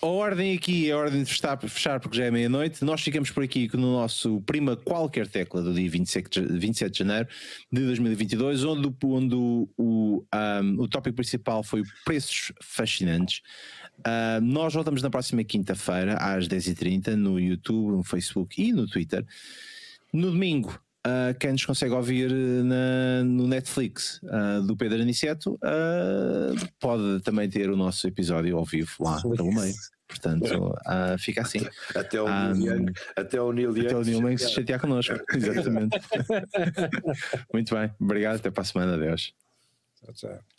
A 0.00 0.06
ordem 0.06 0.54
aqui 0.56 0.88
é 0.88 0.92
a 0.92 0.96
ordem 0.98 1.24
de 1.24 1.28
fechar, 1.30 1.58
fechar 1.60 1.98
porque 1.98 2.16
já 2.16 2.24
é 2.26 2.30
meia-noite. 2.30 2.84
Nós 2.84 3.00
ficamos 3.00 3.30
por 3.32 3.42
aqui 3.42 3.68
no 3.74 3.94
nosso 3.94 4.40
Prima 4.42 4.76
Qualquer 4.76 5.26
Tecla 5.26 5.60
do 5.60 5.74
dia 5.74 5.90
27, 5.90 6.40
de- 6.40 6.58
27 6.58 6.92
de 6.92 6.98
janeiro 7.00 7.28
de 7.72 7.84
2022, 7.84 8.62
onde, 8.62 8.94
onde 9.04 9.34
o, 9.34 9.68
o, 9.76 10.24
um, 10.62 10.82
o 10.82 10.88
tópico 10.88 11.16
principal 11.16 11.64
foi 11.64 11.82
preços 12.04 12.52
fascinantes. 12.62 13.42
Ah, 14.04 14.38
nós 14.40 14.72
voltamos 14.72 15.02
na 15.02 15.10
próxima 15.10 15.42
quinta-feira 15.42 16.14
às 16.14 16.46
10h30 16.46 17.16
no 17.16 17.40
YouTube, 17.40 17.96
no 17.96 18.04
Facebook 18.04 18.62
e 18.62 18.72
no 18.72 18.86
Twitter. 18.86 19.26
No 20.12 20.30
domingo, 20.30 20.78
quem 21.38 21.52
nos 21.52 21.64
consegue 21.64 21.92
ouvir 21.92 22.30
eh, 22.30 22.62
na- 22.62 23.24
no 23.24 23.46
Netflix 23.46 24.20
ah, 24.30 24.60
do 24.60 24.76
Pedro 24.76 25.00
Aniceto 25.00 25.58
ah, 25.62 26.52
pode 26.80 27.20
também 27.22 27.48
ter 27.48 27.70
o 27.70 27.76
nosso 27.76 28.06
episódio 28.06 28.56
ao 28.56 28.64
vivo 28.64 28.90
lá 29.00 29.20
pelo 29.22 29.52
meio. 29.52 29.74
Portanto, 30.08 30.72
uh, 30.72 31.18
fica 31.20 31.42
assim. 31.42 31.60
Até 31.94 32.20
o 32.22 32.26
Ah, 32.26 32.54
Neil 32.54 32.76
Young, 32.78 32.92
até 33.14 33.42
o 33.42 33.52
Neil 33.52 33.76
Young 33.76 33.86
Até 33.86 33.96
o 33.98 34.04
se 34.04 34.10
Neil 34.10 34.22
Young 34.22 34.38
se 34.38 34.50
chatear 34.52 34.80
connosco. 34.80 35.14
Exatamente. 35.36 35.98
Muito 37.52 37.74
bem. 37.74 37.90
Obrigado. 38.00 38.36
Até 38.36 38.50
para 38.50 38.62
a 38.62 38.64
semana. 38.64 38.94
Adeus. 38.94 39.34
Tchau, 40.00 40.14
tchau. 40.14 40.57